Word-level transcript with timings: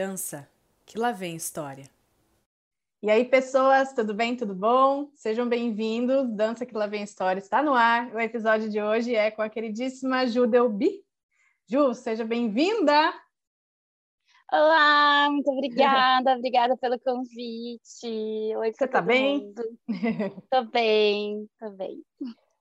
Dança, 0.00 0.48
que 0.86 0.98
lá 0.98 1.12
vem 1.12 1.36
história. 1.36 1.84
E 3.02 3.10
aí, 3.10 3.22
pessoas, 3.22 3.92
tudo 3.92 4.14
bem? 4.14 4.34
Tudo 4.34 4.54
bom? 4.54 5.10
Sejam 5.14 5.46
bem-vindos. 5.46 6.26
Dança 6.30 6.64
que 6.64 6.74
lá 6.74 6.86
vem 6.86 7.02
história 7.02 7.38
está 7.38 7.62
no 7.62 7.74
ar. 7.74 8.10
O 8.14 8.18
episódio 8.18 8.70
de 8.70 8.80
hoje 8.80 9.14
é 9.14 9.30
com 9.30 9.42
a 9.42 9.50
queridíssima 9.50 10.26
Ju 10.26 10.46
Delbi. 10.46 11.04
Ju, 11.66 11.92
seja 11.92 12.24
bem-vinda! 12.24 13.12
Olá, 14.50 15.28
muito 15.30 15.50
obrigada, 15.50 16.34
obrigada 16.34 16.78
pelo 16.78 16.98
convite. 16.98 18.56
Oi, 18.56 18.72
Você 18.72 18.88
tá 18.88 19.02
bem? 19.02 19.52
Tô 20.50 20.64
bem, 20.64 21.46
tô 21.58 21.70
bem. 21.72 22.02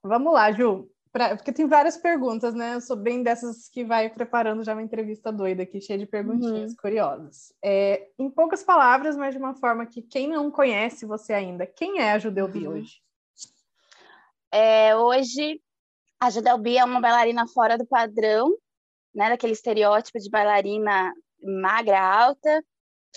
Vamos 0.04 0.34
lá, 0.34 0.52
Ju. 0.52 0.92
Pra, 1.12 1.36
porque 1.36 1.52
tem 1.52 1.68
várias 1.68 1.98
perguntas, 1.98 2.54
né? 2.54 2.76
Eu 2.76 2.82
sou 2.82 2.96
bem 2.96 3.24
dessas 3.24 3.68
que 3.68 3.84
vai 3.84 4.10
preparando 4.10 4.64
já 4.64 4.74
uma 4.74 4.84
entrevista 4.84 5.32
doida 5.32 5.64
aqui, 5.64 5.82
cheia 5.82 5.98
de 5.98 6.06
perguntinhas 6.06 6.72
uhum. 6.72 6.78
curiosas. 6.80 7.52
É, 7.64 8.10
em 8.20 8.30
poucas 8.30 8.64
palavras, 8.64 9.18
mas 9.18 9.34
de 9.34 9.40
uma 9.40 9.56
forma 9.56 9.88
que 9.88 10.04
quem 10.04 10.28
não 10.28 10.52
conhece 10.52 11.08
você 11.08 11.34
ainda, 11.34 11.66
quem 11.66 12.00
é 12.00 12.12
a 12.12 12.20
Judelbi 12.20 12.68
uhum. 12.68 12.74
hoje? 12.74 13.02
É, 14.52 14.96
hoje, 14.96 15.60
a 16.20 16.30
Judelbi 16.30 16.78
é 16.78 16.86
uma 16.86 17.02
bailarina 17.02 17.48
fora 17.48 17.76
do 17.76 17.88
padrão, 17.88 18.56
né? 19.14 19.30
Daquele 19.30 19.54
estereótipo 19.54 20.20
de 20.20 20.30
bailarina 20.30 21.12
magra, 21.42 22.00
alta, 22.00 22.64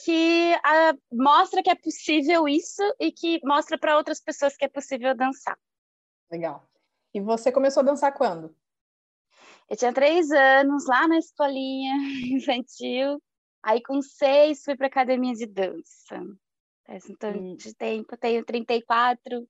que 0.02 0.54
a, 0.64 0.94
mostra 1.12 1.62
que 1.62 1.70
é 1.70 1.74
possível 1.74 2.48
isso 2.48 2.82
e 2.98 3.12
que 3.12 3.38
mostra 3.44 3.76
para 3.78 3.96
outras 3.96 4.20
pessoas 4.20 4.56
que 4.56 4.64
é 4.64 4.68
possível 4.68 5.14
dançar. 5.14 5.58
Legal. 6.30 6.66
E 7.14 7.20
você 7.20 7.52
começou 7.52 7.82
a 7.82 7.84
dançar 7.84 8.12
quando? 8.14 8.54
Eu 9.68 9.76
tinha 9.76 9.92
três 9.92 10.30
anos, 10.30 10.86
lá 10.86 11.06
na 11.06 11.18
escolinha 11.18 11.94
infantil. 12.36 13.22
Aí, 13.62 13.80
com 13.82 14.02
seis, 14.02 14.62
fui 14.64 14.76
para 14.76 14.86
academia 14.86 15.34
de 15.34 15.46
dança. 15.46 16.20
Faz 16.86 17.08
um 17.08 17.14
tanto 17.14 17.38
hum. 17.38 17.56
de 17.56 17.74
tempo, 17.74 18.16
tenho 18.16 18.44
34. 18.44 19.46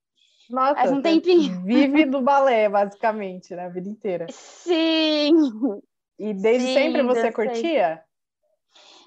Nossa, 0.50 0.74
faz 0.74 0.92
um 0.92 1.00
tempinho. 1.00 1.62
Vive 1.64 2.04
do 2.04 2.20
balé, 2.20 2.68
basicamente, 2.68 3.54
né? 3.54 3.66
A 3.66 3.68
vida 3.68 3.88
inteira. 3.88 4.26
Sim! 4.30 5.32
E 6.18 6.34
desde 6.34 6.68
Sim, 6.68 6.74
sempre 6.74 7.02
você 7.02 7.32
curtia? 7.32 8.04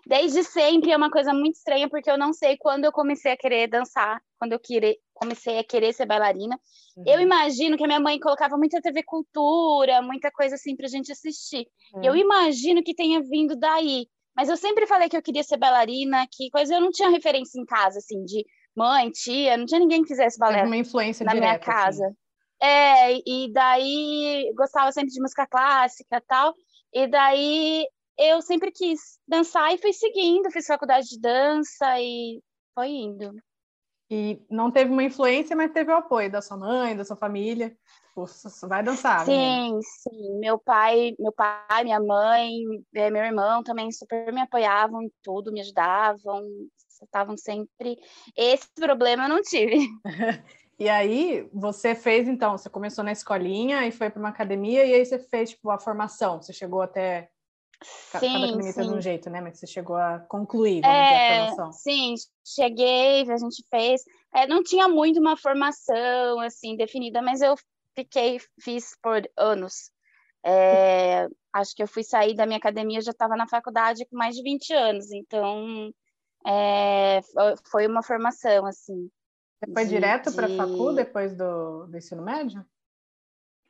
Desde 0.08 0.44
sempre 0.44 0.92
é 0.92 0.98
uma 0.98 1.10
coisa 1.10 1.34
muito 1.34 1.56
estranha, 1.56 1.90
porque 1.90 2.10
eu 2.10 2.18
não 2.18 2.34
sei 2.34 2.58
quando 2.58 2.86
eu 2.86 2.92
comecei 2.92 3.32
a 3.32 3.38
querer 3.38 3.68
dançar, 3.68 4.22
quando 4.38 4.54
eu 4.54 4.60
querer, 4.60 4.98
comecei 5.16 5.58
a 5.58 5.64
querer 5.64 5.94
ser 5.94 6.06
bailarina. 6.06 6.60
Uhum. 6.96 7.04
Eu 7.08 7.20
imagino 7.20 7.78
que 7.78 7.84
a 7.84 7.88
minha 7.88 8.00
mãe 8.00 8.20
colocava 8.20 8.58
muita 8.58 8.82
TV 8.82 9.02
Cultura, 9.04 10.02
muita 10.02 10.30
coisa 10.30 10.56
assim 10.56 10.76
pra 10.76 10.88
gente 10.88 11.12
assistir. 11.12 11.66
Uhum. 11.96 12.04
Eu 12.04 12.16
imagino 12.16 12.84
que 12.84 12.94
tenha 12.94 13.22
vindo 13.22 13.56
daí. 13.56 14.08
Mas 14.36 14.50
eu 14.50 14.58
sempre 14.58 14.86
falei 14.86 15.08
que 15.08 15.16
eu 15.16 15.22
queria 15.22 15.44
ser 15.44 15.58
bailarina, 15.58 16.28
que 16.30 16.50
coisa 16.50 16.76
eu 16.76 16.82
não 16.82 16.92
tinha 16.92 17.10
referência 17.10 17.60
em 17.60 17.66
casa, 17.66 18.00
assim, 18.00 18.24
de 18.26 18.46
mãe, 18.76 19.10
tia, 19.10 19.56
não 19.56 19.66
tinha 19.66 19.80
ninguém 19.80 20.02
que 20.02 20.10
fizesse 20.10 20.38
balé 20.38 20.64
uma 20.64 20.76
influência 20.76 21.26
na 21.26 21.32
direta, 21.32 21.48
minha 21.48 21.60
casa. 21.60 22.06
Assim. 22.06 22.16
É, 22.62 23.14
e 23.26 23.52
daí 23.54 24.52
gostava 24.56 24.92
sempre 24.92 25.12
de 25.12 25.22
música 25.22 25.48
clássica 25.48 26.22
tal. 26.28 26.54
E 26.94 27.08
daí 27.08 27.86
eu 28.18 28.42
sempre 28.42 28.72
quis 28.72 29.00
dançar 29.28 29.74
e 29.74 29.78
fui 29.78 29.94
seguindo, 29.94 30.52
fiz 30.52 30.66
faculdade 30.66 31.08
de 31.08 31.20
dança 31.20 32.00
e 32.00 32.42
foi 32.74 32.90
indo. 32.90 33.32
E 34.10 34.42
não 34.50 34.70
teve 34.70 34.92
uma 34.92 35.04
influência, 35.04 35.56
mas 35.56 35.72
teve 35.72 35.92
o 35.92 35.98
apoio 35.98 36.32
da 36.32 36.42
sua 36.42 36.58
mãe, 36.58 36.96
da 36.96 37.04
sua 37.04 37.16
família. 37.16 37.76
Vai 38.64 38.82
dançar. 38.82 39.26
Sim, 39.26 39.32
menina. 39.32 39.80
sim. 39.82 40.40
Meu 40.40 40.58
pai, 40.58 41.14
meu 41.20 41.34
pai, 41.34 41.84
minha 41.84 42.00
mãe, 42.00 42.54
é, 42.96 43.10
meu 43.10 43.24
irmão 43.24 43.62
também 43.64 43.92
super 43.92 44.32
me 44.32 44.42
apoiavam 44.42 45.02
em 45.02 45.12
tudo, 45.22 45.52
me 45.52 45.60
ajudavam, 45.60 46.48
estavam 47.04 47.36
sempre. 47.36 47.98
Esse 48.38 48.68
problema 48.76 49.26
eu 49.26 49.30
não 49.30 49.42
tive. 49.42 49.78
E 50.78 50.90
aí, 50.90 51.50
você 51.54 51.96
fez, 51.96 52.28
então, 52.28 52.58
você 52.58 52.70
começou 52.70 53.02
na 53.02 53.14
escolinha 53.14 53.88
e 53.88 53.92
foi 53.92 54.10
para 54.10 54.20
uma 54.20 54.28
academia, 54.28 54.86
e 54.86 54.94
aí 54.94 55.06
você 55.06 55.18
fez, 55.18 55.52
tipo, 55.52 55.70
a 55.70 55.80
formação, 55.80 56.42
você 56.42 56.52
chegou 56.52 56.82
até 56.82 57.30
Cada 58.12 58.26
academia 58.28 58.72
sim. 58.72 58.82
de 58.82 58.90
um 58.90 59.02
jeito, 59.02 59.30
né? 59.30 59.42
Mas 59.42 59.60
você 59.60 59.68
chegou 59.68 59.96
a 59.96 60.20
concluir, 60.20 60.82
vamos 60.82 60.96
é, 60.96 61.04
dizer, 61.04 61.16
a 61.16 61.20
é, 61.20 61.40
formação. 61.40 61.72
Sim, 61.74 62.16
cheguei, 62.46 63.30
a 63.30 63.38
gente 63.38 63.64
fez. 63.70 64.02
É, 64.34 64.48
não 64.48 64.64
tinha 64.64 64.88
muito 64.88 65.20
uma 65.20 65.38
formação, 65.38 66.40
assim, 66.40 66.76
definida, 66.76 67.22
mas 67.22 67.42
eu 67.42 67.56
fiquei, 67.96 68.40
fiz 68.62 68.96
por 69.02 69.22
anos. 69.38 69.92
É, 70.44 71.28
acho 71.54 71.76
que 71.76 71.84
eu 71.84 71.88
fui 71.88 72.04
sair 72.04 72.36
da 72.36 72.46
minha 72.46 72.58
academia, 72.58 73.02
já 73.02 73.12
estava 73.12 73.36
na 73.36 73.48
faculdade 73.48 74.06
com 74.06 74.18
mais 74.18 74.36
de 74.36 74.44
20 74.44 74.74
anos, 74.74 75.12
então 75.12 75.92
é, 76.46 77.22
foi 77.70 77.88
uma 77.88 78.04
formação, 78.04 78.66
assim. 78.66 79.10
Você 79.60 79.74
foi 79.74 79.84
de, 79.86 79.90
direto 79.90 80.34
para 80.34 80.48
a 80.48 80.56
facu 80.56 80.94
depois 80.94 81.36
do, 81.36 81.88
do 81.88 81.98
ensino 81.98 82.22
médio? 82.22 82.66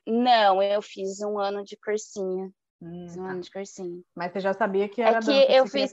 Não, 0.06 0.62
eu 0.62 0.82
fiz 0.82 1.20
um 1.20 1.38
ano 1.38 1.64
de 1.64 1.76
cursinho. 1.76 2.52
Hum, 2.80 3.06
um 3.16 3.26
ano 3.26 3.40
de 3.40 3.50
cursinho. 3.50 4.04
Mas 4.14 4.32
você 4.32 4.40
já 4.40 4.52
sabia 4.52 4.86
que 4.86 5.00
era 5.00 5.16
é 5.16 5.20
que 5.20 5.52
eu 5.52 5.66
fiz 5.66 5.92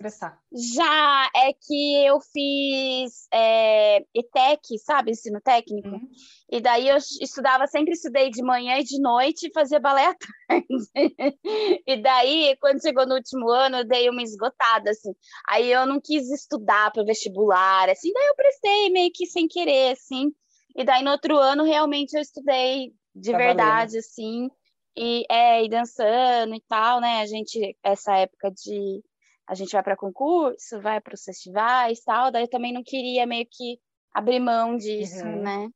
Já, 0.75 1.29
é 1.33 1.53
que 1.53 2.05
eu 2.05 2.19
fiz 2.19 3.25
é, 3.33 4.03
ETEC, 4.13 4.77
sabe, 4.79 5.11
ensino 5.11 5.39
técnico. 5.39 5.87
Uhum. 5.87 6.09
E 6.51 6.59
daí 6.59 6.89
eu 6.89 6.97
estudava, 6.97 7.67
sempre 7.67 7.93
estudei 7.93 8.29
de 8.29 8.43
manhã 8.43 8.77
e 8.79 8.83
de 8.83 8.99
noite 8.99 9.47
e 9.47 9.53
fazia 9.53 9.79
balé 9.79 10.07
à 10.07 10.15
tarde. 10.49 11.83
e 11.87 12.01
daí, 12.01 12.57
quando 12.59 12.81
chegou 12.81 13.07
no 13.07 13.15
último 13.15 13.49
ano, 13.49 13.77
eu 13.77 13.87
dei 13.87 14.09
uma 14.09 14.21
esgotada, 14.21 14.89
assim. 14.91 15.13
Aí 15.47 15.71
eu 15.71 15.85
não 15.85 16.01
quis 16.01 16.29
estudar 16.29 16.91
para 16.91 17.05
vestibular, 17.05 17.89
assim. 17.89 18.11
Daí 18.11 18.27
eu 18.27 18.35
prestei 18.35 18.89
meio 18.89 19.11
que 19.13 19.25
sem 19.25 19.47
querer, 19.47 19.93
assim. 19.93 20.33
E 20.75 20.83
daí 20.83 21.01
no 21.01 21.11
outro 21.11 21.37
ano, 21.37 21.63
realmente, 21.63 22.13
eu 22.13 22.21
estudei 22.21 22.93
de 23.15 23.31
tá 23.31 23.37
verdade, 23.37 23.91
valendo. 23.93 23.99
assim 23.99 24.49
e 24.95 25.25
é 25.29 25.63
e 25.63 25.69
dançando 25.69 26.55
e 26.55 26.61
tal, 26.67 27.01
né? 27.01 27.21
A 27.21 27.25
gente 27.25 27.77
essa 27.83 28.15
época 28.17 28.51
de 28.51 29.03
a 29.47 29.55
gente 29.55 29.71
vai 29.71 29.83
para 29.83 29.97
concurso, 29.97 30.79
vai 30.81 31.01
para 31.01 31.15
os 31.15 31.23
festivais, 31.23 32.01
tal, 32.03 32.31
daí 32.31 32.43
eu 32.43 32.49
também 32.49 32.73
não 32.73 32.83
queria 32.83 33.25
meio 33.25 33.45
que 33.49 33.79
abrir 34.13 34.39
mão 34.39 34.77
disso, 34.77 35.25
uhum. 35.25 35.41
né? 35.41 35.69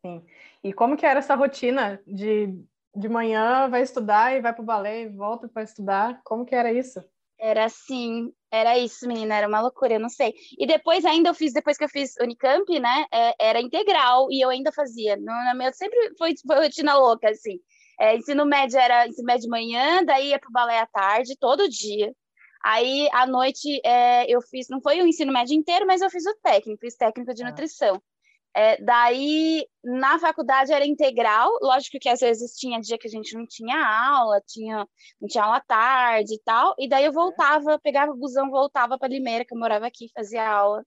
Sim. 0.00 0.24
E 0.62 0.72
como 0.72 0.96
que 0.96 1.06
era 1.06 1.18
essa 1.18 1.34
rotina 1.34 2.00
de 2.06 2.64
de 2.94 3.08
manhã 3.08 3.68
vai 3.68 3.82
estudar 3.82 4.36
e 4.36 4.40
vai 4.40 4.52
para 4.52 4.62
o 4.62 4.66
balé 4.66 5.02
e 5.02 5.08
volta 5.08 5.48
para 5.48 5.62
estudar? 5.62 6.20
Como 6.24 6.44
que 6.44 6.54
era 6.54 6.72
isso? 6.72 7.02
Era 7.38 7.64
assim, 7.64 8.32
era 8.50 8.78
isso, 8.78 9.08
menina, 9.08 9.34
era 9.34 9.48
uma 9.48 9.60
loucura, 9.60 9.94
eu 9.94 10.00
não 10.00 10.08
sei. 10.08 10.32
E 10.56 10.66
depois 10.66 11.04
ainda 11.04 11.30
eu 11.30 11.34
fiz, 11.34 11.52
depois 11.52 11.76
que 11.76 11.82
eu 11.82 11.88
fiz 11.88 12.14
Unicamp, 12.20 12.78
né, 12.78 13.04
é, 13.12 13.34
era 13.48 13.60
integral 13.60 14.28
e 14.30 14.40
eu 14.40 14.48
ainda 14.48 14.70
fazia. 14.70 15.16
No, 15.16 15.32
no 15.32 15.56
meu, 15.56 15.72
sempre 15.72 15.98
foi 16.16 16.34
rotina 16.48 16.96
louca, 16.96 17.30
assim. 17.30 17.58
É, 18.02 18.16
ensino 18.16 18.44
médio 18.44 18.80
era 18.80 19.06
ensino 19.06 19.24
médio 19.24 19.42
de 19.42 19.48
manhã, 19.48 20.04
daí 20.04 20.30
ia 20.30 20.38
para 20.40 20.48
o 20.48 20.52
balé 20.52 20.80
à 20.80 20.86
tarde, 20.86 21.36
todo 21.38 21.68
dia. 21.68 22.12
Aí, 22.64 23.08
à 23.12 23.28
noite, 23.28 23.80
é, 23.84 24.28
eu 24.28 24.42
fiz, 24.42 24.68
não 24.68 24.80
foi 24.80 25.00
o 25.00 25.06
ensino 25.06 25.32
médio 25.32 25.54
inteiro, 25.54 25.86
mas 25.86 26.00
eu 26.02 26.10
fiz 26.10 26.26
o 26.26 26.34
técnico, 26.42 26.80
fiz 26.80 26.96
técnico 26.96 27.32
de 27.32 27.44
ah. 27.44 27.50
nutrição. 27.50 28.02
É, 28.56 28.82
daí, 28.82 29.64
na 29.84 30.18
faculdade 30.18 30.72
era 30.72 30.84
integral, 30.84 31.48
lógico 31.62 31.96
que 32.00 32.08
às 32.08 32.18
vezes 32.18 32.56
tinha 32.56 32.80
dia 32.80 32.98
que 32.98 33.06
a 33.06 33.10
gente 33.10 33.36
não 33.36 33.46
tinha 33.46 33.76
aula, 33.78 34.42
tinha, 34.48 34.84
não 35.20 35.28
tinha 35.28 35.44
aula 35.44 35.60
tarde 35.60 36.34
e 36.34 36.40
tal, 36.44 36.74
e 36.80 36.88
daí 36.88 37.04
eu 37.04 37.12
voltava, 37.12 37.78
pegava 37.78 38.10
o 38.10 38.16
busão, 38.16 38.50
voltava 38.50 38.98
para 38.98 39.08
Limeira, 39.08 39.44
que 39.44 39.54
eu 39.54 39.58
morava 39.58 39.86
aqui, 39.86 40.10
fazia 40.12 40.44
aula 40.44 40.84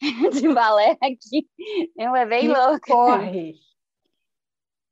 de 0.32 0.48
balé 0.48 0.96
aqui. 1.02 1.46
Eu 1.94 2.16
é 2.16 2.24
bem 2.24 2.48
louco. 2.48 2.86
Corre! 2.86 3.52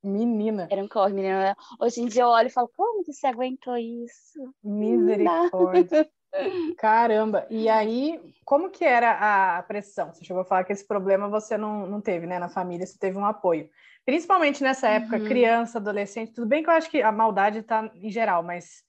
Menina. 0.03 0.67
Era 0.71 0.83
um 0.83 0.89
corre, 0.89 1.13
menina. 1.13 1.57
Hoje 1.78 2.01
em 2.01 2.07
dia 2.07 2.22
eu 2.22 2.28
olho 2.28 2.49
e 2.49 2.51
falo, 2.51 2.69
como 2.77 3.04
que 3.04 3.13
você 3.13 3.27
aguentou 3.27 3.77
isso? 3.77 4.53
Misericórdia. 4.63 6.10
Caramba. 6.78 7.47
E 7.51 7.69
aí, 7.69 8.34
como 8.45 8.71
que 8.71 8.84
era 8.84 9.59
a 9.59 9.63
pressão? 9.63 10.13
Você 10.13 10.25
chegou 10.25 10.43
a 10.43 10.45
falar 10.45 10.65
que 10.65 10.72
esse 10.72 10.87
problema 10.87 11.28
você 11.28 11.57
não, 11.57 11.87
não 11.87 12.01
teve, 12.01 12.27
né? 12.27 12.39
Na 12.39 12.49
família, 12.49 12.87
você 12.87 12.99
teve 12.99 13.19
um 13.19 13.25
apoio. 13.25 13.69
Principalmente 14.04 14.63
nessa 14.63 14.89
época, 14.89 15.19
uhum. 15.19 15.25
criança, 15.25 15.78
adolescente. 15.78 16.33
Tudo 16.33 16.48
bem 16.48 16.63
que 16.63 16.69
eu 16.69 16.75
acho 16.75 16.91
que 16.91 17.03
a 17.03 17.13
maldade 17.13 17.59
está 17.59 17.91
em 17.95 18.10
geral, 18.10 18.43
mas 18.43 18.83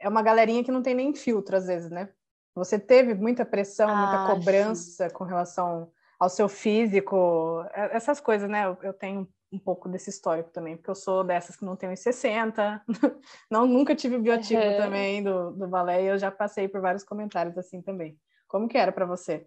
é 0.00 0.08
uma 0.08 0.22
galerinha 0.22 0.64
que 0.64 0.72
não 0.72 0.82
tem 0.82 0.94
nem 0.94 1.14
filtro, 1.14 1.56
às 1.56 1.66
vezes, 1.66 1.90
né? 1.90 2.08
Você 2.54 2.78
teve 2.78 3.14
muita 3.14 3.44
pressão, 3.44 3.94
muita 3.94 4.24
ah, 4.24 4.26
cobrança 4.34 5.08
sim. 5.08 5.14
com 5.14 5.22
relação 5.22 5.92
ao 6.18 6.28
seu 6.28 6.48
físico, 6.48 7.64
é, 7.72 7.96
essas 7.96 8.18
coisas, 8.18 8.50
né? 8.50 8.66
Eu, 8.66 8.76
eu 8.82 8.92
tenho 8.92 9.28
um 9.50 9.58
pouco 9.58 9.88
desse 9.88 10.10
histórico 10.10 10.50
também, 10.50 10.76
porque 10.76 10.90
eu 10.90 10.94
sou 10.94 11.24
dessas 11.24 11.56
que 11.56 11.64
não 11.64 11.76
tenho 11.76 11.96
60, 11.96 12.82
não, 13.50 13.66
nunca 13.66 13.94
tive 13.94 14.16
o 14.16 14.22
biotipo 14.22 14.60
uhum. 14.60 14.76
também 14.76 15.22
do, 15.22 15.52
do 15.52 15.66
balé, 15.66 16.04
e 16.04 16.06
eu 16.08 16.18
já 16.18 16.30
passei 16.30 16.68
por 16.68 16.80
vários 16.80 17.04
comentários 17.04 17.56
assim 17.56 17.80
também. 17.80 18.18
Como 18.46 18.68
que 18.68 18.78
era 18.78 18.92
para 18.92 19.06
você? 19.06 19.44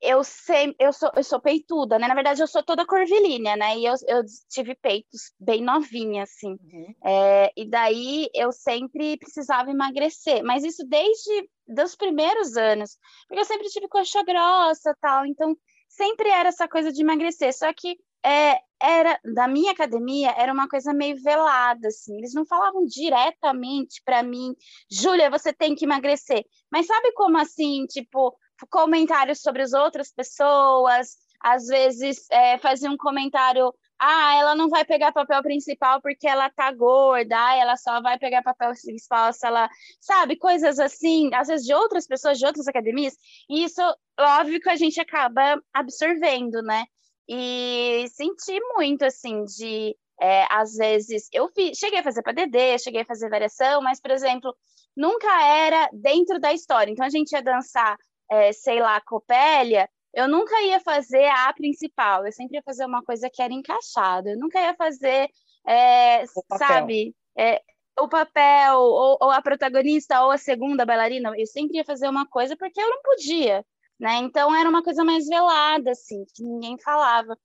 Eu 0.00 0.24
sempre, 0.24 0.74
eu 0.80 0.92
sou, 0.92 1.12
eu 1.14 1.22
sou 1.22 1.40
peituda, 1.40 1.96
né? 1.96 2.08
Na 2.08 2.14
verdade, 2.14 2.42
eu 2.42 2.48
sou 2.48 2.60
toda 2.60 2.84
curvilínea, 2.84 3.54
né? 3.54 3.78
E 3.78 3.84
eu, 3.84 3.94
eu 4.08 4.22
tive 4.50 4.74
peitos 4.74 5.32
bem 5.38 5.62
novinha, 5.62 6.24
assim. 6.24 6.58
Uhum. 6.60 6.94
É, 7.04 7.52
e 7.56 7.64
daí 7.64 8.28
eu 8.34 8.50
sempre 8.50 9.16
precisava 9.16 9.70
emagrecer, 9.70 10.42
mas 10.42 10.64
isso 10.64 10.84
desde 10.88 11.48
dos 11.68 11.94
primeiros 11.94 12.56
anos, 12.56 12.98
porque 13.28 13.40
eu 13.40 13.44
sempre 13.44 13.68
tive 13.68 13.86
coxa 13.86 14.24
grossa 14.24 14.92
tal, 15.00 15.24
então 15.24 15.56
sempre 15.96 16.28
era 16.28 16.48
essa 16.48 16.68
coisa 16.68 16.92
de 16.92 17.02
emagrecer, 17.02 17.52
só 17.56 17.72
que 17.72 17.96
é, 18.24 18.58
era 18.80 19.18
da 19.34 19.48
minha 19.48 19.72
academia 19.72 20.32
era 20.36 20.52
uma 20.52 20.68
coisa 20.68 20.92
meio 20.92 21.20
velada 21.22 21.88
assim. 21.88 22.16
Eles 22.18 22.34
não 22.34 22.46
falavam 22.46 22.84
diretamente 22.86 24.00
para 24.04 24.22
mim, 24.22 24.54
Júlia, 24.90 25.30
você 25.30 25.52
tem 25.52 25.74
que 25.74 25.84
emagrecer. 25.84 26.44
Mas 26.70 26.86
sabe 26.86 27.12
como 27.12 27.36
assim, 27.38 27.84
tipo, 27.86 28.36
comentários 28.70 29.40
sobre 29.40 29.62
as 29.62 29.72
outras 29.72 30.12
pessoas, 30.12 31.16
às 31.40 31.66
vezes 31.66 32.26
é, 32.30 32.58
fazia 32.58 32.90
um 32.90 32.96
comentário 32.96 33.74
ah, 34.04 34.34
ela 34.36 34.54
não 34.56 34.68
vai 34.68 34.84
pegar 34.84 35.12
papel 35.12 35.40
principal 35.42 36.02
porque 36.02 36.26
ela 36.26 36.50
tá 36.50 36.72
gorda, 36.72 37.36
ah, 37.38 37.56
ela 37.56 37.76
só 37.76 38.02
vai 38.02 38.18
pegar 38.18 38.42
papel 38.42 38.72
principal 38.72 39.32
se 39.32 39.46
ela, 39.46 39.70
sabe, 40.00 40.34
coisas 40.36 40.80
assim, 40.80 41.30
às 41.32 41.46
vezes 41.46 41.64
de 41.64 41.72
outras 41.72 42.04
pessoas, 42.04 42.36
de 42.36 42.44
outras 42.44 42.66
academias, 42.66 43.14
e 43.48 43.62
isso, 43.62 43.80
óbvio 44.18 44.60
que 44.60 44.68
a 44.68 44.74
gente 44.74 45.00
acaba 45.00 45.62
absorvendo, 45.72 46.60
né? 46.62 46.84
E 47.28 48.04
senti 48.08 48.58
muito, 48.74 49.04
assim, 49.04 49.44
de, 49.44 49.96
é, 50.20 50.46
às 50.50 50.74
vezes, 50.74 51.28
eu 51.32 51.48
fi, 51.54 51.72
cheguei 51.72 52.00
a 52.00 52.02
fazer 52.02 52.22
PDD, 52.24 52.78
cheguei 52.80 53.02
a 53.02 53.06
fazer 53.06 53.30
variação, 53.30 53.80
mas, 53.82 54.00
por 54.00 54.10
exemplo, 54.10 54.52
nunca 54.96 55.28
era 55.46 55.88
dentro 55.92 56.40
da 56.40 56.52
história, 56.52 56.90
então 56.90 57.06
a 57.06 57.08
gente 57.08 57.30
ia 57.30 57.42
dançar, 57.42 57.96
é, 58.28 58.52
sei 58.52 58.80
lá, 58.80 59.00
copélia, 59.00 59.88
eu 60.14 60.28
nunca 60.28 60.60
ia 60.62 60.78
fazer 60.80 61.26
a 61.26 61.52
principal, 61.52 62.26
eu 62.26 62.32
sempre 62.32 62.56
ia 62.56 62.62
fazer 62.62 62.84
uma 62.84 63.02
coisa 63.02 63.30
que 63.32 63.40
era 63.40 63.52
encaixada, 63.52 64.30
eu 64.30 64.38
nunca 64.38 64.60
ia 64.60 64.74
fazer, 64.74 65.30
é, 65.66 66.24
sabe, 66.58 67.14
é, 67.36 67.62
o 67.98 68.08
papel, 68.08 68.78
ou, 68.78 69.18
ou, 69.20 69.30
a 69.30 69.40
protagonista, 69.40 70.22
ou 70.24 70.30
a 70.30 70.38
segunda 70.38 70.84
bailarina, 70.84 71.32
eu 71.36 71.46
sempre 71.46 71.78
ia 71.78 71.84
fazer 71.84 72.08
uma 72.08 72.26
coisa 72.26 72.56
porque 72.56 72.80
eu 72.80 72.88
não 72.88 73.02
podia, 73.02 73.64
né? 73.98 74.16
Então 74.16 74.54
era 74.54 74.68
uma 74.68 74.82
coisa 74.82 75.04
mais 75.04 75.26
velada, 75.26 75.90
assim, 75.90 76.24
que 76.34 76.42
ninguém 76.42 76.78
falava. 76.78 77.36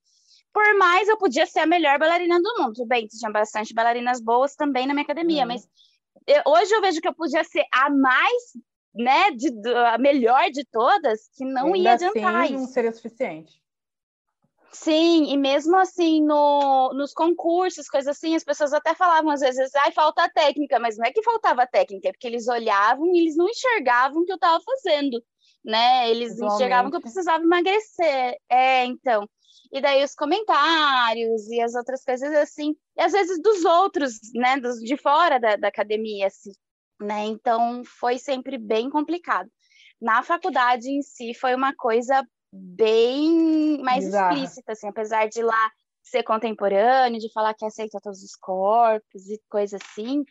Por 0.52 0.76
mais 0.78 1.08
eu 1.08 1.16
podia 1.18 1.46
ser 1.46 1.60
a 1.60 1.66
melhor 1.66 1.98
bailarina 1.98 2.40
do 2.40 2.54
mundo, 2.58 2.86
bem, 2.86 3.06
tinha 3.06 3.30
bastante 3.30 3.74
bailarinas 3.74 4.20
boas 4.20 4.54
também 4.54 4.86
na 4.86 4.94
minha 4.94 5.04
academia, 5.04 5.42
uhum. 5.42 5.48
mas 5.48 5.68
eu, 6.26 6.42
hoje 6.46 6.74
eu 6.74 6.80
vejo 6.80 7.00
que 7.00 7.08
eu 7.08 7.14
podia 7.14 7.44
ser 7.44 7.64
a 7.72 7.88
mais 7.90 8.42
né, 8.94 9.30
de, 9.32 9.50
a 9.74 9.98
melhor 9.98 10.50
de 10.50 10.64
todas, 10.64 11.28
que 11.34 11.44
não 11.44 11.74
ia 11.74 11.92
adiantar 11.92 12.44
assim, 12.44 12.54
isso. 12.54 12.62
não 12.62 12.68
seria 12.68 12.92
suficiente. 12.92 13.62
Sim, 14.70 15.32
e 15.32 15.36
mesmo 15.36 15.76
assim, 15.76 16.22
no, 16.22 16.92
nos 16.92 17.14
concursos, 17.14 17.88
coisas 17.88 18.16
assim, 18.16 18.34
as 18.34 18.44
pessoas 18.44 18.72
até 18.72 18.94
falavam 18.94 19.30
às 19.30 19.40
vezes, 19.40 19.74
ai, 19.74 19.90
falta 19.92 20.28
técnica, 20.28 20.78
mas 20.78 20.98
não 20.98 21.06
é 21.06 21.12
que 21.12 21.22
faltava 21.22 21.66
técnica, 21.66 22.08
é 22.08 22.12
porque 22.12 22.26
eles 22.26 22.46
olhavam 22.48 23.06
e 23.14 23.18
eles 23.18 23.36
não 23.36 23.48
enxergavam 23.48 24.22
o 24.22 24.24
que 24.26 24.32
eu 24.32 24.36
estava 24.36 24.62
fazendo, 24.62 25.22
né? 25.64 26.10
Eles 26.10 26.34
Igualmente. 26.34 26.54
enxergavam 26.54 26.90
que 26.90 26.96
eu 26.96 27.00
precisava 27.00 27.42
emagrecer. 27.42 28.36
É, 28.48 28.84
então. 28.84 29.28
E 29.72 29.80
daí 29.80 30.04
os 30.04 30.14
comentários 30.14 31.48
e 31.48 31.60
as 31.60 31.74
outras 31.74 32.04
coisas 32.04 32.32
assim, 32.34 32.74
e 32.96 33.02
às 33.02 33.12
vezes 33.12 33.40
dos 33.42 33.64
outros, 33.64 34.18
né, 34.34 34.58
dos 34.58 34.78
de 34.78 34.96
fora 34.96 35.38
da, 35.38 35.56
da 35.56 35.68
academia, 35.68 36.26
assim, 36.26 36.52
né? 37.00 37.24
Então 37.26 37.82
foi 37.84 38.18
sempre 38.18 38.58
bem 38.58 38.90
complicado. 38.90 39.50
Na 40.00 40.22
faculdade 40.22 40.88
em 40.88 41.02
si 41.02 41.34
foi 41.34 41.54
uma 41.54 41.74
coisa 41.74 42.24
bem 42.52 43.78
mais 43.82 44.04
Exato. 44.04 44.34
explícita, 44.34 44.72
assim, 44.72 44.88
apesar 44.88 45.28
de 45.28 45.42
lá 45.42 45.70
ser 46.02 46.22
contemporâneo, 46.22 47.20
de 47.20 47.32
falar 47.32 47.54
que 47.54 47.64
aceita 47.64 48.00
todos 48.02 48.22
os 48.22 48.34
corpos 48.36 49.28
e 49.28 49.40
coisa 49.48 49.76
assim, 49.76 50.24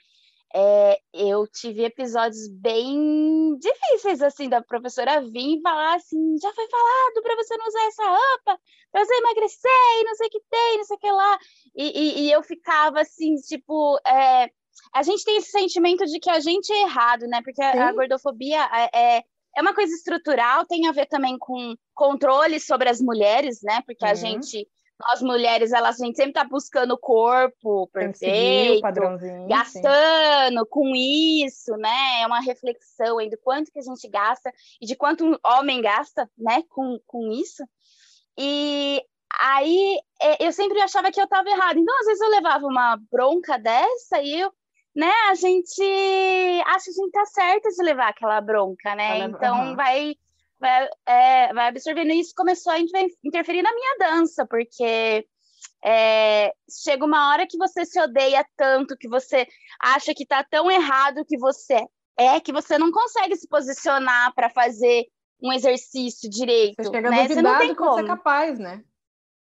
é, 0.55 0.99
eu 1.13 1.45
tive 1.47 1.83
episódios 1.83 2.47
bem 2.47 3.57
difíceis, 3.59 4.21
assim, 4.21 4.47
da 4.47 4.61
professora 4.61 5.21
vir 5.21 5.57
e 5.57 5.61
falar 5.61 5.95
assim, 5.95 6.37
já 6.41 6.53
foi 6.53 6.67
falado 6.69 7.21
para 7.21 7.35
você 7.35 7.57
não 7.57 7.67
usar 7.67 7.87
essa 7.87 8.03
roupa, 8.03 8.61
para 8.91 9.05
você 9.05 9.13
emagrecer 9.15 9.99
e 9.99 10.03
não 10.05 10.15
sei 10.15 10.27
o 10.27 10.29
que 10.29 10.41
tem, 10.49 10.77
não 10.77 10.85
sei 10.85 10.95
o 10.95 10.99
que 10.99 11.11
lá. 11.11 11.39
E, 11.75 11.99
e, 11.99 12.21
e 12.21 12.31
eu 12.31 12.41
ficava 12.41 13.01
assim, 13.01 13.35
tipo, 13.35 13.99
é, 14.07 14.49
a 14.93 15.03
gente 15.03 15.23
tem 15.23 15.37
esse 15.37 15.51
sentimento 15.51 16.05
de 16.05 16.19
que 16.19 16.29
a 16.29 16.39
gente 16.39 16.71
é 16.71 16.83
errado, 16.83 17.27
né? 17.27 17.41
Porque 17.43 17.61
a, 17.61 17.89
a 17.89 17.91
gordofobia 17.91 18.61
é, 18.73 19.17
é, 19.17 19.23
é 19.55 19.61
uma 19.61 19.73
coisa 19.73 19.93
estrutural, 19.93 20.65
tem 20.65 20.87
a 20.87 20.91
ver 20.91 21.07
também 21.07 21.37
com 21.37 21.75
controle 21.93 22.59
sobre 22.59 22.89
as 22.89 23.01
mulheres, 23.01 23.59
né? 23.63 23.81
Porque 23.85 24.05
uhum. 24.05 24.11
a 24.11 24.13
gente 24.13 24.67
nós 24.99 25.21
mulheres, 25.21 25.71
elas, 25.71 26.01
a 26.01 26.05
gente 26.05 26.15
sempre 26.15 26.33
tá 26.33 26.43
buscando 26.43 26.95
o 26.95 26.97
corpo 26.97 27.87
perfeito, 27.93 28.81
gastando 29.47 30.59
sim. 30.59 30.69
com 30.69 30.95
isso, 30.95 31.77
né? 31.77 32.21
É 32.21 32.27
uma 32.27 32.39
reflexão 32.39 33.19
aí 33.19 33.29
do 33.29 33.37
quanto 33.37 33.71
que 33.71 33.77
a 33.77 33.83
gente 33.83 34.07
gasta 34.09 34.51
e 34.81 34.87
de 34.87 34.95
quanto 34.95 35.23
um 35.23 35.37
homem 35.45 35.81
gasta, 35.81 36.27
né, 36.35 36.63
com, 36.69 36.99
com 37.05 37.31
isso. 37.31 37.63
E 38.35 39.03
aí 39.39 39.99
é, 40.19 40.47
eu 40.47 40.51
sempre 40.51 40.81
achava 40.81 41.11
que 41.11 41.19
eu 41.19 41.25
estava 41.25 41.47
errada. 41.47 41.79
Então, 41.79 41.95
às 41.99 42.07
vezes 42.07 42.21
eu 42.21 42.29
levava 42.29 42.65
uma 42.65 42.97
bronca 43.11 43.57
dessa 43.59 44.19
e 44.21 44.39
eu 44.39 44.51
né, 44.97 45.11
a 45.29 45.35
gente 45.35 45.83
acha 46.65 46.85
que 46.85 46.89
a 46.89 47.03
gente 47.03 47.11
tá 47.11 47.25
certa 47.25 47.69
de 47.69 47.83
levar 47.83 48.09
aquela 48.09 48.41
bronca, 48.41 48.95
né? 48.95 49.19
Então 49.19 49.67
uhum. 49.67 49.75
vai, 49.75 50.15
vai, 50.59 50.89
é, 51.05 51.53
vai 51.53 51.67
absorvendo 51.67 52.11
isso 52.13 52.33
começou 52.35 52.73
a 52.73 52.79
interferir 53.23 53.61
na 53.61 53.71
minha 53.71 53.97
dança, 53.99 54.43
porque 54.49 55.23
é, 55.85 56.51
chega 56.83 57.05
uma 57.05 57.29
hora 57.29 57.45
que 57.45 57.59
você 57.59 57.85
se 57.85 58.01
odeia 58.01 58.43
tanto, 58.57 58.97
que 58.97 59.07
você 59.07 59.47
acha 59.79 60.15
que 60.15 60.25
tá 60.25 60.43
tão 60.43 60.71
errado 60.71 61.23
que 61.25 61.37
você 61.37 61.85
é, 62.17 62.39
que 62.39 62.51
você 62.51 62.79
não 62.79 62.91
consegue 62.91 63.35
se 63.35 63.47
posicionar 63.47 64.33
para 64.33 64.49
fazer 64.49 65.05
um 65.39 65.53
exercício 65.53 66.27
direito. 66.27 66.73
Você 66.81 66.89
chega 66.89 67.11
né? 67.11 67.27
você 67.27 67.39
não 67.43 67.59
tem 67.59 67.75
como. 67.75 67.91
você 67.91 68.01
é 68.01 68.07
capaz, 68.07 68.57
né? 68.57 68.83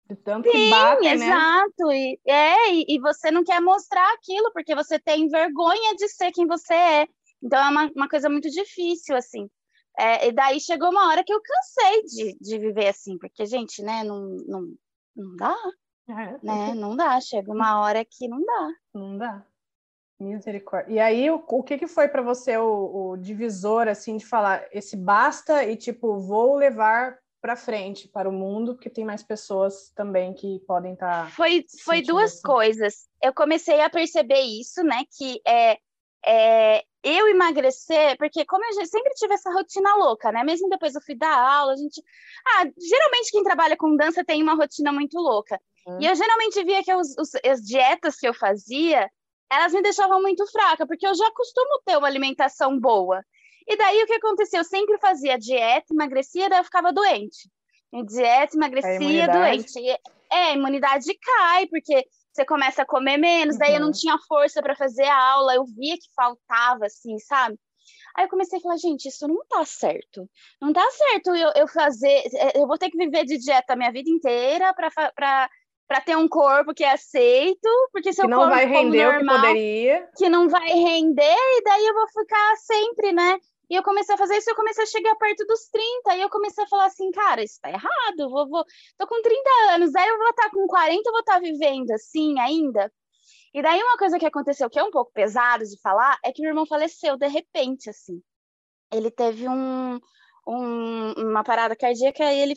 De 0.10 0.16
tanto 0.16 0.50
Sim, 0.50 0.72
que 1.00 1.16
né? 1.16 1.26
exato. 1.26 1.88
Né? 1.88 1.98
E, 1.98 2.20
é, 2.26 2.74
e, 2.74 2.86
e, 2.88 3.00
você 3.00 3.30
não 3.30 3.44
quer 3.44 3.60
mostrar 3.60 4.14
aquilo, 4.14 4.52
porque 4.54 4.74
você 4.74 4.98
tem 4.98 5.28
vergonha 5.28 5.96
de 5.96 6.08
ser 6.08 6.32
quem 6.32 6.48
você 6.48 6.74
é. 6.74 7.08
Então 7.44 7.60
é 7.60 7.70
uma, 7.70 7.92
uma 7.96 8.10
coisa 8.10 8.30
muito 8.30 8.50
difícil, 8.50 9.16
assim. 9.16 9.50
É, 9.98 10.28
e 10.28 10.32
daí 10.32 10.60
chegou 10.60 10.92
uma 10.92 11.08
hora 11.10 11.24
que 11.24 11.34
eu 11.34 11.42
cansei 11.42 12.04
de, 12.04 12.38
de 12.40 12.60
viver 12.60 12.88
assim, 12.88 13.18
porque, 13.18 13.46
gente, 13.46 13.82
né, 13.82 14.04
não, 14.04 14.38
não, 14.48 14.74
não 15.16 15.36
dá. 15.36 15.56
É, 16.10 16.40
né? 16.42 16.74
Não 16.74 16.96
dá, 16.96 17.20
chega 17.20 17.52
uma 17.52 17.82
hora 17.82 18.06
que 18.06 18.28
não 18.28 18.42
dá. 18.42 18.70
Não 18.94 19.18
dá. 19.18 19.46
Misericórdia. 20.20 20.94
E 20.94 21.00
aí, 21.00 21.30
o, 21.30 21.44
o 21.48 21.64
que, 21.64 21.78
que 21.78 21.88
foi 21.88 22.08
para 22.08 22.22
você 22.22 22.58
o, 22.58 23.12
o 23.12 23.18
divisor, 23.18 23.88
assim, 23.88 24.18
de 24.18 24.26
falar 24.26 24.66
esse 24.72 24.96
basta 24.96 25.64
e, 25.64 25.76
tipo, 25.76 26.18
vou 26.20 26.56
levar 26.56 27.18
para 27.42 27.56
frente 27.56 28.08
para 28.08 28.30
o 28.30 28.34
mundo, 28.34 28.74
porque 28.74 28.90
tem 28.90 29.06
mais 29.06 29.24
pessoas 29.24 29.92
também 29.96 30.34
que 30.34 30.60
podem 30.68 30.94
estar. 30.94 31.26
Tá 31.26 31.32
foi 31.32 31.66
foi 31.84 32.02
duas 32.02 32.34
assim. 32.34 32.42
coisas. 32.42 33.08
Eu 33.22 33.34
comecei 33.34 33.80
a 33.82 33.90
perceber 33.90 34.42
isso, 34.42 34.84
né? 34.84 35.04
Que 35.18 35.40
é, 35.46 35.78
é 36.26 36.84
eu 37.04 37.28
emagrecer, 37.28 38.18
porque 38.18 38.46
como 38.46 38.66
eu 38.66 38.86
sempre 38.86 39.14
tive 39.14 39.34
essa 39.34 39.52
rotina 39.52 39.96
louca, 39.96 40.32
né? 40.32 40.44
Mesmo 40.44 40.68
depois 40.70 40.96
eu 40.96 41.02
fui 41.02 41.16
dar 41.16 41.38
aula, 41.38 41.74
a 41.74 41.78
gente. 41.78 42.04
Ah, 42.48 42.66
geralmente 42.78 43.32
quem 43.32 43.44
trabalha 43.44 43.78
com 43.78 43.96
dança 43.96 44.26
tem 44.26 44.42
uma 44.42 44.56
rotina 44.56 44.92
muito 44.92 45.18
louca. 45.18 45.60
Uhum. 45.86 46.02
E 46.02 46.06
eu 46.06 46.16
geralmente 46.16 46.64
via 46.64 46.84
que 46.84 46.94
os, 46.94 47.16
os, 47.18 47.30
as 47.46 47.62
dietas 47.62 48.18
que 48.18 48.28
eu 48.28 48.34
fazia, 48.34 49.10
elas 49.50 49.72
me 49.72 49.82
deixavam 49.82 50.22
muito 50.22 50.46
fraca, 50.48 50.86
porque 50.86 51.08
eu 51.08 51.16
já 51.16 51.32
costumo 51.32 51.82
ter 51.86 51.98
uma 51.98 52.08
alimentação 52.08 52.78
boa. 52.78 53.24
E 53.68 53.76
daí 53.76 54.02
o 54.02 54.06
que 54.06 54.14
aconteceu? 54.14 54.62
Eu 54.62 54.64
sempre 54.64 54.98
fazia 54.98 55.38
dieta, 55.38 55.94
emagrecia, 55.94 56.50
daí 56.50 56.60
eu 56.60 56.64
ficava 56.64 56.94
doente. 56.94 57.50
Em 57.92 58.06
dieta, 58.06 58.56
emagrecia, 58.56 59.28
doente. 59.28 59.80
E, 59.80 59.90
é, 59.90 60.00
a 60.30 60.54
imunidade 60.54 61.06
cai, 61.20 61.68
porque 61.68 62.06
você 62.34 62.46
começa 62.46 62.84
a 62.84 62.86
comer 62.86 63.18
menos, 63.18 63.56
uhum. 63.56 63.60
daí 63.60 63.74
eu 63.74 63.80
não 63.80 63.88
uhum. 63.88 63.94
tinha 63.94 64.18
força 64.28 64.62
para 64.62 64.76
fazer 64.76 65.06
a 65.06 65.32
aula, 65.32 65.56
eu 65.56 65.66
via 65.66 65.96
que 65.96 66.08
faltava, 66.16 66.86
assim, 66.86 67.18
sabe? 67.20 67.58
Aí 68.16 68.26
eu 68.26 68.30
comecei 68.30 68.58
a 68.58 68.62
falar, 68.62 68.78
gente, 68.78 69.08
isso 69.08 69.28
não 69.28 69.46
tá 69.48 69.64
certo. 69.64 70.28
Não 70.62 70.74
tá 70.74 70.86
certo 70.92 71.36
eu, 71.36 71.52
eu 71.56 71.68
fazer. 71.68 72.24
É, 72.34 72.60
eu 72.60 72.68
vou 72.68 72.78
ter 72.78 72.90
que 72.90 72.98
viver 72.98 73.26
de 73.26 73.38
dieta 73.38 73.74
a 73.74 73.76
minha 73.76 73.92
vida 73.92 74.10
inteira 74.10 74.74
para 74.74 75.50
para 75.88 76.02
ter 76.02 76.18
um 76.18 76.28
corpo 76.28 76.74
que 76.74 76.84
é 76.84 76.92
aceito, 76.92 77.70
porque 77.94 78.12
se 78.12 78.22
que 78.22 78.28
não 78.28 78.50
vai 78.50 78.66
render 78.66 79.06
normal, 79.06 79.36
o 79.38 79.40
que 79.40 79.48
poderia, 79.48 80.10
que 80.18 80.30
não 80.30 80.50
vai 80.50 80.68
render, 80.68 81.24
e 81.24 81.64
daí 81.64 81.88
eu 81.88 81.94
vou 81.94 82.08
ficar 82.10 82.56
sempre, 82.58 83.14
né? 83.14 83.40
E 83.70 83.76
eu 83.76 83.84
comecei 83.84 84.16
a 84.16 84.18
fazer 84.18 84.38
isso, 84.38 84.50
eu 84.50 84.56
comecei 84.56 84.84
a 84.84 84.88
chegar 84.88 85.16
perto 85.16 85.46
dos 85.46 85.68
30, 85.70 86.16
e 86.16 86.22
eu 86.22 86.30
comecei 86.30 86.64
a 86.64 86.68
falar 86.68 86.86
assim, 86.86 87.12
cara, 87.12 87.44
isso 87.44 87.60
tá 87.62 87.70
errado, 87.70 88.30
vou, 88.30 88.48
vou... 88.48 88.66
tô 88.98 89.06
com 89.06 89.22
30 89.22 89.50
anos, 89.72 89.94
aí 89.94 90.08
eu 90.08 90.18
vou 90.18 90.30
estar 90.30 90.44
tá 90.44 90.52
com 90.52 90.66
40, 90.68 91.02
eu 91.06 91.12
vou 91.12 91.20
estar 91.20 91.34
tá 91.34 91.40
vivendo 91.40 91.92
assim 91.92 92.40
ainda. 92.40 92.92
E 93.54 93.62
daí 93.62 93.82
uma 93.82 93.98
coisa 93.98 94.20
que 94.20 94.26
aconteceu, 94.26 94.70
que 94.70 94.80
é 94.80 94.84
um 94.84 94.92
pouco 94.92 95.12
pesado 95.12 95.66
de 95.66 95.80
falar, 95.82 96.18
é 96.24 96.32
que 96.32 96.42
meu 96.42 96.50
irmão 96.50 96.66
faleceu 96.66 97.18
de 97.18 97.28
repente, 97.28 97.90
assim. 97.90 98.22
Ele 98.92 99.12
teve 99.12 99.48
um, 99.50 100.00
um, 100.48 101.14
uma 101.14 101.44
parada 101.44 101.76
cardíaca 101.76 102.24
e 102.34 102.40
ele 102.40 102.56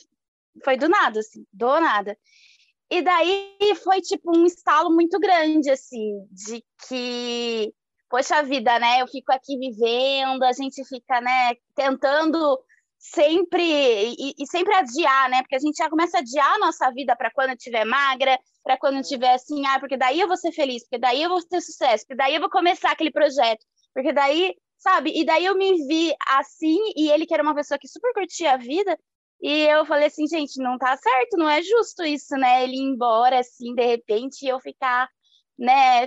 foi 0.65 0.77
do 0.77 0.89
nada, 0.89 1.21
assim, 1.21 1.45
do 1.53 1.81
nada. 1.81 2.17
E 2.91 3.03
daí 3.03 3.57
foi 3.83 4.01
tipo 4.01 4.37
um 4.37 4.45
estalo 4.45 4.91
muito 4.91 5.19
grande, 5.19 5.71
assim, 5.71 6.27
de 6.31 6.65
que 6.87 7.73
poxa 8.11 8.43
vida, 8.43 8.79
né? 8.79 9.01
Eu 9.01 9.07
fico 9.07 9.33
aqui 9.33 9.57
vivendo, 9.57 10.43
a 10.43 10.53
gente 10.53 10.85
fica, 10.85 11.21
né, 11.21 11.55
tentando 11.75 12.61
sempre 12.99 13.63
e, 14.19 14.35
e, 14.39 14.47
sempre 14.47 14.75
adiar, 14.75 15.31
né? 15.31 15.43
Porque 15.43 15.57
a 15.57 15.61
gente 15.61 15.77
já 15.77 15.89
começa 15.89 16.19
a 16.19 16.21
adiar 16.21 16.55
a 16.55 16.59
nossa 16.59 16.91
vida 16.91 17.17
para 17.17 17.31
quando 17.31 17.51
eu 17.51 17.57
estiver 17.57 17.85
magra, 17.87 18.39
para 18.63 18.77
quando 18.77 18.97
eu 18.97 19.01
estiver 19.01 19.33
assim, 19.33 19.65
ah, 19.67 19.81
porque 19.81 19.97
daí 19.97 20.21
eu 20.21 20.29
vou 20.29 20.37
ser 20.37 20.53
feliz, 20.53 20.83
porque 20.83 20.99
daí 20.99 21.23
eu 21.23 21.31
vou 21.31 21.43
ter 21.43 21.61
sucesso, 21.63 22.05
porque 22.05 22.17
daí 22.17 22.35
eu 22.35 22.41
vou 22.41 22.51
começar 22.51 22.91
aquele 22.91 23.11
projeto, 23.11 23.65
porque 23.95 24.13
daí, 24.13 24.55
sabe? 24.77 25.13
E 25.19 25.25
daí 25.25 25.47
eu 25.47 25.57
me 25.57 25.87
vi 25.87 26.15
assim, 26.29 26.79
e 26.97 27.11
ele 27.11 27.27
que 27.27 27.33
era 27.33 27.43
uma 27.43 27.55
pessoa 27.55 27.79
que 27.79 27.89
super 27.89 28.13
curtia 28.13 28.53
a 28.53 28.57
vida, 28.59 28.99
e 29.41 29.63
eu 29.63 29.87
falei 29.87 30.09
assim, 30.09 30.27
gente, 30.27 30.63
não 30.63 30.77
tá 30.77 30.95
certo, 30.97 31.39
não 31.39 31.49
é 31.49 31.63
justo 31.63 32.05
isso, 32.05 32.37
né? 32.37 32.65
Ele 32.65 32.75
ir 32.75 32.83
embora 32.83 33.39
assim, 33.39 33.75
de 33.75 33.87
repente, 33.87 34.45
e 34.45 34.49
eu 34.49 34.61
ficar, 34.61 35.09
né, 35.59 36.07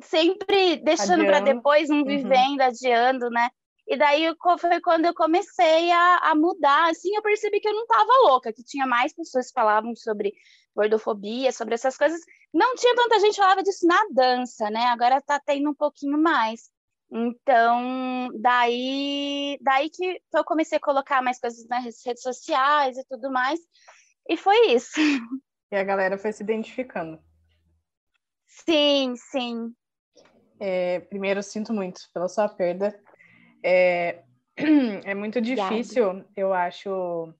sempre 0.00 0.76
deixando 0.76 1.24
para 1.24 1.40
depois, 1.40 1.90
um 1.90 1.98
uhum. 1.98 2.04
vivendo, 2.04 2.60
adiando, 2.60 3.28
né? 3.30 3.50
E 3.86 3.96
daí 3.96 4.32
foi 4.58 4.80
quando 4.80 5.06
eu 5.06 5.14
comecei 5.14 5.90
a, 5.90 6.30
a 6.30 6.34
mudar, 6.34 6.90
assim, 6.90 7.14
eu 7.14 7.22
percebi 7.22 7.60
que 7.60 7.68
eu 7.68 7.74
não 7.74 7.82
estava 7.82 8.28
louca, 8.28 8.52
que 8.52 8.62
tinha 8.62 8.86
mais 8.86 9.12
pessoas 9.12 9.48
que 9.48 9.52
falavam 9.52 9.94
sobre 9.94 10.32
gordofobia, 10.74 11.52
sobre 11.52 11.74
essas 11.74 11.96
coisas. 11.96 12.20
Não 12.54 12.74
tinha 12.76 12.94
tanta 12.94 13.20
gente 13.20 13.34
que 13.34 13.40
falava 13.40 13.62
disso 13.62 13.86
na 13.86 14.00
dança, 14.12 14.70
né? 14.70 14.84
Agora 14.86 15.18
está 15.18 15.38
tendo 15.40 15.70
um 15.70 15.74
pouquinho 15.74 16.16
mais. 16.16 16.70
Então, 17.10 18.30
daí, 18.40 19.58
daí 19.60 19.90
que 19.90 20.22
eu 20.34 20.44
comecei 20.44 20.78
a 20.78 20.80
colocar 20.80 21.20
mais 21.20 21.38
coisas 21.38 21.66
nas 21.68 21.84
redes 22.06 22.22
sociais 22.22 22.96
e 22.96 23.04
tudo 23.04 23.30
mais. 23.30 23.60
E 24.28 24.36
foi 24.36 24.68
isso. 24.68 24.98
E 25.70 25.76
a 25.76 25.84
galera 25.84 26.16
foi 26.16 26.32
se 26.32 26.42
identificando. 26.42 27.18
Sim, 28.46 29.14
sim. 29.16 29.74
É, 30.64 31.00
primeiro, 31.00 31.42
sinto 31.42 31.72
muito 31.72 32.02
pela 32.14 32.28
sua 32.28 32.48
perda. 32.48 32.96
É, 33.64 34.22
é 35.04 35.12
muito 35.12 35.40
difícil, 35.40 36.24
eu 36.36 36.54
acho. 36.54 37.34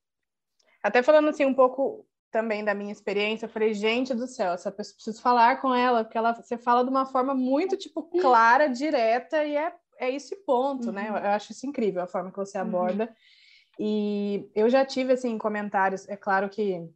Até 0.83 1.05
falando 1.05 1.29
assim 1.29 1.45
um 1.45 1.55
pouco 1.55 2.05
também 2.33 2.65
da 2.65 2.75
minha 2.75 2.91
experiência, 2.91 3.47
eu 3.47 3.51
falei, 3.51 3.75
gente 3.75 4.13
do 4.13 4.27
céu, 4.27 4.55
essa 4.55 4.73
pessoa 4.73 4.97
preciso 4.97 5.23
falar 5.23 5.61
com 5.61 5.73
ela, 5.73 6.03
porque 6.03 6.19
ela 6.19 6.35
você 6.35 6.59
fala 6.59 6.83
de 6.83 6.91
uma 6.91 7.07
forma 7.07 7.33
muito 7.33 7.77
tipo 7.77 8.03
clara, 8.21 8.67
direta 8.67 9.45
e 9.45 9.55
é, 9.57 9.73
é 9.99 10.11
esse 10.11 10.35
ponto, 10.45 10.91
né? 10.91 11.03
uhum. 11.03 11.13
né? 11.13 11.21
Eu, 11.21 11.25
eu, 11.27 11.31
acho 11.31 11.53
isso 11.53 11.65
incrível 11.65 12.03
a 12.03 12.09
forma 12.09 12.33
que 12.33 12.39
você 12.39 12.59
uhum. 12.59 12.65
aborda. 12.65 13.05
Uhum. 13.05 13.15
E 13.79 14.51
eu 14.53 14.69
já 14.69 14.85
tive 14.85 15.13
assim 15.13 15.39
comentários, 15.39 16.09
é 16.09 16.17
claro 16.17 16.49
que 16.49 16.91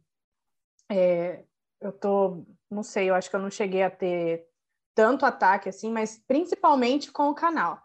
é, 0.91 1.45
eu 1.79 1.93
tô, 1.93 2.43
não 2.69 2.83
sei, 2.83 3.09
eu 3.09 3.15
acho 3.15 3.29
que 3.29 3.35
eu 3.37 3.41
não 3.41 3.49
cheguei 3.49 3.83
a 3.83 3.89
ter 3.89 4.45
tanto 4.97 5.27
ataque 5.27 5.69
assim, 5.69 5.91
mas 5.91 6.17
principalmente 6.27 7.11
com 7.11 7.29
o 7.29 7.35
canal. 7.35 7.79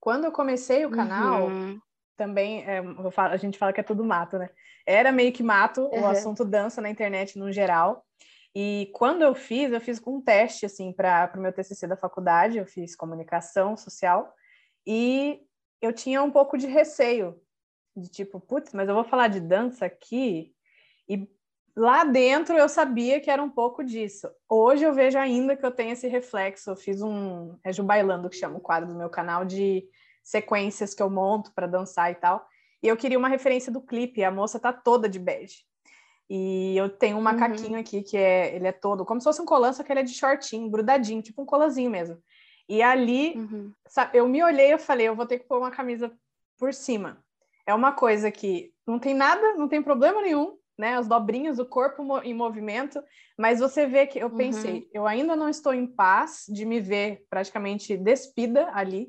Quando 0.00 0.24
eu 0.24 0.32
comecei 0.32 0.86
o 0.86 0.90
canal, 0.90 1.48
uhum. 1.48 1.78
também 2.16 2.64
é, 2.64 2.82
a 3.16 3.36
gente 3.36 3.58
fala 3.58 3.70
que 3.70 3.80
é 3.80 3.84
tudo 3.84 4.02
mato, 4.02 4.38
né? 4.38 4.48
Era 4.86 5.12
meio 5.12 5.30
que 5.30 5.42
mato 5.42 5.82
uhum. 5.82 6.00
o 6.00 6.06
assunto 6.06 6.42
dança 6.42 6.80
na 6.80 6.88
internet 6.88 7.38
no 7.38 7.52
geral. 7.52 8.02
E 8.54 8.90
quando 8.94 9.20
eu 9.20 9.34
fiz, 9.34 9.72
eu 9.72 9.80
fiz 9.80 10.00
um 10.06 10.22
teste 10.22 10.64
assim 10.64 10.90
para 10.90 11.30
o 11.36 11.38
meu 11.38 11.52
TCC 11.52 11.86
da 11.86 11.98
faculdade, 11.98 12.56
eu 12.56 12.64
fiz 12.64 12.96
comunicação 12.96 13.76
social 13.76 14.34
e 14.86 15.42
eu 15.82 15.92
tinha 15.92 16.22
um 16.22 16.30
pouco 16.30 16.56
de 16.56 16.66
receio 16.66 17.38
de 17.94 18.08
tipo, 18.08 18.40
putz, 18.40 18.72
mas 18.72 18.88
eu 18.88 18.94
vou 18.94 19.04
falar 19.04 19.28
de 19.28 19.38
dança 19.38 19.84
aqui 19.84 20.54
e 21.06 21.28
lá 21.76 22.04
dentro 22.04 22.56
eu 22.56 22.68
sabia 22.68 23.20
que 23.20 23.30
era 23.30 23.42
um 23.42 23.50
pouco 23.50 23.82
disso. 23.84 24.28
Hoje 24.48 24.84
eu 24.84 24.92
vejo 24.92 25.18
ainda 25.18 25.56
que 25.56 25.64
eu 25.64 25.70
tenho 25.70 25.92
esse 25.92 26.06
reflexo. 26.06 26.70
Eu 26.70 26.76
fiz 26.76 27.02
um 27.02 27.56
é 27.64 27.72
Bailando, 27.82 28.30
que 28.30 28.36
chama 28.36 28.56
o 28.56 28.60
quadro 28.60 28.88
do 28.88 28.98
meu 28.98 29.10
canal, 29.10 29.44
de 29.44 29.84
sequências 30.22 30.94
que 30.94 31.02
eu 31.02 31.10
monto 31.10 31.52
para 31.52 31.66
dançar 31.66 32.10
e 32.10 32.14
tal. 32.14 32.46
E 32.82 32.88
eu 32.88 32.96
queria 32.96 33.18
uma 33.18 33.28
referência 33.28 33.72
do 33.72 33.80
clipe. 33.80 34.22
A 34.22 34.30
moça 34.30 34.58
tá 34.58 34.72
toda 34.72 35.08
de 35.08 35.18
bege. 35.18 35.64
E 36.28 36.76
eu 36.76 36.88
tenho 36.88 37.18
um 37.18 37.22
macaquinho 37.22 37.74
uhum. 37.74 37.80
aqui 37.80 38.02
que 38.02 38.16
é, 38.16 38.54
ele 38.54 38.66
é 38.66 38.72
todo 38.72 39.04
como 39.04 39.20
se 39.20 39.24
fosse 39.24 39.42
um 39.42 39.44
colã, 39.44 39.72
só 39.72 39.82
que 39.82 39.92
ele 39.92 40.00
é 40.00 40.04
de 40.04 40.14
shortinho, 40.14 40.70
grudadinho, 40.70 41.20
tipo 41.20 41.42
um 41.42 41.46
colazinho 41.46 41.90
mesmo. 41.90 42.18
E 42.66 42.82
ali, 42.82 43.34
uhum. 43.36 43.72
sabe, 43.86 44.18
eu 44.18 44.26
me 44.26 44.42
olhei 44.42 44.72
e 44.72 44.78
falei, 44.78 45.08
eu 45.08 45.14
vou 45.14 45.26
ter 45.26 45.38
que 45.38 45.46
pôr 45.46 45.58
uma 45.58 45.70
camisa 45.70 46.10
por 46.58 46.72
cima. 46.72 47.22
É 47.66 47.74
uma 47.74 47.92
coisa 47.92 48.30
que 48.30 48.72
não 48.86 48.98
tem 48.98 49.14
nada, 49.14 49.54
não 49.54 49.68
tem 49.68 49.82
problema 49.82 50.22
nenhum, 50.22 50.56
né? 50.78 50.96
As 50.96 51.06
dobrinhas 51.06 51.56
do 51.56 51.66
corpo 51.66 52.02
em 52.22 52.34
movimento, 52.34 53.02
mas 53.38 53.60
você 53.60 53.86
vê 53.86 54.06
que 54.06 54.18
eu 54.18 54.30
pensei, 54.30 54.80
uhum. 54.80 54.88
eu 54.92 55.06
ainda 55.06 55.36
não 55.36 55.48
estou 55.48 55.72
em 55.72 55.86
paz 55.86 56.44
de 56.48 56.64
me 56.64 56.80
ver 56.80 57.24
praticamente 57.28 57.96
despida 57.96 58.70
ali. 58.74 59.08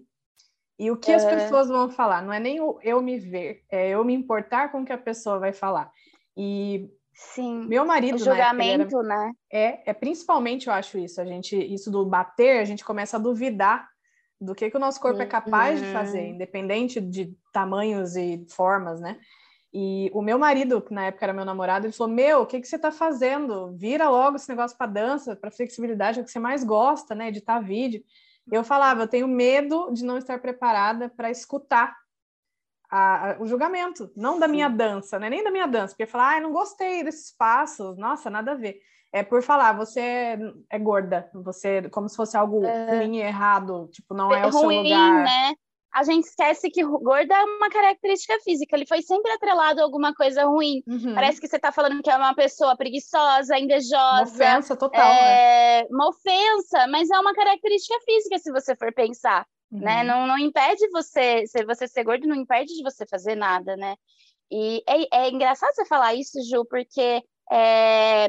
E 0.77 0.91
o 0.91 0.97
que 0.97 1.11
é... 1.11 1.15
as 1.15 1.25
pessoas 1.25 1.67
vão 1.67 1.89
falar? 1.89 2.21
Não 2.21 2.33
é 2.33 2.39
nem 2.39 2.59
o 2.59 2.79
eu 2.83 3.01
me 3.01 3.17
ver, 3.17 3.63
é 3.69 3.89
eu 3.89 4.03
me 4.03 4.13
importar 4.13 4.71
com 4.71 4.81
o 4.81 4.85
que 4.85 4.93
a 4.93 4.97
pessoa 4.97 5.39
vai 5.39 5.53
falar. 5.53 5.91
E 6.37 6.89
Sim. 7.15 7.65
Meu 7.65 7.85
marido, 7.85 8.15
o 8.15 8.19
julgamento, 8.19 9.01
né? 9.01 9.31
Era... 9.49 9.73
É, 9.73 9.83
é 9.85 9.93
principalmente 9.93 10.67
eu 10.67 10.73
acho 10.73 10.97
isso. 10.97 11.21
A 11.21 11.25
gente, 11.25 11.55
isso 11.55 11.89
do 11.89 12.05
bater, 12.05 12.59
a 12.59 12.65
gente 12.65 12.83
começa 12.83 13.15
a 13.15 13.19
duvidar 13.19 13.87
do 14.39 14.53
que, 14.53 14.69
que 14.69 14.75
o 14.75 14.79
nosso 14.79 14.99
corpo 14.99 15.17
uhum. 15.17 15.23
é 15.23 15.27
capaz 15.27 15.79
de 15.79 15.85
fazer, 15.93 16.19
uhum. 16.19 16.29
independente 16.31 16.99
de 16.99 17.33
tamanhos 17.53 18.17
e 18.17 18.45
formas, 18.49 18.99
né? 18.99 19.17
E 19.77 20.09
o 20.13 20.21
meu 20.21 20.39
marido, 20.39 20.81
que 20.81 20.93
na 20.93 21.07
época 21.07 21.25
era 21.25 21.33
meu 21.33 21.43
namorado, 21.43 21.85
ele 21.85 21.91
falou: 21.91 22.13
Meu, 22.13 22.43
o 22.43 22.45
que, 22.45 22.61
que 22.61 22.67
você 22.67 22.77
está 22.77 22.93
fazendo? 22.93 23.75
Vira 23.75 24.09
logo 24.09 24.37
esse 24.37 24.47
negócio 24.47 24.77
para 24.77 24.87
dança, 24.87 25.35
para 25.35 25.51
flexibilidade, 25.51 26.17
é 26.17 26.21
o 26.21 26.25
que 26.25 26.31
você 26.31 26.39
mais 26.39 26.63
gosta, 26.63 27.13
né? 27.13 27.27
Editar 27.27 27.59
vídeo. 27.59 28.01
Eu 28.49 28.63
falava: 28.63 29.03
Eu 29.03 29.07
tenho 29.09 29.27
medo 29.27 29.91
de 29.91 30.05
não 30.05 30.17
estar 30.17 30.39
preparada 30.39 31.09
para 31.09 31.29
escutar 31.29 31.93
a, 32.89 33.31
a, 33.31 33.41
o 33.41 33.45
julgamento, 33.45 34.09
não 34.15 34.39
da 34.39 34.47
minha 34.47 34.69
dança, 34.69 35.19
né? 35.19 35.29
nem 35.29 35.43
da 35.43 35.51
minha 35.51 35.67
dança, 35.67 35.93
porque 35.93 36.05
falar, 36.05 36.37
ah, 36.37 36.39
não 36.39 36.53
gostei 36.53 37.03
desses 37.03 37.35
passos, 37.35 37.97
nossa, 37.97 38.29
nada 38.29 38.53
a 38.53 38.55
ver. 38.55 38.79
É 39.11 39.23
por 39.23 39.41
falar, 39.41 39.73
você 39.73 39.99
é, 39.99 40.39
é 40.69 40.79
gorda, 40.79 41.29
você 41.33 41.89
como 41.89 42.07
se 42.07 42.15
fosse 42.15 42.37
algo 42.37 42.63
é... 42.63 42.99
ruim 42.99 43.17
e 43.17 43.21
errado, 43.21 43.89
tipo, 43.91 44.13
não 44.13 44.33
é, 44.33 44.39
é 44.39 44.45
o 44.45 44.49
ruim, 44.51 44.75
seu 44.75 44.83
lugar. 44.83 45.23
Né? 45.25 45.55
A 45.95 46.03
gente 46.03 46.25
esquece 46.25 46.69
que 46.69 46.83
gorda 46.83 47.33
é 47.33 47.43
uma 47.45 47.69
característica 47.69 48.37
física, 48.43 48.75
ele 48.75 48.85
foi 48.85 49.01
sempre 49.01 49.31
atrelado 49.31 49.79
a 49.79 49.83
alguma 49.85 50.13
coisa 50.13 50.43
ruim. 50.43 50.83
Uhum. 50.85 51.15
Parece 51.15 51.39
que 51.39 51.47
você 51.47 51.55
está 51.55 51.71
falando 51.71 52.03
que 52.03 52.09
é 52.09 52.17
uma 52.17 52.35
pessoa 52.35 52.75
preguiçosa, 52.75 53.57
invejosa. 53.57 53.95
Uma 53.95 54.23
ofensa 54.23 54.75
total. 54.75 55.09
É... 55.09 55.83
Né? 55.83 55.87
Uma 55.89 56.09
ofensa, 56.09 56.85
mas 56.87 57.09
é 57.09 57.17
uma 57.17 57.33
característica 57.33 57.97
física, 58.03 58.37
se 58.39 58.51
você 58.51 58.75
for 58.75 58.93
pensar. 58.93 59.47
Né? 59.71 59.79
Uhum. 59.79 59.85
Né? 59.85 60.03
Não, 60.03 60.27
não 60.27 60.37
impede 60.37 60.85
você, 60.89 61.47
se 61.47 61.63
você 61.63 61.87
ser 61.87 62.03
gordo, 62.03 62.27
não 62.27 62.35
impede 62.35 62.75
de 62.75 62.83
você 62.83 63.05
fazer 63.07 63.35
nada, 63.35 63.77
né? 63.77 63.95
E 64.51 64.83
é, 64.85 65.27
é 65.27 65.29
engraçado 65.29 65.73
você 65.73 65.85
falar 65.85 66.13
isso, 66.13 66.37
Ju, 66.43 66.65
porque 66.65 67.23
é... 67.49 68.27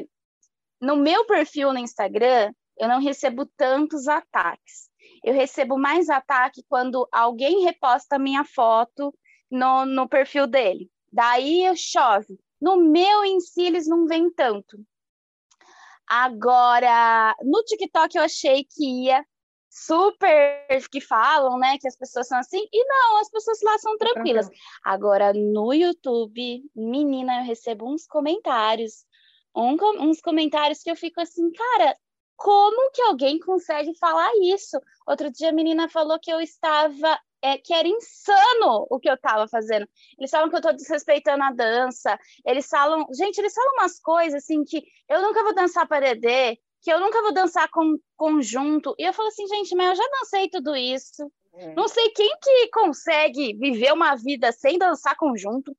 no 0.81 0.95
meu 0.95 1.25
perfil 1.25 1.73
no 1.73 1.79
Instagram, 1.79 2.53
eu 2.79 2.87
não 2.87 3.01
recebo 3.01 3.45
tantos 3.57 4.07
ataques 4.07 4.86
eu 5.23 5.33
recebo 5.33 5.77
mais 5.77 6.09
ataque 6.09 6.63
quando 6.67 7.07
alguém 7.11 7.63
reposta 7.63 8.19
minha 8.19 8.43
foto 8.43 9.13
no, 9.49 9.85
no 9.85 10.07
perfil 10.07 10.47
dele. 10.47 10.89
Daí 11.11 11.63
eu 11.63 11.75
chove. 11.75 12.39
No 12.59 12.77
meu 12.77 13.23
em 13.23 13.39
si, 13.39 13.63
eles 13.63 13.87
não 13.87 14.07
vêm 14.07 14.31
tanto. 14.31 14.77
Agora, 16.07 17.35
no 17.43 17.63
TikTok 17.63 18.17
eu 18.17 18.23
achei 18.23 18.63
que 18.63 19.05
ia 19.05 19.25
super 19.69 20.65
que 20.89 20.99
falam, 20.99 21.59
né, 21.59 21.77
que 21.77 21.87
as 21.87 21.95
pessoas 21.95 22.27
são 22.27 22.37
assim, 22.39 22.65
e 22.71 22.85
não, 22.85 23.19
as 23.19 23.29
pessoas 23.29 23.59
lá 23.61 23.77
são 23.77 23.97
tranquilas. 23.97 24.49
Agora, 24.83 25.33
no 25.33 25.73
YouTube, 25.73 26.63
menina, 26.75 27.41
eu 27.41 27.45
recebo 27.45 27.85
uns 27.87 28.07
comentários, 28.07 29.05
um, 29.55 29.75
uns 30.01 30.19
comentários 30.19 30.81
que 30.81 30.89
eu 30.89 30.95
fico 30.95 31.21
assim, 31.21 31.51
cara, 31.51 31.95
como 32.37 32.91
que 32.91 33.01
alguém 33.01 33.39
consegue 33.39 33.93
falar 33.95 34.31
isso? 34.43 34.79
Outro 35.07 35.31
dia 35.31 35.49
a 35.49 35.53
menina 35.53 35.89
falou 35.89 36.19
que 36.19 36.31
eu 36.31 36.39
estava, 36.39 37.19
é, 37.41 37.57
que 37.57 37.73
era 37.73 37.87
insano 37.87 38.85
o 38.89 38.99
que 38.99 39.09
eu 39.09 39.15
estava 39.15 39.47
fazendo. 39.47 39.89
Eles 40.17 40.29
falam 40.29 40.47
que 40.47 40.55
eu 40.55 40.59
estou 40.59 40.73
desrespeitando 40.73 41.43
a 41.43 41.51
dança. 41.51 42.17
Eles 42.45 42.69
falam, 42.69 43.07
gente, 43.11 43.39
eles 43.39 43.53
falam 43.53 43.73
umas 43.73 43.99
coisas 43.99 44.43
assim 44.43 44.63
que 44.63 44.83
eu 45.09 45.21
nunca 45.21 45.43
vou 45.43 45.55
dançar 45.55 45.87
para 45.87 46.13
DD, 46.13 46.59
que 46.81 46.93
eu 46.93 46.99
nunca 46.99 47.21
vou 47.23 47.33
dançar 47.33 47.67
com 47.69 47.97
conjunto. 48.15 48.93
E 48.99 49.03
eu 49.03 49.13
falo 49.13 49.29
assim, 49.29 49.47
gente, 49.47 49.75
mas 49.75 49.89
eu 49.89 49.95
já 49.95 50.09
dancei 50.19 50.47
tudo 50.47 50.75
isso. 50.75 51.29
É. 51.55 51.73
Não 51.73 51.87
sei 51.87 52.09
quem 52.11 52.37
que 52.39 52.67
consegue 52.69 53.57
viver 53.57 53.91
uma 53.91 54.15
vida 54.15 54.51
sem 54.51 54.77
dançar 54.77 55.15
conjunto. 55.17 55.75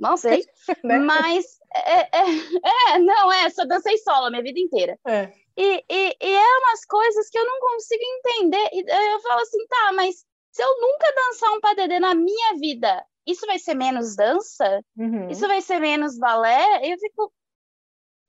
Não 0.00 0.16
sei. 0.16 0.44
né? 0.82 0.98
Mas 0.98 1.44
é, 1.74 2.00
é, 2.00 2.94
é, 2.94 2.98
não, 2.98 3.30
é, 3.30 3.50
só 3.50 3.64
dancei 3.66 3.98
solo 3.98 4.26
a 4.26 4.30
minha 4.30 4.42
vida 4.42 4.58
inteira. 4.58 4.98
É. 5.06 5.30
E, 5.56 5.84
e, 5.88 6.16
e 6.20 6.34
é 6.34 6.58
umas 6.58 6.84
coisas 6.86 7.28
que 7.28 7.38
eu 7.38 7.44
não 7.44 7.60
consigo 7.60 8.02
entender. 8.02 8.70
E 8.72 8.80
eu 8.80 9.20
falo 9.20 9.42
assim, 9.42 9.66
tá, 9.66 9.92
mas 9.92 10.24
se 10.50 10.62
eu 10.62 10.80
nunca 10.80 11.12
dançar 11.14 11.52
um 11.52 11.60
padedê 11.60 12.00
na 12.00 12.14
minha 12.14 12.54
vida, 12.54 13.04
isso 13.26 13.46
vai 13.46 13.58
ser 13.58 13.74
menos 13.74 14.16
dança? 14.16 14.82
Uhum. 14.96 15.28
Isso 15.28 15.46
vai 15.46 15.60
ser 15.60 15.78
menos 15.78 16.18
balé? 16.18 16.90
Eu 16.90 16.98
fico 16.98 17.32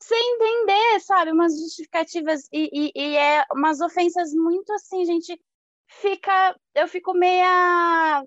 sem 0.01 0.35
entender, 0.35 0.99
sabe? 0.99 1.31
Umas 1.31 1.53
justificativas 1.57 2.49
e, 2.51 2.69
e, 2.73 2.91
e, 2.95 3.17
é 3.17 3.45
umas 3.53 3.79
ofensas 3.79 4.33
muito 4.33 4.73
assim, 4.73 5.05
gente. 5.05 5.39
fica, 5.87 6.55
eu 6.75 6.87
fico 6.87 7.13
meia 7.13 8.23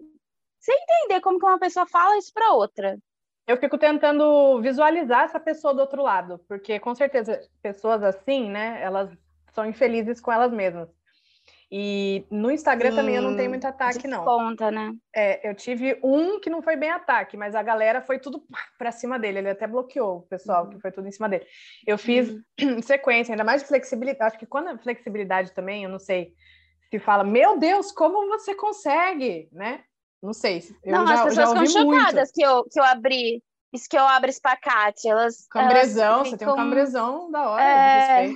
sem 0.60 0.74
entender 0.74 1.20
como 1.20 1.38
que 1.38 1.44
uma 1.44 1.58
pessoa 1.58 1.86
fala 1.86 2.16
isso 2.16 2.32
para 2.32 2.54
outra. 2.54 2.98
Eu 3.46 3.56
fico 3.56 3.76
tentando 3.76 4.60
visualizar 4.62 5.24
essa 5.24 5.38
pessoa 5.38 5.74
do 5.74 5.80
outro 5.80 6.02
lado, 6.02 6.40
porque 6.48 6.78
com 6.78 6.94
certeza 6.94 7.40
pessoas 7.62 8.02
assim, 8.02 8.50
né, 8.50 8.80
elas 8.82 9.10
são 9.52 9.66
infelizes 9.66 10.20
com 10.20 10.32
elas 10.32 10.52
mesmas. 10.52 10.88
E 11.76 12.24
no 12.30 12.50
Instagram 12.50 12.90
Sim, 12.90 12.96
também 12.96 13.16
eu 13.16 13.22
não 13.22 13.36
tenho 13.36 13.50
muito 13.50 13.66
ataque, 13.66 14.06
não. 14.06 14.24
Conta, 14.24 14.70
né? 14.70 14.92
É, 15.14 15.48
eu 15.48 15.54
tive 15.54 15.98
um 16.04 16.38
que 16.38 16.48
não 16.48 16.62
foi 16.62 16.76
bem 16.76 16.90
ataque, 16.90 17.36
mas 17.36 17.54
a 17.54 17.62
galera 17.62 18.00
foi 18.00 18.18
tudo 18.18 18.44
para 18.78 18.92
cima 18.92 19.18
dele. 19.18 19.38
Ele 19.38 19.50
até 19.50 19.66
bloqueou 19.66 20.18
o 20.18 20.22
pessoal, 20.22 20.64
uhum. 20.64 20.70
que 20.70 20.80
foi 20.80 20.92
tudo 20.92 21.08
em 21.08 21.10
cima 21.10 21.28
dele. 21.28 21.44
Eu 21.86 21.98
fiz 21.98 22.30
uhum. 22.60 22.80
sequência, 22.82 23.32
ainda 23.32 23.42
mais 23.42 23.62
de 23.62 23.68
flexibilidade. 23.68 24.24
Acho 24.24 24.38
que 24.38 24.46
quando 24.46 24.68
é 24.68 24.78
flexibilidade 24.78 25.52
também, 25.52 25.82
eu 25.82 25.90
não 25.90 25.98
sei 25.98 26.32
se 26.90 26.98
fala, 27.00 27.24
meu 27.24 27.58
Deus, 27.58 27.90
como 27.90 28.28
você 28.28 28.54
consegue, 28.54 29.48
né? 29.50 29.82
Não 30.24 30.32
sei. 30.32 30.64
Eu 30.82 30.92
não, 30.92 31.06
já, 31.06 31.14
as 31.14 31.22
pessoas 31.24 31.50
ficam 31.50 31.66
chocadas 31.66 32.32
que 32.32 32.42
eu, 32.42 32.64
que 32.64 32.80
eu 32.80 32.84
abri. 32.84 33.42
Isso 33.74 33.86
que 33.86 33.98
eu 33.98 34.04
abro 34.04 34.30
espacate. 34.30 35.06
Elas. 35.06 35.46
Cambrezão, 35.48 36.14
elas 36.14 36.30
ficam... 36.30 36.38
você 36.38 36.44
tem 36.46 36.48
um 36.48 36.56
cambrezão 36.56 37.30
da 37.30 37.50
hora, 37.50 37.62
é... 37.62 38.34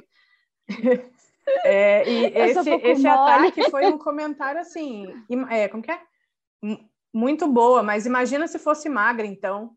é, 1.65 2.07
e 2.07 2.27
esse, 2.27 2.71
esse 2.71 3.09
ataque 3.09 3.71
foi 3.71 3.87
um 3.87 3.97
comentário 3.97 4.61
assim. 4.61 5.07
É, 5.49 5.67
como 5.69 5.83
que 5.83 5.91
é? 5.91 5.99
Muito 7.15 7.49
boa, 7.49 7.83
mas 7.83 8.05
imagina 8.05 8.47
se 8.47 8.59
fosse 8.59 8.87
magra, 8.91 9.27
então. 9.27 9.75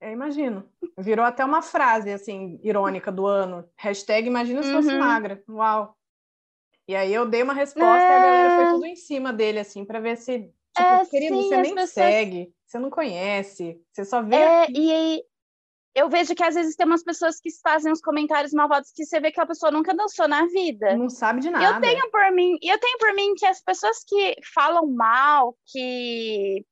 É, 0.00 0.10
imagino. 0.10 0.68
Virou 0.98 1.24
até 1.24 1.44
uma 1.44 1.62
frase 1.62 2.10
assim, 2.10 2.58
irônica 2.64 3.12
do 3.12 3.24
ano. 3.24 3.64
Hashtag 3.76 4.26
imagina 4.26 4.64
se 4.64 4.70
uhum. 4.70 4.82
fosse 4.82 4.98
magra. 4.98 5.44
Uau. 5.48 5.96
E 6.92 6.96
aí 6.96 7.14
eu 7.14 7.24
dei 7.24 7.42
uma 7.42 7.54
resposta 7.54 8.04
é... 8.04 8.10
e 8.10 8.14
a 8.14 8.18
galera 8.18 8.56
foi 8.56 8.64
é. 8.64 8.70
tudo 8.72 8.84
em 8.84 8.96
cima 8.96 9.32
dele, 9.32 9.60
assim, 9.60 9.82
para 9.82 9.98
ver 9.98 10.18
se. 10.18 10.40
Tipo, 10.76 10.88
é, 10.88 11.06
querido, 11.06 11.36
sim, 11.36 11.48
você 11.48 11.56
nem 11.56 11.74
pessoas... 11.74 11.90
segue, 11.90 12.54
você 12.66 12.78
não 12.78 12.90
conhece, 12.90 13.80
você 13.90 14.04
só 14.04 14.20
vê. 14.22 14.36
É, 14.36 14.66
e 14.70 15.22
eu 15.94 16.10
vejo 16.10 16.34
que 16.34 16.44
às 16.44 16.54
vezes 16.54 16.76
tem 16.76 16.86
umas 16.86 17.02
pessoas 17.02 17.40
que 17.40 17.48
fazem 17.62 17.90
uns 17.90 18.02
comentários 18.02 18.52
malvados 18.52 18.92
que 18.94 19.06
você 19.06 19.20
vê 19.20 19.32
que 19.32 19.40
a 19.40 19.46
pessoa 19.46 19.72
nunca 19.72 19.94
dançou 19.94 20.28
na 20.28 20.46
vida. 20.46 20.94
Não 20.94 21.08
sabe 21.08 21.40
de 21.40 21.48
nada. 21.48 21.64
Eu 21.64 21.80
tenho 21.80 22.10
por 22.10 22.30
mim, 22.32 22.58
eu 22.62 22.78
tenho 22.78 22.98
por 22.98 23.14
mim 23.14 23.34
que 23.36 23.46
as 23.46 23.62
pessoas 23.62 24.04
que 24.06 24.36
falam 24.54 24.86
mal, 24.86 25.56
que 25.66 26.62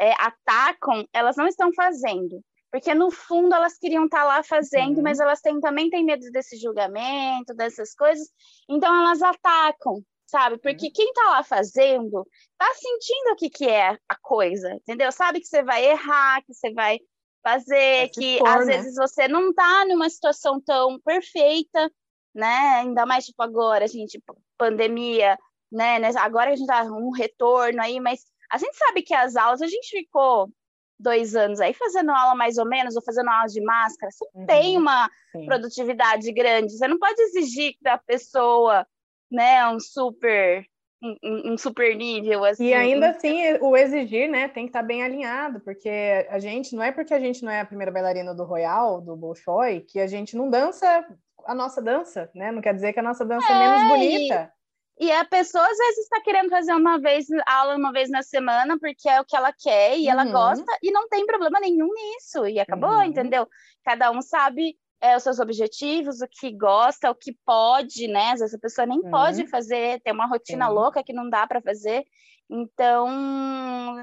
é, 0.00 0.12
atacam, 0.12 1.06
elas 1.12 1.36
não 1.36 1.46
estão 1.46 1.70
fazendo. 1.74 2.42
Porque 2.70 2.94
no 2.94 3.10
fundo 3.10 3.54
elas 3.54 3.78
queriam 3.78 4.04
estar 4.04 4.20
tá 4.20 4.24
lá 4.24 4.42
fazendo, 4.42 4.98
uhum. 4.98 5.02
mas 5.02 5.18
elas 5.20 5.40
têm, 5.40 5.58
também 5.60 5.88
têm 5.88 6.04
medo 6.04 6.30
desse 6.30 6.56
julgamento, 6.56 7.54
dessas 7.54 7.94
coisas, 7.94 8.28
então 8.68 8.94
elas 8.94 9.22
atacam, 9.22 10.02
sabe? 10.26 10.58
Porque 10.58 10.86
uhum. 10.86 10.92
quem 10.94 11.08
está 11.08 11.30
lá 11.30 11.42
fazendo 11.42 12.26
está 12.52 12.74
sentindo 12.74 13.32
o 13.32 13.36
que, 13.36 13.48
que 13.48 13.68
é 13.68 13.96
a 14.08 14.16
coisa, 14.20 14.70
entendeu? 14.74 15.10
Sabe 15.10 15.40
que 15.40 15.46
você 15.46 15.62
vai 15.62 15.84
errar, 15.86 16.42
que 16.44 16.52
você 16.52 16.72
vai 16.72 16.98
fazer, 17.42 17.98
vai 18.00 18.08
que 18.08 18.38
às 18.46 18.66
né? 18.66 18.76
vezes 18.76 18.94
você 18.96 19.26
não 19.26 19.50
está 19.50 19.86
numa 19.86 20.10
situação 20.10 20.60
tão 20.60 21.00
perfeita, 21.00 21.90
né? 22.34 22.80
Ainda 22.80 23.06
mais 23.06 23.24
tipo 23.24 23.42
agora, 23.42 23.84
a 23.84 23.88
gente, 23.88 24.22
pandemia, 24.58 25.38
né? 25.72 25.96
Agora 26.18 26.52
a 26.52 26.56
gente 26.56 26.66
tá 26.66 26.82
um 26.84 27.10
retorno 27.10 27.80
aí, 27.80 27.98
mas 27.98 28.20
a 28.50 28.58
gente 28.58 28.76
sabe 28.76 29.02
que 29.02 29.14
as 29.14 29.36
aulas 29.36 29.62
a 29.62 29.66
gente 29.66 29.88
ficou 29.88 30.50
dois 30.98 31.34
anos 31.34 31.60
aí 31.60 31.72
fazendo 31.72 32.10
aula 32.10 32.34
mais 32.34 32.58
ou 32.58 32.66
menos, 32.66 32.96
ou 32.96 33.02
fazendo 33.02 33.28
aula 33.28 33.46
de 33.46 33.62
máscara, 33.62 34.10
você 34.10 34.24
uhum, 34.34 34.46
tem 34.46 34.76
uma 34.76 35.08
sim. 35.32 35.46
produtividade 35.46 36.30
grande. 36.32 36.72
Você 36.72 36.88
não 36.88 36.98
pode 36.98 37.20
exigir 37.22 37.74
da 37.80 37.98
pessoa, 37.98 38.86
né, 39.30 39.66
um 39.68 39.78
super 39.78 40.64
um, 41.02 41.52
um, 41.52 41.58
super 41.58 41.94
nível 41.96 42.44
assim. 42.44 42.66
E 42.66 42.74
ainda 42.74 43.10
assim, 43.10 43.40
o 43.60 43.76
exigir, 43.76 44.28
né, 44.28 44.48
tem 44.48 44.64
que 44.64 44.70
estar 44.70 44.80
tá 44.80 44.86
bem 44.86 45.02
alinhado, 45.02 45.60
porque 45.60 46.26
a 46.28 46.38
gente 46.38 46.74
não 46.74 46.82
é 46.82 46.90
porque 46.90 47.14
a 47.14 47.20
gente 47.20 47.44
não 47.44 47.52
é 47.52 47.60
a 47.60 47.66
primeira 47.66 47.92
bailarina 47.92 48.34
do 48.34 48.44
Royal, 48.44 49.00
do 49.00 49.16
Bolshoi, 49.16 49.80
que 49.80 50.00
a 50.00 50.06
gente 50.06 50.36
não 50.36 50.50
dança 50.50 51.06
a 51.46 51.54
nossa 51.54 51.80
dança, 51.80 52.30
né? 52.34 52.50
Não 52.50 52.60
quer 52.60 52.74
dizer 52.74 52.92
que 52.92 53.00
a 53.00 53.02
nossa 53.02 53.24
dança 53.24 53.46
é, 53.48 53.52
é 53.52 53.58
menos 53.58 53.88
bonita. 53.88 54.52
E 55.00 55.12
a 55.12 55.24
pessoa 55.24 55.64
às 55.64 55.78
vezes 55.78 55.98
está 55.98 56.20
querendo 56.20 56.50
fazer 56.50 56.72
uma 56.72 56.98
vez 56.98 57.26
aula 57.46 57.76
uma 57.76 57.92
vez 57.92 58.10
na 58.10 58.22
semana 58.22 58.76
porque 58.78 59.08
é 59.08 59.20
o 59.20 59.24
que 59.24 59.36
ela 59.36 59.52
quer 59.52 59.96
e 59.96 60.04
uhum. 60.04 60.10
ela 60.10 60.24
gosta 60.24 60.78
e 60.82 60.90
não 60.90 61.08
tem 61.08 61.24
problema 61.24 61.60
nenhum 61.60 61.88
nisso 61.92 62.46
e 62.46 62.58
acabou, 62.58 62.90
uhum. 62.90 63.04
entendeu? 63.04 63.48
Cada 63.84 64.10
um 64.10 64.20
sabe 64.20 64.76
é, 65.00 65.16
os 65.16 65.22
seus 65.22 65.38
objetivos, 65.38 66.20
o 66.20 66.26
que 66.28 66.50
gosta, 66.50 67.10
o 67.10 67.14
que 67.14 67.32
pode, 67.44 68.08
né? 68.08 68.32
Às 68.32 68.40
vezes 68.40 68.54
a 68.54 68.58
pessoa 68.58 68.86
nem 68.86 68.98
uhum. 68.98 69.10
pode 69.10 69.46
fazer, 69.46 70.00
tem 70.00 70.12
uma 70.12 70.26
rotina 70.26 70.68
louca 70.68 71.04
que 71.04 71.12
não 71.12 71.30
dá 71.30 71.46
para 71.46 71.62
fazer. 71.62 72.04
Então, 72.50 73.06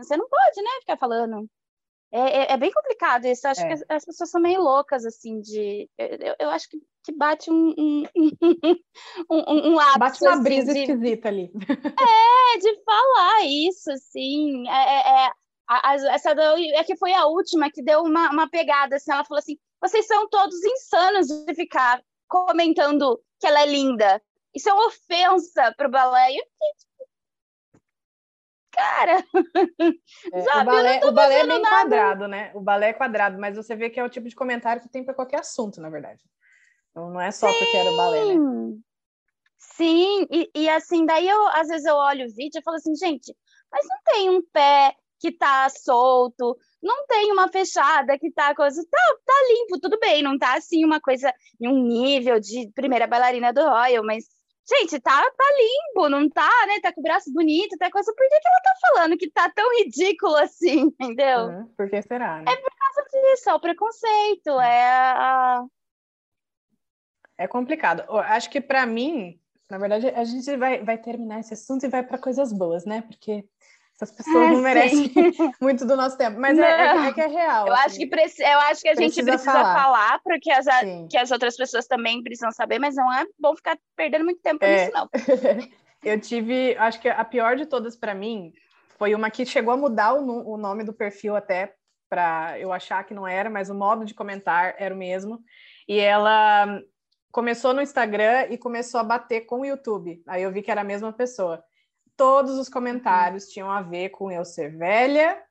você 0.02 0.16
não 0.16 0.30
pode, 0.30 0.62
né, 0.62 0.70
ficar 0.82 0.98
falando 0.98 1.50
é, 2.16 2.44
é, 2.44 2.54
é, 2.54 2.58
bem 2.58 2.72
complicado 2.72 3.26
isso. 3.26 3.46
Eu 3.46 3.52
acho 3.52 3.62
é. 3.62 3.76
que 3.76 3.84
as, 3.90 4.06
pessoas 4.06 4.30
são 4.30 4.40
meio 4.40 4.62
loucas, 4.62 5.06
assim, 5.06 5.42
de. 5.42 5.90
Eu, 5.98 6.36
eu 6.40 6.50
acho 6.50 6.70
que, 6.70 6.78
que 7.04 7.12
bate 7.12 7.52
um, 7.52 7.74
um, 7.78 8.04
um, 9.30 9.70
um 9.70 9.76
lápis. 9.76 10.00
Bate 10.00 10.24
uma 10.24 10.34
assim, 10.36 10.44
brisa 10.44 10.74
de... 10.74 10.80
esquisita 10.80 11.28
ali. 11.28 11.52
É, 11.70 12.58
de 12.58 12.84
falar 12.86 13.44
isso, 13.44 13.92
assim. 13.92 14.66
É, 14.70 14.72
é, 14.72 15.26
é 15.26 15.32
a, 15.68 15.90
a, 15.90 15.96
essa 15.96 16.32
é 16.32 16.84
que 16.86 16.96
foi 16.96 17.14
a 17.14 17.26
última 17.26 17.70
que 17.70 17.84
deu 17.84 18.02
uma, 18.04 18.32
uma 18.32 18.50
pegada, 18.50 18.96
assim. 18.96 19.12
Ela 19.12 19.26
falou 19.26 19.40
assim: 19.40 19.58
vocês 19.82 20.08
são 20.08 20.30
todos 20.30 20.64
insanos 20.64 21.28
de 21.28 21.54
ficar 21.54 22.02
comentando 22.30 23.20
que 23.42 23.48
ela 23.48 23.62
é 23.62 23.66
linda. 23.66 24.22
Isso 24.56 24.70
é 24.70 24.74
uma 24.74 24.88
ofensa 24.88 25.74
pro 25.76 25.92
balé. 25.92 26.32
E 26.32 26.38
eu 26.38 26.46
fiquei, 26.46 26.70
cara. 28.76 29.24
É, 30.34 30.42
sabe, 30.42 30.62
o 30.62 30.66
balé, 30.66 31.06
o 31.06 31.12
balé 31.12 31.40
é 31.40 31.48
bem 31.48 31.62
nada. 31.62 31.76
quadrado, 31.76 32.28
né? 32.28 32.52
O 32.54 32.62
balé 32.62 32.90
é 32.90 32.94
quadrado, 32.94 33.40
mas 33.40 33.56
você 33.56 33.76
vê 33.76 33.90
que 33.90 34.00
é 34.00 34.04
o 34.04 34.10
tipo 34.10 34.28
de 34.28 34.36
comentário 34.36 34.82
que 34.82 34.90
tem 34.90 35.04
para 35.04 35.14
qualquer 35.14 35.40
assunto, 35.40 35.82
na 35.82 35.90
verdade. 35.90 36.24
Então 36.92 37.10
não 37.10 37.22
é 37.22 37.32
só 37.32 37.48
Sim. 37.52 37.60
porque 37.60 37.78
era 37.78 37.92
o 37.92 37.98
balé, 37.98 38.26
né? 38.26 38.36
Sim, 39.58 40.28
e, 40.32 40.50
e 40.56 40.70
assim, 40.70 41.06
daí 41.06 41.28
eu 41.28 41.48
às 41.48 41.68
vezes 41.68 41.86
eu 41.86 41.96
olho 41.96 42.26
o 42.26 42.34
vídeo 42.34 42.60
e 42.60 42.64
falo 42.64 42.78
assim, 42.78 42.96
gente, 42.96 43.36
mas 43.72 43.86
não 43.88 43.98
tem 44.06 44.30
um 44.30 44.42
pé 44.42 44.96
que 45.20 45.32
tá 45.32 45.68
solto, 45.70 46.58
não 46.82 47.06
tem 47.08 47.32
uma 47.32 47.48
fechada 47.48 48.18
que 48.18 48.32
tá 48.32 48.54
coisa, 48.54 48.82
tá, 48.90 49.18
tá 49.26 49.34
limpo, 49.50 49.80
tudo 49.80 49.98
bem, 50.00 50.22
não 50.22 50.38
tá 50.38 50.56
assim 50.56 50.86
uma 50.86 51.02
coisa 51.02 51.34
em 51.60 51.68
um 51.68 51.84
nível 51.84 52.40
de 52.40 52.72
primeira 52.74 53.08
bailarina 53.08 53.52
do 53.52 53.62
Royal, 53.62 54.06
mas 54.06 54.26
Gente, 54.68 55.00
tá, 55.00 55.22
tá 55.22 55.46
limpo, 55.58 56.10
não 56.10 56.28
tá, 56.28 56.50
né? 56.68 56.80
Tá 56.82 56.92
com 56.92 57.00
o 57.00 57.04
braço 57.04 57.32
bonito, 57.32 57.78
tá 57.78 57.92
coisa. 57.92 58.12
Por 58.16 58.28
que, 58.28 58.40
que 58.40 58.48
ela 58.48 58.62
tá 58.62 58.74
falando 58.82 59.18
que 59.18 59.30
tá 59.30 59.50
tão 59.50 59.78
ridículo 59.78 60.36
assim, 60.38 60.92
entendeu? 61.00 61.48
Uhum, 61.48 61.68
por 61.78 61.90
que 61.90 62.02
será? 62.02 62.42
Né? 62.42 62.52
É 62.52 62.56
por 62.56 62.72
causa 62.76 63.10
disso, 63.12 63.50
é 63.50 63.54
o 63.54 63.60
preconceito, 63.60 64.60
é 64.60 64.84
a. 64.84 65.66
É 67.38 67.48
complicado. 67.48 68.04
Eu 68.08 68.18
acho 68.18 68.50
que 68.50 68.60
para 68.60 68.86
mim, 68.86 69.40
na 69.70 69.78
verdade, 69.78 70.08
a 70.08 70.24
gente 70.24 70.56
vai, 70.58 70.84
vai 70.84 70.98
terminar 70.98 71.42
esse 71.42 71.54
assunto 71.54 71.86
e 71.86 71.90
vai 71.90 72.02
para 72.02 72.18
coisas 72.18 72.52
boas, 72.52 72.86
né? 72.86 73.02
Porque 73.02 73.48
essas 73.96 74.12
pessoas 74.12 74.36
é, 74.36 74.52
não 74.52 74.62
merecem 74.62 75.12
muito 75.62 75.86
do 75.86 75.96
nosso 75.96 76.18
tempo, 76.18 76.38
mas 76.40 76.58
é, 76.60 76.64
é, 76.64 77.08
é, 77.08 77.14
que 77.14 77.22
é 77.22 77.28
real. 77.28 77.68
Eu, 77.68 77.74
assim. 77.74 77.86
acho, 77.86 77.98
que 77.98 78.08
preci... 78.08 78.44
eu 78.44 78.60
acho 78.60 78.82
que 78.82 78.90
a 78.90 78.96
precisa 78.96 79.16
gente 79.16 79.32
precisa 79.32 79.52
falar, 79.54 79.84
falar 79.84 80.20
porque 80.22 80.52
as, 80.52 80.66
que 81.10 81.18
as 81.18 81.32
outras 81.32 81.56
pessoas 81.56 81.88
também 81.88 82.22
precisam 82.22 82.52
saber, 82.52 82.78
mas 82.78 82.96
não 82.96 83.12
é 83.12 83.26
bom 83.40 83.56
ficar 83.56 83.78
perdendo 83.96 84.26
muito 84.26 84.42
tempo 84.42 84.66
é. 84.66 84.86
nisso, 84.86 84.92
não. 84.94 85.10
eu 86.04 86.20
tive, 86.20 86.76
acho 86.78 87.00
que 87.00 87.08
a 87.08 87.24
pior 87.24 87.56
de 87.56 87.66
todas 87.66 87.96
para 87.96 88.14
mim 88.14 88.52
foi 88.98 89.16
uma 89.16 89.32
que 89.32 89.46
chegou 89.46 89.74
a 89.74 89.78
mudar 89.78 90.14
o, 90.14 90.54
o 90.54 90.58
nome 90.58 90.84
do 90.84 90.94
perfil 90.94 91.36
até 91.36 91.74
para 92.10 92.60
eu 92.60 92.74
achar 92.74 93.04
que 93.06 93.14
não 93.14 93.26
era, 93.26 93.50
mas 93.50 93.70
o 93.70 93.76
modo 93.76 94.06
de 94.06 94.14
comentar 94.14 94.76
era 94.78 94.94
o 94.94 94.98
mesmo. 94.98 95.40
E 95.88 96.00
ela 96.00 96.82
começou 97.32 97.74
no 97.74 97.82
Instagram 97.82 98.48
e 98.50 98.58
começou 98.58 99.00
a 99.00 99.04
bater 99.04 99.42
com 99.42 99.62
o 99.62 99.66
YouTube. 99.66 100.22
Aí 100.28 100.44
eu 100.44 100.52
vi 100.52 100.62
que 100.62 100.72
era 100.72 100.82
a 100.82 100.86
mesma 100.86 101.12
pessoa 101.12 101.64
todos 102.18 102.58
os 102.58 102.70
comentários 102.70 103.50
tinham 103.50 103.70
a 103.70 103.82
ver 103.82 104.10
com 104.10 104.32
eu 104.32 104.46
ser 104.46 104.76
velha 104.76 105.42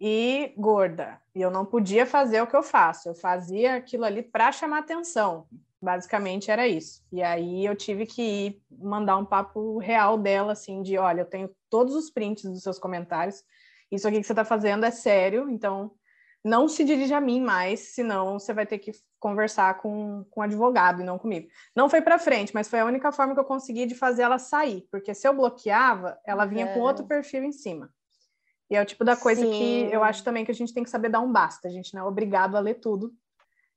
e 0.00 0.52
gorda. 0.56 1.20
E 1.34 1.40
eu 1.40 1.50
não 1.50 1.64
podia 1.64 2.06
fazer 2.06 2.40
o 2.40 2.46
que 2.46 2.56
eu 2.56 2.62
faço. 2.62 3.08
Eu 3.08 3.14
fazia 3.14 3.76
aquilo 3.76 4.04
ali 4.04 4.22
para 4.22 4.52
chamar 4.52 4.78
atenção. 4.78 5.46
Basicamente 5.80 6.50
era 6.50 6.66
isso. 6.66 7.04
E 7.12 7.22
aí 7.22 7.64
eu 7.64 7.76
tive 7.76 8.06
que 8.06 8.22
ir 8.22 8.62
mandar 8.70 9.16
um 9.16 9.24
papo 9.24 9.78
real 9.78 10.16
dela, 10.16 10.52
assim, 10.52 10.82
de 10.82 10.96
olha, 10.96 11.22
eu 11.22 11.26
tenho 11.26 11.50
todos 11.68 11.94
os 11.94 12.10
prints 12.10 12.44
dos 12.44 12.62
seus 12.62 12.78
comentários. 12.78 13.44
Isso 13.90 14.08
aqui 14.08 14.18
que 14.20 14.26
você 14.26 14.32
está 14.32 14.44
fazendo 14.44 14.84
é 14.84 14.90
sério, 14.90 15.48
então 15.50 15.92
não 16.44 16.68
se 16.68 16.84
dirija 16.84 17.16
a 17.16 17.20
mim 17.20 17.40
mais, 17.40 17.80
senão 17.94 18.38
você 18.38 18.52
vai 18.52 18.66
ter 18.66 18.78
que 18.78 18.92
conversar 19.18 19.78
com, 19.78 20.24
com 20.30 20.40
um 20.40 20.42
advogado 20.42 21.00
e 21.00 21.04
não 21.04 21.18
comigo. 21.18 21.48
Não 21.74 21.88
foi 21.88 22.02
para 22.02 22.18
frente, 22.18 22.52
mas 22.52 22.68
foi 22.68 22.80
a 22.80 22.84
única 22.84 23.10
forma 23.10 23.32
que 23.32 23.40
eu 23.40 23.44
consegui 23.44 23.86
de 23.86 23.94
fazer 23.94 24.22
ela 24.22 24.38
sair, 24.38 24.86
porque 24.90 25.14
se 25.14 25.26
eu 25.26 25.32
bloqueava, 25.32 26.18
ela 26.26 26.44
vinha 26.44 26.66
é. 26.66 26.74
com 26.74 26.80
outro 26.80 27.06
perfil 27.06 27.42
em 27.44 27.52
cima. 27.52 27.88
E 28.70 28.76
é 28.76 28.82
o 28.82 28.84
tipo 28.84 29.04
da 29.04 29.16
coisa 29.16 29.40
Sim. 29.40 29.50
que 29.50 29.88
eu 29.90 30.04
acho 30.04 30.22
também 30.22 30.44
que 30.44 30.50
a 30.50 30.54
gente 30.54 30.74
tem 30.74 30.84
que 30.84 30.90
saber 30.90 31.08
dar 31.08 31.20
um 31.20 31.32
basta. 31.32 31.68
A 31.68 31.70
gente 31.70 31.94
não 31.94 32.02
é 32.02 32.04
obrigado 32.04 32.56
a 32.56 32.60
ler 32.60 32.74
tudo. 32.74 33.12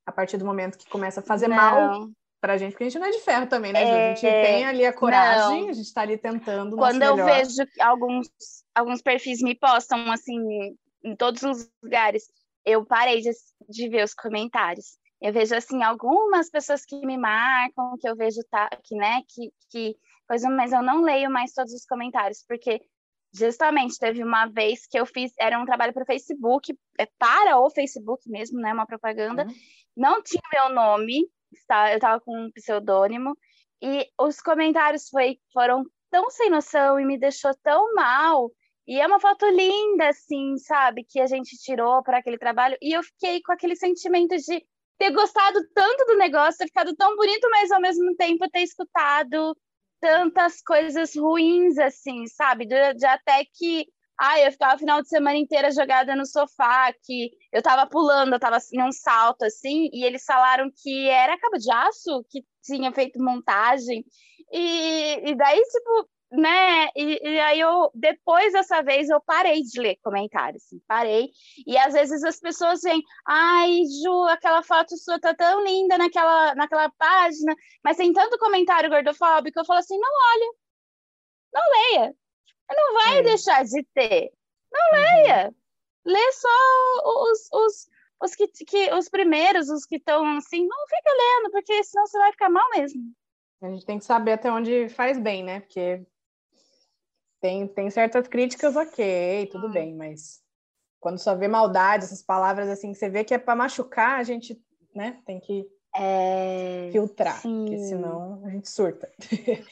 A 0.06 0.12
partir 0.12 0.38
do 0.38 0.46
momento 0.46 0.78
que 0.78 0.90
começa 0.90 1.20
a 1.20 1.24
fazer 1.24 1.50
não. 1.50 1.56
mal, 1.56 2.10
pra 2.40 2.58
gente, 2.58 2.72
porque 2.72 2.86
a 2.86 2.90
gente 2.90 3.00
não 3.00 3.08
é 3.08 3.12
de 3.12 3.20
ferro 3.20 3.48
também, 3.48 3.74
né, 3.74 3.86
Ju? 3.86 3.94
A 3.94 4.16
gente 4.16 4.26
é... 4.26 4.46
tem 4.46 4.66
ali 4.66 4.86
a 4.86 4.94
coragem, 4.94 5.64
não. 5.64 5.70
a 5.70 5.74
gente 5.74 5.94
tá 5.94 6.02
ali 6.02 6.18
tentando. 6.18 6.78
Quando 6.78 7.02
eu 7.02 7.16
melhor. 7.16 7.26
vejo 7.26 7.64
alguns, 7.80 8.28
alguns 8.74 9.02
perfis 9.02 9.42
me 9.42 9.56
postam 9.56 10.12
assim 10.12 10.76
em 11.04 11.16
todos 11.16 11.44
os 11.44 11.70
lugares, 11.84 12.24
eu 12.68 12.86
parei 12.86 13.22
de, 13.22 13.32
de 13.70 13.90
ver 13.90 14.04
os 14.04 14.14
comentários. 14.14 14.98
Eu 15.22 15.32
vejo 15.34 15.56
assim 15.56 15.82
algumas 15.82 16.50
pessoas 16.50 16.86
que 16.86 17.00
me 17.06 17.18
marcam, 17.18 17.98
que 18.00 18.08
eu 18.08 18.16
vejo 18.16 18.42
tá, 18.52 18.70
que, 18.84 18.96
né, 18.96 19.22
que, 19.30 19.52
que 19.72 19.96
coisa, 20.28 20.50
mas 20.50 20.74
eu 20.74 20.84
não 20.84 21.02
leio 21.02 21.32
mais 21.32 21.54
todos 21.54 21.74
os 21.74 21.86
comentários, 21.86 22.44
porque 22.46 22.82
justamente 23.34 23.98
teve 23.98 24.22
uma 24.24 24.46
vez 24.48 24.86
que 24.86 25.00
eu 25.00 25.06
fiz, 25.06 25.32
era 25.40 25.58
um 25.58 25.66
trabalho 25.66 25.94
para 25.94 26.04
o 26.04 26.06
Facebook, 26.06 26.78
é 27.00 27.08
para 27.18 27.58
o 27.58 27.70
Facebook 27.70 28.30
mesmo, 28.30 28.60
né, 28.60 28.74
uma 28.74 28.86
propaganda. 28.86 29.46
Uhum. 29.46 29.54
Não 29.96 30.22
tinha 30.22 30.44
meu 30.52 30.70
nome, 30.70 31.22
eu 31.22 31.96
estava 31.96 32.20
com 32.20 32.38
um 32.38 32.52
pseudônimo, 32.52 33.36
e 33.82 34.08
os 34.20 34.42
comentários 34.42 35.10
foi, 35.10 35.40
foram 35.54 35.86
tão 36.12 36.30
sem 36.30 36.50
noção 36.50 37.00
e 37.00 37.06
me 37.06 37.18
deixou 37.18 37.54
tão 37.64 37.94
mal. 37.94 38.52
E 38.88 39.00
é 39.00 39.06
uma 39.06 39.20
foto 39.20 39.46
linda, 39.48 40.08
assim, 40.10 40.58
sabe, 40.58 41.04
que 41.04 41.20
a 41.20 41.28
gente 41.28 41.58
tirou 41.58 42.02
para 42.04 42.20
aquele 42.20 42.38
trabalho, 42.38 42.78
e 42.82 42.96
eu 42.96 43.04
fiquei 43.04 43.42
com 43.42 43.52
aquele 43.52 43.76
sentimento 43.76 44.36
de 44.38 44.66
ter 44.98 45.12
gostado 45.12 45.60
tanto 45.74 46.06
do 46.06 46.18
negócio, 46.18 46.58
ter 46.60 46.68
ficado 46.68 46.96
tão 46.96 47.16
bonito, 47.16 47.50
mas 47.52 47.72
ao 47.72 47.82
mesmo 47.82 48.16
tempo 48.16 48.50
ter 48.50 48.62
escutado 48.62 49.56
tantas 50.00 50.62
coisas 50.62 51.16
ruins, 51.16 51.78
assim, 51.78 52.26
sabe? 52.28 52.66
De, 52.66 52.94
de 52.94 53.06
até 53.06 53.44
que 53.54 53.86
ah, 54.20 54.40
eu 54.40 54.52
ficava 54.52 54.76
o 54.76 54.80
final 54.80 55.02
de 55.02 55.10
semana 55.10 55.38
inteira 55.38 55.72
jogada 55.72 56.16
no 56.16 56.26
sofá, 56.26 56.92
que 57.04 57.30
eu 57.54 57.62
tava 57.62 57.88
pulando, 57.88 58.34
eu 58.34 58.40
tava 58.40 58.56
assim, 58.58 58.82
um 58.82 58.92
salto 58.92 59.44
assim, 59.44 59.90
e 59.94 60.04
eles 60.04 60.24
falaram 60.26 60.72
que 60.76 61.08
era 61.10 61.38
cabo 61.38 61.58
de 61.58 61.70
aço, 61.72 62.26
que 62.30 62.44
tinha 62.64 62.92
feito 62.92 63.22
montagem. 63.22 64.04
E, 64.52 65.30
e 65.30 65.36
daí, 65.36 65.62
tipo, 65.62 66.10
né? 66.32 66.88
E, 66.96 67.20
e, 67.24 67.40
aí 67.40 67.60
eu 67.60 67.90
depois 67.94 68.54
dessa 68.54 68.82
vez 68.82 69.10
eu 69.10 69.22
parei 69.22 69.62
de 69.64 69.80
ler 69.80 69.98
comentários, 70.04 70.64
assim, 70.66 70.82
parei. 70.88 71.32
E 71.66 71.78
às 71.78 71.94
vezes 71.94 72.24
as 72.24 72.40
pessoas 72.40 72.82
vêm, 72.82 73.02
ai, 73.26 73.84
Ju, 74.04 74.24
aquela 74.24 74.62
foto 74.64 74.98
sua 74.98 75.20
tá 75.20 75.34
tão 75.34 75.64
linda 75.64 75.98
naquela 75.98 76.54
naquela 76.56 76.90
página, 76.98 77.56
mas 77.84 77.98
tem 77.98 78.12
tanto 78.14 78.38
comentário 78.38 78.90
gordofóbico, 78.90 79.60
eu 79.60 79.66
falo 79.66 79.80
assim, 79.80 79.98
não 79.98 80.10
olha. 80.34 80.54
Não 81.54 81.64
leia. 81.72 82.16
Não 82.70 82.94
vai 82.94 83.20
é. 83.20 83.24
deixar 83.24 83.64
de 83.64 83.84
ter. 83.94 84.32
Não 84.72 84.82
uhum. 84.92 85.24
leia. 85.24 85.56
Lê 86.06 86.32
só 86.34 86.50
os, 87.06 87.50
os, 87.54 87.88
os 88.24 88.36
que, 88.36 88.48
que 88.48 88.94
os 88.94 89.10
primeiros, 89.10 89.70
os 89.70 89.86
que 89.86 89.96
estão 89.96 90.26
assim, 90.38 90.68
não 90.68 90.88
fica 90.88 91.12
lendo, 91.12 91.52
porque 91.52 91.84
senão 91.84 92.06
você 92.06 92.18
vai 92.18 92.32
ficar 92.32 92.50
mal 92.50 92.68
mesmo. 92.76 93.02
A 93.62 93.70
gente 93.70 93.86
tem 93.86 93.98
que 93.98 94.06
saber 94.06 94.34
até 94.34 94.52
onde 94.52 94.88
faz 94.90 95.18
bem, 95.18 95.44
né? 95.44 95.62
Porque 95.62 96.06
tem, 97.40 97.68
tem 97.68 97.90
certas 97.90 98.28
críticas, 98.28 98.76
ok, 98.76 99.48
tudo 99.52 99.70
bem, 99.70 99.96
mas 99.96 100.42
quando 101.00 101.20
só 101.20 101.36
vê 101.36 101.48
maldade, 101.48 102.06
essas 102.06 102.24
palavras 102.24 102.68
assim 102.70 102.92
que 102.92 102.98
você 102.98 103.10
vê 103.10 103.24
que 103.24 103.34
é 103.34 103.38
para 103.38 103.56
machucar, 103.56 104.20
a 104.20 104.24
gente 104.24 104.60
né, 104.96 105.20
tem 105.26 105.40
que 105.40 105.68
é... 105.96 106.90
filtrar, 106.92 107.40
Sim. 107.42 107.66
porque 107.66 107.80
senão 107.80 108.42
a 108.46 108.50
gente 108.50 108.70
surta. 108.70 109.10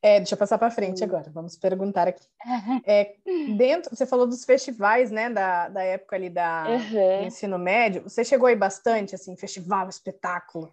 é, 0.00 0.18
deixa 0.18 0.34
eu 0.34 0.38
passar 0.38 0.58
para 0.58 0.70
frente 0.70 0.98
Sim. 0.98 1.04
agora, 1.04 1.30
vamos 1.30 1.56
perguntar 1.56 2.08
aqui. 2.08 2.24
É, 2.86 3.16
dentro, 3.56 3.94
você 3.94 4.06
falou 4.06 4.26
dos 4.26 4.44
festivais, 4.44 5.10
né, 5.10 5.28
da, 5.28 5.68
da 5.68 5.82
época 5.82 6.14
ali 6.14 6.30
da, 6.30 6.66
uhum. 6.68 7.20
do 7.20 7.26
ensino 7.26 7.58
médio, 7.58 8.02
você 8.02 8.24
chegou 8.24 8.46
aí 8.46 8.54
bastante, 8.54 9.14
assim, 9.14 9.36
festival, 9.36 9.88
espetáculo? 9.88 10.72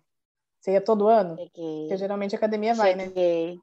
Você 0.63 0.71
ia 0.71 0.81
todo 0.81 1.09
ano? 1.09 1.35
Cheguei. 1.35 1.79
Porque 1.81 1.97
geralmente 1.97 2.35
a 2.35 2.37
academia 2.37 2.73
vai, 2.73 2.95
né? 2.95 3.05
Cheguei. 3.05 3.59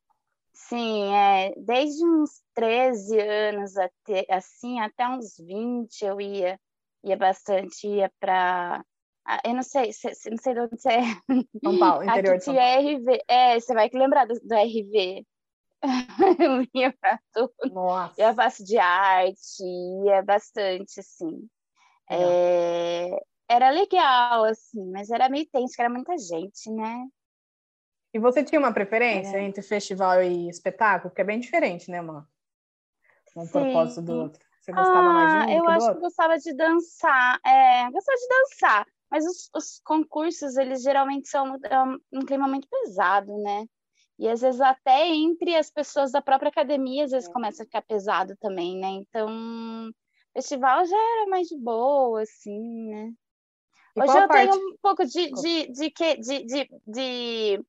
Sim, 0.52 1.14
é, 1.14 1.52
desde 1.56 2.04
uns 2.04 2.42
13 2.54 3.18
anos 3.18 3.76
até, 3.76 4.26
assim, 4.30 4.80
até 4.80 5.08
uns 5.08 5.36
20 5.38 6.02
eu 6.02 6.20
ia, 6.20 6.60
ia 7.04 7.16
bastante, 7.16 7.86
ia 7.86 8.10
para 8.20 8.84
eu 9.44 9.54
não 9.54 9.62
sei, 9.62 9.90
não 10.28 10.38
sei 10.38 10.54
de 10.54 10.60
onde 10.60 10.80
você 10.80 10.88
é. 10.88 11.02
São 11.62 11.78
Paulo, 11.78 12.02
interior 12.02 12.38
de 12.38 12.44
São 12.44 12.54
Paulo. 12.54 12.88
RV, 12.88 13.22
é, 13.28 13.60
você 13.60 13.74
vai 13.74 13.90
lembrar 13.92 14.26
do, 14.26 14.34
do 14.34 14.54
RV. 14.54 15.24
eu 16.38 16.66
ia 16.74 16.92
para 17.00 17.18
tudo. 17.32 17.72
Nossa. 17.72 18.20
Ia 18.20 18.34
face 18.34 18.64
de 18.64 18.76
arte, 18.78 19.62
ia 20.04 20.22
bastante, 20.22 21.00
assim. 21.00 21.48
É, 22.10 23.08
era 23.48 23.70
legal, 23.70 24.44
assim, 24.44 24.84
mas 24.90 25.10
era 25.10 25.28
meio 25.28 25.46
tenso, 25.50 25.74
que 25.74 25.82
era 25.82 25.90
muita 25.90 26.16
gente, 26.18 26.70
né? 26.70 27.06
E 28.12 28.18
você 28.18 28.42
tinha 28.42 28.58
uma 28.58 28.72
preferência 28.72 29.36
é. 29.36 29.42
entre 29.42 29.62
festival 29.62 30.22
e 30.22 30.48
espetáculo? 30.48 31.10
Porque 31.10 31.22
é 31.22 31.24
bem 31.24 31.38
diferente, 31.38 31.90
né, 31.90 32.00
mano? 32.00 32.26
Um 33.36 33.46
Sim. 33.46 33.52
propósito 33.52 34.02
do 34.02 34.12
outro. 34.14 34.44
Você 34.60 34.72
gostava 34.72 35.08
ah, 35.08 35.12
mais 35.12 35.30
de 35.30 35.36
um? 35.36 35.58
Eu 35.58 35.68
acho 35.68 35.94
que 35.94 36.00
gostava 36.00 36.38
de 36.38 36.52
dançar. 36.54 37.40
É, 37.46 37.90
gostava 37.90 38.18
de 38.18 38.28
dançar. 38.28 38.86
Mas 39.10 39.24
os, 39.26 39.50
os 39.54 39.80
concursos, 39.84 40.56
eles 40.56 40.82
geralmente 40.82 41.28
são 41.28 41.58
é 41.64 41.82
um, 41.82 41.98
um 42.12 42.24
clima 42.24 42.46
muito 42.46 42.68
pesado, 42.68 43.36
né? 43.38 43.66
E 44.18 44.28
às 44.28 44.40
vezes 44.40 44.60
até 44.60 45.08
entre 45.08 45.56
as 45.56 45.70
pessoas 45.70 46.12
da 46.12 46.20
própria 46.20 46.50
academia, 46.50 47.04
às 47.04 47.10
vezes 47.10 47.28
é. 47.28 47.32
começa 47.32 47.62
a 47.62 47.66
ficar 47.66 47.82
pesado 47.82 48.36
também, 48.38 48.78
né? 48.78 48.88
Então, 48.88 49.90
festival 50.34 50.84
já 50.84 50.96
era 50.96 51.30
mais 51.30 51.48
de 51.48 51.56
boa, 51.56 52.22
assim, 52.22 52.88
né? 52.88 53.12
E 53.96 54.02
Hoje 54.02 54.18
eu 54.18 54.28
parte? 54.28 54.50
tenho 54.50 54.68
um 54.68 54.76
pouco 54.80 55.04
de, 55.04 55.32
de, 55.32 55.72
de, 55.72 55.90
de, 55.90 56.16
de, 56.20 56.44
de, 56.44 56.70
de 56.86 57.64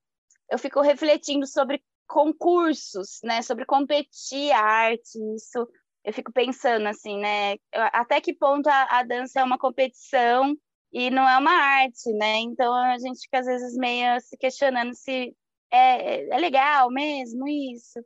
eu 0.52 0.58
fico 0.58 0.82
refletindo 0.82 1.46
sobre 1.46 1.82
concursos, 2.06 3.20
né, 3.24 3.40
sobre 3.40 3.64
competir 3.64 4.52
a 4.52 4.60
arte, 4.60 5.18
isso 5.34 5.66
eu 6.04 6.12
fico 6.12 6.30
pensando 6.30 6.86
assim, 6.86 7.18
né, 7.18 7.56
até 7.72 8.20
que 8.20 8.34
ponto 8.34 8.66
a, 8.68 8.98
a, 8.98 9.02
dança 9.02 9.40
é 9.40 9.44
uma 9.44 9.56
competição 9.56 10.54
e 10.92 11.10
não 11.10 11.26
é 11.26 11.38
uma 11.38 11.52
arte, 11.52 12.12
né? 12.12 12.40
Então 12.40 12.74
a 12.74 12.98
gente 12.98 13.20
fica 13.20 13.38
às 13.38 13.46
vezes 13.46 13.74
meio 13.76 14.20
se 14.20 14.36
questionando 14.36 14.92
se 14.94 15.34
é, 15.72 16.28
é 16.28 16.38
legal 16.38 16.90
mesmo 16.90 17.48
isso, 17.48 18.04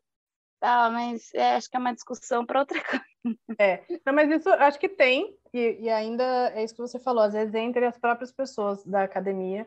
tá? 0.61 0.89
Mas 0.91 1.35
é, 1.35 1.57
acho 1.57 1.69
que 1.69 1.77
é 1.77 1.81
uma 1.81 1.95
discussão 1.95 2.47
para 2.47 2.61
outra 2.61 2.81
coisa. 2.85 3.05
É, 3.59 3.83
não, 4.07 4.15
mas 4.15 4.31
isso 4.31 4.49
acho 4.51 4.79
que 4.79 4.89
tem 4.89 5.37
e, 5.53 5.79
e 5.81 5.91
ainda 5.91 6.53
é 6.55 6.63
isso 6.63 6.77
que 6.77 6.81
você 6.81 6.97
falou, 7.01 7.25
às 7.25 7.33
vezes 7.33 7.53
entre 7.57 7.85
as 7.85 7.99
próprias 7.99 8.31
pessoas 8.31 8.85
da 8.85 9.03
academia 9.03 9.67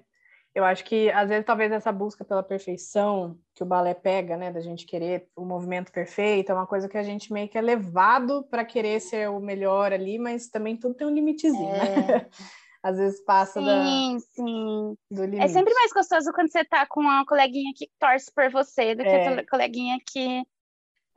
eu 0.54 0.66
acho 0.66 0.84
que, 0.84 1.10
às 1.12 1.30
vezes, 1.30 1.46
talvez 1.46 1.72
essa 1.72 1.92
busca 1.92 2.26
pela 2.26 2.42
perfeição 2.42 3.38
que 3.54 3.64
o 3.64 3.66
balé 3.66 3.94
pega, 3.94 4.36
né, 4.36 4.52
da 4.52 4.62
gente 4.62 4.86
querer 4.86 5.30
o 5.36 5.46
movimento 5.46 5.92
perfeito, 5.92 6.52
é 6.52 6.56
uma 6.56 6.68
coisa 6.68 6.90
que 6.90 6.98
a 6.98 7.04
gente 7.04 7.32
meio 7.32 7.48
que 7.48 7.58
é 7.58 7.62
levado 7.62 8.44
para 8.50 8.66
querer 8.66 9.00
ser 9.00 9.30
o 9.30 9.40
melhor 9.40 9.94
ali, 9.94 10.18
mas 10.18 10.50
também 10.50 10.76
tudo 10.76 10.96
tem 10.96 11.08
um 11.08 11.14
limitezinho, 11.14 11.72
né? 11.72 11.94
é. 11.94 12.08
né? 12.08 12.30
Às 12.82 12.98
vezes 12.98 13.20
passa 13.26 13.60
sim, 13.60 13.66
da, 13.66 14.20
sim. 14.20 14.98
do 15.12 15.26
limite. 15.26 15.44
É 15.44 15.48
sempre 15.50 15.74
mais 15.74 15.92
gostoso 15.92 16.32
quando 16.32 16.50
você 16.50 16.64
tá 16.64 16.86
com 16.88 17.02
uma 17.02 17.26
coleguinha 17.26 17.74
que 17.76 17.90
torce 18.00 18.32
por 18.34 18.50
você 18.50 18.96
do 18.96 19.02
é. 19.02 19.34
que 19.36 19.42
a 19.42 19.46
coleguinha 19.46 19.98
que 20.10 20.44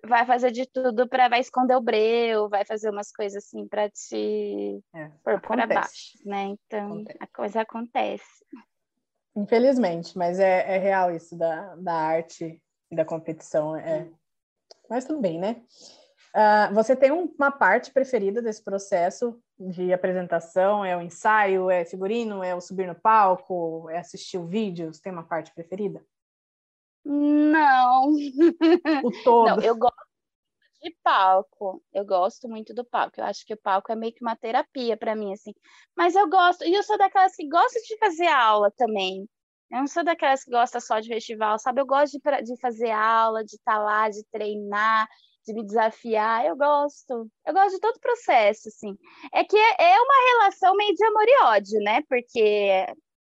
vai 0.04 0.26
fazer 0.26 0.50
de 0.50 0.66
tudo 0.66 1.08
para 1.08 1.28
vai 1.28 1.40
esconder 1.40 1.76
o 1.76 1.80
breu, 1.80 2.48
vai 2.48 2.64
fazer 2.64 2.90
umas 2.90 3.12
coisas 3.12 3.44
assim 3.44 3.68
para 3.68 3.88
te 3.88 4.82
é, 4.92 5.10
pôr 5.22 5.40
para 5.40 5.66
baixo, 5.66 6.18
né? 6.24 6.46
Então 6.66 6.86
acontece. 6.86 7.18
a 7.20 7.26
coisa 7.28 7.60
acontece. 7.60 8.44
Infelizmente, 9.34 10.16
mas 10.16 10.38
é, 10.38 10.76
é 10.76 10.78
real 10.78 11.10
isso 11.14 11.36
da, 11.36 11.74
da 11.76 11.94
arte 11.94 12.60
e 12.90 12.96
da 12.96 13.04
competição. 13.04 13.74
É... 13.76 14.08
Mas 14.88 15.04
tudo 15.04 15.20
bem, 15.20 15.38
né? 15.38 15.62
Uh, 16.34 16.74
você 16.74 16.96
tem 16.96 17.10
uma 17.10 17.50
parte 17.50 17.90
preferida 17.90 18.40
desse 18.40 18.62
processo 18.62 19.38
de 19.58 19.92
apresentação? 19.92 20.84
É 20.84 20.96
o 20.96 21.02
ensaio, 21.02 21.70
é 21.70 21.84
figurino, 21.84 22.42
é 22.42 22.54
o 22.54 22.60
subir 22.60 22.86
no 22.86 22.94
palco, 22.94 23.88
é 23.90 23.98
assistir 23.98 24.38
o 24.38 24.46
vídeo? 24.46 24.92
Você 24.92 25.02
tem 25.02 25.12
uma 25.12 25.24
parte 25.24 25.52
preferida? 25.54 26.02
Não. 27.04 28.12
O 29.02 29.10
todo. 29.24 29.48
Não, 29.48 29.60
eu 29.60 29.76
gosto 29.76 30.01
de 30.82 30.90
palco. 31.02 31.82
Eu 31.92 32.04
gosto 32.04 32.48
muito 32.48 32.74
do 32.74 32.84
palco. 32.84 33.20
Eu 33.20 33.24
acho 33.24 33.46
que 33.46 33.54
o 33.54 33.56
palco 33.56 33.92
é 33.92 33.96
meio 33.96 34.12
que 34.12 34.22
uma 34.22 34.36
terapia 34.36 34.96
para 34.96 35.14
mim, 35.14 35.32
assim. 35.32 35.52
Mas 35.96 36.14
eu 36.14 36.28
gosto, 36.28 36.64
e 36.64 36.74
eu 36.74 36.82
sou 36.82 36.98
daquelas 36.98 37.34
que 37.36 37.48
gosta 37.48 37.80
de 37.80 37.96
fazer 37.98 38.26
aula 38.26 38.70
também. 38.72 39.28
Eu 39.70 39.78
não 39.78 39.86
sou 39.86 40.04
daquelas 40.04 40.44
que 40.44 40.50
gosta 40.50 40.80
só 40.80 41.00
de 41.00 41.08
festival, 41.08 41.58
sabe? 41.58 41.80
Eu 41.80 41.86
gosto 41.86 42.18
de, 42.18 42.42
de 42.42 42.60
fazer 42.60 42.90
aula, 42.90 43.44
de 43.44 43.56
estar 43.56 43.76
tá 43.76 43.78
lá, 43.78 44.08
de 44.08 44.22
treinar, 44.30 45.08
de 45.46 45.54
me 45.54 45.64
desafiar. 45.64 46.44
Eu 46.46 46.56
gosto. 46.56 47.30
Eu 47.46 47.54
gosto 47.54 47.74
de 47.74 47.80
todo 47.80 47.96
o 47.96 48.00
processo, 48.00 48.68
assim. 48.68 48.96
É 49.32 49.44
que 49.44 49.56
é, 49.56 49.76
é 49.78 50.00
uma 50.00 50.40
relação 50.40 50.76
meio 50.76 50.94
de 50.94 51.04
amor 51.04 51.24
e 51.26 51.42
ódio, 51.44 51.80
né? 51.80 52.02
Porque 52.08 52.86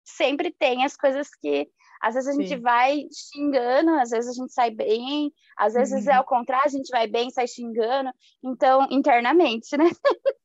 sempre 0.03 0.51
tem 0.51 0.83
as 0.85 0.95
coisas 0.95 1.29
que 1.35 1.69
às 2.03 2.15
vezes 2.15 2.29
a 2.29 2.33
gente 2.33 2.49
Sim. 2.49 2.59
vai 2.59 3.07
xingando, 3.31 3.91
às 3.91 4.09
vezes 4.09 4.31
a 4.31 4.33
gente 4.33 4.51
sai 4.51 4.69
bem, 4.69 5.31
às 5.57 5.73
vezes 5.73 6.05
é 6.05 6.09
uhum. 6.09 6.15
é 6.15 6.17
ao 6.17 6.25
contrário, 6.25 6.67
a 6.67 6.69
gente 6.69 6.89
vai 6.89 7.07
bem, 7.07 7.29
sai 7.29 7.47
xingando, 7.47 8.11
então, 8.43 8.85
internamente, 8.91 9.77
né? 9.77 9.89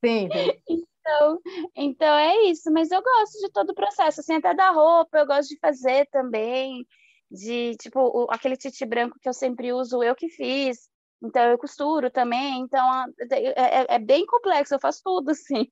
Sim. 0.04 0.28
Então, 0.68 1.40
então 1.74 2.16
é 2.16 2.44
isso, 2.44 2.70
mas 2.70 2.92
eu 2.92 3.02
gosto 3.02 3.40
de 3.40 3.50
todo 3.50 3.70
o 3.70 3.74
processo, 3.74 4.20
assim, 4.20 4.34
até 4.34 4.54
da 4.54 4.70
roupa, 4.70 5.18
eu 5.18 5.26
gosto 5.26 5.48
de 5.48 5.58
fazer 5.58 6.06
também, 6.12 6.86
de, 7.28 7.76
tipo, 7.78 7.98
o, 7.98 8.26
aquele 8.30 8.56
titi 8.56 8.86
branco 8.86 9.18
que 9.20 9.28
eu 9.28 9.32
sempre 9.32 9.72
uso, 9.72 10.00
eu 10.00 10.14
que 10.14 10.28
fiz, 10.28 10.88
então 11.20 11.42
eu 11.42 11.58
costuro 11.58 12.08
também, 12.08 12.60
então 12.60 13.04
é, 13.32 13.82
é, 13.82 13.86
é 13.96 13.98
bem 13.98 14.24
complexo, 14.26 14.74
eu 14.74 14.80
faço 14.80 15.00
tudo, 15.02 15.30
assim. 15.32 15.66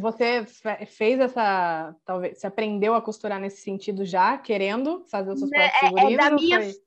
Você 0.00 0.46
fez 0.86 1.20
essa, 1.20 1.94
talvez, 2.04 2.38
você 2.38 2.46
aprendeu 2.46 2.94
a 2.94 3.02
costurar 3.02 3.38
nesse 3.38 3.60
sentido 3.62 4.04
já, 4.04 4.38
querendo 4.38 5.04
fazer 5.10 5.30
os 5.32 5.40
seus 5.40 5.50
né, 5.50 5.68
próprios 5.68 5.88
figurinos? 5.90 6.10
É, 6.10 6.14
é 6.14 6.30
da 6.30 6.34
minha... 6.34 6.60
Foi... 6.62 6.86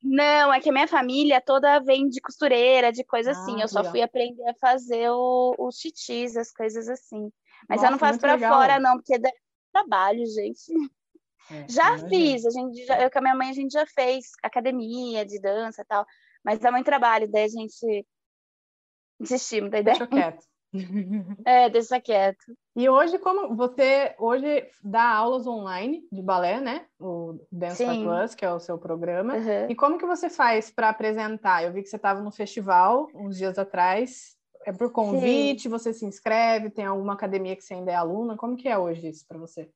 Não, 0.00 0.54
é 0.54 0.60
que 0.60 0.68
a 0.68 0.72
minha 0.72 0.86
família 0.86 1.40
toda 1.40 1.80
vem 1.80 2.08
de 2.08 2.20
costureira, 2.20 2.92
de 2.92 3.02
coisa 3.02 3.32
assim. 3.32 3.40
ah, 3.40 3.54
assim. 3.54 3.62
Eu 3.62 3.68
só 3.68 3.78
legal. 3.80 3.92
fui 3.92 4.02
aprender 4.02 4.48
a 4.48 4.54
fazer 4.54 5.10
o, 5.10 5.56
os 5.58 5.76
titis, 5.76 6.36
as 6.36 6.52
coisas 6.52 6.88
assim. 6.88 7.32
Mas 7.68 7.78
Nossa, 7.78 7.86
eu 7.86 7.90
não 7.90 7.98
faço 7.98 8.20
para 8.20 8.38
fora, 8.38 8.78
não, 8.78 8.96
porque 8.96 9.18
dá 9.18 9.30
trabalho, 9.72 10.24
gente. 10.26 10.72
É, 11.50 11.66
já 11.68 11.88
imagina. 11.88 12.08
fiz, 12.08 12.46
a 12.46 12.50
gente 12.50 12.86
já, 12.86 13.02
eu 13.02 13.10
com 13.10 13.18
a 13.18 13.22
minha 13.22 13.34
mãe 13.34 13.50
a 13.50 13.52
gente 13.52 13.72
já 13.72 13.84
fez 13.86 14.26
academia 14.42 15.26
de 15.26 15.40
dança 15.40 15.82
e 15.82 15.84
tal, 15.84 16.06
mas 16.44 16.60
dá 16.60 16.70
muito 16.70 16.86
trabalho, 16.86 17.28
daí 17.28 17.44
a 17.44 17.48
gente 17.48 18.06
desistimos 19.18 19.70
da 19.70 19.80
ideia. 19.80 19.98
Deixa 19.98 20.06
quieto. 20.06 20.44
É, 21.46 21.68
deixa 21.70 22.00
quieto. 22.00 22.56
E 22.76 22.88
hoje, 22.88 23.18
como 23.18 23.56
você 23.56 24.14
hoje 24.18 24.68
dá 24.82 25.08
aulas 25.08 25.46
online 25.46 26.06
de 26.12 26.22
balé, 26.22 26.60
né? 26.60 26.86
O 27.00 27.38
Dance 27.50 27.84
Sim. 27.84 28.04
Plus, 28.04 28.34
que 28.34 28.44
é 28.44 28.52
o 28.52 28.60
seu 28.60 28.78
programa. 28.78 29.34
Uhum. 29.34 29.70
E 29.70 29.74
como 29.74 29.98
que 29.98 30.06
você 30.06 30.28
faz 30.28 30.70
para 30.70 30.88
apresentar? 30.88 31.64
Eu 31.64 31.72
vi 31.72 31.82
que 31.82 31.88
você 31.88 31.96
estava 31.96 32.20
no 32.20 32.30
festival 32.30 33.08
uns 33.14 33.36
dias 33.36 33.58
atrás. 33.58 34.36
É 34.66 34.72
por 34.72 34.92
convite? 34.92 35.62
Sim. 35.62 35.68
Você 35.70 35.92
se 35.92 36.04
inscreve? 36.04 36.70
Tem 36.70 36.84
alguma 36.84 37.14
academia 37.14 37.56
que 37.56 37.62
você 37.62 37.74
ainda 37.74 37.90
é 37.90 37.94
aluna? 37.94 38.36
Como 38.36 38.56
que 38.56 38.68
é 38.68 38.76
hoje 38.78 39.08
isso 39.08 39.24
para 39.26 39.38
você? 39.38 39.70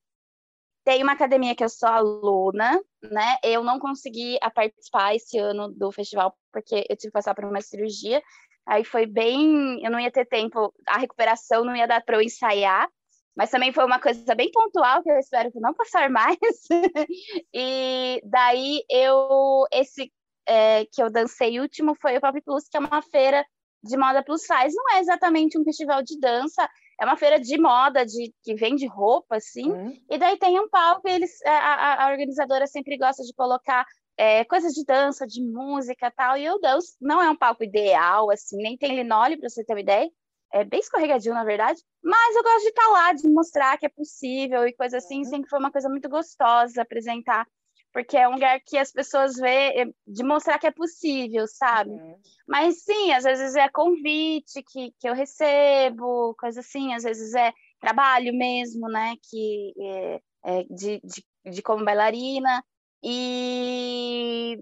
Tem 0.85 1.01
uma 1.01 1.13
academia 1.13 1.55
que 1.55 1.63
eu 1.63 1.69
sou 1.69 1.87
aluna, 1.87 2.79
né? 3.01 3.37
Eu 3.41 3.63
não 3.63 3.79
consegui 3.79 4.37
participar 4.53 5.15
esse 5.15 5.37
ano 5.37 5.69
do 5.69 5.91
festival 5.91 6.37
porque 6.51 6.85
eu 6.89 6.95
tive 6.97 7.09
que 7.09 7.11
passar 7.11 7.33
por 7.33 7.45
uma 7.45 7.61
cirurgia. 7.61 8.21
Aí 8.65 8.83
foi 8.83 9.05
bem, 9.05 9.83
eu 9.83 9.91
não 9.91 9.99
ia 9.99 10.11
ter 10.11 10.25
tempo, 10.25 10.73
a 10.87 10.97
recuperação 10.97 11.65
não 11.65 11.75
ia 11.75 11.87
dar 11.87 12.03
para 12.03 12.17
eu 12.17 12.21
ensaiar, 12.21 12.89
mas 13.35 13.49
também 13.49 13.73
foi 13.73 13.85
uma 13.85 13.99
coisa 13.99 14.35
bem 14.35 14.51
pontual 14.51 15.01
que 15.03 15.11
eu 15.11 15.17
espero 15.17 15.51
que 15.51 15.59
não 15.59 15.73
passar 15.73 16.09
mais. 16.09 16.37
e 17.53 18.21
daí 18.23 18.83
eu 18.89 19.65
esse 19.71 20.11
é, 20.47 20.85
que 20.85 21.01
eu 21.01 21.09
dancei 21.09 21.59
último 21.59 21.95
foi 22.01 22.17
o 22.17 22.21
Pop 22.21 22.39
Plus, 22.41 22.67
que 22.69 22.77
é 22.77 22.79
uma 22.79 23.01
feira 23.01 23.45
de 23.83 23.97
moda 23.97 24.23
plus 24.23 24.41
size, 24.41 24.75
não 24.75 24.95
é 24.95 24.99
exatamente 24.99 25.59
um 25.59 25.63
festival 25.63 26.01
de 26.01 26.17
dança, 26.17 26.67
é 26.99 27.05
uma 27.05 27.17
feira 27.17 27.37
de 27.37 27.59
moda, 27.59 28.05
de 28.05 28.33
que 28.41 28.55
vende 28.55 28.87
roupa, 28.87 29.35
assim, 29.35 29.69
uhum. 29.69 29.93
e 30.09 30.17
daí 30.17 30.37
tem 30.37 30.57
um 30.57 30.69
palco, 30.69 31.07
e 31.07 31.11
eles, 31.11 31.31
a, 31.45 32.05
a, 32.05 32.11
organizadora 32.11 32.65
sempre 32.65 32.97
gosta 32.97 33.23
de 33.23 33.33
colocar 33.33 33.85
é, 34.17 34.43
coisas 34.45 34.73
de 34.73 34.85
dança, 34.85 35.25
de 35.25 35.41
música 35.41 36.11
tal, 36.11 36.37
e 36.37 36.45
eu 36.45 36.59
danço. 36.59 36.95
Não 37.01 37.21
é 37.21 37.29
um 37.29 37.35
palco 37.35 37.63
ideal, 37.63 38.29
assim, 38.31 38.57
nem 38.57 38.77
tem 38.77 38.95
linóleo, 38.95 39.39
para 39.39 39.49
você 39.49 39.63
ter 39.63 39.73
uma 39.73 39.81
ideia. 39.81 40.09
É 40.53 40.63
bem 40.63 40.79
escorregadio, 40.79 41.33
na 41.33 41.43
verdade. 41.43 41.81
Mas 42.03 42.35
eu 42.35 42.43
gosto 42.43 42.61
de 42.61 42.69
estar 42.69 42.83
tá 42.83 42.89
lá, 42.89 43.13
de 43.13 43.27
mostrar 43.27 43.77
que 43.77 43.87
é 43.87 43.89
possível 43.89 44.67
e 44.67 44.73
coisa 44.73 44.97
assim. 44.97 45.19
Uhum. 45.19 45.23
Sempre 45.23 45.49
foi 45.49 45.57
uma 45.57 45.71
coisa 45.71 45.89
muito 45.89 46.07
gostosa 46.07 46.81
apresentar. 46.81 47.47
Porque 47.91 48.17
é 48.17 48.27
um 48.27 48.33
lugar 48.33 48.59
que 48.63 48.77
as 48.77 48.91
pessoas 48.91 49.35
vê, 49.35 49.81
é, 49.81 49.85
de 50.05 50.23
mostrar 50.23 50.59
que 50.59 50.67
é 50.67 50.71
possível, 50.71 51.45
sabe? 51.47 51.89
Uhum. 51.89 52.15
Mas 52.47 52.83
sim, 52.83 53.11
às 53.13 53.23
vezes 53.23 53.55
é 53.55 53.67
convite 53.67 54.61
que, 54.63 54.91
que 54.99 55.09
eu 55.09 55.15
recebo, 55.15 56.35
coisa 56.35 56.59
assim. 56.59 56.93
Às 56.93 57.03
vezes 57.03 57.33
é 57.33 57.51
trabalho 57.79 58.31
mesmo, 58.33 58.87
né? 58.87 59.15
Que 59.27 59.73
é, 59.79 60.21
é 60.45 60.63
de, 60.69 61.01
de, 61.03 61.51
de 61.51 61.61
como 61.63 61.83
bailarina. 61.83 62.63
E 63.03 64.57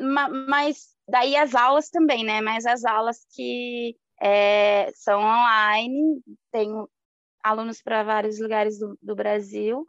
mas 0.00 0.94
daí 1.08 1.36
as 1.36 1.54
aulas 1.54 1.90
também, 1.90 2.24
né? 2.24 2.40
Mas 2.40 2.66
as 2.66 2.84
aulas 2.84 3.24
que 3.34 3.96
é, 4.20 4.90
são 4.94 5.20
online, 5.20 6.22
tenho 6.50 6.88
alunos 7.42 7.82
para 7.82 8.02
vários 8.02 8.40
lugares 8.40 8.78
do, 8.78 8.98
do, 9.02 9.14
Brasil, 9.14 9.86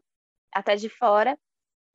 até 0.53 0.75
de 0.75 0.89
fora. 0.89 1.37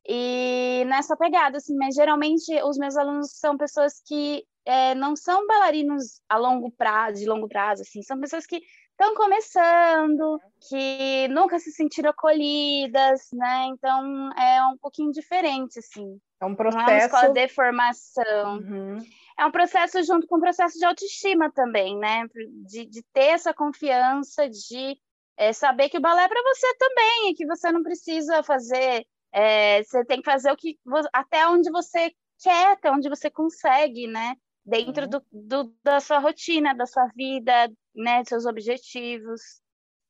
E 0.09 0.85
nessa 0.87 1.17
pegada, 1.17 1.59
assim, 1.59 1.77
mas 1.77 1.95
geralmente 1.95 2.51
os 2.65 2.79
meus 2.79 2.97
alunos 2.97 3.33
são 3.33 3.57
pessoas 3.59 4.01
que 4.07 4.45
é, 4.65 4.95
não 4.95 5.15
são 5.15 5.47
bailarinos 5.47 6.23
a 6.29 6.39
longo 6.39 6.71
prazo, 6.73 7.21
de 7.21 7.27
longo 7.27 7.49
prazo, 7.49 7.83
assim, 7.83 8.03
são 8.03 8.19
pessoas 8.19 8.47
que 8.47 8.63
estão 9.01 9.15
começando, 9.15 10.39
que 10.69 11.27
nunca 11.29 11.59
se 11.59 11.73
sentiram 11.73 12.11
acolhidas, 12.11 13.29
né? 13.33 13.67
Então 13.69 14.31
é 14.35 14.63
um 14.67 14.77
pouquinho 14.77 15.11
diferente, 15.11 15.79
assim. 15.79 16.21
É 16.39 16.45
um 16.45 16.55
processo. 16.55 16.85
Não 16.85 16.93
é 16.93 16.97
uma 16.99 17.07
escola 17.07 17.33
de 17.33 17.49
formação. 17.49 18.59
Uhum. 18.59 18.99
É 19.39 19.47
um 19.47 19.51
processo 19.51 20.03
junto 20.03 20.27
com 20.27 20.35
o 20.35 20.39
um 20.39 20.41
processo 20.43 20.79
de 20.79 20.85
autoestima 20.85 21.51
também, 21.51 21.97
né? 21.97 22.27
De, 22.67 22.85
de 22.85 23.03
ter 23.15 23.31
essa 23.31 23.55
confiança, 23.55 24.49
de 24.51 24.99
é, 25.39 25.51
saber 25.55 25.89
que 25.89 25.97
o 25.97 26.01
balé 26.01 26.25
é 26.25 26.29
para 26.29 26.43
você 26.43 26.75
também, 26.77 27.31
e 27.31 27.35
que 27.35 27.47
você 27.47 27.73
não 27.73 27.83
precisa 27.83 28.43
fazer. 28.43 29.07
É, 29.33 29.83
você 29.83 30.05
tem 30.05 30.19
que 30.21 30.31
fazer 30.31 30.53
o 30.53 30.57
que 30.57 30.79
até 31.13 31.49
onde 31.49 31.71
você 31.71 32.13
quer, 32.43 32.73
até 32.73 32.91
onde 32.91 33.09
você 33.09 33.31
consegue, 33.31 34.07
né? 34.07 34.35
Dentro 34.71 35.05
uhum. 35.05 35.11
do, 35.11 35.23
do, 35.33 35.75
da 35.83 35.99
sua 35.99 36.21
rotina, 36.21 36.73
da 36.73 36.87
sua 36.87 37.09
vida, 37.09 37.69
né, 37.95 38.23
seus 38.25 38.47
objetivos. 38.47 39.41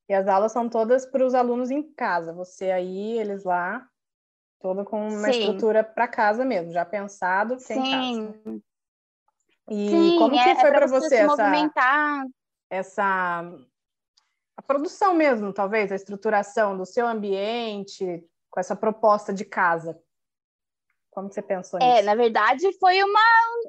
E 0.06 0.12
as 0.12 0.28
aulas 0.28 0.52
são 0.52 0.68
todas 0.68 1.06
para 1.06 1.24
os 1.24 1.34
alunos 1.34 1.70
em 1.70 1.82
casa, 1.94 2.32
você 2.34 2.70
aí, 2.70 3.18
eles 3.18 3.42
lá, 3.42 3.88
todo 4.60 4.84
com 4.84 5.08
uma 5.08 5.32
Sim. 5.32 5.38
estrutura 5.38 5.82
para 5.82 6.06
casa 6.06 6.44
mesmo, 6.44 6.72
já 6.72 6.84
pensado 6.84 7.56
que 7.56 7.62
Sim. 7.62 7.78
em 7.78 7.90
casa. 7.90 8.62
E 9.70 9.88
Sim, 9.88 10.18
como 10.18 10.32
que 10.32 10.38
é, 10.40 10.54
foi 10.56 10.68
é 10.68 10.72
para 10.72 10.86
você, 10.86 11.08
você 11.08 11.16
essa, 11.16 11.26
movimentar. 11.26 12.24
essa 12.68 13.54
a 14.56 14.62
produção 14.62 15.14
mesmo, 15.14 15.54
talvez, 15.54 15.90
a 15.90 15.96
estruturação 15.96 16.76
do 16.76 16.84
seu 16.84 17.06
ambiente 17.06 18.22
com 18.50 18.60
essa 18.60 18.76
proposta 18.76 19.32
de 19.32 19.44
casa? 19.44 19.98
Como 21.20 21.30
você 21.30 21.42
pensou 21.42 21.78
é, 21.82 21.84
nisso? 21.84 21.98
É, 21.98 22.02
na 22.02 22.14
verdade, 22.14 22.78
foi 22.78 23.02
uma 23.02 23.20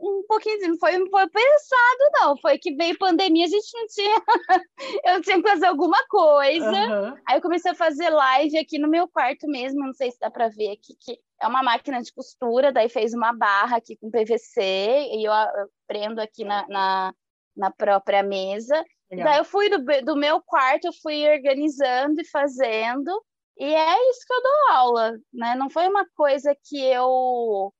um 0.01 0.23
pouquinho, 0.25 0.69
não 0.69 0.77
foi, 0.77 0.97
não 0.97 1.09
foi 1.09 1.27
pensado, 1.27 2.11
não. 2.21 2.37
Foi 2.37 2.57
que 2.57 2.73
veio 2.73 2.97
pandemia, 2.97 3.45
a 3.45 3.49
gente 3.49 3.73
não 3.73 3.87
tinha. 3.87 4.21
eu 5.03 5.21
tinha 5.21 5.41
que 5.41 5.49
fazer 5.49 5.65
alguma 5.65 6.01
coisa. 6.07 6.71
Uhum. 6.71 7.17
Aí 7.27 7.35
eu 7.35 7.41
comecei 7.41 7.71
a 7.71 7.75
fazer 7.75 8.09
live 8.09 8.57
aqui 8.57 8.79
no 8.79 8.87
meu 8.87 9.05
quarto 9.05 9.47
mesmo, 9.47 9.85
não 9.85 9.93
sei 9.93 10.11
se 10.11 10.19
dá 10.19 10.31
para 10.31 10.47
ver 10.47 10.71
aqui, 10.71 10.95
que 10.97 11.19
é 11.41 11.47
uma 11.47 11.61
máquina 11.61 12.01
de 12.01 12.13
costura, 12.13 12.71
daí 12.71 12.87
fez 12.87 13.13
uma 13.13 13.33
barra 13.33 13.77
aqui 13.77 13.97
com 13.97 14.09
PVC, 14.09 14.61
e 14.61 15.27
eu, 15.27 15.33
eu 15.33 15.67
prendo 15.85 16.21
aqui 16.21 16.45
na, 16.45 16.65
na, 16.69 17.13
na 17.57 17.69
própria 17.69 18.23
mesa. 18.23 18.81
Legal. 19.11 19.25
Daí 19.25 19.37
eu 19.39 19.43
fui 19.43 19.67
do, 19.69 19.83
do 20.05 20.15
meu 20.15 20.41
quarto, 20.41 20.85
eu 20.85 20.93
fui 21.03 21.29
organizando 21.29 22.21
e 22.21 22.25
fazendo. 22.29 23.11
E 23.57 23.65
é 23.65 24.09
isso 24.09 24.21
que 24.25 24.33
eu 24.33 24.41
dou 24.41 24.75
aula, 24.75 25.11
né? 25.33 25.55
Não 25.55 25.69
foi 25.69 25.87
uma 25.87 26.05
coisa 26.15 26.55
que 26.63 26.79
eu 26.79 27.71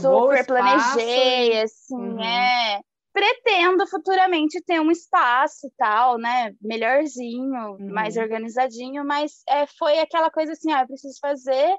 super 0.00 0.46
planejei, 0.46 1.62
assim, 1.62 1.94
uhum. 1.94 2.22
é. 2.22 2.80
Pretendo 3.12 3.86
futuramente 3.88 4.62
ter 4.64 4.80
um 4.80 4.90
espaço 4.90 5.66
e 5.66 5.70
tal, 5.76 6.16
né? 6.16 6.54
Melhorzinho, 6.60 7.72
uhum. 7.72 7.92
mais 7.92 8.16
organizadinho, 8.16 9.04
mas 9.04 9.42
é, 9.48 9.66
foi 9.66 9.98
aquela 9.98 10.30
coisa 10.30 10.52
assim, 10.52 10.72
ah, 10.72 10.82
eu 10.82 10.86
preciso 10.86 11.18
fazer 11.20 11.74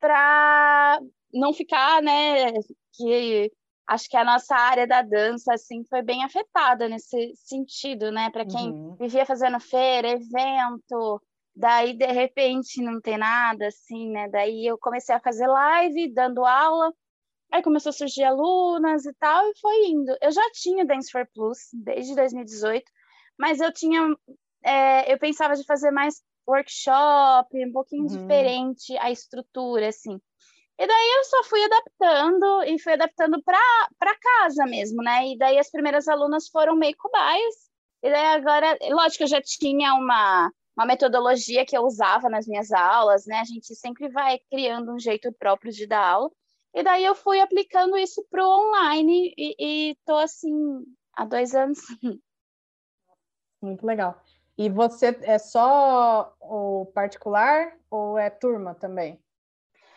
para 0.00 1.00
não 1.32 1.52
ficar, 1.52 2.02
né? 2.02 2.52
Que 2.94 3.50
acho 3.86 4.08
que 4.08 4.16
a 4.16 4.24
nossa 4.24 4.54
área 4.56 4.86
da 4.86 5.02
dança 5.02 5.54
assim 5.54 5.84
foi 5.88 6.02
bem 6.02 6.24
afetada 6.24 6.88
nesse 6.88 7.32
sentido, 7.36 8.10
né? 8.10 8.30
Para 8.30 8.44
quem 8.44 8.70
uhum. 8.70 8.96
vivia 8.98 9.24
fazendo 9.24 9.60
feira, 9.60 10.08
evento, 10.08 11.22
daí 11.54 11.94
de 11.96 12.06
repente 12.06 12.82
não 12.82 13.00
tem 13.00 13.18
nada 13.18 13.66
assim, 13.68 14.10
né? 14.10 14.28
Daí 14.28 14.66
eu 14.66 14.78
comecei 14.78 15.14
a 15.14 15.20
fazer 15.20 15.46
live, 15.46 16.12
dando 16.12 16.44
aula 16.44 16.92
Aí 17.52 17.62
começou 17.62 17.90
a 17.90 17.92
surgir 17.92 18.24
alunas 18.24 19.04
e 19.04 19.12
tal, 19.12 19.46
e 19.46 19.58
foi 19.60 19.86
indo. 19.88 20.16
Eu 20.22 20.32
já 20.32 20.42
tinha 20.54 20.86
Dance 20.86 21.10
for 21.12 21.28
Plus 21.34 21.58
desde 21.74 22.16
2018, 22.16 22.82
mas 23.38 23.60
eu 23.60 23.70
tinha. 23.70 24.16
É, 24.64 25.12
eu 25.12 25.18
pensava 25.18 25.54
de 25.54 25.62
fazer 25.64 25.90
mais 25.90 26.22
workshop, 26.48 27.48
um 27.66 27.72
pouquinho 27.72 28.04
uhum. 28.04 28.08
diferente 28.08 28.96
a 28.96 29.10
estrutura, 29.10 29.88
assim. 29.88 30.18
E 30.78 30.86
daí 30.86 31.08
eu 31.18 31.24
só 31.24 31.44
fui 31.44 31.62
adaptando 31.62 32.62
e 32.64 32.78
fui 32.78 32.94
adaptando 32.94 33.42
para 33.42 34.18
casa 34.18 34.64
mesmo, 34.64 35.02
né? 35.02 35.28
E 35.28 35.36
daí 35.36 35.58
as 35.58 35.70
primeiras 35.70 36.08
alunas 36.08 36.48
foram 36.48 36.74
meio 36.74 36.96
cobaias. 36.96 37.54
E 38.02 38.10
daí 38.10 38.26
agora, 38.28 38.78
lógico, 38.90 39.24
eu 39.24 39.28
já 39.28 39.42
tinha 39.42 39.92
uma, 39.92 40.50
uma 40.76 40.86
metodologia 40.86 41.66
que 41.66 41.76
eu 41.76 41.82
usava 41.82 42.28
nas 42.28 42.46
minhas 42.46 42.72
aulas, 42.72 43.26
né? 43.26 43.40
A 43.40 43.44
gente 43.44 43.74
sempre 43.74 44.08
vai 44.08 44.38
criando 44.50 44.92
um 44.92 44.98
jeito 44.98 45.32
próprio 45.32 45.72
de 45.72 45.86
dar 45.86 46.04
aula. 46.04 46.30
E 46.74 46.82
daí 46.82 47.04
eu 47.04 47.14
fui 47.14 47.40
aplicando 47.40 47.96
isso 47.98 48.24
para 48.30 48.46
o 48.46 48.68
online 48.68 49.34
e, 49.36 49.90
estou 49.90 50.16
assim 50.16 50.84
há 51.14 51.24
dois 51.24 51.54
anos. 51.54 51.78
Muito 53.60 53.86
legal. 53.86 54.20
E 54.56 54.68
você 54.70 55.18
é 55.22 55.38
só 55.38 56.34
o 56.40 56.86
particular 56.94 57.76
ou 57.90 58.18
é 58.18 58.30
turma 58.30 58.74
também? 58.74 59.22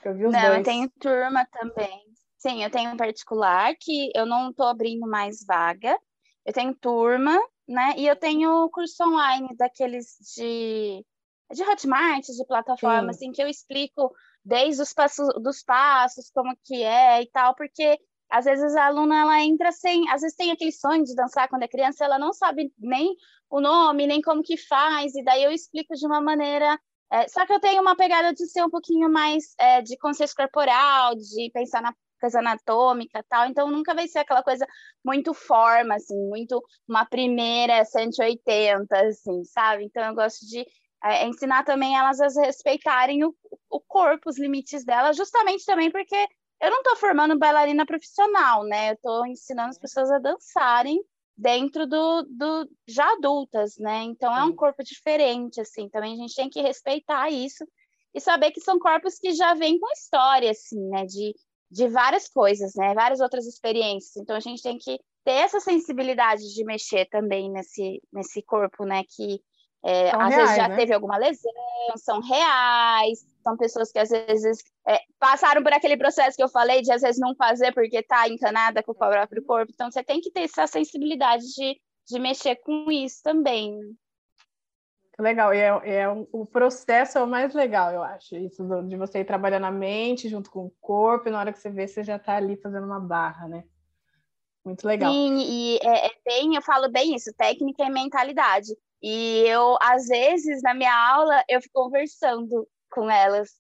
Eu 0.04 0.14
vi 0.14 0.26
os 0.26 0.34
não, 0.34 0.42
dois. 0.42 0.58
eu 0.58 0.64
tenho 0.64 0.90
turma 1.00 1.48
também. 1.52 2.06
Sim, 2.38 2.64
eu 2.64 2.70
tenho 2.70 2.96
particular 2.96 3.74
que 3.80 4.12
eu 4.14 4.26
não 4.26 4.52
estou 4.52 4.68
abrindo 4.68 5.08
mais 5.08 5.44
vaga. 5.46 5.98
Eu 6.46 6.54
tenho 6.54 6.76
turma, 6.76 7.40
né? 7.68 7.94
E 7.98 8.08
eu 8.08 8.16
tenho 8.16 8.70
curso 8.70 9.04
online 9.04 9.56
daqueles 9.58 10.18
de 10.36 11.06
de 11.52 11.64
Hotmart, 11.64 12.26
de 12.26 12.46
plataforma, 12.48 13.14
Sim. 13.14 13.28
assim, 13.28 13.32
que 13.32 13.42
eu 13.42 13.48
explico 13.48 14.12
desde 14.44 14.82
os 14.82 14.94
passos 14.94 15.28
dos 15.42 15.64
passos, 15.64 16.32
como 16.32 16.56
que 16.64 16.84
é 16.84 17.22
e 17.22 17.30
tal, 17.30 17.56
porque 17.56 18.00
às 18.30 18.46
vezes 18.46 18.76
a 18.76 18.88
aluna 18.88 19.22
ela 19.22 19.42
entra 19.44 19.72
sem, 19.72 20.10
às 20.10 20.22
vezes 20.22 20.36
tem 20.36 20.52
aquele 20.52 20.72
sonho 20.72 21.04
de 21.04 21.16
dançar 21.16 21.48
quando 21.48 21.64
é 21.64 21.68
criança, 21.68 22.04
ela 22.04 22.18
não 22.18 22.34
sabe 22.34 22.74
nem 22.80 23.16
o 23.50 23.62
nome, 23.62 24.08
nem 24.08 24.22
como 24.22 24.42
que 24.42 24.58
faz, 24.58 25.14
e 25.16 25.24
daí 25.24 25.44
eu 25.44 25.52
explico 25.52 25.94
de 25.94 26.06
uma 26.06 26.20
maneira. 26.20 26.80
É, 27.12 27.28
só 27.28 27.46
que 27.46 27.54
eu 27.54 27.60
tenho 27.60 27.82
uma 27.82 27.96
pegada 27.96 28.34
de 28.34 28.48
ser 28.48 28.64
um 28.64 28.70
pouquinho 28.70 29.10
mais 29.10 29.54
é, 29.60 29.82
de 29.82 29.96
consciência 29.98 30.36
corporal, 30.36 31.14
de 31.16 31.52
pensar 31.54 31.82
na 31.82 31.94
coisa 32.26 32.40
anatômica 32.40 33.24
tal, 33.30 33.48
então 33.48 33.70
nunca 33.70 33.94
vai 33.94 34.08
ser 34.08 34.20
aquela 34.20 34.42
coisa 34.42 34.66
muito 35.04 35.34
forma, 35.34 35.96
assim, 35.96 36.18
muito 36.28 36.62
uma 36.88 37.06
primeira 37.06 37.86
180, 37.86 39.00
assim, 39.00 39.44
sabe? 39.46 39.86
Então 39.86 40.04
eu 40.04 40.16
gosto 40.16 40.46
de 40.48 40.66
é, 41.04 41.28
ensinar 41.28 41.64
também 41.64 41.96
elas 41.96 42.20
a 42.20 42.28
respeitarem 42.42 43.24
o, 43.24 43.36
o 43.70 43.80
corpo, 43.80 44.30
os 44.30 44.40
limites 44.40 44.84
delas, 44.84 45.16
justamente 45.16 45.64
também 45.66 45.92
porque 45.92 46.16
eu 46.62 46.72
não 46.72 46.80
estou 46.80 46.96
formando 46.96 47.38
bailarina 47.38 47.86
profissional, 47.86 48.64
né? 48.64 48.90
Eu 48.90 48.94
estou 48.96 49.26
ensinando 49.28 49.70
as 49.70 49.78
pessoas 49.78 50.10
a 50.10 50.18
dançarem 50.18 51.00
dentro 51.38 51.86
do, 51.86 52.24
do 52.24 52.68
já 52.88 53.12
adultas, 53.14 53.78
né? 53.78 54.02
Então 54.04 54.36
é 54.36 54.44
um 54.44 54.56
corpo 54.56 54.84
diferente, 54.84 55.62
assim. 55.62 55.90
Também 55.90 56.14
a 56.14 56.18
gente 56.18 56.34
tem 56.34 56.50
que 56.50 56.62
respeitar 56.62 57.30
isso 57.30 57.68
e 58.16 58.22
saber 58.22 58.52
que 58.52 58.62
são 58.62 58.80
corpos 58.80 59.20
que 59.20 59.34
já 59.34 59.54
vêm 59.54 59.78
com 59.78 59.92
história, 59.92 60.50
assim, 60.50 60.80
né? 60.90 61.06
De, 61.06 61.36
de 61.76 61.90
várias 61.90 62.30
coisas, 62.30 62.74
né? 62.74 62.94
Várias 62.94 63.20
outras 63.20 63.46
experiências. 63.46 64.16
Então 64.16 64.34
a 64.34 64.40
gente 64.40 64.64
tem 64.64 64.78
que 64.78 64.98
ter 65.26 65.32
essa 65.32 65.60
sensibilidade 65.60 66.54
de 66.54 66.64
mexer 66.64 67.06
também 67.10 67.52
nesse, 67.52 68.02
nesse 68.14 68.42
corpo, 68.42 68.86
né? 68.86 69.04
Que 69.04 69.42
é, 69.84 70.10
às 70.10 70.30
reais, 70.30 70.36
vezes 70.36 70.56
já 70.56 70.68
né? 70.70 70.76
teve 70.78 70.94
alguma 70.94 71.18
lesão, 71.18 71.52
são 71.98 72.22
reais, 72.22 73.20
são 73.44 73.58
pessoas 73.58 73.92
que 73.92 74.00
às 74.00 74.10
vezes 74.10 74.64
é, 74.88 75.00
passaram 75.20 75.62
por 75.62 75.74
aquele 75.74 75.98
processo 75.98 76.38
que 76.38 76.44
eu 76.44 76.48
falei 76.48 76.82
de 76.82 76.94
às 76.94 77.02
vezes 77.02 77.20
não 77.20 77.36
fazer 77.36 77.74
porque 77.74 77.98
está 77.98 78.26
encanada 78.30 78.82
com 78.82 78.94
o 78.94 78.96
próprio 78.96 79.44
corpo. 79.44 79.74
Então 79.74 79.92
você 79.92 80.02
tem 80.02 80.22
que 80.22 80.32
ter 80.32 80.44
essa 80.44 80.68
sensibilidade 80.68 81.44
de, 81.44 81.78
de 82.08 82.20
mexer 82.20 82.56
com 82.56 82.90
isso 82.90 83.22
também. 83.22 83.78
Legal, 85.18 85.54
e 85.54 85.58
é, 85.58 86.00
é, 86.00 86.10
o 86.10 86.46
processo 86.46 87.18
é 87.18 87.24
o 87.24 87.28
mais 87.28 87.54
legal, 87.54 87.92
eu 87.92 88.04
acho. 88.04 88.36
Isso 88.36 88.64
do, 88.64 88.84
de 88.84 88.98
você 88.98 89.20
ir 89.20 89.26
trabalhando 89.26 89.66
a 89.66 89.72
mente 89.72 90.28
junto 90.28 90.52
com 90.52 90.66
o 90.66 90.74
corpo, 90.82 91.30
e 91.30 91.32
na 91.32 91.40
hora 91.40 91.54
que 91.54 91.60
você 91.60 91.70
vê, 91.70 91.88
você 91.88 92.04
já 92.04 92.18
está 92.18 92.36
ali 92.36 92.58
fazendo 92.58 92.86
uma 92.86 93.00
barra, 93.00 93.48
né? 93.48 93.64
Muito 94.66 94.86
legal. 94.86 95.14
Sim, 95.14 95.38
e 95.40 95.78
é, 95.78 96.08
é, 96.08 96.12
bem, 96.26 96.56
eu 96.56 96.62
falo 96.62 96.90
bem 96.90 97.16
isso, 97.16 97.34
técnica 97.38 97.84
e 97.84 97.90
mentalidade. 97.90 98.76
E 99.02 99.44
eu, 99.48 99.78
às 99.82 100.08
vezes, 100.08 100.62
na 100.62 100.74
minha 100.74 100.94
aula, 101.14 101.44
eu 101.48 101.62
fico 101.62 101.84
conversando 101.84 102.68
com 102.90 103.10
elas, 103.10 103.52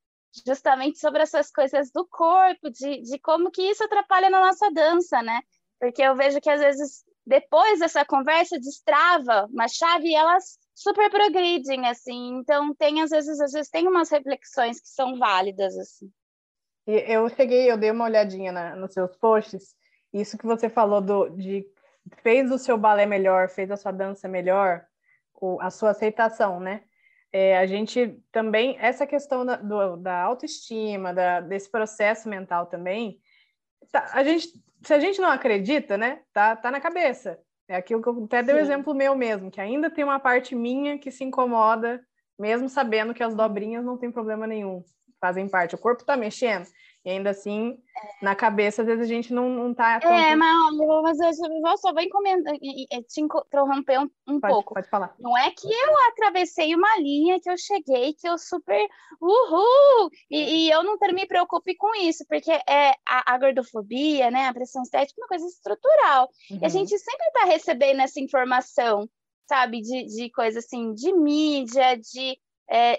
justamente 0.45 0.99
sobre 0.99 1.21
essas 1.21 1.51
coisas 1.51 1.89
do 1.91 2.05
corpo, 2.05 2.69
de, 2.69 3.01
de 3.01 3.17
como 3.19 3.49
que 3.49 3.61
isso 3.61 3.83
atrapalha 3.83 4.29
na 4.29 4.41
nossa 4.41 4.69
dança, 4.71 5.21
né? 5.21 5.39
Porque 5.79 6.01
eu 6.01 6.15
vejo 6.15 6.41
que, 6.41 6.49
às 6.49 6.59
vezes, 6.59 7.05
depois 7.25 7.79
dessa 7.79 8.03
conversa, 8.03 8.59
destrava 8.59 9.45
uma 9.51 9.69
chave 9.69 10.09
e 10.09 10.15
elas 10.15 10.57
super 10.75 11.09
progridem, 11.09 11.87
assim. 11.87 12.37
Então, 12.37 12.75
tem, 12.75 13.01
às 13.01 13.09
vezes, 13.09 13.39
às 13.39 13.53
vezes, 13.53 13.69
tem 13.69 13.87
umas 13.87 14.09
reflexões 14.09 14.79
que 14.79 14.89
são 14.89 15.17
válidas, 15.17 15.75
assim. 15.77 16.11
Eu 16.85 17.27
cheguei, 17.29 17.71
eu 17.71 17.77
dei 17.77 17.89
uma 17.89 18.05
olhadinha 18.05 18.51
na, 18.51 18.75
nos 18.75 18.93
seus 18.93 19.15
posts, 19.17 19.75
isso 20.13 20.37
que 20.37 20.45
você 20.45 20.69
falou 20.69 21.01
do, 21.01 21.29
de 21.29 21.65
fez 22.21 22.51
o 22.51 22.59
seu 22.59 22.77
balé 22.77 23.07
melhor, 23.07 23.49
fez 23.49 23.71
a 23.71 23.77
sua 23.77 23.91
dança 23.91 24.27
melhor, 24.27 24.85
o, 25.33 25.59
a 25.59 25.71
sua 25.71 25.91
aceitação, 25.91 26.59
né? 26.59 26.83
É, 27.31 27.57
a 27.57 27.65
gente 27.65 28.21
também, 28.31 28.77
essa 28.79 29.07
questão 29.07 29.45
da, 29.45 29.55
do, 29.55 29.97
da 29.97 30.21
autoestima, 30.21 31.13
da, 31.13 31.41
desse 31.41 31.69
processo 31.69 32.29
mental 32.29 32.67
também, 32.67 33.19
tá, 33.91 34.11
a 34.13 34.23
gente, 34.23 34.47
se 34.83 34.93
a 34.93 34.99
gente 34.99 35.19
não 35.19 35.29
acredita, 35.29 35.97
né, 35.97 36.21
tá, 36.31 36.55
tá 36.55 36.69
na 36.69 36.79
cabeça. 36.79 37.39
É 37.67 37.75
aquilo 37.75 38.01
que 38.01 38.07
eu 38.07 38.23
até 38.25 38.43
dei 38.43 38.55
o 38.55 38.57
um 38.57 38.61
exemplo 38.61 38.93
meu 38.93 39.15
mesmo, 39.15 39.49
que 39.49 39.59
ainda 39.59 39.89
tem 39.89 40.03
uma 40.03 40.19
parte 40.19 40.55
minha 40.55 40.99
que 40.99 41.09
se 41.09 41.23
incomoda, 41.23 42.03
mesmo 42.37 42.69
sabendo 42.69 43.13
que 43.13 43.23
as 43.23 43.33
dobrinhas 43.33 43.83
não 43.83 43.97
tem 43.97 44.11
problema 44.11 44.45
nenhum, 44.45 44.83
fazem 45.19 45.49
parte. 45.49 45.73
O 45.73 45.77
corpo 45.77 46.05
tá 46.05 46.15
mexendo, 46.15 46.67
e 47.05 47.09
ainda 47.11 47.29
assim, 47.29 47.77
na 48.19 48.33
cabeça, 48.33 48.81
às 48.81 48.87
vezes 48.87 49.05
a 49.05 49.07
gente 49.07 49.31
não, 49.31 49.47
não 49.47 49.73
tá. 49.75 49.99
É, 50.01 50.35
mas, 50.35 50.75
mas 51.03 51.19
eu 51.19 51.61
vou 51.61 51.77
só 51.77 51.93
vou 51.93 52.01
encomendar, 52.01 52.55
te 52.57 53.21
interromper 53.21 53.99
um, 53.99 54.09
um 54.27 54.39
pode, 54.39 54.53
pouco. 54.53 54.73
Pode 54.73 54.89
falar. 54.89 55.13
Não 55.19 55.37
é 55.37 55.51
que 55.51 55.71
eu 55.71 56.07
atravessei 56.09 56.73
uma 56.73 56.97
linha, 56.97 57.39
que 57.39 57.47
eu 57.47 57.55
cheguei, 57.59 58.15
que 58.15 58.27
eu 58.27 58.39
super. 58.39 58.89
Uhul! 59.21 60.09
E, 60.31 60.65
e 60.65 60.71
eu 60.71 60.83
não 60.83 60.97
me 61.13 61.27
preocupe 61.27 61.75
com 61.75 61.93
isso, 61.93 62.25
porque 62.27 62.51
é 62.51 62.89
a, 63.07 63.35
a 63.35 63.37
gordofobia, 63.37 64.31
né, 64.31 64.47
a 64.47 64.53
pressão 64.53 64.81
estética, 64.81 65.21
é 65.21 65.23
uma 65.23 65.27
coisa 65.27 65.45
estrutural. 65.45 66.27
Uhum. 66.49 66.57
E 66.59 66.65
a 66.65 66.67
uhum. 66.67 66.69
gente 66.69 66.97
sempre 66.97 67.31
tá 67.33 67.45
recebendo 67.45 68.01
essa 68.01 68.19
informação, 68.19 69.07
sabe, 69.47 69.79
de, 69.79 70.05
de 70.05 70.31
coisa 70.31 70.57
assim, 70.57 70.91
de 70.95 71.13
mídia, 71.13 71.97
de. 71.97 72.35
É, 72.67 72.97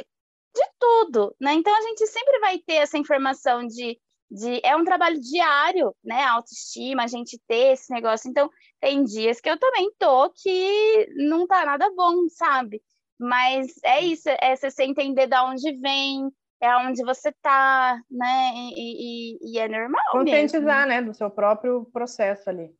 de 0.56 0.70
tudo, 0.78 1.36
né? 1.40 1.54
Então 1.54 1.76
a 1.76 1.82
gente 1.82 2.06
sempre 2.06 2.38
vai 2.40 2.58
ter 2.58 2.76
essa 2.76 2.96
informação 2.96 3.66
de, 3.66 3.98
de 4.30 4.60
é 4.64 4.74
um 4.74 4.84
trabalho 4.84 5.20
diário, 5.20 5.94
né? 6.02 6.24
autoestima, 6.24 7.04
a 7.04 7.06
gente 7.06 7.38
ter 7.46 7.72
esse 7.72 7.92
negócio. 7.92 8.28
Então 8.30 8.50
tem 8.80 9.04
dias 9.04 9.40
que 9.40 9.50
eu 9.50 9.58
também 9.58 9.90
tô 9.98 10.30
que 10.30 11.08
não 11.16 11.46
tá 11.46 11.64
nada 11.64 11.90
bom, 11.94 12.28
sabe? 12.28 12.82
Mas 13.18 13.72
é 13.84 14.00
isso, 14.00 14.28
é 14.28 14.56
você 14.56 14.84
entender 14.84 15.26
de 15.26 15.36
onde 15.38 15.72
vem, 15.78 16.30
é 16.60 16.76
onde 16.76 17.02
você 17.02 17.32
tá, 17.42 17.98
né? 18.10 18.52
E, 18.74 19.34
e, 19.34 19.52
e 19.52 19.58
é 19.58 19.68
normal. 19.68 20.02
Conscientizar, 20.12 20.86
mesmo. 20.86 20.88
né, 20.88 21.02
do 21.02 21.14
seu 21.14 21.30
próprio 21.30 21.84
processo 21.92 22.48
ali. 22.50 22.70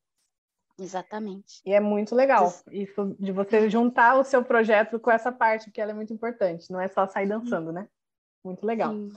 Exatamente. 0.79 1.62
E 1.65 1.73
é 1.73 1.81
muito 1.81 2.15
legal 2.15 2.53
isso 2.71 3.17
de 3.19 3.33
você 3.33 3.71
juntar 3.71 4.19
o 4.19 4.25
seu 4.25 4.45
projeto 4.45 5.01
com 5.01 5.11
essa 5.11 5.33
parte, 5.33 5.71
que 5.71 5.81
ela 5.81 5.93
é 5.93 5.95
muito 5.95 6.12
importante, 6.12 6.71
não 6.71 6.81
é 6.81 6.89
só 6.89 7.07
sair 7.07 7.27
dançando, 7.27 7.73
né? 7.73 7.89
Muito 8.45 8.65
legal. 8.67 8.93
Sim. 8.93 9.12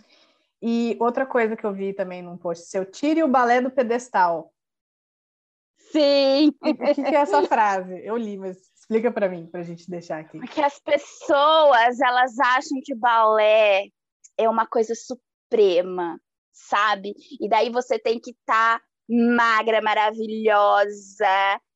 E 0.61 0.97
outra 0.99 1.25
coisa 1.25 1.55
que 1.55 1.65
eu 1.65 1.73
vi 1.73 1.93
também 1.93 2.21
num 2.21 2.37
post 2.37 2.65
seu, 2.65 2.85
tire 2.85 3.23
o 3.23 3.27
balé 3.27 3.61
do 3.61 3.71
pedestal. 3.71 4.53
Sim! 5.91 6.49
O 6.61 6.75
que, 6.75 7.01
é 7.01 7.15
essa 7.15 7.43
frase? 7.43 7.99
Eu 8.03 8.17
li, 8.17 8.37
mas 8.37 8.57
explica 8.75 9.11
para 9.11 9.29
mim, 9.29 9.47
para 9.47 9.61
a 9.61 9.63
gente 9.63 9.89
deixar 9.89 10.19
aqui. 10.19 10.39
Porque 10.39 10.61
as 10.61 10.79
pessoas, 10.79 11.99
elas 11.99 12.37
acham 12.39 12.79
que 12.83 12.95
balé 12.95 13.87
é 14.37 14.49
uma 14.49 14.67
coisa 14.67 14.93
suprema, 14.95 16.19
sabe? 16.51 17.13
E 17.39 17.47
daí 17.47 17.69
você 17.69 17.97
tem 17.97 18.19
que 18.19 18.31
estar 18.31 18.79
tá 18.79 18.85
magra, 19.09 19.81
maravilhosa. 19.81 21.25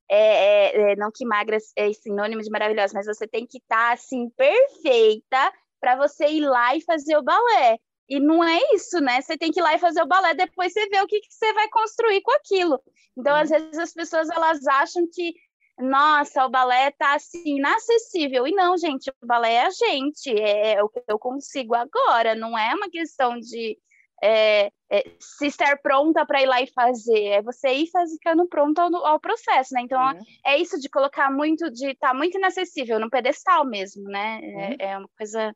É, 0.09 0.15
é, 0.15 0.91
é, 0.91 0.95
não 0.95 1.09
que 1.11 1.25
magra 1.25 1.57
é 1.75 1.91
sinônimo 1.93 2.41
de 2.41 2.49
maravilhosa, 2.49 2.93
mas 2.93 3.07
você 3.07 3.27
tem 3.27 3.47
que 3.47 3.57
estar 3.57 3.87
tá, 3.87 3.93
assim 3.93 4.29
perfeita 4.31 5.51
para 5.79 5.95
você 5.95 6.27
ir 6.27 6.41
lá 6.41 6.75
e 6.75 6.81
fazer 6.81 7.17
o 7.17 7.23
balé. 7.23 7.79
E 8.07 8.19
não 8.19 8.43
é 8.43 8.59
isso, 8.73 8.99
né? 8.99 9.21
Você 9.21 9.37
tem 9.37 9.51
que 9.51 9.59
ir 9.59 9.63
lá 9.63 9.73
e 9.73 9.79
fazer 9.79 10.01
o 10.01 10.07
balé, 10.07 10.33
depois 10.33 10.71
você 10.71 10.87
vê 10.87 11.01
o 11.01 11.07
que, 11.07 11.19
que 11.19 11.33
você 11.33 11.51
vai 11.53 11.67
construir 11.69 12.21
com 12.21 12.31
aquilo. 12.31 12.79
Então, 13.17 13.35
às 13.35 13.49
vezes, 13.49 13.77
as 13.77 13.93
pessoas 13.93 14.29
elas 14.29 14.65
acham 14.67 15.07
que, 15.11 15.33
nossa, 15.79 16.45
o 16.45 16.49
balé 16.49 16.91
tá 16.91 17.15
assim, 17.15 17.57
inacessível. 17.57 18.45
E 18.45 18.51
não, 18.51 18.77
gente, 18.77 19.09
o 19.09 19.25
balé 19.25 19.53
é 19.53 19.65
a 19.65 19.69
gente, 19.71 20.29
é, 20.29 20.73
é 20.73 20.83
o 20.83 20.89
que 20.89 21.01
eu 21.07 21.17
consigo 21.17 21.73
agora, 21.73 22.35
não 22.35 22.57
é 22.57 22.75
uma 22.75 22.89
questão 22.89 23.39
de 23.39 23.77
é, 24.25 24.71
é, 24.89 25.03
se 25.19 25.47
estar 25.47 25.77
pronta 25.81 26.25
para 26.25 26.41
ir 26.41 26.45
lá 26.45 26.61
e 26.61 26.67
fazer, 26.67 27.25
é 27.25 27.41
você 27.41 27.73
ir 27.73 27.87
ficando 28.13 28.47
pronta 28.47 28.81
ao, 28.81 29.05
ao, 29.05 29.19
processo, 29.19 29.73
né? 29.73 29.81
Então 29.81 29.99
uhum. 30.01 30.19
é 30.45 30.57
isso 30.57 30.79
de 30.79 30.89
colocar 30.89 31.29
muito, 31.29 31.69
de 31.69 31.91
estar 31.91 32.09
tá 32.09 32.13
muito 32.13 32.37
inacessível, 32.37 33.01
no 33.01 33.09
pedestal 33.09 33.65
mesmo, 33.65 34.03
né? 34.03 34.39
É, 34.41 34.47
uhum. 34.47 34.59
É, 34.61 34.77
é, 34.79 34.97
uma 34.97 35.09
coisa 35.17 35.53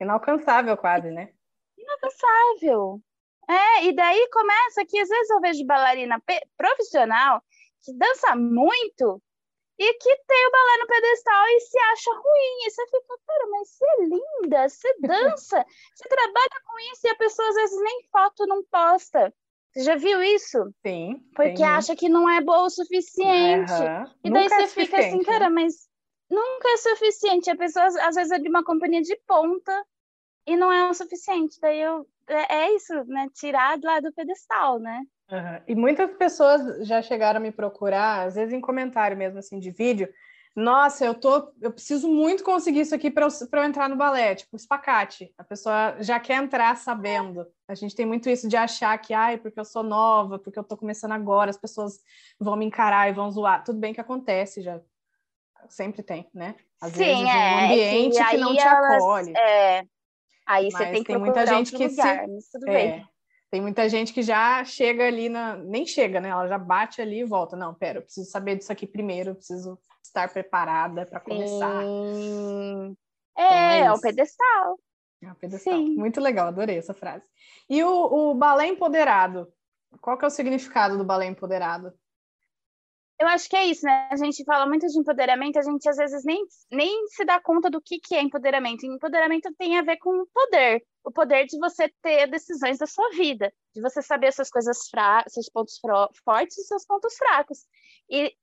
inalcançável 0.00 0.76
quase, 0.76 1.10
né? 1.10 1.30
Inalcançável. 1.76 3.00
É, 3.48 3.86
e 3.86 3.92
daí 3.92 4.28
começa 4.30 4.84
que 4.86 5.00
às 5.00 5.08
vezes 5.08 5.30
eu 5.30 5.40
vejo 5.40 5.66
bailarina 5.66 6.22
profissional 6.56 7.42
que 7.84 7.92
dança 7.92 8.36
muito 8.36 9.20
e 9.78 9.94
que 9.94 10.16
tem 10.26 10.46
o 10.46 10.50
balé 10.50 10.78
no 10.78 10.86
pedestal 10.86 11.44
e 11.48 11.60
se 11.60 11.78
acha 11.78 12.10
ruim. 12.12 12.66
E 12.66 12.70
você 12.70 12.86
fica, 12.86 13.18
cara, 13.26 13.46
mas 13.50 13.68
você 13.68 13.84
é 13.84 14.04
linda, 14.04 14.68
você 14.68 14.94
dança, 15.00 15.66
você 15.94 16.08
trabalha 16.08 16.62
com 16.66 16.78
isso 16.92 17.06
e 17.06 17.10
a 17.10 17.16
pessoa 17.16 17.48
às 17.48 17.54
vezes 17.54 17.80
nem 17.80 18.02
foto 18.10 18.46
não 18.46 18.64
posta. 18.64 19.32
Você 19.72 19.82
já 19.82 19.96
viu 19.96 20.22
isso? 20.22 20.72
Sim. 20.86 21.22
Porque 21.34 21.62
acha 21.62 21.94
que 21.94 22.08
não 22.08 22.28
é 22.28 22.40
boa 22.40 22.62
o 22.62 22.70
suficiente. 22.70 23.72
Uhum. 23.72 24.14
E 24.24 24.30
daí 24.30 24.44
Nunca 24.44 24.56
você 24.56 24.62
é 24.62 24.66
fica 24.68 24.98
assim, 24.98 25.22
cara, 25.22 25.50
mas 25.50 25.86
nunca 26.30 26.68
é 26.70 26.76
suficiente. 26.78 27.50
A 27.50 27.56
pessoa, 27.56 27.84
às 27.84 28.14
vezes, 28.14 28.32
é 28.32 28.38
de 28.38 28.48
uma 28.48 28.64
companhia 28.64 29.02
de 29.02 29.14
ponta 29.26 29.84
e 30.46 30.56
não 30.56 30.72
é 30.72 30.88
o 30.88 30.94
suficiente. 30.94 31.58
Daí 31.60 31.80
eu. 31.80 32.08
É, 32.26 32.56
é 32.56 32.74
isso, 32.74 32.94
né? 33.04 33.28
Tirar 33.34 33.78
lá 33.82 34.00
do 34.00 34.12
pedestal, 34.14 34.78
né? 34.78 35.02
Uhum. 35.30 35.60
E 35.66 35.74
muitas 35.74 36.10
pessoas 36.16 36.86
já 36.86 37.02
chegaram 37.02 37.38
a 37.38 37.42
me 37.42 37.50
procurar, 37.50 38.26
às 38.26 38.34
vezes 38.36 38.52
em 38.52 38.60
comentário 38.60 39.16
mesmo, 39.16 39.38
assim, 39.38 39.58
de 39.58 39.70
vídeo. 39.70 40.08
Nossa, 40.54 41.04
eu 41.04 41.12
tô, 41.12 41.52
eu 41.60 41.70
preciso 41.70 42.08
muito 42.08 42.42
conseguir 42.42 42.80
isso 42.80 42.94
aqui 42.94 43.10
para 43.10 43.26
eu, 43.26 43.28
eu 43.52 43.64
entrar 43.64 43.90
no 43.90 43.96
balé, 43.96 44.34
tipo, 44.34 44.56
espacate. 44.56 45.30
A 45.36 45.44
pessoa 45.44 45.96
já 46.00 46.18
quer 46.18 46.42
entrar 46.42 46.74
sabendo. 46.76 47.46
A 47.68 47.74
gente 47.74 47.94
tem 47.94 48.06
muito 48.06 48.30
isso 48.30 48.48
de 48.48 48.56
achar 48.56 48.96
que, 48.96 49.12
ai, 49.12 49.36
porque 49.36 49.60
eu 49.60 49.66
sou 49.66 49.82
nova, 49.82 50.38
porque 50.38 50.58
eu 50.58 50.64
tô 50.64 50.74
começando 50.74 51.12
agora, 51.12 51.50
as 51.50 51.58
pessoas 51.58 52.00
vão 52.40 52.56
me 52.56 52.64
encarar 52.64 53.10
e 53.10 53.12
vão 53.12 53.30
zoar. 53.30 53.64
Tudo 53.64 53.78
bem 53.78 53.92
que 53.92 54.00
acontece, 54.00 54.62
já 54.62 54.80
sempre 55.68 56.02
tem, 56.02 56.26
né? 56.32 56.54
Às 56.80 56.92
Sim, 56.92 57.04
vezes, 57.04 57.22
é, 57.22 57.54
um 57.54 57.58
ambiente 57.58 58.18
que, 58.18 58.30
que 58.30 58.36
não 58.38 58.54
te 58.54 58.60
elas, 58.60 58.94
acolhe. 58.94 59.36
É, 59.36 59.84
aí 60.46 60.70
você 60.70 60.86
tem 60.86 61.02
que 61.02 61.12
tem 61.12 61.18
muita 61.18 61.46
gente 61.46 61.76
que 61.76 61.86
lugar, 61.86 62.20
se, 62.20 62.26
mas 62.32 62.48
tudo 62.48 62.68
é, 62.68 62.72
bem. 62.72 63.08
Tem 63.50 63.60
muita 63.60 63.88
gente 63.88 64.12
que 64.12 64.22
já 64.22 64.64
chega 64.64 65.06
ali 65.06 65.28
na. 65.28 65.56
Nem 65.56 65.86
chega, 65.86 66.20
né? 66.20 66.28
Ela 66.30 66.48
já 66.48 66.58
bate 66.58 67.00
ali 67.00 67.20
e 67.20 67.24
volta. 67.24 67.56
Não, 67.56 67.74
pera, 67.74 67.98
eu 67.98 68.02
preciso 68.02 68.28
saber 68.30 68.56
disso 68.56 68.72
aqui 68.72 68.86
primeiro, 68.86 69.30
eu 69.30 69.34
preciso 69.36 69.78
estar 70.04 70.28
preparada 70.32 71.06
para 71.06 71.20
começar. 71.20 71.82
Sim. 71.82 72.96
Então, 73.32 73.46
é, 73.46 73.80
é, 73.80 73.84
é 73.84 73.92
o 73.92 74.00
pedestal. 74.00 74.78
É 75.22 75.30
o 75.30 75.34
pedestal. 75.34 75.74
Sim. 75.74 75.96
Muito 75.96 76.20
legal, 76.20 76.48
adorei 76.48 76.78
essa 76.78 76.94
frase. 76.94 77.24
E 77.68 77.82
o, 77.84 78.30
o 78.30 78.34
balé 78.34 78.66
empoderado? 78.66 79.48
Qual 80.00 80.18
que 80.18 80.24
é 80.24 80.28
o 80.28 80.30
significado 80.30 80.98
do 80.98 81.04
balé 81.04 81.26
empoderado? 81.26 81.92
Eu 83.18 83.26
acho 83.28 83.48
que 83.48 83.56
é 83.56 83.64
isso, 83.64 83.86
né? 83.86 84.08
A 84.12 84.16
gente 84.16 84.44
fala 84.44 84.66
muito 84.66 84.86
de 84.86 84.98
empoderamento, 84.98 85.58
a 85.58 85.62
gente 85.62 85.88
às 85.88 85.96
vezes 85.96 86.22
nem, 86.22 86.44
nem 86.70 87.06
se 87.08 87.24
dá 87.24 87.40
conta 87.40 87.70
do 87.70 87.80
que, 87.80 87.98
que 87.98 88.14
é 88.14 88.20
empoderamento. 88.20 88.84
empoderamento 88.84 89.54
tem 89.56 89.78
a 89.78 89.82
ver 89.82 89.96
com 89.96 90.10
o 90.20 90.26
poder, 90.26 90.84
o 91.02 91.10
poder 91.10 91.46
de 91.46 91.58
você 91.58 91.90
ter 92.02 92.26
decisões 92.26 92.76
da 92.76 92.86
sua 92.86 93.08
vida, 93.10 93.50
de 93.74 93.80
você 93.80 94.02
saber 94.02 94.32
suas 94.34 94.50
coisas 94.50 94.88
fracas, 94.90 95.32
seus 95.32 95.48
pontos 95.48 95.80
fortes 96.22 96.58
e 96.58 96.64
seus 96.64 96.84
pontos 96.84 97.16
fracos. 97.16 97.60
E 98.10 98.34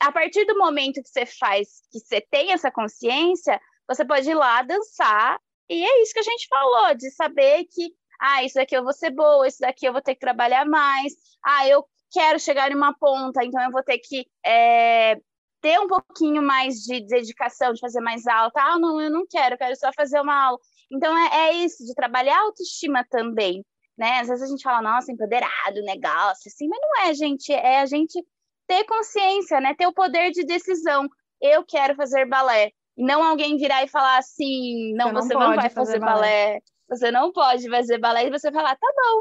a 0.00 0.10
partir 0.10 0.46
do 0.46 0.56
momento 0.56 1.02
que 1.02 1.08
você 1.08 1.26
faz, 1.26 1.82
que 1.92 2.00
você 2.00 2.22
tem 2.22 2.52
essa 2.52 2.70
consciência, 2.70 3.60
você 3.86 4.06
pode 4.06 4.30
ir 4.30 4.34
lá 4.34 4.62
dançar, 4.62 5.38
e 5.68 5.84
é 5.84 6.02
isso 6.02 6.14
que 6.14 6.20
a 6.20 6.22
gente 6.22 6.48
falou, 6.48 6.94
de 6.94 7.10
saber 7.10 7.64
que 7.64 7.92
ah, 8.20 8.42
isso 8.42 8.54
daqui 8.54 8.74
eu 8.74 8.82
vou 8.82 8.92
ser 8.92 9.10
boa, 9.10 9.46
isso 9.46 9.58
daqui 9.60 9.86
eu 9.86 9.92
vou 9.92 10.00
ter 10.00 10.14
que 10.14 10.20
trabalhar 10.20 10.64
mais, 10.64 11.12
ah, 11.44 11.68
eu 11.68 11.84
quero 12.14 12.38
chegar 12.38 12.70
em 12.70 12.76
uma 12.76 12.94
ponta, 12.96 13.44
então 13.44 13.60
eu 13.60 13.72
vou 13.72 13.82
ter 13.82 13.98
que 13.98 14.24
é, 14.46 15.16
ter 15.60 15.80
um 15.80 15.88
pouquinho 15.88 16.42
mais 16.42 16.76
de 16.76 17.00
dedicação, 17.06 17.72
de 17.72 17.80
fazer 17.80 18.00
mais 18.00 18.26
alta. 18.26 18.60
Ah, 18.60 18.78
não, 18.78 19.00
eu 19.00 19.10
não 19.10 19.26
quero, 19.28 19.54
eu 19.54 19.58
quero 19.58 19.76
só 19.76 19.90
fazer 19.92 20.20
uma 20.20 20.46
aula. 20.46 20.58
Então 20.92 21.16
é, 21.16 21.48
é 21.48 21.52
isso, 21.54 21.84
de 21.84 21.94
trabalhar 21.94 22.36
a 22.36 22.42
autoestima 22.42 23.04
também. 23.10 23.64
Né? 23.98 24.20
Às 24.20 24.28
vezes 24.28 24.44
a 24.44 24.46
gente 24.46 24.62
fala, 24.62 24.82
nossa, 24.82 25.12
empoderado, 25.12 25.82
negócio, 25.82 26.48
assim, 26.48 26.68
mas 26.68 26.80
não 26.80 27.08
é, 27.08 27.14
gente, 27.14 27.52
é 27.52 27.80
a 27.80 27.86
gente 27.86 28.24
ter 28.66 28.84
consciência, 28.84 29.60
né? 29.60 29.74
Ter 29.74 29.86
o 29.86 29.92
poder 29.92 30.30
de 30.30 30.44
decisão. 30.44 31.08
Eu 31.40 31.64
quero 31.64 31.94
fazer 31.94 32.26
balé. 32.26 32.70
E 32.96 33.04
não 33.04 33.22
alguém 33.22 33.56
virar 33.56 33.84
e 33.84 33.88
falar 33.88 34.18
assim, 34.18 34.94
não, 34.94 35.12
você, 35.12 35.12
não, 35.12 35.22
você 35.22 35.34
não 35.34 35.54
vai 35.54 35.70
fazer, 35.70 35.74
fazer 35.74 36.00
balé. 36.00 36.46
balé. 36.46 36.60
Você 36.88 37.10
não 37.10 37.32
pode 37.32 37.68
fazer 37.68 37.98
balé. 37.98 38.26
E 38.26 38.30
você 38.30 38.52
falar, 38.52 38.76
tá 38.76 38.86
bom, 38.96 39.20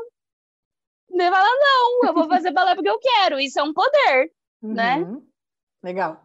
ele 1.22 1.32
fala, 1.32 1.48
não, 1.48 2.08
eu 2.08 2.14
vou 2.14 2.28
fazer 2.28 2.52
balé 2.52 2.76
porque 2.76 2.90
eu 2.90 3.00
quero. 3.00 3.40
Isso 3.40 3.60
é 3.60 3.64
um 3.64 3.74
poder, 3.74 4.32
uhum. 4.62 4.74
né? 4.74 5.22
Legal. 5.84 6.24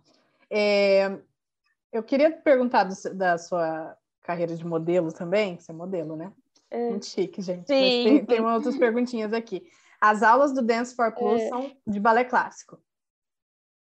É, 0.50 1.18
eu 1.92 2.02
queria 2.02 2.30
perguntar 2.30 2.84
do, 2.84 3.14
da 3.14 3.36
sua 3.38 3.96
carreira 4.22 4.54
de 4.54 4.64
modelo 4.64 5.12
também. 5.12 5.58
Você 5.58 5.72
é 5.72 5.74
modelo, 5.74 6.16
né? 6.16 6.32
É. 6.70 6.90
Muito 6.90 7.06
chique, 7.06 7.42
gente. 7.42 7.66
Sim. 7.66 8.04
Mas 8.04 8.04
tem, 8.04 8.26
tem 8.26 8.40
outras 8.40 8.76
perguntinhas 8.76 9.32
aqui. 9.32 9.66
As 10.00 10.22
aulas 10.22 10.52
do 10.52 10.62
Dance 10.62 10.94
for 10.94 11.12
Plus 11.12 11.42
é. 11.42 11.48
são 11.48 11.76
de 11.86 11.98
balé 11.98 12.24
clássico. 12.24 12.80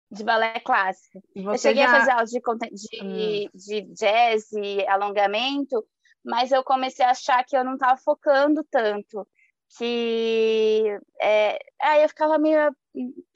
De 0.09 0.23
balé 0.23 0.59
clássico. 0.61 1.21
Eu 1.35 1.57
cheguei 1.57 1.83
já... 1.83 1.89
a 1.89 1.99
fazer 1.99 2.11
aulas 2.11 2.29
de, 2.29 2.39
de, 2.39 3.03
hum. 3.03 3.49
de 3.53 3.81
jazz 3.93 4.51
e 4.53 4.87
alongamento, 4.87 5.85
mas 6.23 6.51
eu 6.51 6.63
comecei 6.63 7.05
a 7.05 7.11
achar 7.11 7.43
que 7.43 7.57
eu 7.57 7.63
não 7.63 7.73
estava 7.73 7.97
focando 7.97 8.63
tanto 8.71 9.27
que 9.77 10.99
é, 11.21 11.59
aí 11.81 12.03
eu 12.03 12.09
ficava 12.09 12.37
meio 12.37 12.73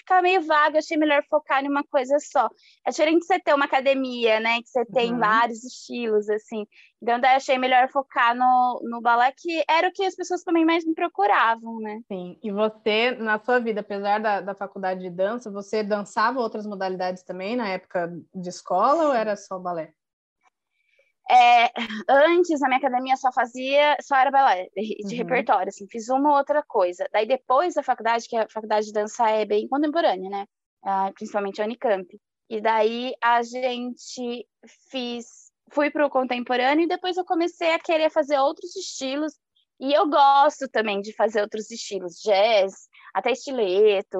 ficava 0.01 0.21
meio 0.21 0.41
vaga, 0.41 0.79
achei 0.79 0.97
melhor 0.97 1.23
focar 1.29 1.63
em 1.63 1.69
uma 1.69 1.84
coisa 1.84 2.17
só. 2.19 2.49
É 2.86 2.89
diferente 2.89 3.19
de 3.19 3.25
você 3.25 3.39
ter 3.39 3.53
uma 3.53 3.65
academia, 3.65 4.39
né, 4.39 4.61
que 4.61 4.67
você 4.67 4.84
tem 4.86 5.13
uhum. 5.13 5.19
vários 5.19 5.63
estilos, 5.63 6.29
assim. 6.29 6.65
Então, 7.01 7.19
daí 7.19 7.36
achei 7.36 7.57
melhor 7.57 7.88
focar 7.89 8.36
no, 8.36 8.82
no 8.84 9.01
balé, 9.01 9.32
que 9.38 9.63
era 9.69 9.88
o 9.88 9.91
que 9.91 10.03
as 10.03 10.15
pessoas 10.15 10.43
também 10.43 10.65
mais 10.65 10.86
me 10.86 10.93
procuravam, 10.93 11.79
né? 11.79 12.01
Sim, 12.07 12.38
e 12.43 12.51
você, 12.51 13.11
na 13.11 13.39
sua 13.39 13.59
vida, 13.59 13.82
apesar 13.82 14.19
da, 14.19 14.41
da 14.41 14.55
faculdade 14.55 15.01
de 15.01 15.09
dança, 15.09 15.51
você 15.51 15.84
dançava 15.84 16.39
outras 16.39 16.65
modalidades 16.65 17.23
também 17.23 17.55
na 17.55 17.69
época 17.69 18.11
de 18.34 18.49
escola 18.49 19.07
ou 19.07 19.13
era 19.13 19.36
só 19.36 19.57
balé? 19.57 19.93
É, 21.32 21.71
antes, 22.09 22.59
na 22.59 22.67
minha 22.67 22.79
academia, 22.79 23.15
só 23.15 23.32
fazia, 23.32 23.95
só 24.01 24.17
era 24.17 24.29
balé, 24.29 24.67
de, 24.75 24.97
uhum. 25.05 25.17
repertório, 25.17 25.69
assim, 25.69 25.88
fiz 25.88 26.09
uma 26.09 26.38
outra 26.38 26.61
coisa. 26.61 27.07
Daí, 27.13 27.25
depois 27.25 27.75
da 27.75 27.82
faculdade, 27.82 28.27
que 28.27 28.36
a 28.36 28.49
faculdade 28.49 28.88
de 28.88 28.91
dança 28.91 29.29
é 29.29 29.45
bem 29.45 29.65
contemporânea, 29.69 30.29
né? 30.29 30.45
Ah, 30.84 31.09
principalmente 31.15 31.61
a 31.61 31.65
Unicamp. 31.65 32.05
E 32.49 32.59
daí, 32.59 33.13
a 33.23 33.41
gente 33.43 34.45
fiz, 34.89 35.25
fui 35.71 35.89
para 35.89 36.05
o 36.05 36.09
contemporâneo 36.09 36.84
e 36.84 36.88
depois 36.88 37.15
eu 37.15 37.23
comecei 37.23 37.71
a 37.73 37.79
querer 37.79 38.09
fazer 38.09 38.38
outros 38.38 38.75
estilos. 38.75 39.34
E 39.79 39.93
eu 39.93 40.09
gosto 40.09 40.67
também 40.67 40.99
de 40.99 41.13
fazer 41.13 41.41
outros 41.41 41.71
estilos, 41.71 42.19
jazz, 42.21 42.73
até 43.13 43.32
estileto, 43.32 44.19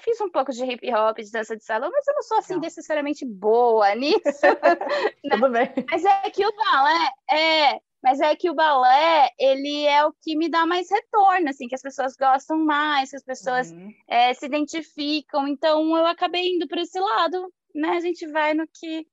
fiz 0.00 0.20
um 0.20 0.30
pouco 0.30 0.52
de 0.52 0.64
hip 0.64 0.94
hop, 0.94 1.18
de 1.18 1.30
dança 1.30 1.56
de 1.56 1.64
salão, 1.64 1.90
mas 1.90 2.06
eu 2.06 2.14
não 2.14 2.22
sou 2.22 2.38
assim 2.38 2.54
não. 2.54 2.60
necessariamente 2.60 3.24
boa 3.24 3.94
nisso. 3.94 4.20
né? 4.20 5.30
Tudo 5.30 5.50
bem. 5.50 5.72
Mas 5.90 6.04
é 6.04 6.30
que 6.30 6.46
o 6.46 6.52
balé 6.54 7.10
é, 7.30 7.80
mas 8.02 8.20
é 8.20 8.34
que 8.34 8.50
o 8.50 8.54
balé 8.54 9.30
ele 9.38 9.86
é 9.86 10.04
o 10.04 10.12
que 10.12 10.36
me 10.36 10.48
dá 10.48 10.66
mais 10.66 10.90
retorno, 10.90 11.48
assim, 11.48 11.68
que 11.68 11.74
as 11.74 11.82
pessoas 11.82 12.16
gostam 12.16 12.58
mais, 12.58 13.10
que 13.10 13.16
as 13.16 13.24
pessoas 13.24 13.70
uhum. 13.70 13.90
é, 14.08 14.34
se 14.34 14.46
identificam. 14.46 15.46
Então 15.46 15.96
eu 15.96 16.06
acabei 16.06 16.54
indo 16.54 16.66
para 16.66 16.82
esse 16.82 16.98
lado, 16.98 17.52
né? 17.74 17.90
A 17.90 18.00
gente 18.00 18.26
vai 18.26 18.54
no 18.54 18.66
que 18.66 19.06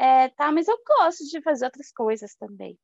é, 0.00 0.28
tá, 0.30 0.50
mas 0.50 0.66
eu 0.66 0.78
gosto 0.86 1.24
de 1.26 1.42
fazer 1.42 1.66
outras 1.66 1.92
coisas 1.92 2.34
também. 2.34 2.78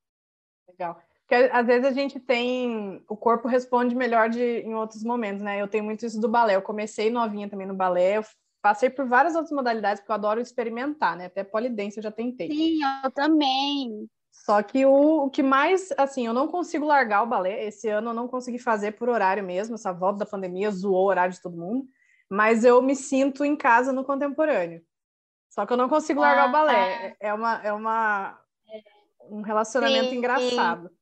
Legal. 0.68 1.00
Porque 1.26 1.50
às 1.52 1.66
vezes 1.66 1.84
a 1.84 1.92
gente 1.92 2.20
tem. 2.20 3.02
O 3.08 3.16
corpo 3.16 3.48
responde 3.48 3.96
melhor 3.96 4.28
de, 4.28 4.60
em 4.60 4.74
outros 4.74 5.02
momentos, 5.02 5.42
né? 5.42 5.60
Eu 5.60 5.66
tenho 5.66 5.82
muito 5.82 6.06
isso 6.06 6.20
do 6.20 6.28
balé. 6.28 6.54
Eu 6.54 6.62
comecei 6.62 7.10
novinha 7.10 7.48
também 7.48 7.66
no 7.66 7.74
balé, 7.74 8.18
eu 8.18 8.24
passei 8.62 8.88
por 8.88 9.06
várias 9.06 9.34
outras 9.34 9.50
modalidades, 9.50 10.00
porque 10.00 10.12
eu 10.12 10.14
adoro 10.14 10.40
experimentar, 10.40 11.16
né? 11.16 11.26
Até 11.26 11.42
polidense 11.42 11.98
eu 11.98 12.02
já 12.02 12.12
tentei. 12.12 12.48
Sim, 12.48 12.78
eu 13.02 13.10
também. 13.10 14.08
Só 14.30 14.62
que 14.62 14.86
o, 14.86 15.24
o, 15.24 15.30
que 15.30 15.42
mais, 15.42 15.92
assim, 15.96 16.26
eu 16.26 16.32
não 16.32 16.46
consigo 16.46 16.86
largar 16.86 17.22
o 17.22 17.26
balé. 17.26 17.64
Esse 17.64 17.88
ano 17.88 18.10
eu 18.10 18.14
não 18.14 18.28
consegui 18.28 18.60
fazer 18.60 18.92
por 18.92 19.08
horário 19.08 19.42
mesmo. 19.42 19.74
Essa 19.74 19.92
volta 19.92 20.20
da 20.20 20.26
pandemia 20.26 20.70
zoou 20.70 21.06
o 21.06 21.08
horário 21.08 21.34
de 21.34 21.42
todo 21.42 21.56
mundo. 21.56 21.86
Mas 22.30 22.64
eu 22.64 22.80
me 22.80 22.94
sinto 22.94 23.44
em 23.44 23.56
casa 23.56 23.92
no 23.92 24.04
contemporâneo. 24.04 24.80
Só 25.48 25.66
que 25.66 25.72
eu 25.72 25.76
não 25.76 25.88
consigo 25.88 26.20
largar 26.20 26.44
ah, 26.44 26.48
o 26.48 26.52
balé. 26.52 27.16
É, 27.20 27.28
é 27.28 27.34
uma, 27.34 27.60
é 27.64 27.72
uma, 27.72 28.38
um 29.28 29.40
relacionamento 29.40 30.10
sim, 30.10 30.16
engraçado. 30.16 30.88
Sim. 30.88 30.94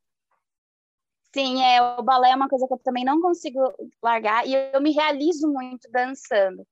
Sim, 1.34 1.64
é, 1.64 1.82
o 1.82 2.02
balé 2.02 2.30
é 2.30 2.36
uma 2.36 2.48
coisa 2.48 2.64
que 2.64 2.72
eu 2.72 2.78
também 2.78 3.04
não 3.04 3.20
consigo 3.20 3.58
largar 4.00 4.46
e 4.46 4.54
eu 4.72 4.80
me 4.80 4.92
realizo 4.92 5.48
muito 5.52 5.90
dançando. 5.90 6.64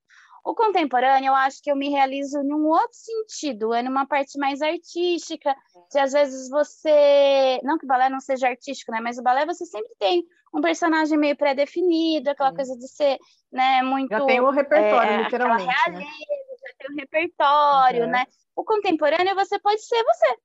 O 0.44 0.54
contemporâneo, 0.54 1.30
eu 1.30 1.34
acho 1.34 1.60
que 1.60 1.70
eu 1.70 1.74
me 1.74 1.88
realizo 1.88 2.38
em 2.38 2.52
um 2.52 2.66
outro 2.68 2.92
sentido, 2.92 3.74
é 3.74 3.82
numa 3.82 4.06
parte 4.06 4.38
mais 4.38 4.62
artística, 4.62 5.52
de 5.90 5.98
às 5.98 6.12
vezes 6.12 6.48
você. 6.48 7.60
Não 7.64 7.76
que 7.76 7.84
o 7.84 7.88
balé 7.88 8.08
não 8.08 8.20
seja 8.20 8.48
artístico, 8.48 8.92
né? 8.92 9.00
Mas 9.00 9.18
o 9.18 9.22
balé 9.22 9.44
você 9.44 9.66
sempre 9.66 9.90
tem 9.98 10.24
um 10.54 10.60
personagem 10.60 11.18
meio 11.18 11.36
pré-definido, 11.36 12.30
aquela 12.30 12.50
Sim. 12.50 12.56
coisa 12.56 12.76
de 12.76 12.88
ser 12.88 13.18
né, 13.52 13.82
muito. 13.82 14.10
Já 14.10 14.24
tem 14.24 14.40
o 14.40 14.50
repertório, 14.50 15.12
é, 15.12 15.22
literalmente. 15.24 15.64
Realeza, 15.64 15.98
né? 15.98 16.04
Já 16.04 16.74
tem 16.78 16.94
o 16.94 17.00
repertório, 17.00 18.04
uhum. 18.04 18.10
né? 18.10 18.26
O 18.54 18.64
contemporâneo 18.64 19.34
você 19.34 19.58
pode 19.58 19.84
ser 19.84 20.02
você 20.04 20.36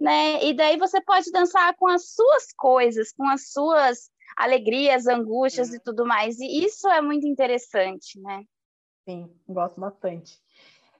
né? 0.00 0.44
E 0.44 0.54
daí 0.54 0.76
você 0.76 1.00
pode 1.00 1.30
dançar 1.30 1.74
com 1.76 1.86
as 1.86 2.10
suas 2.10 2.52
coisas, 2.56 3.12
com 3.12 3.26
as 3.28 3.50
suas 3.50 4.10
alegrias, 4.36 5.06
angústias 5.06 5.72
e 5.72 5.80
tudo 5.80 6.06
mais. 6.06 6.38
E 6.40 6.64
isso 6.64 6.88
é 6.88 7.00
muito 7.00 7.26
interessante, 7.26 8.20
né? 8.20 8.44
Sim, 9.04 9.30
gosto 9.48 9.80
bastante. 9.80 10.38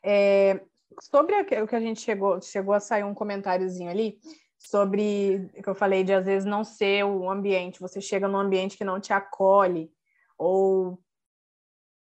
É, 0.03 0.61
sobre 1.01 1.41
o 1.41 1.67
que 1.67 1.77
a 1.77 1.81
gente 1.81 2.01
chegou, 2.01 2.41
chegou 2.41 2.75
a 2.75 2.81
sair 2.81 3.05
um 3.05 3.15
comentáriozinho 3.15 3.91
ali 3.91 4.19
sobre 4.59 5.51
o 5.57 5.63
que 5.63 5.69
eu 5.69 5.75
falei 5.75 6.05
de 6.05 6.13
às 6.13 6.25
vezes 6.25 6.45
não 6.45 6.63
ser 6.63 7.05
o 7.05 7.29
ambiente, 7.29 7.81
você 7.81 8.01
chega 8.01 8.29
num 8.29 8.39
ambiente 8.39 8.77
que 8.77 8.85
não 8.85 9.01
te 9.01 9.13
acolhe, 9.13 9.93
ou 10.39 11.03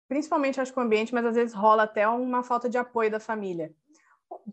principalmente 0.08 0.62
acho 0.62 0.72
que 0.72 0.80
o 0.80 0.82
ambiente, 0.82 1.14
mas 1.14 1.26
às 1.26 1.36
vezes 1.36 1.54
rola 1.54 1.84
até 1.84 2.08
uma 2.08 2.44
falta 2.44 2.70
de 2.70 2.78
apoio 2.78 3.12
da 3.12 3.20
família 3.20 3.74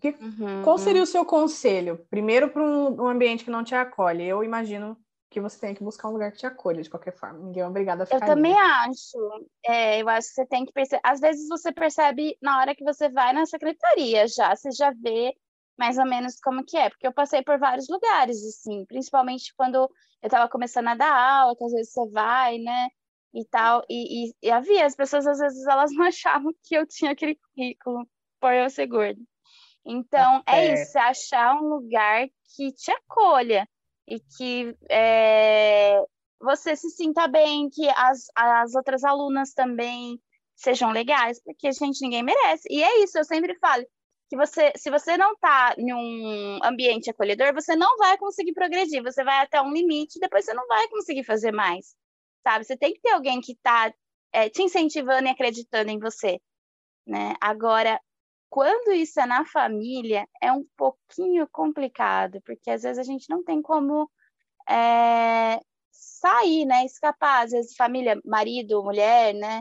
que, 0.00 0.10
uhum. 0.10 0.62
Qual 0.62 0.78
seria 0.78 1.02
o 1.02 1.06
seu 1.06 1.24
conselho? 1.24 2.04
Primeiro, 2.10 2.50
para 2.50 2.62
um, 2.62 3.02
um, 3.02 3.08
ambiente 3.08 3.44
que 3.44 3.50
não 3.50 3.64
te 3.64 3.74
acolhe. 3.74 4.24
Eu 4.24 4.42
imagino 4.42 4.96
que 5.30 5.40
você 5.40 5.58
tem 5.58 5.74
que 5.74 5.82
buscar 5.82 6.08
um 6.08 6.12
lugar 6.12 6.30
que 6.30 6.38
te 6.38 6.46
acolha 6.46 6.82
de 6.82 6.90
qualquer 6.90 7.12
forma. 7.12 7.38
Ninguém 7.38 7.62
é 7.62 7.66
obrigado 7.66 8.02
a 8.02 8.06
ficar. 8.06 8.16
Eu 8.16 8.34
também 8.34 8.56
acho. 8.58 9.48
É, 9.64 10.02
eu 10.02 10.08
acho 10.08 10.28
que 10.28 10.34
você 10.34 10.46
tem 10.46 10.64
que 10.64 10.72
perceber. 10.72 11.00
Às 11.04 11.20
vezes 11.20 11.48
você 11.48 11.72
percebe 11.72 12.36
na 12.40 12.60
hora 12.60 12.74
que 12.74 12.84
você 12.84 13.08
vai 13.08 13.32
na 13.32 13.46
secretaria 13.46 14.26
já, 14.28 14.54
você 14.54 14.70
já 14.70 14.92
vê 14.92 15.34
mais 15.76 15.98
ou 15.98 16.06
menos 16.06 16.38
como 16.40 16.64
que 16.64 16.76
é, 16.76 16.88
porque 16.88 17.06
eu 17.06 17.12
passei 17.12 17.42
por 17.42 17.58
vários 17.58 17.88
lugares, 17.88 18.36
assim, 18.44 18.84
principalmente 18.86 19.52
quando 19.56 19.74
eu 19.74 19.90
estava 20.22 20.48
começando 20.48 20.86
a 20.86 20.94
dar 20.94 21.12
aula, 21.12 21.56
que 21.56 21.64
às 21.64 21.72
vezes 21.72 21.92
você 21.92 22.08
vai, 22.10 22.58
né, 22.58 22.88
e 23.34 23.44
tal, 23.46 23.84
e, 23.90 24.28
e, 24.28 24.34
e, 24.40 24.50
havia, 24.52 24.86
as 24.86 24.94
pessoas 24.94 25.26
às 25.26 25.38
vezes 25.40 25.66
elas 25.66 25.90
não 25.92 26.04
achavam 26.06 26.52
que 26.62 26.76
eu 26.76 26.86
tinha 26.86 27.10
aquele 27.10 27.34
currículo 27.34 28.08
por 28.40 28.52
eu 28.52 28.70
ser. 28.70 28.86
Então, 29.84 30.42
é, 30.46 30.68
é 30.68 30.72
isso, 30.72 30.96
é 30.96 31.00
achar 31.02 31.54
um 31.56 31.68
lugar 31.68 32.26
que 32.56 32.72
te 32.72 32.90
acolha 32.90 33.68
e 34.08 34.18
que 34.20 34.76
é, 34.90 36.02
você 36.40 36.74
se 36.74 36.90
sinta 36.90 37.26
bem, 37.28 37.68
que 37.70 37.88
as, 37.90 38.26
as 38.34 38.74
outras 38.74 39.04
alunas 39.04 39.52
também 39.52 40.18
sejam 40.56 40.90
legais, 40.90 41.42
porque, 41.42 41.72
gente, 41.72 42.00
ninguém 42.02 42.22
merece. 42.22 42.66
E 42.70 42.82
é 42.82 43.02
isso, 43.02 43.18
eu 43.18 43.24
sempre 43.24 43.54
falo, 43.58 43.84
que 44.28 44.36
você, 44.36 44.72
se 44.76 44.90
você 44.90 45.16
não 45.16 45.32
está 45.32 45.74
em 45.76 45.92
um 45.92 46.60
ambiente 46.64 47.10
acolhedor, 47.10 47.52
você 47.52 47.76
não 47.76 47.96
vai 47.98 48.16
conseguir 48.16 48.52
progredir, 48.52 49.02
você 49.02 49.22
vai 49.22 49.40
até 49.40 49.60
um 49.60 49.72
limite, 49.72 50.18
depois 50.18 50.44
você 50.44 50.54
não 50.54 50.66
vai 50.66 50.88
conseguir 50.88 51.24
fazer 51.24 51.52
mais, 51.52 51.94
sabe? 52.42 52.64
Você 52.64 52.76
tem 52.76 52.92
que 52.94 53.00
ter 53.00 53.10
alguém 53.10 53.40
que 53.40 53.52
está 53.52 53.92
é, 54.32 54.48
te 54.48 54.62
incentivando 54.62 55.28
e 55.28 55.30
acreditando 55.30 55.90
em 55.90 55.98
você, 55.98 56.40
né? 57.06 57.34
Agora, 57.40 58.00
quando 58.54 58.92
isso 58.92 59.18
é 59.18 59.26
na 59.26 59.44
família, 59.44 60.28
é 60.40 60.52
um 60.52 60.64
pouquinho 60.76 61.44
complicado, 61.50 62.40
porque 62.46 62.70
às 62.70 62.84
vezes 62.84 63.00
a 63.00 63.02
gente 63.02 63.28
não 63.28 63.42
tem 63.42 63.60
como 63.60 64.08
é, 64.70 65.58
sair, 65.90 66.64
né? 66.64 66.84
Escapar, 66.84 67.46
às 67.46 67.50
vezes 67.50 67.74
família, 67.74 68.16
marido, 68.24 68.80
mulher, 68.84 69.34
né? 69.34 69.60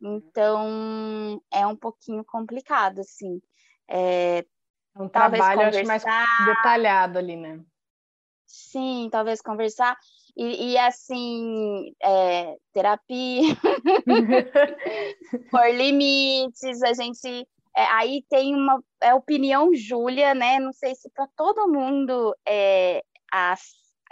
Então, 0.00 1.38
é 1.52 1.66
um 1.66 1.76
pouquinho 1.76 2.24
complicado, 2.24 3.00
assim. 3.00 3.42
É, 3.86 4.42
um 4.96 5.06
trabalho 5.06 5.60
acho 5.60 5.86
mais 5.86 6.02
detalhado 6.46 7.18
ali, 7.18 7.36
né? 7.36 7.60
Sim, 8.46 9.10
talvez 9.12 9.42
conversar. 9.42 9.98
E, 10.34 10.72
e 10.72 10.78
assim, 10.78 11.92
é, 12.02 12.56
terapia, 12.72 13.54
por 15.50 15.70
limites, 15.74 16.82
a 16.82 16.94
gente. 16.94 17.46
É, 17.80 17.86
aí 17.92 18.22
tem 18.28 18.54
uma 18.54 18.82
é, 19.00 19.14
opinião 19.14 19.74
Júlia, 19.74 20.34
né? 20.34 20.58
Não 20.60 20.72
sei 20.72 20.94
se 20.94 21.08
para 21.10 21.26
todo 21.34 21.72
mundo 21.72 22.36
é, 22.46 23.02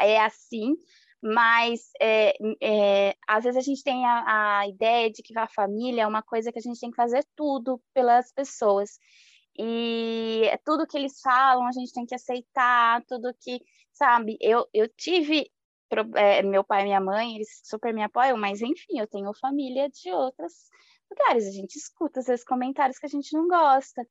é 0.00 0.20
assim, 0.20 0.74
mas 1.22 1.90
é, 2.00 2.34
é, 2.62 3.14
às 3.28 3.44
vezes 3.44 3.58
a 3.58 3.60
gente 3.60 3.82
tem 3.82 4.06
a, 4.06 4.60
a 4.60 4.68
ideia 4.68 5.10
de 5.10 5.22
que 5.22 5.38
a 5.38 5.46
família 5.48 6.02
é 6.02 6.06
uma 6.06 6.22
coisa 6.22 6.50
que 6.50 6.58
a 6.58 6.62
gente 6.62 6.80
tem 6.80 6.90
que 6.90 6.96
fazer 6.96 7.26
tudo 7.36 7.78
pelas 7.92 8.32
pessoas 8.32 8.98
e 9.58 10.44
tudo 10.64 10.86
que 10.86 10.96
eles 10.96 11.20
falam 11.20 11.66
a 11.66 11.72
gente 11.72 11.92
tem 11.92 12.06
que 12.06 12.14
aceitar, 12.14 13.04
tudo 13.06 13.34
que, 13.38 13.60
sabe, 13.92 14.38
eu, 14.40 14.66
eu 14.72 14.88
tive, 14.96 15.50
é, 16.14 16.42
meu 16.42 16.64
pai 16.64 16.82
e 16.82 16.84
minha 16.84 17.00
mãe, 17.02 17.34
eles 17.34 17.60
super 17.64 17.92
me 17.92 18.02
apoiam, 18.02 18.38
mas 18.38 18.62
enfim, 18.62 18.98
eu 18.98 19.06
tenho 19.06 19.30
família 19.38 19.90
de 19.90 20.10
outros 20.10 20.54
lugares, 21.10 21.46
a 21.46 21.50
gente 21.50 21.76
escuta 21.76 22.20
vezes 22.20 22.44
comentários 22.44 22.98
que 22.98 23.06
a 23.06 23.08
gente 23.08 23.32
não 23.36 23.48
gosta, 23.48 24.06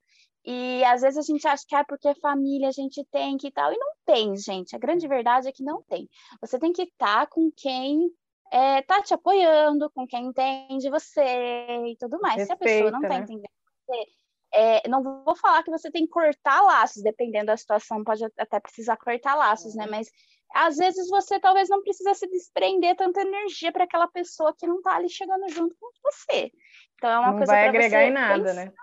e 0.46 0.84
às 0.86 1.02
vezes 1.02 1.18
a 1.18 1.22
gente 1.22 1.48
acha 1.48 1.64
que 1.68 1.76
é 1.76 1.84
porque 1.84 2.08
é 2.08 2.16
família 2.16 2.70
a 2.70 2.72
gente 2.72 3.06
tem 3.12 3.38
que 3.38 3.52
tal, 3.52 3.72
e 3.72 3.78
não 3.78 3.94
tem, 4.06 4.36
gente, 4.38 4.76
a 4.76 4.80
grande 4.80 5.08
verdade 5.08 5.48
é 5.48 5.52
que 5.52 5.64
não 5.64 5.84
tem, 5.84 6.08
você 6.42 6.58
tem 6.58 6.72
que 6.72 6.84
estar 6.84 7.26
tá 7.26 7.28
com 7.28 7.52
quem 7.56 8.10
é, 8.52 8.82
tá 8.82 9.02
te 9.02 9.14
apoiando, 9.14 9.92
com 9.92 10.08
quem 10.08 10.28
entende 10.28 10.90
você 10.90 11.22
e 11.22 11.98
tudo 12.00 12.20
mais, 12.20 12.38
Respeita, 12.38 12.64
se 12.64 12.72
a 12.72 12.76
pessoa 12.76 12.92
não 12.92 13.02
tá 13.02 13.10
né? 13.10 13.18
entendendo 13.18 13.58
você, 13.88 14.06
é, 14.54 14.88
não 14.88 15.04
vou 15.04 15.36
falar 15.36 15.64
que 15.64 15.72
você 15.72 15.92
tem 15.92 16.06
que 16.06 16.12
cortar 16.12 16.62
laços, 16.62 17.04
dependendo 17.04 17.48
da 17.48 17.58
situação, 17.58 18.04
pode 18.04 18.24
até 18.38 18.60
precisar 18.60 18.98
cortar 18.98 19.36
laços, 19.36 19.76
né? 19.76 19.86
Mas 19.88 20.10
às 20.54 20.78
vezes 20.78 21.10
você 21.10 21.40
talvez 21.40 21.70
não 21.70 21.82
precisa 21.82 22.14
se 22.14 22.28
desprender 22.28 22.96
tanta 22.96 23.22
energia 23.22 23.72
para 23.72 23.84
aquela 23.84 24.08
pessoa 24.08 24.56
que 24.58 24.68
não 24.68 24.78
está 24.78 24.96
ali 24.96 25.10
chegando 25.10 25.48
junto 25.50 25.76
com 25.80 25.90
você. 26.04 26.52
Então 26.96 27.10
é 27.10 27.20
uma 27.20 27.32
não 27.32 27.38
coisa 27.38 27.52
vai 27.52 27.68
agregar 27.68 28.04
em 28.04 28.12
nada, 28.12 28.54
né? 28.54 28.74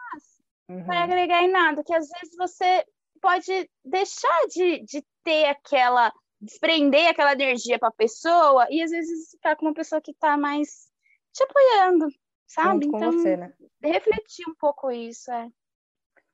Uhum. 0.69 0.79
Não 0.79 0.87
vai 0.87 0.99
agregar 0.99 1.43
em 1.43 1.51
nada, 1.51 1.83
que 1.85 1.93
às 1.93 2.09
vezes 2.09 2.37
você 2.37 2.85
pode 3.21 3.71
deixar 3.85 4.47
de, 4.49 4.81
de 4.85 5.05
ter 5.23 5.47
aquela 5.47 6.13
desprender 6.41 7.09
aquela 7.09 7.33
energia 7.33 7.79
para 7.79 7.89
a 7.89 7.93
pessoa 7.93 8.67
e 8.71 8.83
às 8.83 8.91
vezes 8.91 9.31
ficar 9.31 9.57
com 9.57 9.67
uma 9.67 9.75
pessoa 9.75 10.01
que 10.01 10.11
está 10.11 10.37
mais 10.37 10.91
te 11.33 11.43
apoiando, 11.43 12.07
sabe? 12.47 12.87
Então, 12.87 13.13
você, 13.13 13.37
né? 13.37 13.53
refletir 13.83 14.49
um 14.49 14.55
pouco 14.55 14.91
isso, 14.91 15.31
é. 15.33 15.49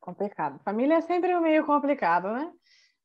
Complicado. 0.01 0.59
Família 0.64 0.97
é 0.97 1.01
sempre 1.01 1.39
meio 1.41 1.64
complicado, 1.64 2.33
né? 2.33 2.53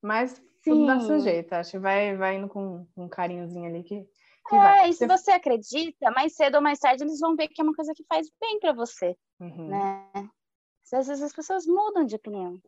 Mas 0.01 0.41
Sim. 0.65 0.71
tudo 0.71 0.85
dá 0.87 0.99
seu 0.99 1.19
jeito. 1.19 1.53
Acho 1.53 1.71
que 1.71 1.79
vai, 1.79 2.17
vai 2.17 2.35
indo 2.35 2.49
com 2.49 2.85
um 2.97 3.07
carinhozinho 3.07 3.65
ali 3.65 3.83
que. 3.83 4.03
que 4.49 4.55
é, 4.55 4.59
vai. 4.59 4.89
e 4.89 4.93
se 4.93 5.05
você 5.05 5.31
acredita, 5.31 6.09
mais 6.11 6.33
cedo 6.33 6.55
ou 6.55 6.61
mais 6.61 6.79
tarde 6.79 7.03
eles 7.03 7.19
vão 7.19 7.35
ver 7.35 7.47
que 7.47 7.61
é 7.61 7.63
uma 7.63 7.75
coisa 7.75 7.93
que 7.93 8.03
faz 8.05 8.27
bem 8.41 8.59
para 8.59 8.73
você, 8.73 9.15
uhum. 9.39 9.69
né? 9.69 10.09
Às 10.91 11.07
vezes 11.07 11.21
as 11.21 11.33
pessoas 11.33 11.65
mudam 11.65 12.05
de 12.05 12.15
opinião. 12.15 12.59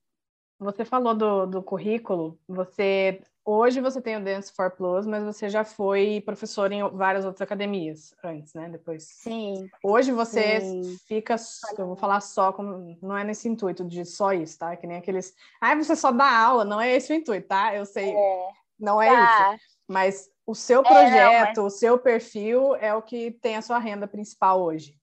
Você 0.59 0.83
falou 0.85 1.13
do, 1.13 1.45
do 1.45 1.63
currículo, 1.63 2.39
você 2.47 3.21
Hoje 3.49 3.79
você 3.79 4.01
tem 4.01 4.17
o 4.17 4.21
Dance 4.21 4.51
for 4.51 4.69
Plus, 4.69 5.07
mas 5.07 5.23
você 5.23 5.47
já 5.47 5.63
foi 5.63 6.21
professor 6.25 6.69
em 6.69 6.85
várias 6.89 7.23
outras 7.23 7.41
academias 7.41 8.13
antes, 8.21 8.53
né? 8.53 8.67
Depois. 8.67 9.05
Sim. 9.05 9.69
Hoje 9.81 10.11
você 10.11 10.59
sim. 10.59 10.97
fica, 11.07 11.37
eu 11.77 11.87
vou 11.87 11.95
falar 11.95 12.19
só, 12.19 12.51
como, 12.51 12.97
não 13.01 13.17
é 13.17 13.23
nesse 13.23 13.47
intuito 13.47 13.85
de 13.85 14.03
só 14.03 14.33
isso, 14.33 14.59
tá? 14.59 14.75
Que 14.75 14.85
nem 14.85 14.97
aqueles. 14.97 15.33
Ah, 15.61 15.73
você 15.73 15.95
só 15.95 16.11
dá 16.11 16.29
aula, 16.29 16.65
não 16.65 16.81
é 16.81 16.93
esse 16.93 17.13
o 17.13 17.15
intuito, 17.15 17.47
tá? 17.47 17.73
Eu 17.73 17.85
sei, 17.85 18.13
é. 18.13 18.47
não 18.77 19.01
é 19.01 19.15
tá. 19.15 19.55
isso. 19.55 19.65
Mas 19.87 20.29
o 20.45 20.53
seu 20.53 20.83
projeto, 20.83 21.15
é, 21.15 21.39
não, 21.39 21.45
mas... 21.45 21.57
o 21.57 21.69
seu 21.69 21.97
perfil 21.97 22.75
é 22.75 22.93
o 22.93 23.01
que 23.01 23.31
tem 23.31 23.55
a 23.55 23.61
sua 23.61 23.79
renda 23.79 24.09
principal 24.09 24.61
hoje. 24.61 24.93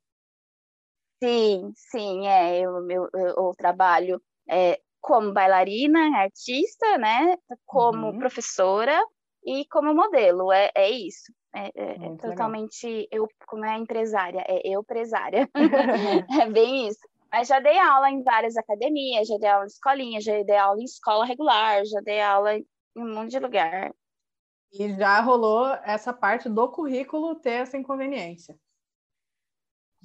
Sim, 1.23 1.73
sim, 1.75 2.27
é. 2.27 2.61
Eu, 2.61 2.91
eu, 2.91 3.09
eu, 3.15 3.27
eu 3.39 3.55
trabalho 3.57 4.21
é, 4.47 4.79
como 5.05 5.35
bailarina, 5.35 6.17
artista, 6.17 6.97
né? 6.97 7.37
Como 7.67 8.07
uhum. 8.07 8.19
professora 8.19 8.99
e 9.45 9.67
como 9.67 9.95
modelo. 9.95 10.51
É, 10.51 10.71
é 10.75 10.91
isso. 10.91 11.31
É, 11.55 11.71
é, 11.75 12.07
é 12.07 12.17
totalmente 12.17 12.87
legal. 12.87 13.09
eu, 13.13 13.29
como 13.47 13.67
é 13.67 13.77
empresária, 13.77 14.43
é 14.49 14.67
eu 14.67 14.81
empresária. 14.81 15.49
é 16.43 16.51
bem 16.51 16.89
isso. 16.89 17.01
Mas 17.31 17.49
já 17.49 17.61
dei 17.61 17.79
aula 17.79 18.11
em 18.11 18.23
várias 18.23 18.57
academias, 18.57 19.29
já 19.29 19.37
dei 19.37 19.51
aula 19.51 19.65
em 19.65 19.67
escolinha, 19.67 20.21
já 20.23 20.43
dei 20.43 20.57
aula 20.57 20.81
em 20.81 20.85
escola 20.85 21.27
regular, 21.27 21.85
já 21.85 22.01
dei 22.01 22.23
aula 22.23 22.57
em 22.57 22.65
um 22.97 23.15
monte 23.15 23.33
de 23.33 23.39
lugar. 23.41 23.93
E 24.73 24.95
já 24.95 25.21
rolou 25.21 25.67
essa 25.85 26.15
parte 26.15 26.49
do 26.49 26.71
currículo 26.71 27.35
ter 27.35 27.63
essa 27.63 27.77
inconveniência. 27.77 28.59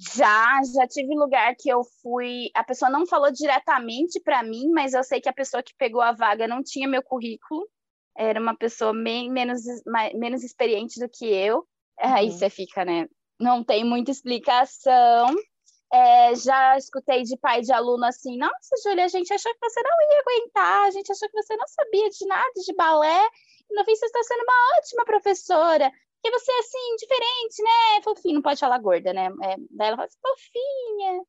Já, 0.00 0.60
já 0.74 0.88
tive 0.88 1.14
lugar 1.14 1.54
que 1.54 1.68
eu 1.68 1.82
fui. 2.02 2.50
A 2.54 2.64
pessoa 2.64 2.90
não 2.90 3.06
falou 3.06 3.30
diretamente 3.30 4.18
para 4.18 4.42
mim, 4.42 4.70
mas 4.72 4.94
eu 4.94 5.04
sei 5.04 5.20
que 5.20 5.28
a 5.28 5.32
pessoa 5.32 5.62
que 5.62 5.74
pegou 5.76 6.00
a 6.00 6.12
vaga 6.12 6.48
não 6.48 6.62
tinha 6.62 6.88
meu 6.88 7.02
currículo. 7.02 7.68
Era 8.16 8.40
uma 8.40 8.56
pessoa 8.56 8.94
bem 8.94 9.30
menos, 9.30 9.60
mais, 9.86 10.14
menos 10.14 10.42
experiente 10.42 10.98
do 10.98 11.08
que 11.08 11.26
eu. 11.26 11.66
Aí 11.98 12.26
uhum. 12.26 12.32
você 12.32 12.48
fica, 12.48 12.82
né? 12.82 13.08
Não 13.38 13.62
tem 13.62 13.84
muita 13.84 14.10
explicação. 14.10 15.34
É, 15.92 16.34
já 16.34 16.78
escutei 16.78 17.22
de 17.22 17.36
pai 17.36 17.60
de 17.60 17.72
aluno 17.72 18.04
assim: 18.06 18.38
Nossa, 18.38 18.76
Júlia, 18.82 19.04
a 19.04 19.08
gente 19.08 19.32
achou 19.32 19.52
que 19.52 19.68
você 19.68 19.82
não 19.82 19.90
ia 19.90 20.20
aguentar, 20.20 20.86
a 20.86 20.90
gente 20.92 21.12
achou 21.12 21.28
que 21.28 21.42
você 21.42 21.56
não 21.56 21.66
sabia 21.66 22.08
de 22.08 22.26
nada 22.26 22.52
de 22.54 22.74
balé. 22.74 23.28
E 23.70 23.74
no 23.74 23.84
fim, 23.84 23.94
você 23.94 24.06
está 24.06 24.22
sendo 24.22 24.42
uma 24.44 24.78
ótima 24.78 25.04
professora. 25.04 25.92
Porque 26.22 26.38
você 26.38 26.52
é 26.52 26.58
assim, 26.58 26.96
diferente, 26.98 27.62
né? 27.62 28.02
Fofinho, 28.04 28.34
não 28.34 28.42
pode 28.42 28.60
falar 28.60 28.78
gorda, 28.78 29.12
né? 29.12 29.26
É, 29.42 29.56
daí 29.70 29.88
ela 29.88 29.96
fala 29.96 30.06
assim, 30.06 30.18
fofinha. 30.20 31.22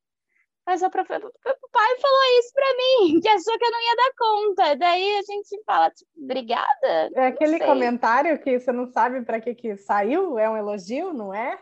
Mas 0.65 0.81
o, 0.83 0.89
profe... 0.89 1.13
o 1.13 1.69
pai 1.71 1.99
falou 1.99 2.39
isso 2.39 2.53
pra 2.53 2.73
mim, 2.75 3.19
que 3.21 3.27
achou 3.27 3.57
que 3.57 3.65
eu 3.65 3.71
não 3.71 3.81
ia 3.81 3.95
dar 3.95 4.11
conta. 4.17 4.75
Daí 4.75 5.17
a 5.17 5.21
gente 5.23 5.63
fala, 5.65 5.89
tipo, 5.89 6.11
obrigada. 6.21 7.09
É 7.15 7.27
aquele 7.27 7.59
comentário 7.59 8.37
que 8.39 8.59
você 8.59 8.71
não 8.71 8.85
sabe 8.85 9.23
para 9.23 9.39
que 9.39 9.55
que 9.55 9.77
saiu, 9.77 10.37
é 10.37 10.49
um 10.49 10.57
elogio, 10.57 11.13
não 11.13 11.33
é? 11.33 11.57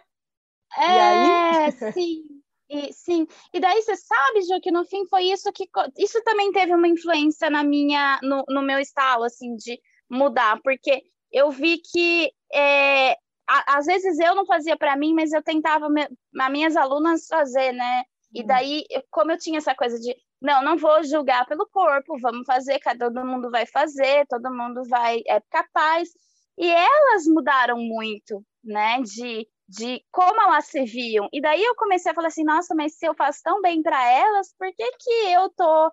É, 0.78 1.72
sim. 1.94 2.24
E, 2.72 2.94
sim, 2.94 3.26
e 3.52 3.60
daí 3.60 3.82
você 3.82 3.96
sabe, 3.96 4.44
Ju, 4.44 4.62
que 4.62 4.70
no 4.70 4.86
fim 4.86 5.04
foi 5.08 5.24
isso 5.24 5.52
que. 5.52 5.68
Isso 5.98 6.22
também 6.24 6.52
teve 6.52 6.72
uma 6.76 6.88
influência 6.88 7.50
na 7.50 7.64
minha, 7.64 8.20
no, 8.22 8.44
no 8.48 8.62
meu 8.62 8.78
estalo, 8.78 9.24
assim, 9.24 9.56
de 9.56 9.82
mudar, 10.08 10.60
porque 10.62 11.02
eu 11.32 11.50
vi 11.50 11.80
que 11.80 12.32
é, 12.54 13.12
a, 13.48 13.78
às 13.78 13.86
vezes 13.86 14.20
eu 14.20 14.36
não 14.36 14.46
fazia 14.46 14.78
para 14.78 14.96
mim, 14.96 15.14
mas 15.14 15.34
eu 15.34 15.42
tentava 15.42 15.90
me, 15.90 16.08
as 16.40 16.52
minhas 16.52 16.76
alunas 16.76 17.28
fazer, 17.28 17.72
né? 17.74 18.04
E 18.34 18.44
hum. 18.44 18.46
daí, 18.46 18.86
como 19.10 19.32
eu 19.32 19.38
tinha 19.38 19.58
essa 19.58 19.74
coisa 19.74 20.00
de 20.00 20.16
não, 20.42 20.64
não 20.64 20.78
vou 20.78 21.04
julgar 21.04 21.46
pelo 21.46 21.68
corpo, 21.68 22.18
vamos 22.20 22.46
fazer, 22.46 22.80
todo 22.98 23.26
mundo 23.26 23.52
vai 23.52 23.66
fazer, 23.66 24.26
todo 24.28 24.54
mundo 24.54 24.84
vai 24.88 25.22
é 25.28 25.42
capaz. 25.50 26.10
E 26.58 26.70
elas 26.70 27.26
mudaram 27.26 27.78
muito, 27.78 28.44
né, 28.64 29.02
de, 29.02 29.48
de 29.68 30.04
como 30.12 30.42
elas 30.42 30.66
se 30.66 30.84
viam. 30.84 31.28
E 31.32 31.42
daí 31.42 31.64
eu 31.64 31.76
comecei 31.76 32.12
a 32.12 32.16
falar 32.16 32.28
assim, 32.28 32.44
nossa, 32.44 32.76
mas 32.76 32.98
se 32.98 33.06
eu 33.06 33.14
faço 33.16 33.42
tão 33.44 33.62
bem 33.62 33.82
para 33.82 34.06
elas, 34.10 34.54
por 34.58 34.68
que 34.74 34.92
que 34.98 35.12
eu 35.32 35.50
tô 35.50 35.92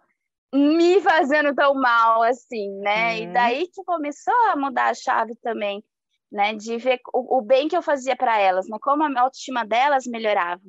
me 0.52 1.00
fazendo 1.00 1.54
tão 1.54 1.74
mal 1.74 2.22
assim, 2.22 2.70
né? 2.80 3.14
Uhum. 3.14 3.22
E 3.22 3.32
daí 3.32 3.68
que 3.68 3.84
começou 3.84 4.34
a 4.50 4.56
mudar 4.56 4.90
a 4.90 4.94
chave 4.94 5.34
também, 5.36 5.84
né, 6.30 6.54
de 6.54 6.76
ver 6.78 7.00
o, 7.12 7.38
o 7.38 7.42
bem 7.42 7.68
que 7.68 7.76
eu 7.76 7.82
fazia 7.82 8.16
para 8.16 8.38
elas, 8.38 8.68
né, 8.68 8.76
como 8.80 9.02
a 9.02 9.20
autoestima 9.20 9.64
delas 9.64 10.06
melhorava. 10.06 10.62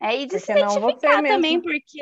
É, 0.00 0.16
e 0.16 0.26
de 0.26 0.36
porque 0.36 0.40
se 0.40 0.52
identificar 0.52 1.22
também, 1.22 1.60
porque 1.60 2.00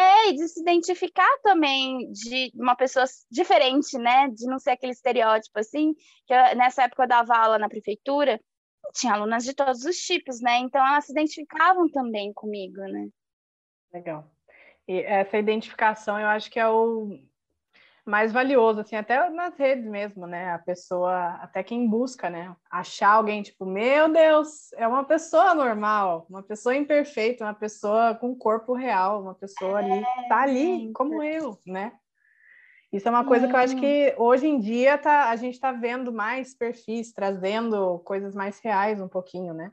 é, 0.00 0.30
e 0.30 0.32
de 0.32 0.48
se 0.48 0.60
identificar 0.60 1.38
também 1.42 2.10
de 2.10 2.50
uma 2.54 2.74
pessoa 2.74 3.04
diferente, 3.30 3.98
né? 3.98 4.28
De 4.28 4.46
não 4.46 4.58
ser 4.58 4.70
aquele 4.70 4.92
estereótipo 4.92 5.58
assim. 5.58 5.92
Que 6.26 6.32
eu, 6.32 6.56
nessa 6.56 6.84
época 6.84 7.02
eu 7.02 7.08
dava 7.08 7.36
aula 7.36 7.58
na 7.58 7.68
prefeitura, 7.68 8.40
tinha 8.94 9.12
alunas 9.12 9.44
de 9.44 9.54
todos 9.54 9.84
os 9.84 9.96
tipos, 9.96 10.40
né? 10.40 10.56
Então 10.58 10.84
elas 10.86 11.04
se 11.04 11.12
identificavam 11.12 11.86
também 11.90 12.32
comigo, 12.32 12.80
né? 12.80 13.08
Legal. 13.92 14.30
E 14.88 15.00
essa 15.02 15.36
identificação 15.36 16.18
eu 16.18 16.28
acho 16.28 16.50
que 16.50 16.58
é 16.58 16.66
o 16.66 17.20
mais 18.10 18.32
valioso, 18.32 18.80
assim, 18.80 18.96
até 18.96 19.30
nas 19.30 19.56
redes 19.56 19.86
mesmo, 19.86 20.26
né? 20.26 20.52
A 20.52 20.58
pessoa, 20.58 21.38
até 21.40 21.62
quem 21.62 21.88
busca, 21.88 22.28
né? 22.28 22.54
Achar 22.68 23.12
alguém, 23.12 23.42
tipo, 23.42 23.64
meu 23.64 24.12
Deus, 24.12 24.72
é 24.72 24.86
uma 24.86 25.04
pessoa 25.04 25.54
normal, 25.54 26.26
uma 26.28 26.42
pessoa 26.42 26.74
imperfeita, 26.74 27.44
uma 27.44 27.54
pessoa 27.54 28.14
com 28.16 28.34
corpo 28.34 28.74
real, 28.74 29.22
uma 29.22 29.34
pessoa 29.34 29.78
ali, 29.78 30.04
tá 30.28 30.38
ali, 30.40 30.92
como 30.92 31.22
eu, 31.22 31.56
né? 31.64 31.92
Isso 32.92 33.06
é 33.06 33.10
uma 33.10 33.24
coisa 33.24 33.46
que 33.46 33.54
eu 33.54 33.58
acho 33.60 33.76
que 33.76 34.14
hoje 34.18 34.48
em 34.48 34.58
dia 34.58 34.98
tá, 34.98 35.30
a 35.30 35.36
gente 35.36 35.54
está 35.54 35.70
vendo 35.70 36.12
mais 36.12 36.52
perfis, 36.52 37.12
trazendo 37.12 38.00
coisas 38.00 38.34
mais 38.34 38.58
reais 38.58 39.00
um 39.00 39.08
pouquinho, 39.08 39.54
né? 39.54 39.70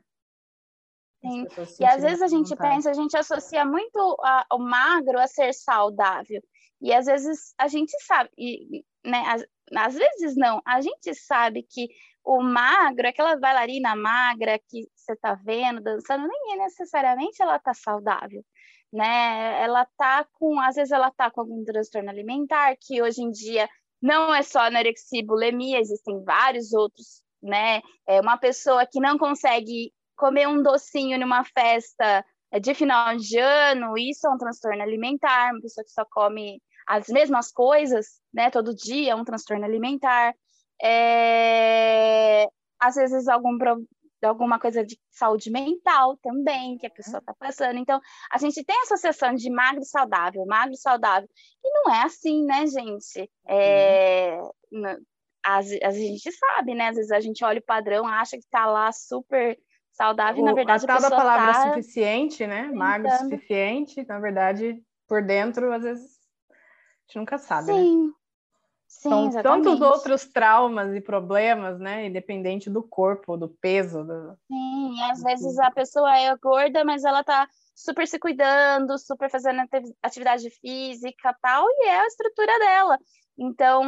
Sim. 1.20 1.44
E 1.80 1.84
às 1.84 2.00
vezes 2.00 2.22
a 2.22 2.28
gente 2.28 2.50
vontade. 2.50 2.76
pensa, 2.76 2.90
a 2.90 2.94
gente 2.94 3.16
associa 3.16 3.64
muito 3.64 3.98
a, 4.22 4.46
o 4.52 4.58
magro 4.58 5.18
a 5.18 5.26
ser 5.26 5.52
saudável. 5.52 6.40
E 6.80 6.92
às 6.92 7.06
vezes 7.06 7.54
a 7.58 7.68
gente 7.68 7.92
sabe, 8.04 8.30
e, 8.38 8.84
né, 9.04 9.22
às, 9.26 9.44
às 9.76 9.94
vezes 9.94 10.36
não, 10.36 10.60
a 10.64 10.80
gente 10.80 11.14
sabe 11.14 11.62
que 11.62 11.88
o 12.24 12.42
magro, 12.42 13.08
aquela 13.08 13.36
bailarina 13.36 13.96
magra 13.96 14.58
que 14.68 14.86
você 14.94 15.12
está 15.12 15.34
vendo 15.34 15.80
dançando, 15.80 16.28
nem 16.28 16.54
é 16.54 16.64
necessariamente 16.64 17.42
ela 17.42 17.58
tá 17.58 17.72
saudável, 17.72 18.44
né? 18.92 19.62
Ela 19.62 19.86
tá 19.96 20.26
com, 20.34 20.60
às 20.60 20.76
vezes 20.76 20.92
ela 20.92 21.10
tá 21.10 21.30
com 21.30 21.40
algum 21.40 21.64
transtorno 21.64 22.10
alimentar, 22.10 22.76
que 22.80 23.02
hoje 23.02 23.22
em 23.22 23.30
dia 23.30 23.68
não 24.00 24.34
é 24.34 24.42
só 24.42 24.60
anorexia 24.60 25.20
e 25.20 25.26
bulimia, 25.26 25.80
existem 25.80 26.22
vários 26.22 26.72
outros, 26.72 27.22
né? 27.42 27.80
É 28.06 28.20
uma 28.20 28.36
pessoa 28.36 28.86
que 28.86 29.00
não 29.00 29.18
consegue 29.18 29.92
comer 30.16 30.46
um 30.48 30.62
docinho 30.62 31.18
numa 31.18 31.44
festa 31.44 32.24
de 32.60 32.74
final 32.74 33.16
de 33.16 33.38
ano, 33.38 33.96
isso 33.96 34.26
é 34.26 34.30
um 34.30 34.38
transtorno 34.38 34.82
alimentar, 34.82 35.52
uma 35.52 35.60
pessoa 35.60 35.84
que 35.84 35.90
só 35.92 36.04
come 36.10 36.60
as 36.88 37.06
mesmas 37.08 37.52
coisas, 37.52 38.06
né, 38.32 38.50
todo 38.50 38.74
dia, 38.74 39.14
um 39.14 39.24
transtorno 39.24 39.64
alimentar, 39.64 40.34
é, 40.82 42.48
às 42.80 42.94
vezes 42.94 43.28
algum 43.28 43.58
alguma 44.22 44.58
coisa 44.58 44.84
de 44.84 44.98
saúde 45.12 45.48
mental 45.48 46.16
também 46.16 46.76
que 46.76 46.86
a 46.86 46.90
pessoa 46.90 47.18
está 47.18 47.32
passando. 47.38 47.78
Então, 47.78 48.00
a 48.32 48.38
gente 48.38 48.64
tem 48.64 48.76
a 48.76 48.82
associação 48.82 49.34
de 49.34 49.48
magro 49.48 49.84
saudável, 49.84 50.44
magro 50.44 50.74
saudável, 50.74 51.28
e 51.62 51.70
não 51.70 51.94
é 51.94 52.02
assim, 52.02 52.44
né, 52.44 52.66
gente? 52.66 53.30
É, 53.46 54.40
a, 55.44 55.58
a, 55.58 55.90
gente 55.92 56.32
sabe, 56.32 56.74
né? 56.74 56.88
Às 56.88 56.96
vezes 56.96 57.12
a 57.12 57.20
gente 57.20 57.44
olha 57.44 57.60
o 57.60 57.64
padrão, 57.64 58.06
acha 58.06 58.36
que 58.36 58.44
está 58.44 58.66
lá 58.66 58.90
super 58.90 59.56
saudável, 59.92 60.42
o, 60.42 60.46
e 60.46 60.50
na 60.50 60.54
verdade 60.54 60.84
a, 60.88 60.96
a 60.96 61.00
da 61.00 61.10
palavra 61.10 61.52
tá... 61.52 61.68
suficiente, 61.68 62.46
né? 62.46 62.62
Magro 62.72 63.10
suficiente, 63.18 64.04
na 64.08 64.18
verdade, 64.18 64.82
por 65.06 65.22
dentro, 65.22 65.72
às 65.72 65.82
vezes 65.82 66.17
gente 67.08 67.18
nunca 67.18 67.38
sabe, 67.38 67.72
né? 67.72 67.78
Sim. 67.78 68.06
né? 68.06 68.12
Sim, 68.86 69.10
São 69.10 69.28
exatamente. 69.28 69.64
tantos 69.64 69.80
outros 69.82 70.24
traumas 70.26 70.94
e 70.94 71.00
problemas, 71.00 71.78
né? 71.78 72.06
Independente 72.06 72.70
do 72.70 72.82
corpo, 72.82 73.36
do 73.36 73.48
peso. 73.48 74.02
Do... 74.02 74.34
Sim, 74.46 74.96
e 74.96 75.02
às 75.10 75.22
vezes 75.22 75.58
a 75.58 75.70
pessoa 75.70 76.16
é 76.16 76.34
gorda, 76.36 76.82
mas 76.84 77.04
ela 77.04 77.22
tá 77.22 77.46
super 77.74 78.08
se 78.08 78.18
cuidando, 78.18 78.98
super 78.98 79.30
fazendo 79.30 79.60
atividade 80.02 80.48
física 80.50 81.36
tal, 81.42 81.66
e 81.68 81.86
é 81.86 82.00
a 82.00 82.06
estrutura 82.06 82.58
dela. 82.58 82.98
Então, 83.38 83.84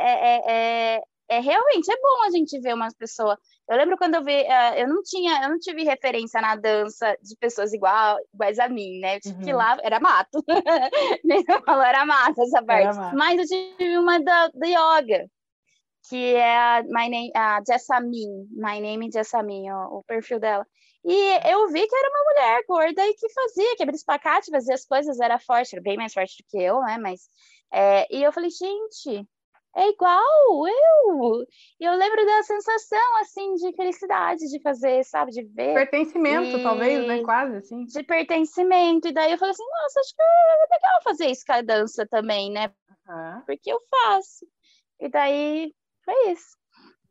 é, 0.00 0.10
é, 0.10 0.42
é, 0.96 1.02
é 1.28 1.40
realmente 1.40 1.90
é 1.90 1.96
bom 1.96 2.22
a 2.26 2.30
gente 2.30 2.58
ver 2.58 2.74
umas 2.74 2.94
pessoas. 2.94 3.38
Eu 3.68 3.76
lembro 3.76 3.98
quando 3.98 4.14
eu 4.14 4.24
vi, 4.24 4.42
uh, 4.42 4.74
eu 4.76 4.88
não 4.88 5.02
tinha, 5.02 5.42
eu 5.42 5.50
não 5.50 5.58
tive 5.58 5.84
referência 5.84 6.40
na 6.40 6.56
dança 6.56 7.16
de 7.22 7.36
pessoas 7.36 7.72
igual, 7.72 8.18
iguais 8.32 8.58
a 8.58 8.68
mim, 8.68 8.98
né? 9.00 9.16
Eu 9.16 9.20
tive 9.20 9.34
uhum. 9.34 9.42
que 9.42 9.50
ir 9.50 9.54
lá, 9.54 9.76
era 9.82 10.00
mato. 10.00 10.42
Nem 11.22 11.44
falou, 11.44 11.82
era 11.82 12.06
mato 12.06 12.42
essa 12.42 12.62
parte. 12.62 12.96
Mato. 12.96 13.16
Mas 13.16 13.38
eu 13.38 13.76
tive 13.76 13.98
uma 13.98 14.18
da, 14.18 14.48
da 14.48 14.66
yoga, 14.66 15.28
que 16.08 16.34
é 16.34 16.56
a, 16.56 16.82
my 16.84 17.08
name, 17.10 17.30
a 17.34 17.60
Jessamine, 17.66 18.48
My 18.50 18.80
Name 18.80 19.10
Jessamine, 19.12 19.70
o, 19.70 19.98
o 19.98 20.04
perfil 20.04 20.40
dela. 20.40 20.66
E 21.04 21.50
eu 21.50 21.68
vi 21.68 21.86
que 21.86 21.96
era 21.96 22.10
uma 22.10 22.24
mulher 22.24 22.64
gorda 22.66 23.06
e 23.06 23.14
que 23.14 23.28
fazia, 23.30 23.76
que 23.76 23.82
abria 23.82 23.96
espacate, 23.96 24.50
fazia 24.50 24.74
as 24.74 24.84
coisas, 24.84 25.20
era 25.20 25.38
forte, 25.38 25.74
era 25.74 25.82
bem 25.82 25.96
mais 25.96 26.12
forte 26.12 26.42
do 26.42 26.46
que 26.48 26.58
eu, 26.58 26.80
né? 26.80 26.98
Mas, 26.98 27.28
é, 27.72 28.06
e 28.14 28.22
eu 28.22 28.32
falei, 28.32 28.50
gente, 28.50 29.26
é 29.76 29.88
igual 29.88 30.66
eu. 30.66 31.46
E 31.80 31.84
eu 31.84 31.94
lembro 31.94 32.24
da 32.24 32.42
sensação, 32.42 33.16
assim, 33.20 33.54
de 33.54 33.72
felicidade 33.74 34.48
de 34.50 34.60
fazer, 34.60 35.04
sabe, 35.04 35.30
de 35.32 35.42
ver. 35.42 35.74
Pertencimento, 35.74 36.58
e... 36.58 36.62
talvez, 36.62 37.06
né? 37.06 37.22
Quase, 37.22 37.56
assim. 37.56 37.84
De 37.84 38.02
pertencimento. 38.02 39.08
E 39.08 39.12
daí 39.12 39.32
eu 39.32 39.38
falei 39.38 39.52
assim, 39.52 39.64
nossa, 39.64 40.00
acho 40.00 40.14
que 40.14 40.22
é 40.22 40.74
legal 40.74 41.02
fazer 41.04 41.26
isso 41.26 41.44
com 41.46 41.52
a 41.52 41.62
dança 41.62 42.06
também, 42.06 42.50
né? 42.50 42.72
Uhum. 43.08 43.42
Porque 43.46 43.72
eu 43.72 43.80
faço. 43.90 44.46
E 45.00 45.08
daí 45.08 45.72
foi 46.04 46.32
isso. 46.32 46.56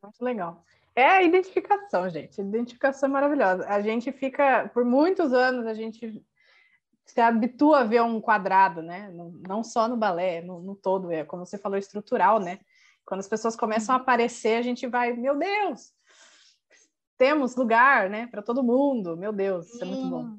Muito 0.03 0.21
legal. 0.21 0.63
É 0.95 1.05
a 1.05 1.23
identificação, 1.23 2.09
gente. 2.09 2.41
Identificação 2.41 3.07
é 3.07 3.11
maravilhosa. 3.11 3.67
A 3.67 3.81
gente 3.81 4.11
fica, 4.11 4.69
por 4.73 4.83
muitos 4.83 5.31
anos, 5.31 5.67
a 5.67 5.73
gente 5.73 6.23
se 7.07 7.21
habitua 7.21 7.79
a 7.79 7.83
ver 7.83 8.03
um 8.03 8.19
quadrado, 8.19 8.81
né? 8.81 9.09
Não 9.47 9.63
só 9.63 9.87
no 9.87 9.95
balé, 9.97 10.41
no, 10.41 10.61
no, 10.61 10.75
todo, 10.75 11.11
é 11.11 11.23
como 11.23 11.45
você 11.45 11.57
falou, 11.57 11.77
estrutural, 11.77 12.39
né? 12.39 12.59
Quando 13.05 13.21
as 13.21 13.27
pessoas 13.27 13.55
começam 13.55 13.95
a 13.95 13.97
aparecer, 13.97 14.57
a 14.57 14.61
gente 14.61 14.85
vai, 14.85 15.13
meu 15.13 15.37
Deus, 15.37 15.93
temos 17.17 17.55
lugar, 17.55 18.09
né, 18.09 18.27
para 18.27 18.41
todo 18.41 18.63
mundo, 18.63 19.15
meu 19.15 19.31
Deus, 19.31 19.73
isso 19.73 19.83
é 19.83 19.87
muito 19.87 20.09
bom. 20.09 20.37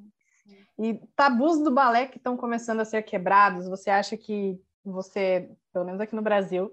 E 0.78 0.94
tabus 1.16 1.58
do 1.58 1.72
balé 1.72 2.06
que 2.06 2.18
estão 2.18 2.36
começando 2.36 2.80
a 2.80 2.84
ser 2.84 3.02
quebrados, 3.02 3.66
você 3.66 3.90
acha 3.90 4.16
que 4.16 4.60
você, 4.84 5.50
pelo 5.72 5.86
menos 5.86 6.00
aqui 6.00 6.14
no 6.14 6.22
Brasil, 6.22 6.70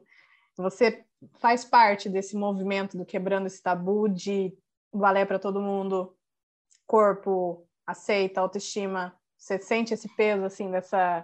você 0.58 1.04
faz 1.40 1.66
parte 1.66 2.10
desse 2.10 2.36
movimento 2.36 2.98
do 2.98 3.06
quebrando 3.06 3.48
esse 3.48 3.64
tabu 3.64 4.08
de 4.08 4.56
balé 4.94 5.26
para 5.26 5.40
todo 5.40 5.62
mundo, 5.62 6.16
corpo, 6.86 7.66
aceita, 7.88 8.42
autoestima, 8.42 9.16
você 9.46 9.60
sente 9.60 9.94
esse 9.94 10.10
peso, 10.16 10.44
assim, 10.44 10.72
dessa. 10.72 11.24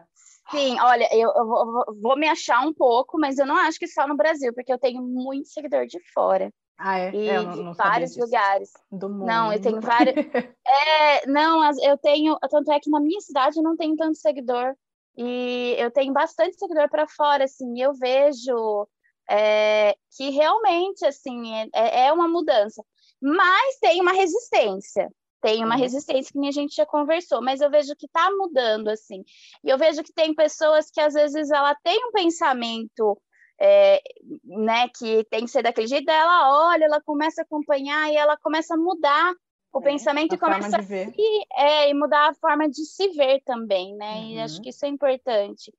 Sim, 0.52 0.80
olha, 0.80 1.08
eu, 1.12 1.32
eu 1.36 1.48
vou, 1.48 1.86
vou, 2.02 2.18
me 2.18 2.28
achar 2.28 2.60
um 2.62 2.74
pouco, 2.74 3.18
mas 3.20 3.40
eu 3.40 3.48
não 3.48 3.56
acho 3.56 3.80
que 3.80 3.88
só 3.88 4.08
no 4.08 4.16
Brasil, 4.16 4.54
porque 4.54 4.72
eu 4.72 4.78
tenho 4.78 5.02
muito 5.02 5.50
seguidor 5.50 5.88
de 5.88 6.00
fora. 6.14 6.54
Ah, 6.78 7.00
é? 7.00 7.12
E 7.14 7.30
é, 7.30 7.38
eu 7.38 7.44
não, 7.44 7.56
não 7.56 7.72
de 7.72 7.78
vários 7.78 8.16
lugares. 8.16 8.72
Do 8.92 9.10
mundo. 9.10 9.26
Não, 9.26 9.52
eu 9.52 9.60
tenho 9.60 9.82
vários. 9.82 10.16
é, 10.68 11.28
não, 11.28 11.68
eu 11.82 11.98
tenho. 11.98 12.38
Tanto 12.50 12.72
é 12.72 12.80
que 12.80 12.92
na 12.92 13.00
minha 13.00 13.22
cidade 13.22 13.58
eu 13.58 13.64
não 13.64 13.76
tenho 13.76 13.96
tanto 13.96 14.18
seguidor. 14.18 14.76
E 15.18 15.76
eu 15.78 15.92
tenho 15.92 16.14
bastante 16.14 16.58
seguidor 16.58 16.90
para 16.90 17.08
fora, 17.08 17.44
assim, 17.44 17.82
eu 17.82 17.94
vejo 17.94 18.88
é, 19.30 19.94
que 20.16 20.30
realmente, 20.30 21.06
assim, 21.06 21.54
é, 21.74 22.06
é 22.06 22.14
uma 22.14 22.28
mudança. 22.28 22.84
Mas 23.22 23.78
tem 23.80 24.00
uma 24.00 24.14
resistência 24.14 25.10
tem 25.42 25.64
uma 25.66 25.76
uhum. 25.76 25.82
resistência 25.82 26.32
que 26.32 26.48
a 26.48 26.52
gente 26.52 26.76
já 26.76 26.86
conversou, 26.86 27.42
mas 27.42 27.62
eu 27.62 27.70
vejo 27.70 27.96
que 27.96 28.06
está 28.06 28.30
mudando 28.32 28.90
assim. 28.90 29.24
E 29.64 29.70
eu 29.70 29.78
vejo 29.78 30.04
que 30.04 30.14
tem 30.14 30.34
pessoas 30.34 30.90
que 30.92 31.02
às 31.02 31.14
vezes 31.14 31.50
ela 31.50 31.76
tem 31.84 31.98
um 32.08 32.12
pensamento 32.12 33.20
é, 33.60 34.02
né, 34.44 34.88
que 34.90 35.24
tem 35.26 35.46
que 35.46 35.52
ser 35.52 35.62
daquele 35.62 35.88
jeito, 35.88 36.10
ela 36.10 36.70
olha, 36.70 36.86
ela 36.86 37.02
começa 37.02 37.42
a 37.42 37.44
acompanhar 37.44 38.12
e 38.12 38.16
ela 38.16 38.36
começa 38.38 38.74
a 38.74 38.78
mudar 38.78 39.34
o 39.72 39.80
é, 39.80 39.84
pensamento 39.84 40.34
e 40.34 40.38
começa 40.38 40.78
a 40.78 40.84
se, 40.84 41.14
é, 41.56 41.90
e 41.90 41.94
mudar 41.94 42.30
a 42.30 42.34
forma 42.34 42.68
de 42.68 42.84
se 42.86 43.10
ver 43.10 43.42
também, 43.46 43.96
né? 43.96 44.16
Uhum. 44.16 44.30
E 44.32 44.40
acho 44.40 44.56
uhum. 44.58 44.62
que 44.64 44.70
isso 44.70 44.86
é 44.86 44.90
importante. 44.90 45.72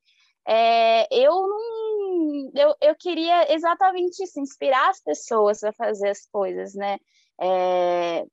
É, 0.47 1.07
eu 1.13 1.33
não, 1.33 2.51
eu, 2.55 2.75
eu 2.81 2.95
queria 2.97 3.53
exatamente 3.53 4.23
isso, 4.23 4.41
inspirar 4.41 4.91
as 4.91 5.01
pessoas 5.01 5.63
a 5.63 5.73
fazer 5.73 6.09
as 6.09 6.27
coisas, 6.27 6.75
né? 6.75 6.99
É, 7.41 8.25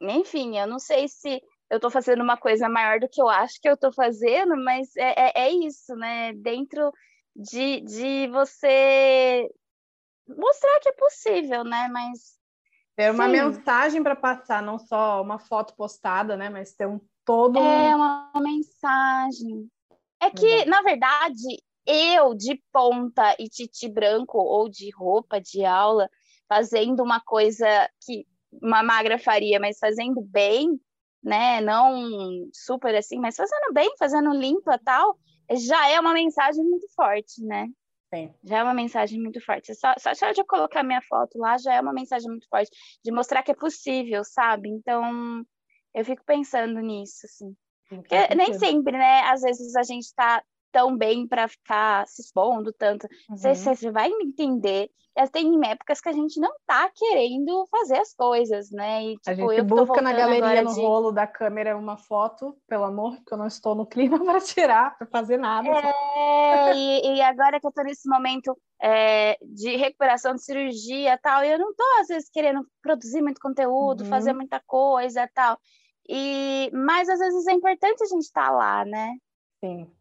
enfim, 0.00 0.58
eu 0.58 0.66
não 0.66 0.78
sei 0.78 1.08
se 1.08 1.40
eu 1.70 1.80
tô 1.80 1.90
fazendo 1.90 2.22
uma 2.22 2.36
coisa 2.36 2.68
maior 2.68 3.00
do 3.00 3.08
que 3.08 3.20
eu 3.20 3.28
acho 3.28 3.60
que 3.60 3.68
eu 3.68 3.76
tô 3.76 3.90
fazendo, 3.92 4.56
mas 4.56 4.94
é, 4.96 5.28
é, 5.28 5.32
é 5.46 5.50
isso, 5.50 5.94
né? 5.96 6.32
Dentro 6.34 6.92
de, 7.34 7.80
de 7.80 8.28
você 8.28 9.48
mostrar 10.28 10.80
que 10.80 10.88
é 10.88 10.92
possível, 10.92 11.64
né? 11.64 11.88
Mas. 11.88 12.36
Ter 12.96 13.10
uma 13.10 13.26
sim. 13.26 13.32
mensagem 13.32 14.02
para 14.02 14.16
passar, 14.16 14.62
não 14.62 14.78
só 14.78 15.20
uma 15.20 15.38
foto 15.38 15.74
postada, 15.76 16.36
né? 16.36 16.48
Mas 16.48 16.72
ter 16.72 16.86
um 16.86 17.00
todo. 17.24 17.58
É, 17.58 17.94
uma 17.94 18.30
mensagem. 18.36 19.68
É 20.20 20.30
que, 20.30 20.64
na 20.64 20.80
verdade, 20.80 21.62
eu 21.86 22.34
de 22.34 22.62
ponta 22.72 23.36
e 23.38 23.48
titi 23.48 23.88
branco 23.88 24.38
ou 24.38 24.68
de 24.68 24.90
roupa 24.90 25.40
de 25.40 25.64
aula, 25.64 26.08
fazendo 26.48 27.02
uma 27.02 27.20
coisa 27.20 27.66
que 28.02 28.26
uma 28.62 28.82
magra 28.82 29.18
faria, 29.18 29.58
mas 29.60 29.78
fazendo 29.78 30.20
bem, 30.20 30.80
né? 31.22 31.60
Não 31.60 32.48
super 32.52 32.94
assim, 32.94 33.18
mas 33.18 33.36
fazendo 33.36 33.72
bem, 33.72 33.92
fazendo 33.98 34.32
limpa 34.32 34.78
tal, 34.78 35.18
já 35.52 35.88
é 35.88 35.98
uma 36.00 36.12
mensagem 36.12 36.64
muito 36.64 36.86
forte, 36.94 37.42
né? 37.44 37.68
Sim. 38.14 38.32
Já 38.44 38.58
é 38.58 38.62
uma 38.62 38.74
mensagem 38.74 39.20
muito 39.20 39.40
forte. 39.40 39.74
Só, 39.74 39.92
só, 39.98 40.14
só 40.14 40.32
de 40.32 40.40
eu 40.40 40.46
colocar 40.46 40.82
minha 40.82 41.02
foto 41.02 41.38
lá 41.38 41.58
já 41.58 41.74
é 41.74 41.80
uma 41.80 41.92
mensagem 41.92 42.30
muito 42.30 42.48
forte, 42.48 42.70
de 43.04 43.10
mostrar 43.10 43.42
que 43.42 43.50
é 43.50 43.54
possível, 43.54 44.22
sabe? 44.24 44.68
Então, 44.68 45.44
eu 45.94 46.04
fico 46.04 46.22
pensando 46.24 46.80
nisso, 46.80 47.26
assim. 47.26 47.56
Porque 47.88 48.34
nem 48.34 48.52
sempre, 48.54 48.96
né? 48.96 49.22
Às 49.22 49.42
vezes 49.42 49.74
a 49.76 49.82
gente 49.82 50.12
tá 50.14 50.42
tão 50.76 50.94
bem 50.94 51.26
para 51.26 51.48
ficar 51.48 52.06
se 52.06 52.20
expondo 52.20 52.70
tanto. 52.70 53.08
Uhum. 53.30 53.36
Você, 53.38 53.54
você 53.54 53.90
vai 53.90 54.10
me 54.10 54.26
entender. 54.26 54.90
Tem 55.32 55.50
épocas 55.66 56.02
que 56.02 56.10
a 56.10 56.12
gente 56.12 56.38
não 56.38 56.52
tá 56.66 56.90
querendo 56.94 57.66
fazer 57.70 57.96
as 57.96 58.12
coisas, 58.12 58.70
né? 58.70 59.02
E, 59.02 59.16
tipo, 59.16 59.30
a 59.30 59.54
gente 59.54 59.62
busca 59.62 60.02
na 60.02 60.12
galeria, 60.12 60.60
no 60.60 60.74
de... 60.74 60.80
rolo 60.82 61.10
da 61.10 61.26
câmera, 61.26 61.78
uma 61.78 61.96
foto, 61.96 62.54
pelo 62.68 62.84
amor, 62.84 63.16
porque 63.16 63.32
eu 63.32 63.38
não 63.38 63.46
estou 63.46 63.74
no 63.74 63.86
clima 63.86 64.18
para 64.22 64.38
tirar, 64.38 64.98
para 64.98 65.06
fazer 65.06 65.38
nada. 65.38 65.66
É, 65.66 66.76
e, 66.76 67.16
e, 67.16 67.22
agora 67.22 67.58
que 67.58 67.66
eu 67.66 67.72
tô 67.72 67.82
nesse 67.82 68.06
momento 68.06 68.54
é, 68.82 69.38
de 69.40 69.76
recuperação 69.76 70.34
de 70.34 70.44
cirurgia 70.44 71.18
tal, 71.22 71.42
eu 71.42 71.58
não 71.58 71.74
tô, 71.74 71.84
às 72.02 72.08
vezes, 72.08 72.28
querendo 72.28 72.60
produzir 72.82 73.22
muito 73.22 73.40
conteúdo, 73.40 74.04
uhum. 74.04 74.10
fazer 74.10 74.34
muita 74.34 74.60
coisa 74.66 75.26
tal. 75.32 75.58
E, 76.06 76.70
mas 76.74 77.08
às 77.08 77.18
vezes 77.18 77.46
é 77.46 77.52
importante 77.54 78.02
a 78.02 78.06
gente 78.06 78.24
estar 78.24 78.48
tá 78.48 78.50
lá, 78.50 78.84
né? 78.84 79.14
Sim 79.64 79.95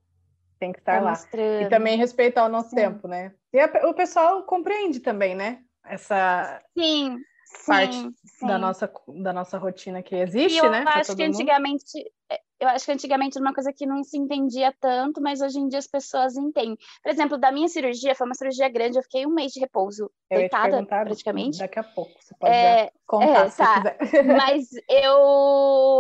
tem 0.60 0.72
que 0.72 0.80
estar 0.80 0.98
tá 0.98 1.02
lá. 1.02 1.14
E 1.62 1.68
também 1.70 1.98
respeitar 1.98 2.46
o 2.46 2.50
nosso 2.50 2.70
Sim. 2.70 2.76
tempo, 2.76 3.08
né? 3.08 3.34
E 3.54 3.60
a, 3.60 3.66
o 3.88 3.94
pessoal 3.94 4.44
compreende 4.44 5.00
também, 5.00 5.36
né? 5.36 5.60
Essa 5.86 6.62
Sim. 6.78 7.20
parte 7.66 8.10
sim, 8.26 8.48
da 8.48 8.58
nossa 8.58 8.92
da 9.08 9.32
nossa 9.32 9.58
rotina 9.58 10.02
que 10.02 10.16
existe, 10.16 10.58
eu 10.58 10.72
né? 10.72 10.84
Eu 10.84 10.90
acho 10.90 11.16
que 11.16 11.24
mundo. 11.24 11.36
antigamente 11.36 12.12
é, 12.30 12.40
eu 12.60 12.70
acho 12.70 12.86
que 12.86 12.92
antigamente 12.92 13.38
era 13.38 13.46
uma 13.46 13.54
coisa 13.54 13.72
que 13.74 13.86
não 13.86 14.04
se 14.04 14.18
entendia 14.18 14.74
tanto, 14.80 15.22
mas 15.22 15.42
hoje 15.42 15.60
em 15.60 15.68
dia 15.68 15.80
as 15.80 15.88
pessoas 15.88 16.36
entendem. 16.36 16.78
Por 17.04 17.12
exemplo, 17.12 17.38
da 17.38 17.52
minha 17.52 17.68
cirurgia, 17.68 18.16
foi 18.16 18.26
uma 18.26 18.34
cirurgia 18.34 18.70
grande, 18.70 18.98
eu 18.98 19.04
fiquei 19.04 19.26
um 19.26 19.34
mês 19.34 19.52
de 19.52 19.60
repouso, 19.60 20.10
eu 20.30 20.40
deitada 20.40 20.84
praticamente. 20.86 21.60
Daqui 21.60 21.80
a 21.80 21.84
pouco, 21.84 22.12
você 22.20 22.34
pode 22.40 22.54
é, 22.54 22.90
contar 23.06 23.46
é, 23.46 23.50
se 23.50 23.58
tá. 23.58 23.76
quiser. 23.76 23.98
Mas 24.26 24.70
eu 24.90 25.95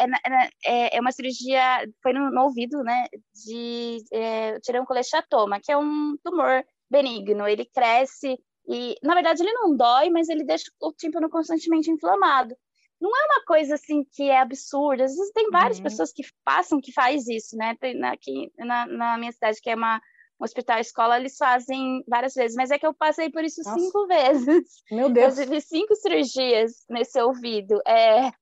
é, 0.00 0.50
é, 0.64 0.96
é, 0.96 1.00
uma 1.00 1.12
cirurgia, 1.12 1.86
foi 2.02 2.12
no, 2.12 2.30
no 2.30 2.42
ouvido, 2.44 2.82
né? 2.82 3.06
De 3.44 3.98
é, 4.12 4.56
eu 4.56 4.60
tirei 4.60 4.80
um 4.80 4.84
colechatoma, 4.84 5.60
que 5.60 5.70
é 5.70 5.76
um 5.76 6.16
tumor 6.22 6.64
benigno. 6.90 7.46
Ele 7.46 7.64
cresce 7.64 8.38
e, 8.68 8.96
na 9.02 9.14
verdade, 9.14 9.42
ele 9.42 9.52
não 9.52 9.76
dói, 9.76 10.10
mas 10.10 10.28
ele 10.28 10.44
deixa 10.44 10.70
o 10.80 10.92
tímpano 10.92 11.28
constantemente 11.28 11.90
inflamado. 11.90 12.54
Não 13.00 13.10
é 13.16 13.24
uma 13.26 13.44
coisa 13.46 13.76
assim 13.76 14.04
que 14.12 14.24
é 14.24 14.38
absurda. 14.38 15.04
Às 15.04 15.14
vezes 15.14 15.32
tem 15.32 15.50
várias 15.50 15.78
uhum. 15.78 15.84
pessoas 15.84 16.12
que 16.12 16.22
passam 16.44 16.80
que 16.80 16.92
faz 16.92 17.26
isso, 17.28 17.56
né? 17.56 17.74
Tem 17.80 18.02
aqui 18.04 18.52
na, 18.58 18.86
na 18.86 19.18
minha 19.18 19.32
cidade, 19.32 19.60
que 19.60 19.70
é 19.70 19.74
uma 19.74 20.00
um 20.40 20.44
hospital 20.44 20.78
escola, 20.78 21.18
eles 21.18 21.36
fazem 21.36 22.02
várias 22.08 22.32
vezes, 22.32 22.56
mas 22.56 22.70
é 22.70 22.78
que 22.78 22.86
eu 22.86 22.94
passei 22.94 23.30
por 23.30 23.44
isso 23.44 23.60
Nossa. 23.62 23.78
cinco 23.78 24.06
vezes. 24.08 24.82
Meu 24.90 25.10
Deus. 25.10 25.36
Eu 25.36 25.44
tive 25.44 25.60
cinco 25.60 25.94
cirurgias 25.94 26.84
nesse 26.88 27.20
ouvido. 27.20 27.78
É, 27.86 28.32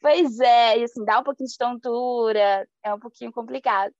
Pois 0.00 0.40
é, 0.40 0.78
e 0.78 0.84
assim, 0.84 1.04
dá 1.04 1.20
um 1.20 1.22
pouquinho 1.22 1.48
de 1.48 1.58
tontura, 1.58 2.66
é 2.82 2.94
um 2.94 2.98
pouquinho 2.98 3.32
complicado. 3.32 3.92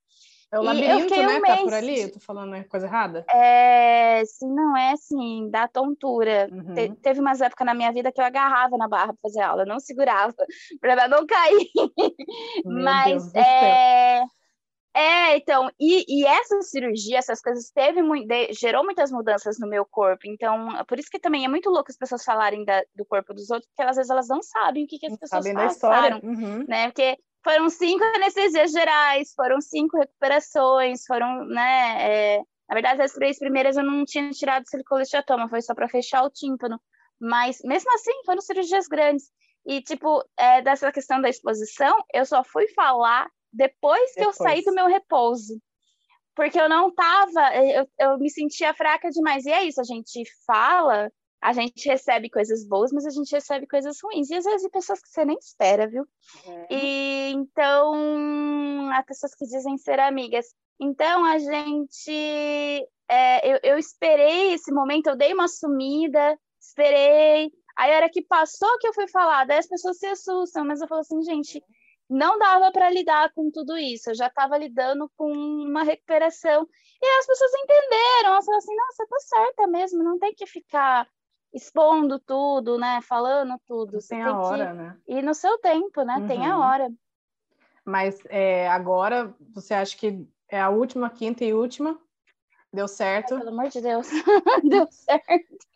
É 0.52 0.58
o 0.58 0.62
labirinto, 0.62 1.14
né? 1.14 1.38
Um 1.38 1.42
tá 1.42 1.56
por 1.58 1.74
ali? 1.74 2.00
Eu 2.00 2.12
tô 2.12 2.18
falando 2.18 2.68
coisa 2.68 2.86
errada? 2.86 3.24
É, 3.32 4.22
sim, 4.24 4.52
não 4.52 4.76
é 4.76 4.92
assim, 4.92 5.48
dá 5.48 5.68
tontura. 5.68 6.48
Uhum. 6.50 6.74
Te, 6.74 6.92
teve 6.96 7.20
umas 7.20 7.40
épocas 7.40 7.64
na 7.64 7.74
minha 7.74 7.92
vida 7.92 8.10
que 8.10 8.20
eu 8.20 8.24
agarrava 8.24 8.76
na 8.76 8.88
barra 8.88 9.12
para 9.12 9.22
fazer 9.22 9.42
aula, 9.42 9.64
não 9.64 9.78
segurava, 9.78 10.34
para 10.80 11.06
não 11.06 11.24
cair. 11.24 11.70
Meu 12.64 12.82
Mas 12.82 13.32
é. 13.34 14.18
Céu. 14.18 14.39
É, 14.94 15.36
então, 15.36 15.70
e, 15.78 16.04
e 16.08 16.26
essa 16.26 16.60
cirurgia, 16.62 17.18
essas 17.18 17.40
coisas, 17.40 17.70
teve 17.70 18.02
muito, 18.02 18.26
de, 18.26 18.52
gerou 18.52 18.84
muitas 18.84 19.10
mudanças 19.12 19.58
no 19.58 19.68
meu 19.68 19.84
corpo. 19.84 20.22
Então, 20.26 20.68
por 20.86 20.98
isso 20.98 21.08
que 21.10 21.18
também 21.18 21.44
é 21.44 21.48
muito 21.48 21.70
louco 21.70 21.90
as 21.90 21.96
pessoas 21.96 22.24
falarem 22.24 22.64
da, 22.64 22.82
do 22.94 23.04
corpo 23.04 23.32
dos 23.32 23.50
outros, 23.50 23.68
porque 23.70 23.88
às 23.88 23.96
vezes 23.96 24.10
elas 24.10 24.28
não 24.28 24.42
sabem 24.42 24.84
o 24.84 24.86
que, 24.88 24.98
que 24.98 25.06
as 25.06 25.16
pessoas 25.16 25.44
sabem 25.44 25.54
passaram, 25.54 26.10
da 26.10 26.16
história. 26.18 26.20
Uhum. 26.24 26.64
né? 26.66 26.86
Porque 26.88 27.16
foram 27.44 27.70
cinco 27.70 28.02
anestesias 28.16 28.72
gerais, 28.72 29.32
foram 29.34 29.60
cinco 29.60 29.96
recuperações, 29.96 31.04
foram, 31.06 31.44
né? 31.44 31.98
É, 32.00 32.42
na 32.68 32.74
verdade, 32.74 33.02
as 33.02 33.12
três 33.12 33.38
primeiras 33.38 33.76
eu 33.76 33.84
não 33.84 34.04
tinha 34.04 34.30
tirado 34.30 34.68
silicolestatoma, 34.68 35.48
foi 35.48 35.62
só 35.62 35.74
para 35.74 35.88
fechar 35.88 36.24
o 36.24 36.30
tímpano. 36.30 36.80
Mas, 37.20 37.58
mesmo 37.64 37.92
assim, 37.94 38.12
foram 38.24 38.40
cirurgias 38.40 38.86
grandes. 38.86 39.30
E, 39.66 39.82
tipo, 39.82 40.24
é, 40.38 40.62
dessa 40.62 40.90
questão 40.90 41.20
da 41.20 41.28
exposição, 41.28 42.02
eu 42.14 42.24
só 42.24 42.42
fui 42.42 42.66
falar 42.68 43.28
depois 43.52 44.12
que 44.14 44.20
depois. 44.20 44.38
eu 44.38 44.44
saí 44.44 44.62
do 44.62 44.72
meu 44.72 44.86
repouso. 44.86 45.60
Porque 46.34 46.58
eu 46.58 46.68
não 46.68 46.94
tava, 46.94 47.54
eu, 47.56 47.88
eu 47.98 48.18
me 48.18 48.30
sentia 48.30 48.72
fraca 48.72 49.10
demais. 49.10 49.44
E 49.44 49.50
é 49.50 49.64
isso, 49.64 49.80
a 49.80 49.84
gente 49.84 50.22
fala, 50.46 51.10
a 51.40 51.52
gente 51.52 51.88
recebe 51.88 52.28
coisas 52.28 52.66
boas, 52.66 52.92
mas 52.92 53.06
a 53.06 53.10
gente 53.10 53.32
recebe 53.32 53.66
coisas 53.66 53.98
ruins. 54.02 54.30
E 54.30 54.34
às 54.34 54.44
vezes 54.44 54.62
de 54.62 54.68
pessoas 54.68 55.00
que 55.00 55.08
você 55.08 55.24
nem 55.24 55.38
espera, 55.38 55.88
viu? 55.88 56.06
É. 56.46 56.74
E 56.74 57.32
então, 57.32 58.90
há 58.92 59.02
pessoas 59.02 59.34
que 59.34 59.46
dizem 59.46 59.76
ser 59.78 59.98
amigas. 59.98 60.46
Então, 60.78 61.24
a 61.24 61.38
gente. 61.38 62.88
É, 63.08 63.54
eu, 63.54 63.58
eu 63.62 63.78
esperei 63.78 64.52
esse 64.52 64.72
momento, 64.72 65.08
eu 65.08 65.16
dei 65.16 65.32
uma 65.32 65.48
sumida, 65.48 66.38
esperei. 66.60 67.50
Aí, 67.76 67.92
a 67.92 67.96
hora 67.96 68.10
que 68.10 68.22
passou 68.22 68.78
que 68.78 68.86
eu 68.86 68.94
fui 68.94 69.08
falar, 69.08 69.44
daí 69.46 69.58
as 69.58 69.66
pessoas 69.66 69.98
se 69.98 70.06
assustam, 70.06 70.64
mas 70.64 70.80
eu 70.80 70.86
falo 70.86 71.00
assim, 71.00 71.22
gente, 71.22 71.62
não 72.10 72.38
dava 72.38 72.72
para 72.72 72.90
lidar 72.90 73.32
com 73.32 73.50
tudo 73.52 73.78
isso. 73.78 74.10
Eu 74.10 74.14
já 74.16 74.26
estava 74.26 74.58
lidando 74.58 75.08
com 75.16 75.32
uma 75.32 75.84
recuperação. 75.84 76.68
E 77.00 77.06
as 77.18 77.26
pessoas 77.26 77.52
entenderam, 77.54 78.32
elas 78.32 78.44
falaram 78.44 78.58
assim, 78.58 78.74
não, 78.74 78.86
você 78.90 79.06
tá 79.06 79.16
certa 79.20 79.66
mesmo, 79.68 80.02
não 80.02 80.18
tem 80.18 80.34
que 80.34 80.44
ficar 80.44 81.08
expondo 81.54 82.18
tudo, 82.18 82.76
né? 82.78 83.00
Falando 83.02 83.54
tudo. 83.64 84.00
Você 84.00 84.16
tem, 84.16 84.22
a 84.22 84.36
hora, 84.36 84.74
né? 84.74 84.98
E 85.06 85.22
no 85.22 85.34
seu 85.34 85.56
tempo, 85.58 86.02
né? 86.02 86.16
Uhum. 86.16 86.26
Tem 86.26 86.46
a 86.46 86.56
uhum. 86.56 86.62
hora. 86.62 86.92
Mas 87.84 88.18
é, 88.26 88.68
agora 88.68 89.32
você 89.54 89.72
acha 89.72 89.96
que 89.96 90.28
é 90.48 90.60
a 90.60 90.68
última, 90.68 91.08
quinta 91.10 91.44
e 91.44 91.54
última? 91.54 91.98
Deu 92.72 92.88
certo? 92.88 93.34
Ai, 93.34 93.40
pelo 93.40 93.50
amor 93.50 93.68
de 93.68 93.80
Deus, 93.80 94.08
deu 94.68 94.86
certo. 94.90 95.66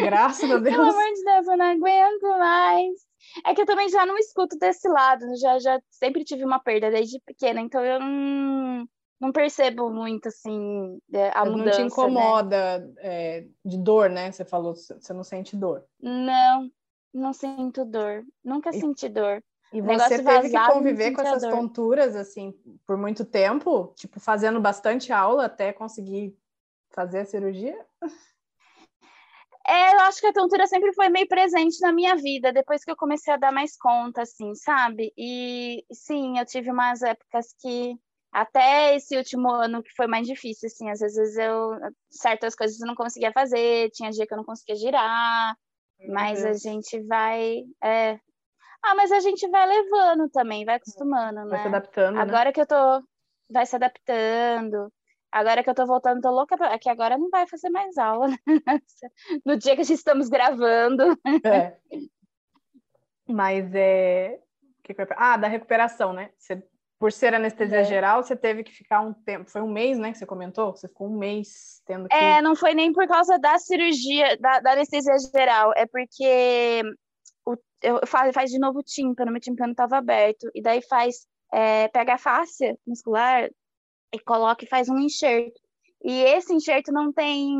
Graças 0.00 0.50
a 0.50 0.58
Deus. 0.58 0.74
Pelo 0.76 0.90
amor 0.90 1.14
de 1.14 1.24
Deus, 1.24 1.46
eu 1.46 1.56
não 1.56 1.66
aguento 1.66 2.28
mais. 2.38 3.11
É 3.46 3.54
que 3.54 3.62
eu 3.62 3.66
também 3.66 3.88
já 3.88 4.04
não 4.04 4.18
escuto 4.18 4.56
desse 4.58 4.88
lado, 4.88 5.24
já, 5.36 5.58
já 5.58 5.80
sempre 5.90 6.24
tive 6.24 6.44
uma 6.44 6.58
perda 6.58 6.90
desde 6.90 7.20
pequena, 7.20 7.60
então 7.60 7.84
eu 7.84 8.00
não, 8.00 8.88
não 9.20 9.32
percebo 9.32 9.90
muito, 9.90 10.28
assim, 10.28 10.98
é, 11.12 11.30
a 11.34 11.44
mudança. 11.44 11.80
Não 11.80 11.88
te 11.88 11.92
incomoda 11.92 12.78
né? 12.78 12.94
é, 12.98 13.46
de 13.64 13.78
dor, 13.78 14.10
né? 14.10 14.30
Você 14.30 14.44
falou, 14.44 14.74
você 14.74 15.12
não 15.12 15.24
sente 15.24 15.56
dor. 15.56 15.84
Não, 16.00 16.70
não 17.12 17.32
sinto 17.32 17.84
dor. 17.84 18.24
Nunca 18.44 18.70
e, 18.70 18.80
senti 18.80 19.08
dor. 19.08 19.42
E 19.72 19.80
você 19.80 20.22
teve 20.22 20.50
que 20.50 20.66
conviver 20.66 21.12
com 21.12 21.22
essas 21.22 21.42
tonturas, 21.42 22.14
assim, 22.14 22.52
por 22.86 22.96
muito 22.98 23.24
tempo? 23.24 23.94
Tipo, 23.96 24.20
fazendo 24.20 24.60
bastante 24.60 25.12
aula 25.12 25.46
até 25.46 25.72
conseguir 25.72 26.36
fazer 26.90 27.20
a 27.20 27.24
cirurgia? 27.24 27.78
É, 29.66 29.94
eu 29.94 30.00
acho 30.00 30.20
que 30.20 30.26
a 30.26 30.32
tontura 30.32 30.66
sempre 30.66 30.92
foi 30.92 31.08
meio 31.08 31.28
presente 31.28 31.80
na 31.80 31.92
minha 31.92 32.16
vida, 32.16 32.52
depois 32.52 32.84
que 32.84 32.90
eu 32.90 32.96
comecei 32.96 33.32
a 33.32 33.36
dar 33.36 33.52
mais 33.52 33.76
conta, 33.76 34.22
assim, 34.22 34.54
sabe? 34.54 35.12
E 35.16 35.84
sim, 35.92 36.38
eu 36.38 36.44
tive 36.44 36.70
umas 36.70 37.02
épocas 37.02 37.54
que 37.60 37.94
até 38.32 38.96
esse 38.96 39.16
último 39.16 39.50
ano 39.50 39.82
que 39.82 39.94
foi 39.94 40.06
mais 40.06 40.26
difícil, 40.26 40.66
assim, 40.66 40.90
às 40.90 41.00
vezes 41.00 41.36
eu 41.36 41.76
certas 42.10 42.54
coisas 42.54 42.80
eu 42.80 42.86
não 42.86 42.94
conseguia 42.94 43.30
fazer, 43.30 43.90
tinha 43.90 44.10
dia 44.10 44.26
que 44.26 44.32
eu 44.32 44.38
não 44.38 44.44
conseguia 44.44 44.74
girar, 44.74 45.54
mas 46.08 46.44
a 46.44 46.54
gente 46.54 47.00
vai, 47.06 47.62
é... 47.82 48.18
Ah, 48.82 48.96
mas 48.96 49.12
a 49.12 49.20
gente 49.20 49.48
vai 49.48 49.66
levando 49.66 50.28
também, 50.30 50.64
vai 50.64 50.76
acostumando, 50.76 51.34
vai 51.34 51.44
né? 51.44 51.50
Vai 51.50 51.60
se 51.60 51.68
adaptando, 51.68 52.14
né? 52.16 52.20
Agora 52.22 52.46
né? 52.46 52.52
que 52.52 52.60
eu 52.60 52.66
tô 52.66 53.02
vai 53.48 53.66
se 53.66 53.76
adaptando. 53.76 54.90
Agora 55.32 55.64
que 55.64 55.70
eu 55.70 55.74
tô 55.74 55.86
voltando, 55.86 56.20
tô 56.20 56.30
louca, 56.30 56.58
pra... 56.58 56.72
é 56.72 56.78
que 56.78 56.90
agora 56.90 57.16
não 57.16 57.30
vai 57.30 57.46
fazer 57.46 57.70
mais 57.70 57.96
aula, 57.96 58.28
né? 58.28 58.36
no 59.46 59.56
dia 59.56 59.74
que 59.74 59.80
a 59.80 59.84
gente 59.84 59.96
estamos 59.96 60.28
gravando. 60.28 61.18
É. 61.42 61.78
Mas 63.26 63.74
é. 63.74 64.38
Ah, 65.16 65.38
da 65.38 65.48
recuperação, 65.48 66.12
né? 66.12 66.30
Você, 66.36 66.62
por 66.98 67.10
ser 67.10 67.34
anestesia 67.34 67.80
é. 67.80 67.84
geral, 67.84 68.22
você 68.22 68.36
teve 68.36 68.62
que 68.62 68.72
ficar 68.72 69.00
um 69.00 69.14
tempo. 69.14 69.50
Foi 69.50 69.62
um 69.62 69.72
mês, 69.72 69.98
né? 69.98 70.12
Que 70.12 70.18
você 70.18 70.26
comentou? 70.26 70.76
Você 70.76 70.86
ficou 70.86 71.08
um 71.08 71.16
mês 71.16 71.80
tendo 71.86 72.08
que. 72.08 72.14
É, 72.14 72.42
não 72.42 72.54
foi 72.54 72.74
nem 72.74 72.92
por 72.92 73.08
causa 73.08 73.38
da 73.38 73.58
cirurgia, 73.58 74.36
da, 74.36 74.60
da 74.60 74.72
anestesia 74.72 75.14
geral. 75.34 75.72
É 75.74 75.86
porque 75.86 76.82
o, 77.46 77.56
eu 77.80 78.06
faz, 78.06 78.34
faz 78.34 78.50
de 78.50 78.58
novo 78.58 78.80
o 78.80 78.84
tímpano, 78.84 79.32
meu 79.32 79.40
tímpano 79.40 79.72
estava 79.72 79.96
aberto. 79.96 80.50
E 80.54 80.60
daí 80.60 80.82
faz, 80.82 81.26
é, 81.50 81.88
pega 81.88 82.14
a 82.14 82.18
face 82.18 82.78
muscular 82.86 83.48
e 84.14 84.18
coloca 84.20 84.64
e 84.64 84.68
faz 84.68 84.88
um 84.88 84.98
enxerto. 84.98 85.60
E 86.04 86.22
esse 86.24 86.52
enxerto 86.52 86.92
não 86.92 87.12
tem 87.12 87.56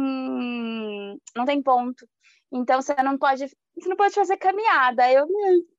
não 1.37 1.45
tem 1.45 1.63
ponto. 1.63 2.07
Então 2.53 2.81
você 2.81 2.95
não 3.03 3.17
pode 3.17 3.47
você 3.75 3.89
não 3.89 3.97
pode 3.97 4.15
fazer 4.15 4.37
caminhada. 4.37 5.11
Eu, 5.11 5.27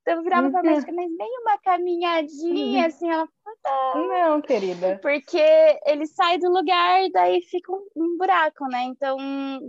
eu 0.06 0.22
virava 0.22 0.50
pra 0.50 0.62
médica, 0.62 0.92
mas 0.92 1.08
nem 1.16 1.38
uma 1.40 1.56
caminhadinha, 1.58 2.80
uhum. 2.80 2.86
assim, 2.86 3.08
ela 3.08 3.28
não, 3.94 4.42
querida. 4.42 4.98
Porque 5.00 5.38
ele 5.86 6.06
sai 6.06 6.38
do 6.38 6.50
lugar, 6.50 7.08
daí 7.12 7.40
fica 7.42 7.72
um, 7.72 7.86
um, 7.96 8.18
buraco, 8.18 8.66
né? 8.66 8.82
Então, 8.82 9.16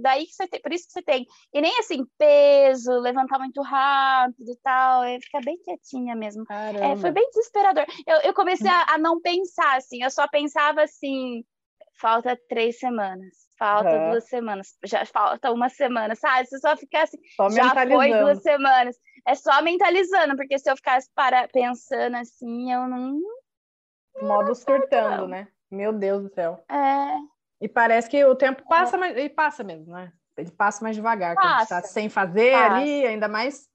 daí 0.01 0.26
que 0.26 0.34
você 0.34 0.47
tem, 0.47 0.62
por 0.62 0.74
isso 0.74 0.88
que 0.88 0.93
você 0.93 1.01
tem. 1.01 1.26
E 1.53 1.62
nem 1.62 1.78
assim, 1.80 2.06
peso, 2.18 2.91
levantar 2.99 3.39
muito 3.39 3.62
rápido 3.62 4.51
e 4.51 4.58
tal, 4.64 5.03
é 5.03 5.20
ficar 5.20 5.41
bem 5.41 5.58
quietinha 5.64 6.16
mesmo. 6.16 6.45
É, 6.49 6.95
foi 6.97 7.12
bem 7.12 7.28
desesperador. 7.30 7.86
Eu, 8.06 8.18
eu 8.22 8.34
comecei 8.34 8.70
a, 8.70 8.95
a 8.95 8.97
não 8.97 9.22
pensar, 9.22 9.78
assim, 9.78 10.03
eu 10.03 10.10
só 10.10 10.28
pensava 10.28 10.82
assim, 10.82 11.43
falta 11.93 12.38
três 12.49 12.80
semanas 12.80 13.45
Falta 13.58 13.89
uhum. 13.89 14.10
duas 14.12 14.28
semanas, 14.28 14.78
já 14.84 15.06
falta 15.06 15.51
uma 15.51 15.70
semana, 15.70 16.14
sabe? 16.14 16.45
Se 16.47 16.60
só 16.60 16.76
ficasse, 16.76 17.18
só 17.38 17.49
já 17.49 17.74
foi 17.74 18.14
duas 18.14 18.41
semanas. 18.41 18.97
É 19.26 19.34
só 19.34 19.62
mentalizando, 19.62 20.36
porque 20.36 20.60
se 20.60 20.70
eu 20.70 20.76
ficasse 20.76 21.10
para, 21.16 21.47
pensando 21.47 22.18
assim, 22.18 22.72
eu 22.72 22.88
não. 22.88 23.20
Modo 24.22 24.53
surtando, 24.53 25.22
não. 25.22 25.28
né? 25.28 25.47
Meu 25.72 25.93
Deus 25.93 26.24
do 26.24 26.34
céu. 26.34 26.64
É. 26.70 27.18
E 27.62 27.68
parece 27.68 28.10
que 28.10 28.24
o 28.26 28.36
tempo 28.36 28.64
passa, 28.68 28.97
é. 28.97 28.99
mas 28.99 29.18
ele 29.18 29.30
passa 29.30 29.64
mesmo, 29.64 29.93
né? 29.93 30.12
Ele 30.38 30.51
passa 30.51 30.84
mais 30.84 30.95
devagar, 30.95 31.34
passa. 31.36 31.47
quando 31.47 31.62
está 31.62 31.82
sem 31.84 32.10
fazer 32.10 32.51
passa. 32.51 32.76
ali, 32.76 33.08
ainda 33.08 33.30
mais 33.30 33.70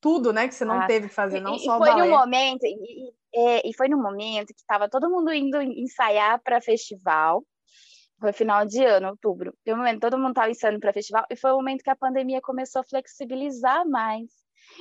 tudo, 0.00 0.32
né? 0.32 0.48
Que 0.48 0.54
você 0.54 0.64
não 0.64 0.76
passa. 0.76 0.86
teve 0.86 1.08
que 1.08 1.14
fazer, 1.14 1.40
não 1.40 1.56
e, 1.56 1.58
só 1.60 1.76
e 1.76 1.78
foi 1.78 1.90
o 1.90 1.94
balé. 1.94 2.08
momento, 2.08 2.64
e, 2.64 3.12
e, 3.34 3.70
e 3.70 3.76
foi 3.76 3.88
no 3.88 3.98
momento 3.98 4.48
que 4.48 4.60
estava 4.60 4.88
todo 4.88 5.10
mundo 5.10 5.32
indo 5.32 5.60
ensaiar 5.60 6.40
para 6.42 6.62
festival. 6.62 7.44
Foi 8.24 8.32
final 8.32 8.64
de 8.64 8.82
ano, 8.82 9.08
outubro. 9.08 9.54
Foi 9.62 9.74
um 9.74 9.76
momento, 9.76 10.00
todo 10.00 10.16
mundo 10.16 10.30
estava 10.30 10.50
ensaiando 10.50 10.80
para 10.80 10.94
festival, 10.94 11.26
e 11.30 11.36
foi 11.36 11.52
o 11.52 11.56
momento 11.56 11.82
que 11.82 11.90
a 11.90 11.96
pandemia 11.96 12.40
começou 12.40 12.80
a 12.80 12.84
flexibilizar 12.84 13.86
mais. 13.86 14.30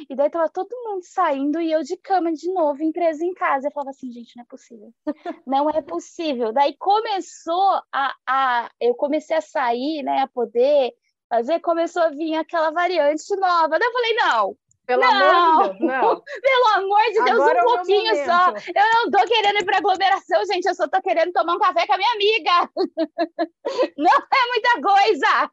E 0.10 0.16
daí 0.16 0.30
tava 0.30 0.48
todo 0.48 0.70
mundo 0.86 1.04
saindo 1.04 1.60
e 1.60 1.70
eu 1.70 1.84
de 1.84 1.98
cama 1.98 2.32
de 2.32 2.50
novo, 2.54 2.82
empresa 2.82 3.26
em 3.26 3.34
casa. 3.34 3.68
Eu 3.68 3.72
falava 3.74 3.90
assim, 3.90 4.10
gente, 4.10 4.34
não 4.38 4.44
é 4.44 4.48
possível. 4.48 4.94
Não 5.46 5.70
é 5.70 5.82
possível. 5.82 6.54
Daí 6.54 6.74
começou 6.78 7.82
a, 7.92 8.16
a 8.26 8.72
eu 8.80 8.96
comecei 8.96 9.36
a 9.36 9.42
sair, 9.42 10.04
né, 10.04 10.22
a 10.22 10.28
poder 10.28 10.94
fazer, 11.28 11.60
começou 11.60 12.02
a 12.02 12.10
vir 12.12 12.36
aquela 12.36 12.72
variante 12.72 13.36
nova. 13.36 13.78
Daí 13.78 13.90
eu 13.90 13.92
falei, 13.92 14.14
não, 14.16 14.58
pelo 14.86 15.02
não, 15.02 15.12
amor 15.12 15.74
de 15.74 15.80
Deus, 15.80 15.92
não. 15.92 16.24
Pelo 16.42 16.68
amor 16.76 17.04
de 17.06 17.14
Deus, 17.14 17.30
Agora 17.30 17.56
um 17.56 17.60
é 17.60 17.76
pouquinho 17.76 18.16
só. 18.26 18.50
Eu 18.76 18.94
não 18.94 19.12
tô 19.12 19.28
querendo 19.28 19.60
ir 19.60 19.66
pra 19.66 19.78
aglomeração, 19.78 20.46
gente. 20.46 20.66
Eu 20.66 20.76
só 20.76 20.88
tô 20.88 21.02
querendo 21.02 21.32
tomar 21.32 21.56
um 21.56 21.60
café 21.60 21.88
com 21.88 21.94
a 21.94 21.98
minha 21.98 22.12
amiga. 22.12 22.70
Não 23.98 24.12
é 24.12 24.48
muita 24.48 24.82
coisa. 24.82 25.52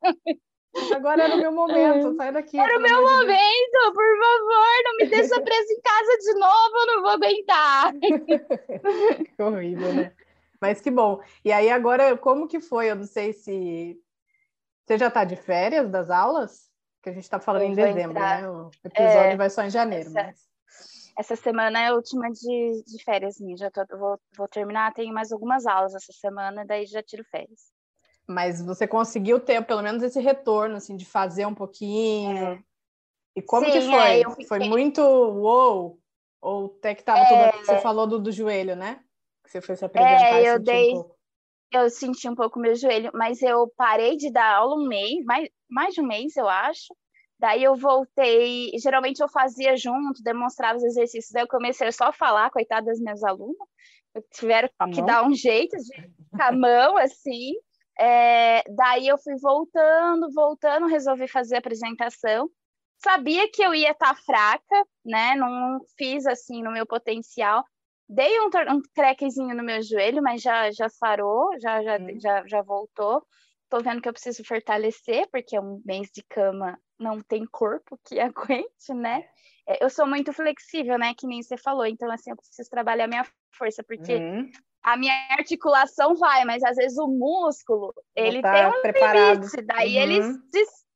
Agora 0.95 1.25
era 1.25 1.35
o 1.35 1.39
meu 1.39 1.53
momento, 1.53 2.15
sai 2.17 2.33
daqui. 2.33 2.59
Era 2.59 2.79
o 2.79 2.83
meu 2.83 3.03
momento, 3.03 3.73
Deus. 3.73 3.93
por 3.93 4.19
favor, 4.19 4.67
não 4.85 4.97
me 4.99 5.07
deixa 5.07 5.41
presa 5.41 5.73
em 5.73 5.81
casa 5.81 6.19
de 6.19 6.35
novo, 6.35 6.79
eu 6.79 6.87
não 6.87 7.03
vou 7.03 7.11
aguentar. 7.11 7.93
que 9.37 9.43
horrível, 9.43 9.93
né? 9.93 10.13
Mas 10.61 10.81
que 10.81 10.91
bom. 10.91 11.21
E 11.45 11.51
aí 11.51 11.71
agora, 11.71 12.17
como 12.17 12.47
que 12.47 12.61
foi? 12.61 12.89
Eu 12.89 12.95
não 12.95 13.05
sei 13.05 13.33
se 13.33 14.01
você 14.87 14.97
já 14.97 15.09
está 15.09 15.25
de 15.25 15.35
férias 15.35 15.91
das 15.91 16.09
aulas? 16.09 16.70
Que 17.03 17.09
a 17.09 17.13
gente 17.13 17.25
está 17.25 17.41
falando 17.41 17.63
em 17.63 17.75
dezembro, 17.75 18.11
entrar... 18.11 18.43
né? 18.43 18.49
O 18.49 18.71
episódio 18.85 19.33
é, 19.33 19.37
vai 19.37 19.51
só 19.51 19.63
em 19.63 19.71
janeiro. 19.71 20.09
Essa, 20.09 20.23
mas... 20.23 20.49
essa 21.19 21.37
semana 21.37 21.81
é 21.81 21.87
a 21.89 21.95
última 21.95 22.31
de, 22.31 22.85
de 22.87 23.03
férias 23.03 23.41
minha. 23.41 23.57
Já 23.57 23.71
tô, 23.71 23.85
vou, 23.97 24.21
vou 24.37 24.49
terminar, 24.49 24.93
tenho 24.93 25.13
mais 25.13 25.33
algumas 25.33 25.67
aulas 25.67 25.95
essa 25.95 26.13
semana, 26.13 26.65
daí 26.65 26.87
já 26.87 27.03
tiro 27.03 27.25
férias. 27.25 27.73
Mas 28.27 28.65
você 28.65 28.87
conseguiu 28.87 29.41
ter 29.41 29.65
pelo 29.65 29.83
menos 29.83 30.03
esse 30.03 30.21
retorno, 30.21 30.77
assim, 30.77 30.97
de 30.97 31.05
fazer 31.05 31.47
um 31.47 31.55
pouquinho. 31.55 32.55
É. 32.55 32.63
E 33.35 33.43
como 33.43 33.67
Sim, 33.67 33.73
que 33.73 33.81
foi? 33.83 34.21
É, 34.21 34.31
fiquei... 34.31 34.47
Foi 34.47 34.59
muito 34.61 35.01
uou? 35.01 35.99
Ou 36.41 36.75
até 36.79 36.95
que 36.95 37.03
tava 37.03 37.21
é... 37.21 37.53
tudo. 37.53 37.67
Você 37.67 37.79
falou 37.79 38.07
do, 38.07 38.19
do 38.19 38.33
joelho, 38.33 38.77
né? 38.77 39.01
Que 39.45 39.51
você 39.51 39.61
foi 39.61 39.77
se 39.77 39.85
apresentar 39.85 40.41
é, 40.41 40.55
eu 40.55 40.59
dei. 40.59 40.95
Um 40.95 41.11
eu 41.73 41.89
senti 41.91 42.29
um 42.29 42.35
pouco 42.35 42.59
meu 42.59 42.75
joelho, 42.75 43.11
mas 43.15 43.43
eu 43.43 43.73
parei 43.77 44.17
de 44.17 44.31
dar 44.31 44.57
aula 44.57 44.77
um 44.77 44.87
mês, 44.87 45.25
mais, 45.25 45.49
mais 45.69 45.95
de 45.95 46.01
um 46.01 46.07
mês, 46.07 46.37
eu 46.37 46.49
acho. 46.49 46.95
Daí 47.39 47.63
eu 47.63 47.75
voltei, 47.75 48.71
geralmente 48.79 49.21
eu 49.21 49.29
fazia 49.29 49.77
junto, 49.77 50.23
demonstrava 50.23 50.77
os 50.77 50.85
exercícios, 50.85 51.33
daí 51.33 51.43
eu 51.43 51.49
comecei 51.49 51.91
só 51.91 52.09
a 52.09 52.13
falar, 52.13 52.51
coitada 52.51 52.87
das 52.87 53.01
minhas 53.01 53.23
alunas, 53.25 53.57
tiveram 54.33 54.69
que 54.93 55.03
dar 55.03 55.27
um 55.27 55.33
jeito 55.33 55.77
de 55.77 56.11
com 56.31 56.43
a 56.43 56.53
mão, 56.53 56.97
assim. 56.97 57.53
É, 57.99 58.63
daí 58.75 59.09
eu 59.09 59.19
fui 59.19 59.37
voltando, 59.41 60.33
voltando, 60.35 60.87
resolvi 60.87 61.29
fazer 61.29 61.57
a 61.57 61.59
apresentação. 61.59 62.49
Sabia 63.03 63.51
que 63.51 63.63
eu 63.63 63.75
ia 63.75 63.93
estar 63.93 64.15
tá 64.15 64.21
fraca, 64.23 64.87
né? 65.05 65.35
Não 65.37 65.81
fiz 65.97 66.27
assim 66.27 66.63
no 66.63 66.73
meu 66.73 66.87
potencial, 66.87 67.65
Dei 68.13 68.41
um, 68.41 68.51
um 68.75 68.83
crequezinho 68.93 69.55
no 69.55 69.63
meu 69.63 69.81
joelho, 69.81 70.21
mas 70.21 70.43
já, 70.43 70.69
já 70.73 70.89
sarou, 70.89 71.49
já, 71.61 71.81
já, 71.81 71.97
hum. 71.97 72.19
já, 72.21 72.45
já 72.45 72.61
voltou. 72.61 73.25
Tô 73.69 73.79
vendo 73.79 74.03
que 74.03 74.09
eu 74.09 74.13
preciso 74.13 74.45
fortalecer, 74.45 75.29
porque 75.31 75.55
é 75.55 75.61
um 75.61 75.81
mês 75.85 76.11
de 76.13 76.21
cama 76.29 76.77
não 76.99 77.21
tem 77.21 77.47
corpo 77.47 77.97
que 78.05 78.19
aguente, 78.21 78.93
né? 78.93 79.25
É, 79.65 79.85
eu 79.85 79.89
sou 79.89 80.09
muito 80.09 80.33
flexível, 80.33 80.99
né? 80.99 81.15
Que 81.17 81.25
nem 81.25 81.41
você 81.41 81.57
falou. 81.57 81.87
Então, 81.87 82.11
assim, 82.11 82.31
eu 82.31 82.37
preciso 82.37 82.69
trabalhar 82.69 83.05
a 83.05 83.09
minha 83.09 83.25
força, 83.57 83.85
porque 83.85 84.17
uhum. 84.17 84.51
a 84.83 84.97
minha 84.97 85.15
articulação 85.31 86.17
vai, 86.17 86.45
mas 86.45 86.65
às 86.65 86.75
vezes 86.75 86.99
o 86.99 87.07
músculo, 87.07 87.95
ele 88.17 88.43
tá 88.43 88.53
tem 88.53 88.67
um 88.67 88.83
preparado. 88.83 89.35
limite. 89.37 89.63
Daí 89.63 89.97
uhum. 89.97 90.03
ele, 90.03 90.21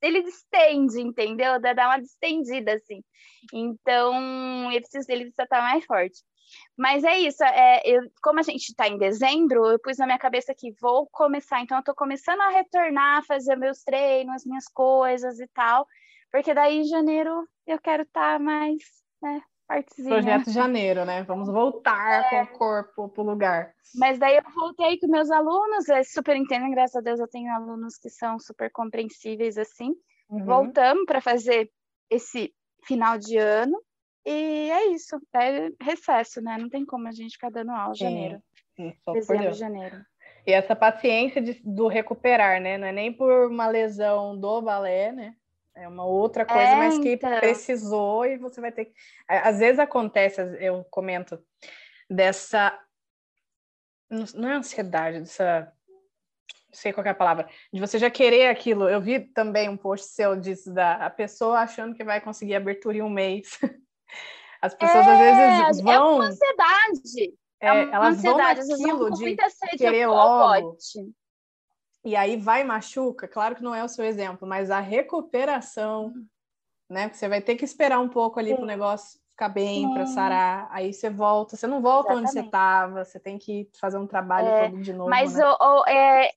ele 0.03 0.23
distende, 0.25 1.01
entendeu? 1.01 1.61
Dá 1.61 1.87
uma 1.87 2.01
distendida, 2.01 2.75
assim. 2.75 3.05
Então, 3.53 4.69
ele 4.73 4.81
precisa, 4.81 5.12
ele 5.12 5.25
precisa 5.27 5.45
estar 5.45 5.62
mais 5.62 5.85
forte. 5.85 6.25
Mas 6.77 7.05
é 7.05 7.19
isso, 7.19 7.43
é, 7.45 7.83
eu, 7.85 8.03
como 8.23 8.41
a 8.41 8.43
gente 8.43 8.69
está 8.69 8.89
em 8.89 8.99
dezembro, 8.99 9.67
eu 9.67 9.79
pus 9.79 9.99
na 9.99 10.07
minha 10.07 10.19
cabeça 10.19 10.55
que 10.55 10.73
vou 10.81 11.07
começar, 11.13 11.61
então 11.61 11.77
eu 11.77 11.81
estou 11.81 11.95
começando 11.95 12.41
a 12.41 12.51
retornar, 12.51 13.25
fazer 13.25 13.57
meus 13.57 13.83
treinos, 13.83 14.45
minhas 14.45 14.67
coisas 14.69 15.39
e 15.39 15.47
tal, 15.49 15.87
porque 16.31 16.53
daí 16.53 16.79
em 16.79 16.85
janeiro 16.85 17.47
eu 17.67 17.79
quero 17.81 18.03
estar 18.03 18.35
tá 18.35 18.39
mais, 18.39 18.83
né, 19.23 19.41
partezinha. 19.67 20.09
Projeto 20.09 20.51
Janeiro, 20.51 21.05
né? 21.05 21.23
Vamos 21.23 21.49
voltar 21.49 22.25
é. 22.25 22.47
com 22.47 22.55
o 22.55 22.59
corpo 22.59 23.09
para 23.09 23.23
o 23.23 23.27
lugar. 23.27 23.75
Mas 23.95 24.19
daí 24.19 24.37
eu 24.37 24.43
voltei 24.55 24.99
com 24.99 25.07
meus 25.07 25.31
alunos, 25.31 25.89
é 25.89 26.03
super 26.03 26.37
entendem, 26.37 26.71
graças 26.71 26.97
a 26.97 27.01
Deus 27.01 27.21
eu 27.21 27.29
tenho 27.29 27.53
alunos 27.53 27.97
que 27.97 28.11
são 28.11 28.39
super 28.39 28.71
compreensíveis 28.71 29.57
assim. 29.57 29.95
Uhum. 30.29 30.45
Voltamos 30.45 31.05
para 31.07 31.21
fazer 31.21 31.71
esse 32.11 32.53
final 32.85 33.19
de 33.19 33.37
ano. 33.37 33.81
E 34.27 34.70
é 34.70 34.87
isso, 34.89 35.20
é 35.35 35.70
recesso, 35.83 36.41
né? 36.41 36.57
Não 36.59 36.68
tem 36.68 36.85
como 36.85 37.07
a 37.07 37.12
gente 37.12 37.33
ficar 37.33 37.51
dando 37.51 37.72
aula 37.72 37.93
em 37.93 37.99
janeiro. 37.99 38.43
Sim, 38.75 38.95
dezembro, 39.12 39.53
janeiro. 39.53 40.05
E 40.47 40.53
essa 40.53 40.75
paciência 40.75 41.41
de, 41.41 41.61
do 41.64 41.87
recuperar, 41.87 42.61
né? 42.61 42.77
Não 42.79 42.87
é 42.87 42.93
nem 42.93 43.12
por 43.12 43.49
uma 43.49 43.66
lesão 43.66 44.39
do 44.39 44.62
balé, 44.62 45.12
né? 45.12 45.35
É 45.75 45.89
uma 45.89 46.05
outra 46.05 46.45
coisa, 46.45 46.62
é, 46.62 46.77
mas 46.77 46.99
que 46.99 47.14
então... 47.14 47.39
precisou 47.39 48.25
e 48.25 48.37
você 48.37 48.61
vai 48.61 48.70
ter 48.70 48.87
que. 48.87 48.93
Às 49.27 49.59
vezes 49.59 49.79
acontece, 49.79 50.41
eu 50.61 50.85
comento, 50.85 51.43
dessa. 52.09 52.79
Não 54.35 54.49
é 54.49 54.55
ansiedade, 54.55 55.20
dessa. 55.20 55.72
Não 56.68 56.75
sei 56.75 56.93
qual 56.93 57.07
é 57.07 57.11
a 57.11 57.14
palavra, 57.14 57.49
de 57.72 57.81
você 57.81 57.99
já 57.99 58.11
querer 58.11 58.49
aquilo. 58.49 58.89
Eu 58.89 59.01
vi 59.01 59.20
também 59.20 59.68
um 59.68 59.77
post 59.77 60.09
seu 60.09 60.37
disso, 60.37 60.72
da 60.72 60.95
a 61.07 61.11
pessoa 61.11 61.59
achando 61.59 61.95
que 61.95 62.05
vai 62.05 62.20
conseguir 62.20 62.55
abertura 62.55 62.97
em 62.97 63.03
um 63.03 63.11
mês. 63.11 63.59
As 64.61 64.75
pessoas 64.75 65.07
é, 65.07 65.11
às 65.11 65.67
vezes 65.67 65.83
vão. 65.83 65.93
É 65.93 65.99
uma 66.01 66.25
ansiedade. 66.25 67.35
É, 67.61 67.69
é 67.69 67.83
elas 67.91 68.17
ansiedade, 68.17 68.61
vão 68.61 68.79
naquilo 68.79 69.11
de 69.11 69.37
querer 69.77 70.07
logo. 70.07 70.77
E 72.05 72.17
aí 72.17 72.37
vai 72.37 72.65
machuca. 72.65 73.27
Claro 73.27 73.55
que 73.57 73.62
não 73.62 73.75
é 73.75 73.85
o 73.85 73.89
seu 73.89 74.05
exemplo, 74.05 74.47
mas 74.47 74.71
a 74.71 74.81
recuperação, 74.81 76.07
hum. 76.07 76.27
né? 76.89 77.11
Você 77.12 77.29
vai 77.29 77.41
ter 77.41 77.57
que 77.57 77.65
esperar 77.65 77.99
um 77.99 78.09
pouco 78.09 78.39
ali 78.39 78.55
para 78.55 78.62
o 78.62 78.67
negócio 78.67 79.19
ficar 79.35 79.49
bem, 79.49 79.93
para 79.93 80.07
sarar. 80.07 80.69
Aí 80.71 80.93
você 80.93 81.11
volta. 81.11 81.57
Você 81.57 81.67
não 81.67 81.83
volta 81.83 82.12
Exatamente. 82.12 82.31
onde 82.31 82.41
você 82.41 82.47
estava. 82.47 83.05
Você 83.05 83.21
tem 83.21 83.39
que 83.39 83.69
fazer 83.79 83.99
um 83.99 84.07
trabalho 84.07 84.49
é, 84.49 84.71
todo 84.71 84.81
de 84.81 84.93
novo. 84.93 85.11
Mas 85.11 85.35
né? 85.35 85.45
o, 85.45 85.81
o, 85.81 85.87
é, 85.87 86.31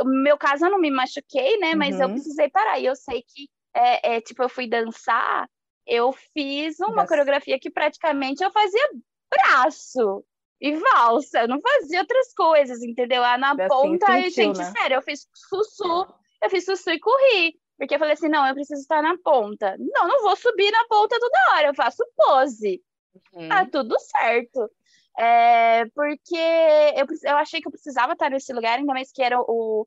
o 0.00 0.04
meu 0.04 0.38
caso 0.38 0.64
eu 0.66 0.70
não 0.70 0.80
me 0.80 0.90
machuquei, 0.90 1.58
né? 1.58 1.74
Mas 1.74 1.96
uhum. 1.96 2.02
eu 2.02 2.08
precisei 2.10 2.48
parar. 2.48 2.78
E 2.78 2.86
eu 2.86 2.96
sei 2.96 3.22
que 3.22 3.48
é, 3.74 4.16
é, 4.16 4.20
tipo 4.20 4.42
eu 4.42 4.48
fui 4.48 4.68
dançar 4.68 5.48
eu 5.86 6.12
fiz 6.32 6.78
uma 6.80 7.06
coreografia 7.06 7.58
que 7.58 7.70
praticamente 7.70 8.42
eu 8.42 8.50
fazia 8.50 8.90
braço 9.30 10.24
e 10.60 10.74
valsa, 10.76 11.40
eu 11.40 11.48
não 11.48 11.60
fazia 11.60 12.00
outras 12.00 12.32
coisas, 12.32 12.82
entendeu? 12.82 13.20
Lá 13.20 13.36
na 13.36 13.54
ponta, 13.68 14.10
aí, 14.10 14.30
gente, 14.30 14.58
né? 14.58 14.72
sério, 14.72 14.96
eu 14.96 15.02
fiz 15.02 15.28
sussu, 15.34 16.06
eu 16.42 16.50
fiz 16.50 16.64
sussu 16.64 16.90
e 16.90 17.00
corri. 17.00 17.58
Porque 17.76 17.96
eu 17.96 17.98
falei 17.98 18.14
assim, 18.14 18.28
não, 18.28 18.46
eu 18.46 18.54
preciso 18.54 18.80
estar 18.80 19.02
na 19.02 19.18
ponta. 19.18 19.76
Não, 19.78 20.06
não 20.06 20.22
vou 20.22 20.36
subir 20.36 20.70
na 20.70 20.84
ponta 20.88 21.18
toda 21.18 21.52
hora, 21.52 21.66
eu 21.68 21.74
faço 21.74 22.04
pose. 22.16 22.80
Uhum. 23.32 23.48
Tá 23.48 23.66
tudo 23.66 23.96
certo. 23.98 24.70
É, 25.18 25.84
porque 25.86 26.36
eu, 26.96 27.06
eu 27.30 27.36
achei 27.36 27.60
que 27.60 27.68
eu 27.68 27.72
precisava 27.72 28.12
estar 28.12 28.30
nesse 28.30 28.52
lugar, 28.52 28.78
ainda 28.78 28.92
mais 28.92 29.12
que 29.12 29.22
era 29.22 29.40
o, 29.40 29.86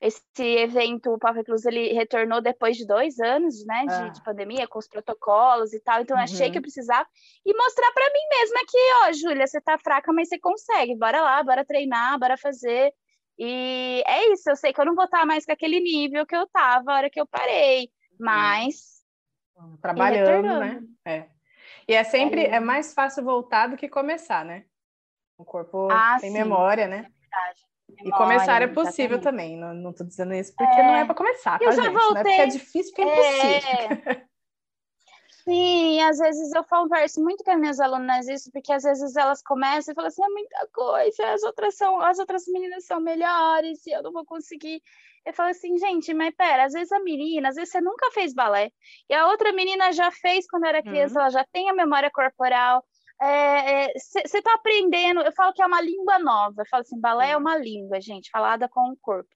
esse 0.00 0.22
evento, 0.38 1.10
o 1.10 1.18
Pop 1.18 1.34
Recluso, 1.34 1.68
ele 1.68 1.92
retornou 1.92 2.40
depois 2.40 2.76
de 2.76 2.86
dois 2.86 3.18
anos, 3.20 3.64
né, 3.64 3.86
de, 3.86 3.94
ah. 3.94 4.08
de 4.08 4.22
pandemia, 4.22 4.68
com 4.68 4.78
os 4.78 4.88
protocolos 4.88 5.72
e 5.72 5.80
tal, 5.80 6.02
então 6.02 6.16
uhum. 6.16 6.22
achei 6.22 6.50
que 6.50 6.58
eu 6.58 6.62
precisava, 6.62 7.08
e 7.44 7.56
mostrar 7.56 7.90
para 7.92 8.06
mim 8.12 8.38
mesma 8.38 8.60
que, 8.68 8.78
ó, 9.04 9.12
Júlia, 9.12 9.46
você 9.46 9.60
tá 9.60 9.78
fraca, 9.78 10.12
mas 10.12 10.28
você 10.28 10.38
consegue, 10.38 10.96
bora 10.96 11.22
lá, 11.22 11.42
bora 11.42 11.64
treinar, 11.64 12.18
bora 12.18 12.36
fazer, 12.36 12.92
e 13.38 14.02
é 14.06 14.32
isso, 14.32 14.50
eu 14.50 14.56
sei 14.56 14.72
que 14.72 14.80
eu 14.80 14.84
não 14.84 14.94
vou 14.94 15.04
estar 15.04 15.24
mais 15.24 15.44
com 15.46 15.52
aquele 15.52 15.80
nível 15.80 16.26
que 16.26 16.36
eu 16.36 16.46
tava 16.48 16.92
a 16.92 16.96
hora 16.96 17.10
que 17.10 17.20
eu 17.20 17.26
parei, 17.26 17.88
mas... 18.18 18.94
Trabalhando, 19.80 20.58
né? 20.60 20.82
É. 21.06 21.28
E 21.88 21.94
é 21.94 22.02
sempre, 22.04 22.42
é, 22.42 22.56
é 22.56 22.60
mais 22.60 22.92
fácil 22.92 23.24
voltar 23.24 23.68
do 23.68 23.76
que 23.76 23.88
começar, 23.88 24.44
né? 24.44 24.64
O 25.36 25.44
corpo 25.44 25.88
ah, 25.90 26.16
tem 26.20 26.30
sim. 26.30 26.36
memória, 26.36 26.86
né? 26.86 26.96
É 26.96 27.20
verdade. 27.20 27.73
E 28.02 28.10
começar 28.10 28.62
é 28.62 28.66
possível 28.66 29.16
exatamente. 29.16 29.22
também, 29.22 29.56
não, 29.56 29.74
não 29.74 29.92
tô 29.92 30.04
dizendo 30.04 30.34
isso 30.34 30.54
porque 30.56 30.80
é... 30.80 30.82
não 30.82 30.94
é 30.94 31.04
para 31.04 31.14
começar, 31.14 31.58
tá, 31.58 31.64
eu 31.64 31.72
já 31.72 31.82
gente? 31.82 31.92
Voltei... 31.92 32.12
Não 32.12 32.20
é 32.20 32.22
porque 32.22 32.42
é 32.42 32.46
difícil, 32.46 32.94
porque 32.94 33.02
é 33.02 33.12
impossível. 33.12 34.12
É... 34.12 34.26
Sim, 35.44 36.00
às 36.00 36.16
vezes 36.16 36.52
eu 36.54 36.64
converso 36.64 37.22
muito 37.22 37.44
com 37.44 37.50
as 37.50 37.60
minhas 37.60 37.78
alunas 37.78 38.26
isso, 38.28 38.50
porque 38.50 38.72
às 38.72 38.82
vezes 38.82 39.14
elas 39.14 39.42
começam 39.42 39.92
e 39.92 39.94
falam 39.94 40.08
assim, 40.08 40.24
é 40.24 40.28
muita 40.28 40.68
coisa, 40.72 41.32
as 41.32 41.42
outras 41.42 41.76
são, 41.76 42.00
as 42.00 42.18
outras 42.18 42.44
meninas 42.48 42.86
são 42.86 42.98
melhores, 42.98 43.86
e 43.86 43.90
eu 43.90 44.02
não 44.02 44.10
vou 44.10 44.24
conseguir. 44.24 44.82
Eu 45.24 45.34
falo 45.34 45.50
assim, 45.50 45.76
gente, 45.76 46.14
mas 46.14 46.34
pera, 46.34 46.64
às 46.64 46.72
vezes 46.72 46.90
a 46.92 47.00
menina, 47.00 47.50
às 47.50 47.56
vezes 47.56 47.70
você 47.70 47.80
nunca 47.82 48.10
fez 48.12 48.32
balé, 48.32 48.72
e 49.08 49.14
a 49.14 49.28
outra 49.28 49.52
menina 49.52 49.92
já 49.92 50.10
fez 50.10 50.46
quando 50.48 50.64
era 50.64 50.82
criança, 50.82 51.14
uhum. 51.14 51.20
ela 51.20 51.30
já 51.30 51.44
tem 51.52 51.68
a 51.68 51.74
memória 51.74 52.10
corporal, 52.10 52.82
você 53.20 54.18
é, 54.18 54.22
está 54.24 54.50
é, 54.50 54.54
aprendendo, 54.54 55.20
eu 55.20 55.32
falo 55.32 55.52
que 55.52 55.62
é 55.62 55.66
uma 55.66 55.80
língua 55.80 56.18
nova, 56.18 56.62
eu 56.62 56.66
falo 56.68 56.82
assim, 56.82 57.00
balé 57.00 57.30
é 57.30 57.36
uma 57.36 57.56
língua, 57.56 58.00
gente, 58.00 58.30
falada 58.30 58.68
com 58.68 58.92
o 58.92 58.96
corpo. 59.00 59.30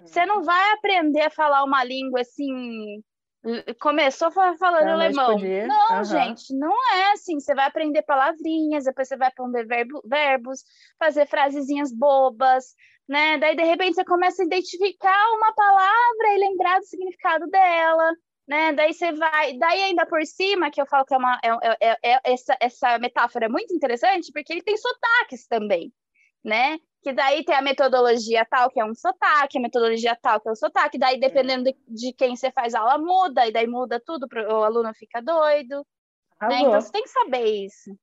Você 0.00 0.20
uhum. 0.20 0.26
não 0.26 0.42
vai 0.42 0.72
aprender 0.72 1.22
a 1.22 1.30
falar 1.30 1.64
uma 1.64 1.82
língua 1.84 2.20
assim, 2.20 3.02
começou 3.80 4.30
falando 4.30 4.88
alemão. 4.88 5.38
Não, 5.38 5.98
uhum. 5.98 6.04
gente, 6.04 6.54
não 6.54 6.74
é 6.94 7.12
assim. 7.12 7.38
Você 7.38 7.54
vai 7.54 7.66
aprender 7.66 8.02
palavrinhas, 8.02 8.84
depois 8.84 9.08
você 9.08 9.16
vai 9.16 9.28
aprender 9.28 9.66
verbo, 9.66 10.00
verbos, 10.04 10.64
fazer 10.98 11.26
frasezinhas 11.26 11.92
bobas, 11.92 12.74
né? 13.06 13.36
Daí, 13.38 13.54
de 13.54 13.64
repente, 13.64 13.96
você 13.96 14.04
começa 14.04 14.42
a 14.42 14.46
identificar 14.46 15.30
uma 15.32 15.52
palavra 15.52 16.34
e 16.34 16.38
lembrar 16.38 16.78
do 16.78 16.86
significado 16.86 17.46
dela 17.48 18.12
né? 18.46 18.72
Daí 18.72 18.92
você 18.92 19.12
vai, 19.12 19.54
daí 19.54 19.82
ainda 19.82 20.06
por 20.06 20.24
cima, 20.26 20.70
que 20.70 20.80
eu 20.80 20.86
falo 20.86 21.04
que 21.04 21.14
é 21.14 21.16
uma, 21.16 21.40
é, 21.42 21.48
é, 21.48 21.76
é, 21.80 21.96
é, 22.02 22.20
essa, 22.24 22.56
essa 22.60 22.98
metáfora 22.98 23.46
é 23.46 23.48
muito 23.48 23.74
interessante, 23.74 24.30
porque 24.32 24.52
ele 24.52 24.62
tem 24.62 24.76
sotaques 24.76 25.46
também, 25.46 25.92
né? 26.44 26.78
Que 27.02 27.12
daí 27.12 27.44
tem 27.44 27.54
a 27.54 27.62
metodologia 27.62 28.46
tal, 28.48 28.70
que 28.70 28.80
é 28.80 28.84
um 28.84 28.94
sotaque, 28.94 29.58
a 29.58 29.60
metodologia 29.60 30.16
tal, 30.20 30.40
que 30.40 30.48
é 30.48 30.52
um 30.52 30.56
sotaque, 30.56 30.98
daí 30.98 31.18
dependendo 31.18 31.64
de, 31.64 31.76
de 31.88 32.12
quem 32.12 32.36
você 32.36 32.50
faz 32.50 32.74
aula, 32.74 32.98
muda, 32.98 33.46
e 33.46 33.52
daí 33.52 33.66
muda 33.66 34.00
tudo, 34.04 34.26
o 34.32 34.64
aluno 34.64 34.92
fica 34.94 35.20
doido, 35.20 35.86
né? 36.42 36.60
Então 36.60 36.80
você 36.80 36.92
tem 36.92 37.02
que 37.02 37.10
saber 37.10 37.44
isso. 37.44 37.96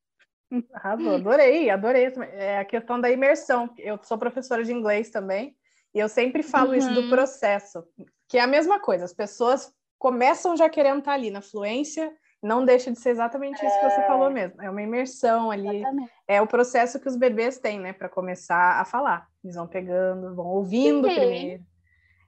Arrasou, 0.74 1.16
adorei, 1.16 1.70
adorei. 1.70 2.12
É 2.34 2.58
a 2.58 2.66
questão 2.66 3.00
da 3.00 3.10
imersão. 3.10 3.74
Eu 3.78 3.98
sou 4.04 4.18
professora 4.18 4.64
de 4.64 4.74
inglês 4.74 5.10
também, 5.10 5.56
e 5.94 6.00
eu 6.00 6.10
sempre 6.10 6.44
falo 6.44 6.70
uhum. 6.70 6.76
isso 6.76 6.94
do 6.94 7.02
uhum. 7.02 7.10
processo, 7.10 7.84
que 8.28 8.38
é 8.38 8.42
a 8.42 8.48
mesma 8.48 8.80
coisa. 8.80 9.06
As 9.06 9.14
pessoas 9.14 9.74
começam 10.02 10.58
já 10.58 10.68
querendo 10.68 10.98
estar 10.98 11.14
ali 11.14 11.30
na 11.30 11.44
fluência, 11.44 12.12
não 12.42 12.66
deixa 12.66 12.92
de 12.92 13.00
ser 13.00 13.12
exatamente 13.12 13.64
isso 13.64 13.80
que 13.80 13.88
você 13.88 14.02
falou 14.08 14.32
é. 14.32 14.34
mesmo. 14.34 14.60
É 14.60 14.68
uma 14.68 14.82
imersão 14.82 15.52
ali. 15.52 15.78
Exatamente. 15.78 16.12
É 16.28 16.42
o 16.42 16.48
processo 16.48 17.00
que 17.00 17.08
os 17.08 17.16
bebês 17.16 17.60
têm, 17.60 17.80
né, 17.80 17.94
para 17.94 18.10
começar 18.10 18.82
a 18.82 18.84
falar. 18.84 19.28
Eles 19.44 19.56
vão 19.56 19.68
pegando, 19.68 20.34
vão 20.34 20.48
ouvindo 20.48 21.08
Sim. 21.08 21.14
primeiro. 21.14 21.64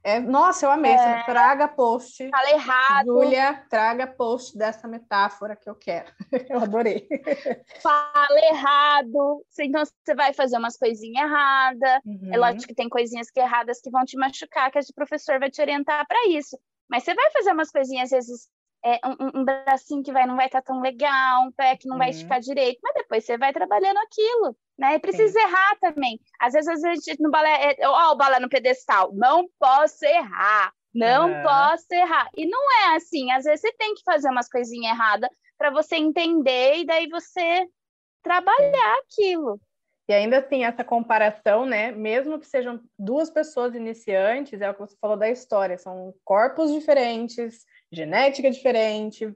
É, 0.04 0.20
nossa, 0.20 0.66
eu 0.66 0.70
amei. 0.70 0.92
É... 0.92 1.24
Traga 1.24 1.66
post. 1.66 2.28
Fala 2.28 2.50
errado. 2.50 3.06
Júlia, 3.06 3.64
traga 3.68 4.06
post 4.06 4.56
dessa 4.56 4.86
metáfora 4.86 5.56
que 5.56 5.68
eu 5.68 5.74
quero. 5.74 6.12
eu 6.48 6.60
adorei. 6.60 7.08
Fala 7.82 8.38
errado. 8.52 9.44
Então 9.58 9.82
você 9.84 10.14
vai 10.14 10.32
fazer 10.32 10.58
umas 10.58 10.76
coisinhas 10.76 11.24
erradas. 11.24 12.00
Uhum. 12.04 12.30
É 12.32 12.36
lógico 12.36 12.68
que 12.68 12.74
tem 12.74 12.88
coisinhas 12.88 13.32
que 13.32 13.40
erradas 13.40 13.80
que 13.80 13.90
vão 13.90 14.04
te 14.04 14.16
machucar, 14.16 14.70
que 14.70 14.78
o 14.78 14.94
professor 14.94 15.40
vai 15.40 15.50
te 15.50 15.60
orientar 15.60 16.06
para 16.06 16.28
isso. 16.28 16.56
Mas 16.88 17.04
você 17.04 17.14
vai 17.14 17.30
fazer 17.30 17.52
umas 17.52 17.70
coisinhas, 17.70 18.12
às 18.12 18.26
vezes, 18.26 18.48
é, 18.84 19.00
um, 19.06 19.40
um, 19.40 19.44
bracinho 19.44 20.02
que 20.02 20.12
vai, 20.12 20.26
não 20.26 20.36
vai 20.36 20.46
estar 20.46 20.60
tá 20.60 20.72
tão 20.72 20.80
legal, 20.80 21.42
um 21.46 21.52
pé 21.52 21.76
que 21.76 21.88
não 21.88 21.94
uhum. 21.94 21.98
vai 21.98 22.10
esticar 22.10 22.38
direito, 22.38 22.78
mas 22.82 22.94
depois 22.94 23.24
você 23.24 23.38
vai 23.38 23.52
trabalhando 23.52 23.96
aquilo, 23.96 24.56
né? 24.78 24.94
E 24.94 24.98
precisa 24.98 25.32
Sim. 25.32 25.46
errar 25.46 25.76
também. 25.80 26.20
Às 26.38 26.52
vezes, 26.52 26.68
às 26.68 26.82
vezes 26.82 27.08
a 27.08 27.10
gente 27.10 27.22
no 27.22 27.30
balé, 27.30 27.72
é, 27.72 27.88
ó, 27.88 28.12
o 28.12 28.16
balé 28.16 28.38
no 28.38 28.48
pedestal, 28.48 29.10
não 29.14 29.48
posso 29.58 30.04
errar, 30.04 30.70
não 30.94 31.30
uhum. 31.30 31.42
posso 31.42 31.86
errar. 31.92 32.28
E 32.36 32.46
não 32.46 32.60
é 32.82 32.96
assim, 32.96 33.30
às 33.32 33.44
vezes 33.44 33.62
você 33.62 33.72
tem 33.72 33.94
que 33.94 34.02
fazer 34.04 34.28
umas 34.28 34.50
coisinhas 34.50 34.94
erradas 34.94 35.30
para 35.56 35.70
você 35.70 35.96
entender 35.96 36.80
e 36.80 36.84
daí 36.84 37.08
você 37.08 37.66
trabalhar 38.22 38.96
aquilo. 38.98 39.58
E 40.06 40.12
ainda 40.12 40.38
assim, 40.38 40.64
essa 40.64 40.84
comparação, 40.84 41.64
né? 41.64 41.90
Mesmo 41.90 42.38
que 42.38 42.46
sejam 42.46 42.80
duas 42.98 43.30
pessoas 43.30 43.74
iniciantes, 43.74 44.60
é 44.60 44.70
o 44.70 44.74
que 44.74 44.80
você 44.80 44.96
falou 45.00 45.16
da 45.16 45.30
história, 45.30 45.78
são 45.78 46.14
corpos 46.22 46.70
diferentes, 46.70 47.64
genética 47.90 48.50
diferente, 48.50 49.34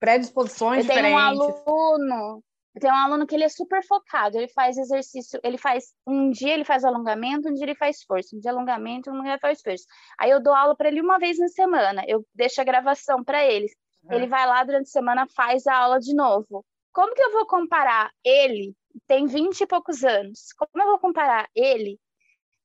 predisposições 0.00 0.78
eu 0.78 0.82
diferentes. 0.88 1.10
Tenho 1.10 1.16
um 1.16 1.18
aluno, 1.18 2.42
eu 2.74 2.80
tenho 2.80 2.94
um 2.94 2.98
aluno 2.98 3.26
que 3.26 3.34
ele 3.34 3.44
é 3.44 3.48
super 3.48 3.82
focado, 3.84 4.36
ele 4.36 4.48
faz 4.48 4.78
exercício, 4.78 5.40
ele 5.42 5.58
faz 5.58 5.94
um 6.06 6.30
dia 6.30 6.54
ele 6.54 6.64
faz 6.64 6.84
alongamento, 6.84 7.48
um 7.48 7.54
dia 7.54 7.64
ele 7.64 7.74
faz 7.74 8.02
força, 8.02 8.36
um 8.36 8.38
dia 8.38 8.50
alongamento, 8.50 9.10
um 9.10 9.22
dia 9.22 9.32
ele 9.32 9.40
faz 9.40 9.60
força. 9.62 9.84
Aí 10.18 10.30
eu 10.30 10.42
dou 10.42 10.54
aula 10.54 10.74
para 10.74 10.88
ele 10.88 11.00
uma 11.00 11.18
vez 11.18 11.38
na 11.38 11.48
semana, 11.48 12.02
eu 12.06 12.24
deixo 12.34 12.60
a 12.60 12.64
gravação 12.64 13.24
para 13.24 13.44
eles. 13.44 13.72
Uhum. 14.04 14.12
Ele 14.14 14.26
vai 14.26 14.46
lá 14.46 14.62
durante 14.64 14.88
a 14.88 14.90
semana, 14.90 15.26
faz 15.34 15.66
a 15.66 15.76
aula 15.76 15.98
de 15.98 16.14
novo. 16.14 16.64
Como 16.92 17.14
que 17.14 17.22
eu 17.22 17.32
vou 17.32 17.46
comparar 17.46 18.10
ele 18.24 18.74
tem 19.06 19.26
20 19.26 19.60
e 19.60 19.66
poucos 19.66 20.04
anos. 20.04 20.52
Como 20.56 20.82
eu 20.82 20.90
vou 20.90 20.98
comparar 20.98 21.48
ele? 21.54 21.98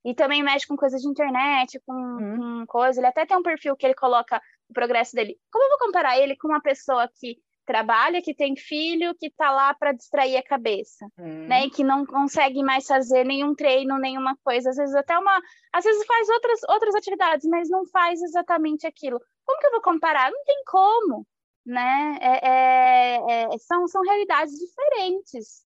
E 0.04 0.16
também 0.16 0.42
mexe 0.42 0.66
com 0.66 0.76
coisas 0.76 1.02
de 1.02 1.08
internet, 1.08 1.80
com, 1.86 1.94
uhum. 1.94 2.60
com 2.60 2.66
coisa. 2.68 3.00
Ele 3.00 3.08
até 3.08 3.26
tem 3.26 3.38
um 3.38 3.44
perfil 3.44 3.76
que 3.76 3.86
ele 3.86 3.94
coloca 3.94 4.42
o 4.70 4.74
progresso 4.74 5.16
dele. 5.16 5.38
Como 5.52 5.64
eu 5.64 5.70
vou 5.70 5.78
comparar 5.78 6.18
ele 6.18 6.36
com 6.36 6.48
uma 6.48 6.62
pessoa 6.62 7.08
que 7.20 7.38
trabalha, 7.66 8.22
que 8.22 8.34
tem 8.34 8.56
filho, 8.56 9.16
que 9.16 9.28
está 9.28 9.52
lá 9.52 9.74
para 9.74 9.92
distrair 9.92 10.36
a 10.38 10.44
cabeça, 10.44 11.06
uhum. 11.18 11.48
né? 11.48 11.66
E 11.66 11.70
que 11.70 11.84
não 11.84 12.06
consegue 12.06 12.64
mais 12.64 12.86
fazer 12.86 13.24
nenhum 13.24 13.54
treino, 13.54 14.00
nenhuma 14.00 14.36
coisa. 14.44 14.72
Às 14.72 14.78
vezes 14.78 14.96
até 14.96 15.18
uma, 15.18 15.40
às 15.72 15.84
vezes 15.84 16.06
faz 16.06 16.30
outras 16.30 16.60
outras 16.68 16.96
atividades, 16.96 17.48
mas 17.48 17.70
não 17.70 17.86
faz 17.88 18.22
exatamente 18.22 18.88
aquilo. 18.88 19.22
Como 19.46 19.60
que 19.60 19.68
eu 19.68 19.72
vou 19.72 19.82
comparar? 19.82 20.32
Não 20.32 20.44
tem 20.44 20.64
como, 20.66 21.28
né? 21.66 22.18
É, 22.20 22.48
é, 22.48 23.44
é, 23.44 23.58
são 23.60 23.88
são 23.88 24.02
realidades 24.02 24.54
diferentes. 24.56 25.64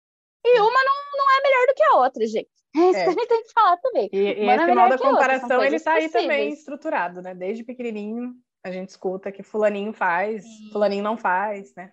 E 0.45 0.61
uma 0.61 0.85
não, 0.85 0.95
não 1.17 1.37
é 1.37 1.43
melhor 1.43 1.67
do 1.67 1.75
que 1.75 1.83
a 1.83 1.97
outra, 1.97 2.27
gente. 2.27 2.49
É 2.77 2.91
isso 2.91 2.99
é. 2.99 3.05
que 3.05 3.09
a 3.09 3.13
gente 3.13 3.29
tem 3.29 3.43
que 3.43 3.53
falar 3.53 3.77
também. 3.79 4.09
E, 4.13 4.19
e 4.19 4.49
esse 4.49 4.75
modo 4.75 4.91
da 4.91 4.99
comparação, 4.99 5.65
ele 5.65 5.77
está 5.77 5.95
aí 5.95 6.09
também 6.09 6.51
estruturado, 6.51 7.23
né? 7.23 7.35
Desde 7.35 7.65
pequenininho, 7.65 8.35
a 8.63 8.71
gente 8.71 8.91
escuta 8.91 9.33
que 9.33 9.43
fulaninho 9.43 9.93
faz, 9.93 10.45
Sim. 10.45 10.71
fulaninho 10.73 11.03
não 11.03 11.17
faz, 11.17 11.75
né? 11.75 11.93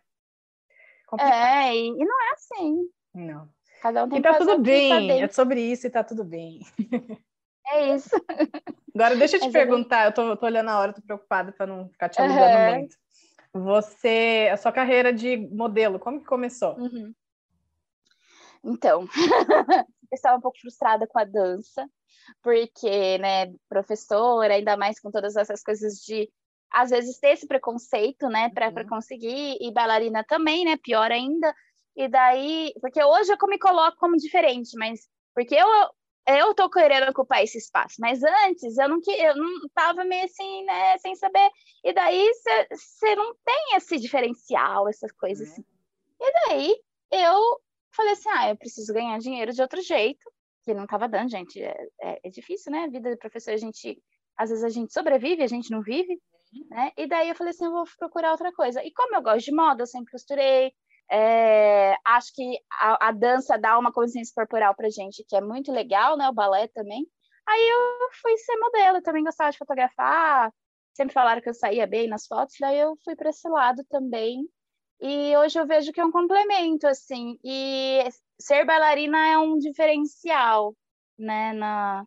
Complicado. 1.08 1.34
É, 1.34 1.76
e, 1.76 1.88
e, 1.88 2.06
não 2.06 2.24
é 2.24 2.34
assim. 2.34 2.90
Não. 3.14 3.50
Cada 3.82 4.04
um 4.04 4.10
tem 4.10 4.20
e 4.20 4.22
tá 4.22 4.38
tudo 4.38 4.60
bem, 4.60 4.90
tá 4.90 5.00
bem, 5.00 5.24
é 5.24 5.28
sobre 5.28 5.62
isso 5.62 5.88
e 5.88 5.90
tá 5.90 6.04
tudo 6.04 6.24
bem. 6.24 6.60
É 7.68 7.96
isso. 7.96 8.12
Agora, 8.94 9.16
deixa 9.16 9.38
eu 9.38 9.40
te 9.40 9.46
Mas 9.46 9.54
perguntar, 9.54 10.06
eu 10.06 10.12
tô, 10.14 10.38
tô, 10.38 10.46
olhando 10.46 10.70
a 10.70 10.80
hora, 10.80 10.94
tô 10.94 11.02
preocupada 11.02 11.52
para 11.52 11.66
não 11.66 11.90
ficar 11.90 12.10
te 12.10 12.22
alugando 12.22 12.46
uhum. 12.46 12.76
muito. 12.76 12.96
Você, 13.52 14.50
a 14.52 14.56
sua 14.56 14.72
carreira 14.72 15.12
de 15.12 15.36
modelo, 15.36 15.98
como 15.98 16.20
que 16.20 16.28
começou? 16.28 16.78
Uhum. 16.78 17.12
Então, 18.66 19.08
eu 20.12 20.16
estava 20.16 20.38
um 20.38 20.42
pouco 20.42 20.60
frustrada 20.60 21.06
com 21.08 21.20
a 21.20 21.24
dança, 21.24 21.88
porque, 22.42 23.18
né, 23.20 23.54
professora, 23.70 24.56
ainda 24.56 24.76
mais 24.76 25.00
com 25.00 25.12
todas 25.12 25.36
essas 25.36 25.62
coisas 25.62 26.00
de, 26.00 26.28
às 26.72 26.90
vezes, 26.90 27.20
ter 27.20 27.34
esse 27.34 27.48
preconceito, 27.48 28.28
né, 28.28 28.50
para 28.50 28.70
uhum. 28.70 28.88
conseguir, 28.88 29.58
e 29.62 29.72
bailarina 29.72 30.24
também, 30.24 30.66
né, 30.66 30.78
pior 30.78 31.12
ainda. 31.12 31.54
E 31.96 32.08
daí, 32.08 32.74
porque 32.82 33.02
hoje 33.04 33.32
eu 33.32 33.48
me 33.48 33.60
coloco 33.60 33.98
como 33.98 34.18
diferente, 34.18 34.76
mas 34.78 35.08
porque 35.34 35.56
eu 35.56 35.68
eu 36.28 36.56
tô 36.56 36.68
querendo 36.72 37.08
ocupar 37.12 37.44
esse 37.44 37.60
espaço, 37.60 37.98
mas 38.00 38.24
antes 38.24 38.76
eu 38.80 38.90
não 38.90 39.00
que 39.00 39.12
eu 39.12 39.36
não 39.36 39.70
tava 39.76 40.04
meio 40.04 40.26
assim, 40.26 40.64
né, 40.64 40.98
sem 40.98 41.16
saber. 41.16 41.52
E 41.84 41.94
daí 41.94 42.32
você 42.72 43.16
não 43.16 43.36
tem 43.46 43.76
esse 43.76 44.00
diferencial, 44.00 44.90
essas 44.90 45.12
coisas 45.12 45.48
assim. 45.48 45.64
E 46.20 46.32
daí 46.48 46.76
eu 47.12 47.62
falei 47.96 48.14
assim: 48.14 48.30
ah, 48.30 48.50
eu 48.50 48.58
preciso 48.58 48.94
ganhar 48.94 49.18
dinheiro 49.20 49.52
de 49.54 49.62
outro 49.62 49.82
jeito, 49.82 50.26
que 50.64 50.74
não 50.74 50.88
tava 50.88 51.08
dando, 51.08 51.30
gente. 51.30 51.62
É, 51.62 51.88
é, 52.02 52.20
é 52.24 52.30
difícil, 52.30 52.72
né? 52.72 52.86
A 52.86 52.90
vida 52.90 53.12
de 53.12 53.18
professor, 53.18 53.52
a 53.52 53.58
gente, 53.58 54.02
às 54.38 54.50
vezes 54.50 54.64
a 54.64 54.70
gente 54.70 54.94
sobrevive, 54.94 55.44
a 55.44 55.48
gente 55.48 55.72
não 55.72 55.82
vive, 55.82 56.20
né? 56.70 56.92
E 56.98 57.08
daí 57.08 57.30
eu 57.30 57.36
falei 57.36 57.52
assim: 57.52 57.66
eu 57.66 57.72
vou 57.72 57.86
procurar 57.98 58.32
outra 58.32 58.52
coisa. 58.54 58.84
E 58.84 58.92
como 58.92 59.16
eu 59.16 59.22
gosto 59.22 59.46
de 59.46 59.54
moda, 59.54 59.84
eu 59.84 59.88
sempre 59.88 60.12
costurei, 60.12 60.74
é, 61.10 61.96
acho 62.06 62.34
que 62.34 62.60
a, 62.72 63.10
a, 63.10 63.12
dança 63.12 63.58
dá 63.58 63.78
uma 63.78 63.92
consciência 63.94 64.34
corporal 64.34 64.76
pra 64.76 64.90
gente, 64.90 65.24
que 65.28 65.36
é 65.36 65.42
muito 65.42 65.72
legal, 65.72 66.18
né? 66.18 66.28
O 66.30 66.34
balé 66.34 66.68
também. 66.68 67.08
Aí 67.48 67.70
eu 67.70 68.10
fui 68.22 68.36
ser 68.38 68.58
modelo, 68.58 69.02
também 69.02 69.24
gostava 69.24 69.52
de 69.52 69.58
fotografar, 69.58 70.52
sempre 70.94 71.14
falaram 71.14 71.42
que 71.42 71.50
eu 71.50 71.54
saía 71.54 71.86
bem 71.86 72.08
nas 72.08 72.26
fotos, 72.26 72.56
daí 72.60 72.80
eu 72.80 72.98
fui 73.04 73.16
para 73.16 73.30
esse 73.30 73.48
lado 73.48 73.84
também. 73.90 74.48
E 75.00 75.36
hoje 75.38 75.60
eu 75.60 75.68
vejo 75.68 75.92
que 75.92 76.00
é 76.00 76.06
um 76.06 76.12
complemento, 76.12 76.88
assim, 76.88 77.38
e 77.44 78.04
ser 78.40 78.66
bailarina 78.66 79.28
é 79.28 79.38
um 79.38 79.58
diferencial, 79.58 80.74
né, 81.18 81.54
na, 81.54 82.06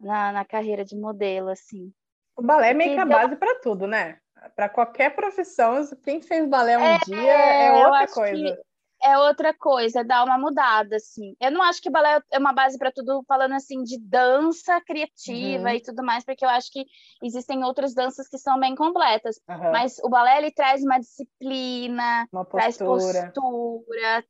na, 0.00 0.32
na 0.32 0.44
carreira 0.44 0.84
de 0.84 0.96
modelo, 0.96 1.50
assim. 1.50 1.92
O 2.36 2.42
balé 2.42 2.70
é 2.70 2.74
meio 2.74 2.94
que 2.94 3.00
a 3.00 3.04
base 3.04 3.36
para 3.36 3.60
tudo, 3.60 3.86
né? 3.86 4.18
para 4.56 4.68
qualquer 4.68 5.14
profissão, 5.14 5.84
quem 6.02 6.20
fez 6.20 6.48
balé 6.48 6.76
um 6.76 6.82
é, 6.82 6.98
dia 7.04 7.32
é 7.32 7.86
outra 7.86 8.06
coisa. 8.08 8.62
É 9.04 9.18
outra 9.18 9.52
coisa, 9.52 10.04
dá 10.04 10.22
uma 10.24 10.38
mudada, 10.38 10.96
assim. 10.96 11.34
Eu 11.40 11.50
não 11.50 11.62
acho 11.62 11.82
que 11.82 11.90
balé 11.90 12.22
é 12.30 12.38
uma 12.38 12.52
base 12.52 12.78
para 12.78 12.92
tudo, 12.92 13.24
falando 13.26 13.52
assim 13.52 13.82
de 13.82 13.98
dança 13.98 14.80
criativa 14.80 15.68
uhum. 15.68 15.74
e 15.74 15.82
tudo 15.82 16.04
mais, 16.04 16.24
porque 16.24 16.44
eu 16.44 16.48
acho 16.48 16.70
que 16.70 16.84
existem 17.22 17.64
outras 17.64 17.94
danças 17.94 18.28
que 18.28 18.38
são 18.38 18.60
bem 18.60 18.74
completas. 18.74 19.40
Uhum. 19.48 19.72
Mas 19.72 19.98
o 20.04 20.08
balé 20.08 20.38
ele 20.38 20.52
traz 20.52 20.82
uma 20.82 20.98
disciplina, 20.98 22.28
uma 22.32 22.44
traz 22.44 22.78
postura, 22.78 23.32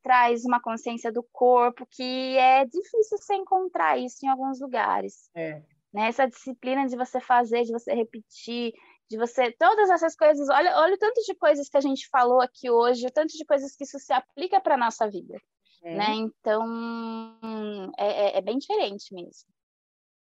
traz 0.02 0.44
uma 0.44 0.60
consciência 0.60 1.12
do 1.12 1.22
corpo 1.32 1.86
que 1.90 2.38
é 2.38 2.64
difícil 2.64 3.18
você 3.18 3.34
encontrar 3.34 3.98
isso 3.98 4.24
em 4.24 4.28
alguns 4.28 4.60
lugares. 4.60 5.30
É. 5.34 5.62
Né? 5.92 6.08
Essa 6.08 6.26
disciplina 6.26 6.86
de 6.86 6.96
você 6.96 7.20
fazer, 7.20 7.64
de 7.64 7.72
você 7.72 7.92
repetir, 7.92 8.72
de 9.10 9.18
você, 9.18 9.52
todas 9.52 9.90
essas 9.90 10.16
coisas, 10.16 10.48
olha, 10.48 10.76
olha 10.78 10.94
o 10.94 10.98
tanto 10.98 11.20
de 11.22 11.34
coisas 11.34 11.68
que 11.68 11.76
a 11.76 11.80
gente 11.80 12.08
falou 12.08 12.40
aqui 12.40 12.70
hoje, 12.70 13.06
o 13.06 13.10
tanto 13.10 13.36
de 13.36 13.44
coisas 13.44 13.76
que 13.76 13.84
isso 13.84 13.98
se 13.98 14.12
aplica 14.12 14.60
para 14.60 14.74
a 14.74 14.78
nossa 14.78 15.08
vida, 15.08 15.36
é. 15.82 15.96
né? 15.96 16.14
Então, 16.14 17.90
é, 17.98 18.06
é, 18.06 18.38
é, 18.38 18.40
bem 18.40 18.58
diferente 18.58 19.12
mesmo. 19.14 19.50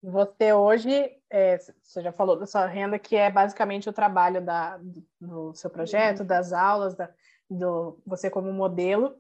Você 0.02 0.54
hoje, 0.54 1.12
é, 1.30 1.58
você 1.84 2.02
já 2.02 2.14
falou 2.14 2.40
da 2.40 2.46
sua 2.46 2.66
renda, 2.66 2.98
que 2.98 3.18
é 3.18 3.30
basicamente 3.30 3.90
o 3.90 3.94
trabalho 3.94 4.42
da, 4.42 4.80
do, 5.20 5.54
seu 5.54 5.70
projeto, 5.70 6.22
uhum. 6.22 6.26
das 6.26 6.54
aulas, 6.54 6.96
da, 6.96 7.10
do 7.50 8.00
você 8.06 8.30
como 8.30 8.54
modelo, 8.54 9.14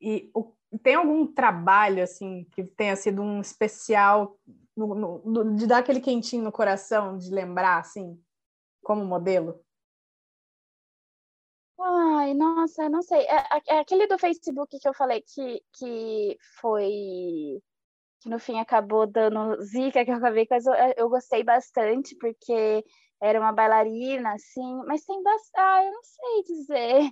e 0.00 0.28
o, 0.34 0.52
tem 0.82 0.96
algum 0.96 1.26
trabalho, 1.26 2.02
assim, 2.02 2.46
que 2.50 2.64
tenha 2.64 2.96
sido 2.96 3.22
um 3.22 3.40
especial, 3.40 4.36
no, 4.76 5.22
no, 5.24 5.54
de 5.54 5.68
dar 5.68 5.78
aquele 5.78 6.00
quentinho 6.00 6.42
no 6.42 6.50
coração, 6.50 7.16
de 7.16 7.30
lembrar, 7.30 7.78
assim? 7.78 8.20
Como 8.84 9.04
modelo? 9.04 9.64
Ai, 11.80 12.34
nossa, 12.34 12.88
não 12.88 13.02
sei. 13.02 13.22
É, 13.22 13.46
é, 13.68 13.78
aquele 13.80 14.06
do 14.06 14.18
Facebook 14.18 14.78
que 14.78 14.88
eu 14.88 14.94
falei 14.94 15.22
que, 15.22 15.62
que 15.76 16.38
foi. 16.60 17.60
que 18.20 18.28
no 18.28 18.38
fim 18.38 18.60
acabou 18.60 19.06
dando 19.06 19.60
zica, 19.62 20.04
que 20.04 20.10
eu 20.10 20.16
acabei 20.16 20.46
com. 20.46 20.54
Eu, 20.54 20.94
eu 20.96 21.08
gostei 21.08 21.42
bastante, 21.42 22.16
porque 22.16 22.84
era 23.20 23.40
uma 23.40 23.52
bailarina, 23.52 24.34
assim, 24.34 24.82
mas 24.86 25.04
tem 25.04 25.22
bastante. 25.22 25.52
Ah, 25.56 25.84
eu 25.84 25.92
não 25.92 26.02
sei 26.02 26.42
dizer. 26.44 27.10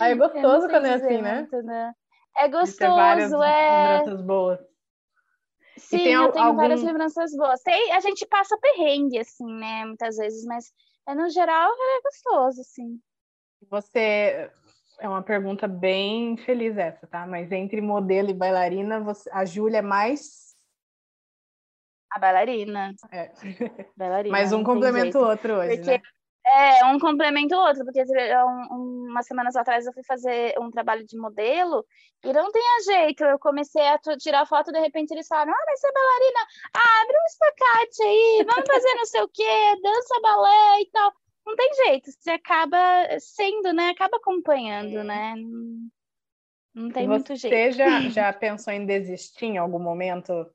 Ah, 0.00 0.08
é 0.10 0.14
gostoso 0.16 0.68
quando 0.68 0.86
é 0.86 0.94
assim, 0.94 1.22
né? 1.22 1.40
muito, 1.40 1.62
né? 1.62 1.92
É 2.36 2.48
gostoso, 2.48 3.42
é. 3.42 4.16
boas. 4.22 4.60
Sim, 5.76 6.08
eu 6.08 6.32
tenho 6.32 6.44
algum... 6.44 6.56
várias 6.56 6.82
lembranças 6.82 7.34
boas. 7.36 7.60
Tem, 7.62 7.92
a 7.92 8.00
gente 8.00 8.26
passa 8.26 8.58
perrengue, 8.58 9.18
assim, 9.18 9.46
né, 9.46 9.84
muitas 9.86 10.16
vezes, 10.16 10.44
mas 10.44 10.72
é, 11.08 11.14
no 11.14 11.28
geral 11.30 11.70
é 11.72 12.02
gostoso, 12.02 12.60
assim. 12.60 13.00
Você 13.68 14.50
é 15.00 15.08
uma 15.08 15.22
pergunta 15.22 15.66
bem 15.66 16.36
feliz 16.36 16.76
essa, 16.76 17.06
tá? 17.06 17.26
Mas 17.26 17.50
entre 17.50 17.80
modelo 17.80 18.30
e 18.30 18.34
bailarina, 18.34 19.00
você... 19.00 19.28
a 19.32 19.44
Júlia 19.44 19.78
é 19.78 19.82
mais 19.82 20.48
a 22.10 22.18
bailarina. 22.18 22.94
É. 23.12 23.30
Bailarina. 23.96 24.32
Mas 24.36 24.52
um 24.52 24.64
complementa 24.64 25.18
o 25.18 25.26
outro 25.26 25.54
hoje, 25.54 25.76
Porque... 25.76 25.98
né? 25.98 26.02
É, 26.54 26.84
um 26.86 26.98
complementa 26.98 27.56
o 27.56 27.60
outro, 27.60 27.84
porque 27.84 28.02
um, 28.02 29.08
umas 29.10 29.26
semanas 29.26 29.54
atrás 29.54 29.86
eu 29.86 29.92
fui 29.92 30.02
fazer 30.02 30.54
um 30.58 30.70
trabalho 30.70 31.04
de 31.04 31.16
modelo 31.16 31.84
e 32.24 32.32
não 32.32 32.50
tinha 32.50 32.82
jeito. 32.84 33.22
Eu 33.24 33.38
comecei 33.38 33.86
a 33.86 33.98
tirar 34.18 34.46
foto, 34.46 34.72
de 34.72 34.80
repente 34.80 35.12
eles 35.12 35.26
falaram: 35.26 35.52
Ah, 35.52 35.64
mas 35.66 35.80
você 35.80 35.88
é 35.88 35.92
bailarina, 35.92 36.40
ah, 36.74 37.02
abre 37.02 37.16
um 37.16 37.26
espacate 37.26 38.02
aí, 38.02 38.44
vamos 38.46 38.66
fazer 38.66 38.94
não 38.94 39.06
sei 39.06 39.22
o 39.22 39.28
quê, 39.28 39.80
dança 39.82 40.20
balé 40.22 40.80
e 40.80 40.90
tal. 40.90 41.12
Não 41.46 41.56
tem 41.56 41.74
jeito, 41.86 42.10
você 42.12 42.30
acaba 42.30 42.78
sendo, 43.18 43.72
né? 43.72 43.90
Acaba 43.90 44.16
acompanhando, 44.16 44.98
é. 44.98 45.04
né? 45.04 45.34
Não, 45.36 45.88
não 46.74 46.90
tem 46.90 47.06
você 47.06 47.08
muito 47.08 47.36
jeito. 47.36 47.54
Você 47.54 47.72
já, 47.72 48.00
já 48.08 48.32
pensou 48.32 48.72
em 48.72 48.86
desistir 48.86 49.46
em 49.46 49.58
algum 49.58 49.78
momento 49.78 50.46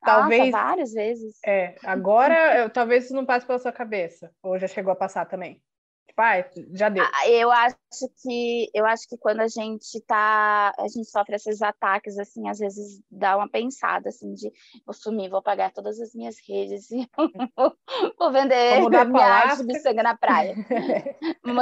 Talvez. 0.00 0.50
Nossa, 0.50 0.64
várias 0.64 0.92
vezes. 0.92 1.38
É, 1.44 1.74
agora 1.84 2.58
eu, 2.58 2.70
talvez 2.70 3.04
isso 3.04 3.14
não 3.14 3.26
passe 3.26 3.46
pela 3.46 3.58
sua 3.58 3.72
cabeça, 3.72 4.32
ou 4.42 4.58
já 4.58 4.66
chegou 4.66 4.92
a 4.92 4.96
passar 4.96 5.26
também. 5.26 5.62
Tipo, 6.08 6.22
ah, 6.22 6.50
já 6.72 6.88
deu. 6.88 7.04
Ah, 7.04 7.28
eu 7.28 7.50
acho 7.50 7.76
que 8.22 8.70
eu 8.74 8.86
acho 8.86 9.06
que 9.08 9.16
quando 9.18 9.40
a 9.40 9.46
gente 9.46 10.00
tá, 10.06 10.72
a 10.78 10.88
gente 10.88 11.08
sofre 11.08 11.36
esses 11.36 11.62
ataques 11.62 12.18
assim, 12.18 12.48
às 12.48 12.58
vezes 12.58 13.00
dá 13.10 13.36
uma 13.36 13.48
pensada 13.48 14.08
assim 14.08 14.32
de 14.32 14.50
vou 14.86 14.94
sumir, 14.94 15.30
vou 15.30 15.42
pagar 15.42 15.70
todas 15.72 16.00
as 16.00 16.14
minhas 16.14 16.36
redes 16.48 16.90
e 16.90 17.08
vou 18.18 18.32
vender 18.32 18.80
vou 18.80 18.90
minha 18.90 19.26
arte 19.26 19.64
de 19.64 19.78
sangue 19.80 20.02
na 20.02 20.16
praia. 20.16 20.54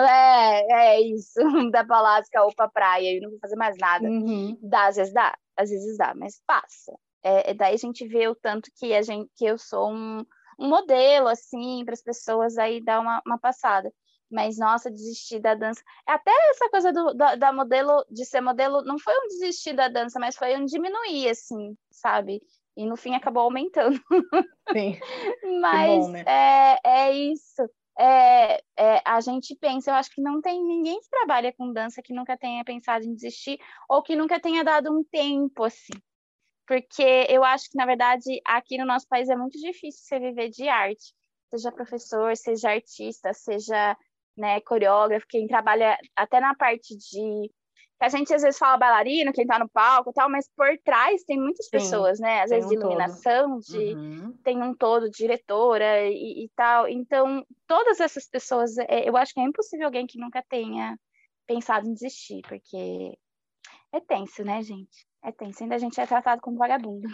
é, 0.09 0.97
é 0.97 1.01
isso, 1.01 1.41
da 1.71 1.85
Palasca 1.85 2.43
ou 2.43 2.55
pra 2.55 2.69
praia 2.69 3.17
e 3.17 3.21
não 3.21 3.31
vou 3.31 3.39
fazer 3.41 3.57
mais 3.57 3.77
nada. 3.79 4.09
Uhum. 4.09 4.57
Dá, 4.63 4.87
às 4.87 4.97
vezes 4.97 5.13
dá, 5.13 5.37
às 5.57 5.71
vezes 5.71 5.99
dá, 5.99 6.15
mas 6.15 6.41
passa. 6.47 6.93
É, 7.29 7.53
daí 7.55 7.75
a 7.75 7.79
gente 7.79 8.07
vê 8.07 8.29
o 8.29 8.37
tanto 8.37 8.71
que 8.79 8.95
a 8.95 9.03
gente 9.03 9.29
que 9.35 9.45
eu 9.45 9.59
sou 9.59 9.91
um, 9.91 10.25
um 10.57 10.69
modelo 10.69 11.27
assim 11.27 11.85
para 11.85 11.93
as 11.93 12.03
pessoas 12.03 12.57
aí 12.57 12.81
dar 12.81 13.01
uma, 13.01 13.21
uma 13.27 13.37
passada. 13.37 13.93
Mas 14.31 14.59
nossa, 14.59 14.89
desistir 14.89 15.41
da 15.41 15.55
dança. 15.55 15.83
Até 16.07 16.31
essa 16.51 16.71
coisa 16.71 16.93
do, 16.93 17.13
da, 17.15 17.35
da 17.35 17.53
modelo 17.53 18.05
de 18.09 18.25
ser 18.25 18.41
modelo 18.41 18.81
não 18.83 18.97
foi 18.97 19.13
um 19.19 19.27
desistir 19.27 19.73
da 19.73 19.89
dança, 19.89 20.21
mas 20.21 20.37
foi 20.37 20.57
um 20.57 20.65
diminuir 20.65 21.29
assim, 21.29 21.77
sabe? 21.91 22.41
E 22.77 22.87
no 22.87 22.97
fim 22.97 23.15
acabou 23.17 23.43
aumentando. 23.43 24.01
Sim. 24.73 24.97
mas 25.61 26.07
bom, 26.07 26.13
né? 26.13 26.25
é, 26.29 26.79
é 26.85 27.13
isso. 27.13 27.69
É, 27.99 28.61
é, 28.77 29.03
a 29.05 29.21
gente 29.21 29.57
pensa, 29.57 29.91
eu 29.91 29.95
acho 29.95 30.11
que 30.15 30.21
não 30.21 30.41
tem 30.41 30.63
ninguém 30.63 31.01
que 31.01 31.09
trabalha 31.11 31.53
com 31.53 31.73
dança 31.73 32.03
que 32.03 32.15
nunca 32.15 32.37
tenha 32.37 32.65
pensado 32.65 33.05
em 33.05 33.15
desistir 33.15 33.59
ou 33.89 34.01
que 34.01 34.15
nunca 34.15 34.39
tenha 34.39 34.63
dado 34.63 34.97
um 34.97 35.03
tempo 35.03 35.65
assim 35.65 35.95
porque 36.67 37.27
eu 37.29 37.45
acho 37.45 37.71
que, 37.71 37.77
na 37.77 37.87
verdade, 37.87 38.41
aqui 38.45 38.77
no 38.77 38.85
nosso 38.85 39.07
país 39.09 39.29
é 39.29 39.37
muito 39.37 39.59
difícil 39.59 40.03
você 40.03 40.19
viver 40.19 40.51
de 40.51 40.69
arte, 40.69 41.15
seja 41.51 41.71
professor, 41.73 42.37
seja 42.37 42.71
artista, 42.71 43.33
seja 43.33 43.97
né, 44.37 44.61
coreógrafo, 44.61 45.27
quem 45.29 45.47
trabalha 45.47 45.97
até 46.15 46.41
na 46.41 46.55
parte 46.55 46.97
de. 46.97 47.51
A 47.99 48.11
gente 48.11 48.35
às 48.35 48.43
vezes 48.43 48.59
fala 48.59 48.77
bailarino, 48.77 49.33
quem 49.33 49.47
tá 49.47 49.59
no 49.59 49.71
palco 49.71 50.11
e 50.11 50.13
tal, 50.13 50.29
mas 50.29 50.47
por 50.55 50.69
trás 50.85 51.25
tem 51.25 51.41
muitas 51.41 51.65
Sim, 51.65 51.71
pessoas, 51.71 52.21
né? 52.21 52.43
Às 52.43 52.51
vezes 52.51 52.67
um 52.67 52.69
de 52.69 52.75
iluminação, 52.75 53.59
de, 53.59 53.95
uhum. 53.95 54.37
tem 54.45 54.63
um 54.63 54.75
todo, 54.75 55.09
diretora 55.09 56.07
e, 56.07 56.45
e, 56.45 56.51
tal. 56.55 56.87
Então, 56.87 57.43
todas 57.67 57.99
essas 57.99 58.29
pessoas, 58.29 58.77
é, 58.77 59.09
eu 59.09 59.17
acho 59.17 59.33
que 59.33 59.41
é 59.41 59.45
impossível 59.45 59.87
alguém 59.87 60.07
que 60.07 60.19
nunca 60.19 60.45
tenha 60.47 60.95
pensado 61.47 61.89
em 61.89 61.95
desistir, 61.95 62.43
porque 62.47 63.17
é 63.95 64.01
tenso, 64.01 64.45
né, 64.45 64.63
gente? 64.63 65.06
É 65.23 65.33
tenso. 65.33 65.63
Ainda 65.63 65.75
a 65.75 65.79
gente 65.79 66.01
é 66.01 66.07
tratado 66.07 66.41
como 66.41 66.57
vagabundo. 66.57 67.09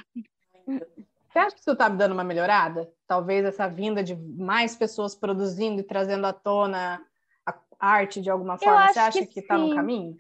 Você 0.67 1.39
acha 1.39 1.55
que 1.55 1.61
isso 1.61 1.71
está 1.73 1.89
me 1.89 1.97
dando 1.97 2.13
uma 2.13 2.25
melhorada? 2.25 2.93
Talvez 3.07 3.45
essa 3.45 3.67
vinda 3.67 4.03
de 4.03 4.15
mais 4.15 4.77
pessoas 4.77 5.15
produzindo 5.15 5.81
e 5.81 5.85
trazendo 5.85 6.27
à 6.27 6.33
tona 6.33 7.05
a 7.47 7.89
arte 7.89 8.21
de 8.21 8.31
alguma 8.31 8.59
forma. 8.59 8.93
Você 8.93 8.99
acha 8.99 9.27
que 9.27 9.41
está 9.41 9.59
no 9.59 9.75
caminho? 9.75 10.17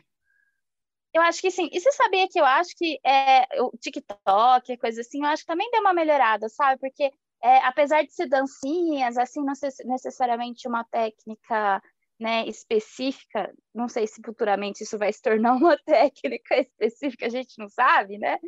Eu 1.14 1.22
acho 1.22 1.40
que 1.40 1.50
sim. 1.50 1.68
E 1.70 1.78
você 1.78 1.92
sabia 1.92 2.26
que 2.28 2.40
eu 2.40 2.44
acho 2.44 2.70
que 2.76 2.98
é, 3.04 3.46
o 3.62 3.70
TikTok, 3.78 4.76
coisa 4.78 5.02
assim, 5.02 5.22
eu 5.22 5.26
acho 5.26 5.42
que 5.42 5.46
também 5.46 5.70
deu 5.70 5.80
uma 5.80 5.92
melhorada, 5.92 6.48
sabe? 6.48 6.80
Porque 6.80 7.12
é, 7.42 7.58
apesar 7.66 8.02
de 8.02 8.12
ser 8.12 8.26
dancinhas, 8.28 9.18
assim, 9.18 9.44
não 9.44 9.54
ser 9.54 9.70
necessariamente 9.84 10.66
uma 10.66 10.84
técnica 10.84 11.82
né, 12.22 12.46
específica, 12.46 13.52
não 13.74 13.88
sei 13.88 14.06
se 14.06 14.22
futuramente 14.24 14.84
isso 14.84 14.96
vai 14.96 15.12
se 15.12 15.20
tornar 15.20 15.54
uma 15.54 15.76
técnica 15.84 16.56
específica, 16.56 17.26
a 17.26 17.28
gente 17.28 17.58
não 17.58 17.68
sabe, 17.68 18.16
né? 18.16 18.38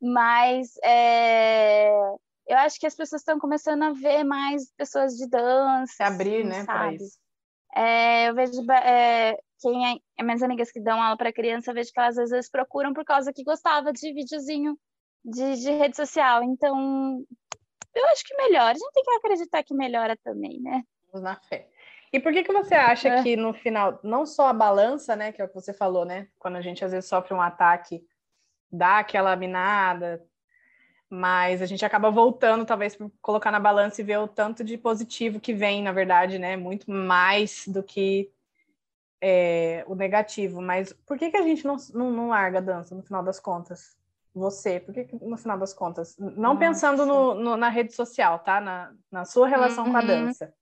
Mas 0.00 0.74
é, 0.84 1.88
eu 2.46 2.58
acho 2.58 2.78
que 2.78 2.86
as 2.86 2.94
pessoas 2.94 3.22
estão 3.22 3.38
começando 3.38 3.82
a 3.84 3.92
ver 3.92 4.22
mais 4.22 4.70
pessoas 4.76 5.14
de 5.14 5.26
dança. 5.28 5.94
Se 5.94 6.02
abrir, 6.02 6.40
assim, 6.40 6.48
né, 6.48 6.64
para 6.64 6.92
isso. 6.92 7.18
É, 7.74 8.28
eu 8.28 8.34
vejo 8.34 8.70
é, 8.70 9.34
quem 9.60 10.02
é, 10.18 10.22
minhas 10.22 10.42
amigas 10.42 10.70
que 10.70 10.80
dão 10.80 11.02
aula 11.02 11.16
para 11.16 11.32
criança, 11.32 11.70
eu 11.70 11.74
vejo 11.74 11.90
que 11.90 11.98
elas 11.98 12.18
às 12.18 12.28
vezes 12.28 12.50
procuram 12.50 12.92
por 12.92 13.04
causa 13.04 13.32
que 13.32 13.42
gostava 13.42 13.94
de 13.94 14.12
videozinho 14.12 14.76
de, 15.24 15.56
de 15.56 15.70
rede 15.70 15.96
social. 15.96 16.42
Então, 16.44 17.24
eu 17.94 18.06
acho 18.08 18.24
que 18.24 18.36
melhora. 18.36 18.72
A 18.72 18.74
gente 18.74 18.92
tem 18.92 19.02
que 19.02 19.10
acreditar 19.12 19.62
que 19.62 19.74
melhora 19.74 20.18
também, 20.22 20.60
né? 20.60 20.82
Vamos 21.10 21.24
na 21.24 21.36
fé. 21.36 21.71
E 22.12 22.20
por 22.20 22.32
que 22.32 22.44
que 22.44 22.52
você 22.52 22.74
acha 22.74 23.08
é. 23.08 23.22
que 23.22 23.36
no 23.36 23.54
final, 23.54 23.98
não 24.02 24.26
só 24.26 24.48
a 24.48 24.52
balança, 24.52 25.16
né, 25.16 25.32
que 25.32 25.40
é 25.40 25.44
o 25.44 25.48
que 25.48 25.54
você 25.54 25.72
falou, 25.72 26.04
né, 26.04 26.28
quando 26.38 26.56
a 26.56 26.60
gente 26.60 26.84
às 26.84 26.92
vezes 26.92 27.08
sofre 27.08 27.32
um 27.32 27.40
ataque, 27.40 28.04
dá 28.70 28.98
aquela 28.98 29.34
minada, 29.34 30.22
mas 31.08 31.62
a 31.62 31.66
gente 31.66 31.84
acaba 31.86 32.10
voltando, 32.10 32.66
talvez, 32.66 32.94
por 32.94 33.10
colocar 33.22 33.50
na 33.50 33.58
balança 33.58 34.02
e 34.02 34.04
ver 34.04 34.18
o 34.18 34.28
tanto 34.28 34.62
de 34.62 34.76
positivo 34.76 35.40
que 35.40 35.54
vem, 35.54 35.82
na 35.82 35.92
verdade, 35.92 36.38
né, 36.38 36.54
muito 36.54 36.90
mais 36.90 37.66
do 37.66 37.82
que 37.82 38.30
é, 39.18 39.82
o 39.86 39.94
negativo. 39.94 40.60
Mas 40.60 40.92
por 41.06 41.16
que 41.16 41.30
que 41.30 41.36
a 41.36 41.42
gente 41.42 41.64
não, 41.64 41.76
não, 41.94 42.10
não 42.10 42.28
larga 42.28 42.58
a 42.58 42.62
dança 42.62 42.94
no 42.94 43.02
final 43.02 43.22
das 43.22 43.40
contas? 43.40 43.96
Você, 44.34 44.80
por 44.80 44.92
que, 44.92 45.04
que 45.04 45.16
no 45.16 45.36
final 45.36 45.58
das 45.58 45.74
contas? 45.74 46.16
Não 46.18 46.54
Nossa. 46.54 46.58
pensando 46.58 47.06
no, 47.06 47.34
no, 47.34 47.56
na 47.56 47.68
rede 47.68 47.94
social, 47.94 48.38
tá? 48.38 48.60
Na, 48.60 48.94
na 49.10 49.24
sua 49.24 49.46
relação 49.46 49.84
uhum. 49.84 49.92
com 49.92 49.96
a 49.96 50.00
uhum. 50.00 50.06
dança 50.06 50.54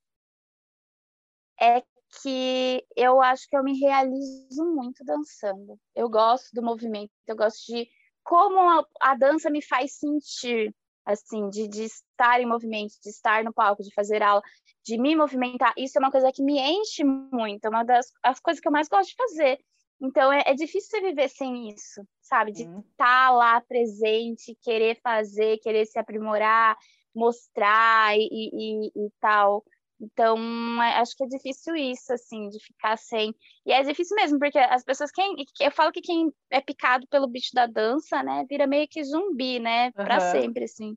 é 1.60 1.82
que 2.22 2.84
eu 2.96 3.20
acho 3.20 3.46
que 3.48 3.56
eu 3.56 3.62
me 3.62 3.78
realizo 3.78 4.64
muito 4.74 5.04
dançando. 5.04 5.78
Eu 5.94 6.08
gosto 6.08 6.48
do 6.52 6.62
movimento, 6.62 7.10
eu 7.26 7.36
gosto 7.36 7.64
de 7.66 7.88
como 8.22 8.58
a, 8.58 8.84
a 9.00 9.14
dança 9.14 9.50
me 9.50 9.62
faz 9.62 9.98
sentir, 9.98 10.74
assim, 11.04 11.48
de, 11.50 11.68
de 11.68 11.84
estar 11.84 12.40
em 12.40 12.46
movimento, 12.46 12.92
de 13.02 13.10
estar 13.10 13.44
no 13.44 13.52
palco, 13.52 13.82
de 13.82 13.94
fazer 13.94 14.22
aula, 14.22 14.42
de 14.84 14.98
me 14.98 15.14
movimentar. 15.16 15.72
Isso 15.76 15.98
é 15.98 16.00
uma 16.00 16.10
coisa 16.10 16.32
que 16.32 16.42
me 16.42 16.58
enche 16.58 17.04
muito, 17.04 17.64
é 17.64 17.68
uma 17.68 17.84
das 17.84 18.06
as 18.22 18.40
coisas 18.40 18.60
que 18.60 18.68
eu 18.68 18.72
mais 18.72 18.88
gosto 18.88 19.10
de 19.10 19.16
fazer. 19.16 19.58
Então 20.00 20.32
é, 20.32 20.42
é 20.46 20.54
difícil 20.54 20.90
você 20.90 21.00
viver 21.00 21.28
sem 21.28 21.68
isso, 21.68 22.02
sabe? 22.22 22.52
De 22.52 22.62
estar 22.62 22.74
uhum. 22.74 22.84
tá 22.96 23.30
lá 23.30 23.60
presente, 23.60 24.56
querer 24.62 24.98
fazer, 25.02 25.58
querer 25.58 25.86
se 25.86 25.98
aprimorar, 25.98 26.76
mostrar 27.14 28.16
e, 28.16 28.28
e, 28.30 28.86
e 28.88 29.10
tal. 29.20 29.62
Então, 30.00 30.38
é, 30.82 30.98
acho 30.98 31.14
que 31.14 31.24
é 31.24 31.26
difícil 31.26 31.76
isso, 31.76 32.12
assim, 32.12 32.48
de 32.48 32.58
ficar 32.64 32.96
sem. 32.96 33.34
E 33.66 33.72
é 33.72 33.82
difícil 33.82 34.16
mesmo, 34.16 34.38
porque 34.38 34.58
as 34.58 34.82
pessoas. 34.82 35.10
Quem, 35.10 35.34
eu 35.60 35.70
falo 35.70 35.92
que 35.92 36.00
quem 36.00 36.32
é 36.50 36.60
picado 36.60 37.06
pelo 37.08 37.28
bicho 37.28 37.50
da 37.52 37.66
dança, 37.66 38.22
né, 38.22 38.44
vira 38.48 38.66
meio 38.66 38.88
que 38.88 39.04
zumbi, 39.04 39.58
né, 39.58 39.90
para 39.92 40.14
uhum. 40.14 40.30
sempre, 40.30 40.64
assim. 40.64 40.96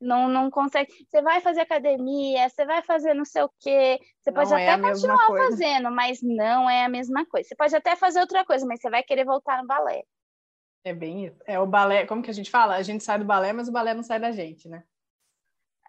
Não, 0.00 0.28
não 0.28 0.50
consegue. 0.50 0.90
Você 1.08 1.20
vai 1.20 1.40
fazer 1.40 1.60
academia, 1.60 2.48
você 2.48 2.64
vai 2.64 2.82
fazer 2.82 3.12
não 3.12 3.24
sei 3.24 3.42
o 3.42 3.50
quê. 3.60 3.98
Você 4.18 4.32
pode 4.32 4.50
não 4.50 4.58
é 4.58 4.70
até 4.70 4.82
continuar 4.82 5.26
fazendo, 5.26 5.90
mas 5.90 6.20
não 6.22 6.70
é 6.70 6.84
a 6.84 6.88
mesma 6.88 7.26
coisa. 7.26 7.46
Você 7.46 7.54
pode 7.54 7.76
até 7.76 7.94
fazer 7.94 8.18
outra 8.20 8.44
coisa, 8.44 8.66
mas 8.66 8.80
você 8.80 8.88
vai 8.88 9.02
querer 9.02 9.26
voltar 9.26 9.60
no 9.60 9.68
balé. 9.68 10.02
É 10.82 10.94
bem 10.94 11.26
isso. 11.26 11.38
É 11.46 11.60
o 11.60 11.66
balé, 11.66 12.06
como 12.06 12.22
que 12.22 12.30
a 12.30 12.34
gente 12.34 12.50
fala? 12.50 12.76
A 12.76 12.82
gente 12.82 13.04
sai 13.04 13.18
do 13.18 13.26
balé, 13.26 13.52
mas 13.52 13.68
o 13.68 13.72
balé 13.72 13.92
não 13.92 14.02
sai 14.02 14.18
da 14.18 14.32
gente, 14.32 14.68
né? 14.70 14.82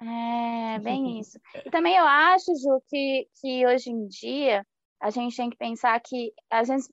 É, 0.01 0.79
bem 0.79 1.19
isso. 1.21 1.39
E 1.65 1.69
também 1.69 1.95
eu 1.95 2.05
acho, 2.05 2.53
Ju, 2.55 2.81
que, 2.89 3.27
que 3.39 3.65
hoje 3.67 3.89
em 3.91 4.07
dia 4.07 4.65
a 4.99 5.09
gente 5.09 5.35
tem 5.35 5.49
que 5.49 5.57
pensar 5.57 5.99
que 5.99 6.31
a 6.49 6.63
gente, 6.63 6.87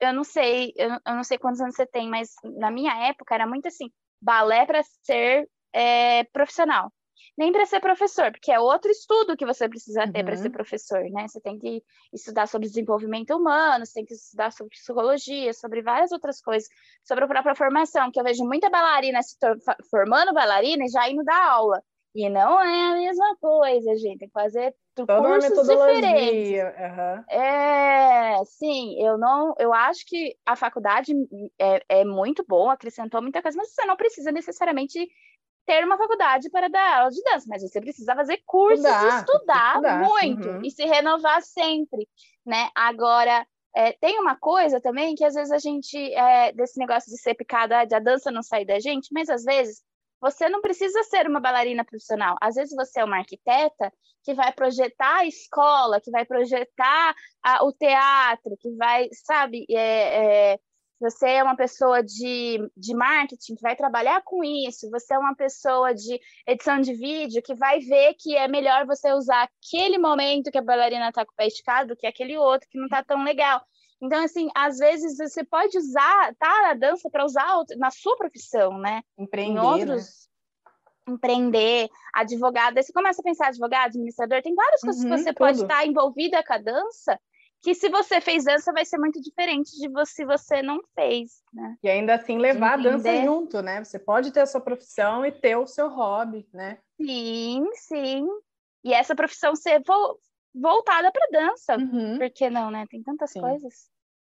eu 0.00 0.12
não 0.12 0.24
sei, 0.24 0.72
eu, 0.76 0.90
não 1.06 1.22
sei 1.22 1.38
quantos 1.38 1.60
anos 1.60 1.76
você 1.76 1.86
tem, 1.86 2.08
mas 2.08 2.34
na 2.42 2.70
minha 2.70 2.92
época 3.08 3.34
era 3.34 3.46
muito 3.46 3.68
assim, 3.68 3.90
balé 4.20 4.66
para 4.66 4.82
ser 5.02 5.48
é, 5.72 6.24
profissional. 6.24 6.92
Nem 7.38 7.52
para 7.52 7.66
ser 7.66 7.80
professor, 7.80 8.30
porque 8.32 8.50
é 8.50 8.58
outro 8.58 8.90
estudo 8.90 9.36
que 9.36 9.44
você 9.44 9.68
precisa 9.68 10.10
ter 10.10 10.20
uhum. 10.20 10.24
para 10.24 10.36
ser 10.36 10.50
professor, 10.50 11.02
né? 11.10 11.28
Você 11.28 11.38
tem 11.40 11.58
que 11.58 11.82
estudar 12.12 12.48
sobre 12.48 12.66
desenvolvimento 12.66 13.36
humano, 13.36 13.84
você 13.84 13.94
tem 13.94 14.06
que 14.06 14.14
estudar 14.14 14.50
sobre 14.52 14.70
psicologia, 14.70 15.52
sobre 15.52 15.82
várias 15.82 16.12
outras 16.12 16.40
coisas, 16.40 16.66
sobre 17.04 17.24
a 17.24 17.28
própria 17.28 17.54
formação, 17.54 18.10
que 18.10 18.18
eu 18.18 18.24
vejo 18.24 18.42
muita 18.42 18.70
bailarina 18.70 19.22
se 19.22 19.36
formando 19.90 20.32
bailarina 20.32 20.84
e 20.84 20.88
já 20.88 21.08
indo 21.10 21.22
dar 21.24 21.46
aula. 21.50 21.82
E 22.16 22.30
não 22.30 22.58
é 22.58 22.92
a 22.92 22.94
mesma 22.94 23.36
coisa, 23.36 23.94
gente. 23.96 24.20
Tem 24.20 24.28
que 24.28 24.32
fazer 24.32 24.74
Toda 24.94 25.18
cursos 25.18 25.68
diferentes. 25.68 26.62
Uhum. 26.62 27.24
É, 27.28 28.42
sim, 28.46 28.98
eu 28.98 29.18
não, 29.18 29.54
eu 29.58 29.74
acho 29.74 30.06
que 30.06 30.34
a 30.46 30.56
faculdade 30.56 31.12
é, 31.58 31.82
é 32.00 32.04
muito 32.06 32.42
boa, 32.48 32.72
acrescentou 32.72 33.20
muita 33.20 33.42
coisa, 33.42 33.58
mas 33.58 33.74
você 33.74 33.84
não 33.84 33.96
precisa 33.96 34.32
necessariamente 34.32 35.06
ter 35.66 35.84
uma 35.84 35.98
faculdade 35.98 36.48
para 36.48 36.68
dar 36.68 37.00
aula 37.00 37.10
de 37.10 37.22
dança, 37.22 37.44
mas 37.48 37.60
você 37.60 37.78
precisa 37.80 38.14
fazer 38.14 38.40
cursos 38.46 38.86
estudar, 38.86 39.04
e 39.04 39.18
estudar, 39.18 39.70
estudar. 39.74 39.98
muito 39.98 40.48
uhum. 40.48 40.62
e 40.64 40.70
se 40.70 40.86
renovar 40.86 41.42
sempre, 41.42 42.08
né? 42.46 42.70
Agora, 42.74 43.46
é, 43.74 43.92
tem 43.92 44.18
uma 44.18 44.36
coisa 44.36 44.80
também 44.80 45.14
que 45.14 45.24
às 45.24 45.34
vezes 45.34 45.52
a 45.52 45.58
gente, 45.58 45.98
é, 46.14 46.52
desse 46.52 46.78
negócio 46.78 47.12
de 47.12 47.20
ser 47.20 47.34
picada, 47.34 47.84
de 47.84 47.94
a 47.94 47.98
dança 47.98 48.30
não 48.30 48.42
sair 48.42 48.64
da 48.64 48.80
gente, 48.80 49.12
mas 49.12 49.28
às 49.28 49.44
vezes 49.44 49.82
você 50.20 50.48
não 50.48 50.60
precisa 50.60 51.02
ser 51.04 51.28
uma 51.28 51.40
bailarina 51.40 51.84
profissional. 51.84 52.36
Às 52.40 52.54
vezes 52.54 52.74
você 52.74 53.00
é 53.00 53.04
uma 53.04 53.18
arquiteta 53.18 53.92
que 54.24 54.34
vai 54.34 54.52
projetar 54.52 55.18
a 55.18 55.26
escola, 55.26 56.00
que 56.00 56.10
vai 56.10 56.24
projetar 56.24 57.14
a, 57.42 57.64
o 57.64 57.72
teatro, 57.72 58.56
que 58.60 58.70
vai, 58.76 59.08
sabe, 59.12 59.64
é, 59.70 60.54
é, 60.54 60.58
você 61.00 61.28
é 61.28 61.42
uma 61.42 61.56
pessoa 61.56 62.02
de, 62.02 62.58
de 62.76 62.94
marketing 62.94 63.54
que 63.54 63.62
vai 63.62 63.76
trabalhar 63.76 64.22
com 64.24 64.42
isso, 64.42 64.90
você 64.90 65.14
é 65.14 65.18
uma 65.18 65.34
pessoa 65.34 65.94
de 65.94 66.18
edição 66.46 66.80
de 66.80 66.94
vídeo 66.94 67.42
que 67.42 67.54
vai 67.54 67.80
ver 67.80 68.14
que 68.18 68.34
é 68.34 68.48
melhor 68.48 68.86
você 68.86 69.12
usar 69.12 69.48
aquele 69.48 69.98
momento 69.98 70.50
que 70.50 70.58
a 70.58 70.62
bailarina 70.62 71.08
está 71.08 71.24
com 71.24 71.32
o 71.32 71.36
pé 71.36 71.46
esticado 71.46 71.88
do 71.88 71.96
que 71.96 72.06
aquele 72.06 72.36
outro 72.36 72.68
que 72.70 72.78
não 72.78 72.86
está 72.86 73.04
tão 73.04 73.22
legal. 73.22 73.60
Então, 74.00 74.22
assim, 74.22 74.48
às 74.54 74.78
vezes 74.78 75.16
você 75.16 75.42
pode 75.44 75.76
usar, 75.78 76.34
tá, 76.38 76.70
a 76.70 76.74
dança 76.74 77.08
para 77.10 77.24
usar 77.24 77.46
na 77.76 77.90
sua 77.90 78.16
profissão, 78.16 78.78
né? 78.78 79.02
Empreender, 79.18 79.58
em 79.58 79.62
outros... 79.62 80.04
Né? 80.04 80.26
empreender, 81.08 81.88
advogado, 82.12 82.76
aí 82.76 82.82
você 82.82 82.92
começa 82.92 83.20
a 83.20 83.24
pensar 83.24 83.46
advogado, 83.46 83.86
administrador, 83.86 84.42
tem 84.42 84.56
várias 84.56 84.80
coisas 84.80 85.04
uhum, 85.04 85.10
que 85.10 85.18
você 85.18 85.28
tudo. 85.28 85.38
pode 85.38 85.62
estar 85.62 85.86
envolvida 85.86 86.42
com 86.42 86.52
a 86.52 86.58
dança, 86.58 87.16
que 87.62 87.74
se 87.74 87.88
você 87.88 88.20
fez 88.20 88.44
dança 88.44 88.72
vai 88.72 88.84
ser 88.84 88.98
muito 88.98 89.20
diferente 89.20 89.70
de 89.78 89.88
você, 89.88 90.12
se 90.12 90.24
você 90.24 90.62
não 90.62 90.80
fez, 90.94 91.42
né? 91.52 91.76
E 91.82 91.88
ainda 91.88 92.14
assim 92.14 92.38
levar 92.38 92.74
a 92.74 92.76
dança 92.76 93.24
junto, 93.24 93.62
né? 93.62 93.82
Você 93.82 93.98
pode 93.98 94.32
ter 94.32 94.40
a 94.40 94.46
sua 94.46 94.60
profissão 94.60 95.24
e 95.24 95.32
ter 95.32 95.56
o 95.56 95.66
seu 95.66 95.88
hobby, 95.88 96.46
né? 96.52 96.78
Sim, 97.00 97.64
sim. 97.74 98.26
E 98.84 98.92
essa 98.92 99.14
profissão 99.14 99.54
ser 99.56 99.82
voltada 100.60 101.12
para 101.12 101.28
dança. 101.30 101.76
Uhum. 101.76 102.18
Por 102.18 102.30
que 102.30 102.48
não, 102.50 102.70
né? 102.70 102.86
Tem 102.90 103.02
tantas 103.02 103.30
Sim. 103.30 103.40
coisas. 103.40 103.90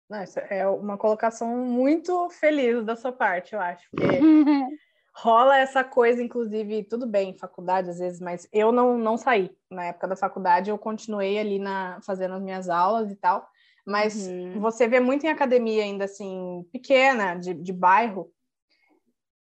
Nossa, 0.08 0.40
é 0.40 0.66
uma 0.66 0.98
colocação 0.98 1.48
muito 1.48 2.28
feliz 2.30 2.84
da 2.84 2.96
sua 2.96 3.12
parte, 3.12 3.54
eu 3.54 3.60
acho. 3.60 3.88
Porque 3.90 4.18
rola 5.16 5.58
essa 5.58 5.82
coisa, 5.82 6.22
inclusive, 6.22 6.84
tudo 6.84 7.06
bem, 7.06 7.38
faculdade 7.38 7.90
às 7.90 7.98
vezes, 7.98 8.20
mas 8.20 8.48
eu 8.52 8.70
não, 8.72 8.98
não 8.98 9.16
saí. 9.16 9.50
Na 9.70 9.86
época 9.86 10.08
da 10.08 10.16
faculdade, 10.16 10.70
eu 10.70 10.78
continuei 10.78 11.38
ali 11.38 11.58
na, 11.58 12.00
fazendo 12.04 12.34
as 12.34 12.42
minhas 12.42 12.68
aulas 12.68 13.10
e 13.10 13.16
tal. 13.16 13.46
Mas 13.86 14.26
uhum. 14.26 14.60
você 14.60 14.88
vê 14.88 14.98
muito 14.98 15.24
em 15.24 15.28
academia 15.28 15.82
ainda 15.82 16.06
assim, 16.06 16.66
pequena, 16.72 17.34
de, 17.34 17.52
de 17.54 17.72
bairro, 17.72 18.30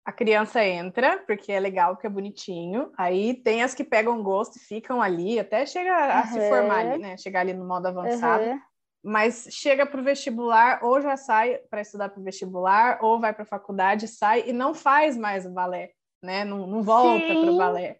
a 0.09 0.11
criança 0.11 0.65
entra, 0.65 1.19
porque 1.27 1.51
é 1.51 1.59
legal, 1.59 1.93
porque 1.93 2.07
é 2.07 2.09
bonitinho. 2.09 2.91
Aí 2.97 3.35
tem 3.35 3.61
as 3.61 3.75
que 3.75 3.83
pegam 3.83 4.23
gosto 4.23 4.55
e 4.55 4.59
ficam 4.59 4.99
ali, 4.99 5.39
até 5.39 5.67
chega 5.67 5.93
a 5.93 6.21
uhum. 6.21 6.25
se 6.25 6.49
formar 6.49 6.79
ali, 6.79 6.97
né? 6.97 7.15
Chegar 7.15 7.41
ali 7.41 7.53
no 7.53 7.63
modo 7.63 7.87
avançado. 7.87 8.43
Uhum. 8.43 8.59
Mas 9.03 9.47
chega 9.51 9.85
para 9.85 10.01
o 10.01 10.03
vestibular, 10.03 10.79
ou 10.83 10.99
já 10.99 11.15
sai 11.15 11.59
para 11.69 11.81
estudar 11.81 12.09
para 12.09 12.19
o 12.19 12.23
vestibular, 12.23 12.97
ou 13.03 13.19
vai 13.19 13.33
para 13.33 13.43
a 13.43 13.47
faculdade, 13.47 14.07
sai 14.07 14.45
e 14.47 14.51
não 14.51 14.73
faz 14.73 15.15
mais 15.15 15.45
o 15.45 15.51
balé, 15.51 15.91
né? 16.23 16.43
Não, 16.43 16.65
não 16.65 16.81
volta 16.81 17.27
para 17.27 17.51
o 17.51 17.57
balé. 17.57 17.99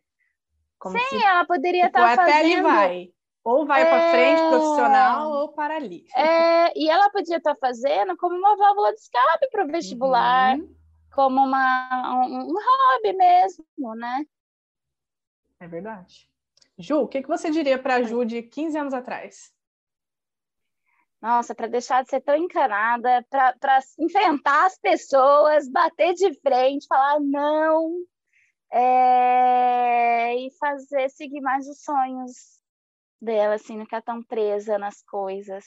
Como 0.80 0.98
Sim, 0.98 1.06
se, 1.10 1.24
ela 1.24 1.46
poderia 1.46 1.86
estar 1.86 2.10
tipo, 2.10 2.16
tá 2.16 2.24
até 2.24 2.34
fazendo... 2.34 2.54
ali 2.54 2.62
vai. 2.64 3.08
Ou 3.44 3.68
vai 3.68 3.84
é... 3.84 3.86
para 3.86 4.10
frente 4.10 4.50
profissional 4.50 5.32
ou 5.32 5.50
para 5.50 5.76
ali. 5.76 6.06
É... 6.16 6.76
E 6.76 6.90
ela 6.90 7.12
podia 7.12 7.38
estar 7.38 7.54
tá 7.54 7.60
fazendo 7.62 8.18
como 8.18 8.36
uma 8.36 8.58
válvula 8.58 8.92
de 8.94 9.00
escape 9.00 9.48
para 9.52 9.64
o 9.64 9.68
vestibular. 9.68 10.58
Uhum 10.58 10.79
como 11.20 11.44
uma, 11.44 12.26
um, 12.26 12.50
um 12.50 12.54
hobby 12.54 13.12
mesmo, 13.12 13.94
né? 13.94 14.26
É 15.60 15.68
verdade. 15.68 16.32
Ju, 16.78 17.02
o 17.02 17.08
que, 17.10 17.22
que 17.22 17.28
você 17.28 17.52
diria 17.52 17.78
para 17.78 17.96
a 17.96 18.04
Ju 18.04 18.24
de 18.24 18.42
15 18.42 18.78
anos 18.78 18.94
atrás? 18.94 19.54
Nossa, 21.22 21.54
para 21.54 21.68
deixar 21.68 22.04
de 22.04 22.10
ser 22.10 22.22
tão 22.22 22.38
encanada, 22.38 23.22
para 23.30 23.82
enfrentar 24.00 24.68
as 24.68 24.80
pessoas, 24.80 25.68
bater 25.68 26.14
de 26.14 26.34
frente, 26.40 26.88
falar 26.88 27.20
não, 27.20 27.98
é, 28.72 30.38
e 30.38 30.50
fazer 30.58 31.10
seguir 31.10 31.42
mais 31.42 31.68
os 31.68 31.84
sonhos 31.84 32.62
dela, 33.22 33.56
assim, 33.56 33.76
não 33.76 33.84
ficar 33.84 34.04
tão 34.04 34.24
presa 34.24 34.78
nas 34.78 35.04
coisas. 35.04 35.66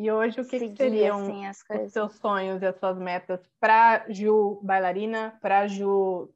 E 0.00 0.10
hoje 0.10 0.40
o 0.40 0.46
que, 0.46 0.58
que 0.58 0.76
seriam 0.76 1.20
assim, 1.20 1.46
os 1.84 1.92
seus 1.92 2.14
sonhos 2.14 2.62
e 2.62 2.66
as 2.66 2.74
suas 2.78 2.96
metas 2.96 3.38
para 3.60 4.06
Ju 4.08 4.58
bailarina, 4.62 5.38
para 5.42 5.66
Ju 5.68 6.32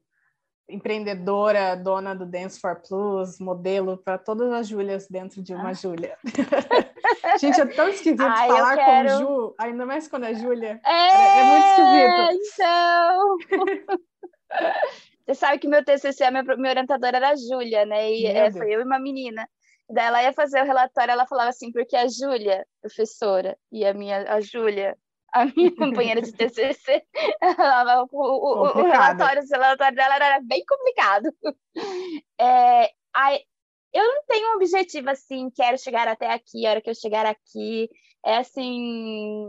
empreendedora, 0.68 1.74
dona 1.74 2.14
do 2.14 2.26
Dance 2.26 2.60
for 2.60 2.76
Plus, 2.86 3.38
modelo 3.38 3.96
para 3.96 4.18
todas 4.18 4.52
as 4.52 4.68
Júlias 4.68 5.08
dentro 5.08 5.42
de 5.42 5.54
uma 5.54 5.70
ah. 5.70 5.72
Júlia. 5.72 6.18
Gente, 7.40 7.58
é 7.58 7.64
tão 7.64 7.88
esquisito 7.88 8.20
Ai, 8.20 8.48
falar 8.48 8.76
quero... 8.76 9.08
com 9.08 9.18
Ju, 9.18 9.54
ainda 9.58 9.86
mais 9.86 10.08
quando 10.08 10.24
é 10.24 10.34
Júlia. 10.34 10.78
É, 10.84 10.92
é, 10.92 11.38
é, 11.38 11.44
muito 11.44 11.66
esquisito. 11.70 12.52
Então. 12.52 13.36
Você 15.24 15.34
sabe 15.34 15.58
que 15.58 15.68
meu 15.68 15.82
TCC, 15.82 16.22
a 16.22 16.30
minha, 16.30 16.42
minha 16.42 16.70
orientadora 16.70 17.16
era 17.16 17.30
a 17.30 17.36
Júlia, 17.36 17.86
né? 17.86 18.12
E 18.12 18.26
é, 18.26 18.52
foi 18.52 18.74
eu 18.74 18.80
e 18.80 18.84
uma 18.84 18.98
menina. 18.98 19.48
Daí 19.88 20.06
ela 20.06 20.22
ia 20.22 20.32
fazer 20.32 20.62
o 20.62 20.66
relatório, 20.66 21.12
ela 21.12 21.26
falava 21.26 21.50
assim, 21.50 21.70
porque 21.70 21.96
a 21.96 22.08
Júlia, 22.08 22.66
professora, 22.80 23.56
e 23.70 23.84
a 23.84 23.92
minha, 23.92 24.32
a 24.32 24.40
Júlia, 24.40 24.96
a 25.32 25.44
minha 25.46 25.74
companheira 25.76 26.22
de 26.22 26.32
TCC, 26.32 27.02
ela, 27.40 28.04
o, 28.04 28.08
o, 28.12 28.62
o, 28.62 28.82
relatório, 28.82 29.42
o 29.42 29.46
relatório 29.46 29.96
dela 29.96 30.16
era 30.16 30.40
bem 30.40 30.64
complicado. 30.66 31.28
É, 32.40 32.90
aí, 33.14 33.40
eu 33.92 34.04
não 34.04 34.22
tenho 34.26 34.52
um 34.52 34.56
objetivo 34.56 35.10
assim, 35.10 35.50
quero 35.50 35.78
chegar 35.78 36.08
até 36.08 36.32
aqui, 36.32 36.66
a 36.66 36.70
hora 36.70 36.80
que 36.80 36.90
eu 36.90 36.94
chegar 36.94 37.26
aqui, 37.26 37.88
é 38.24 38.38
assim, 38.38 39.46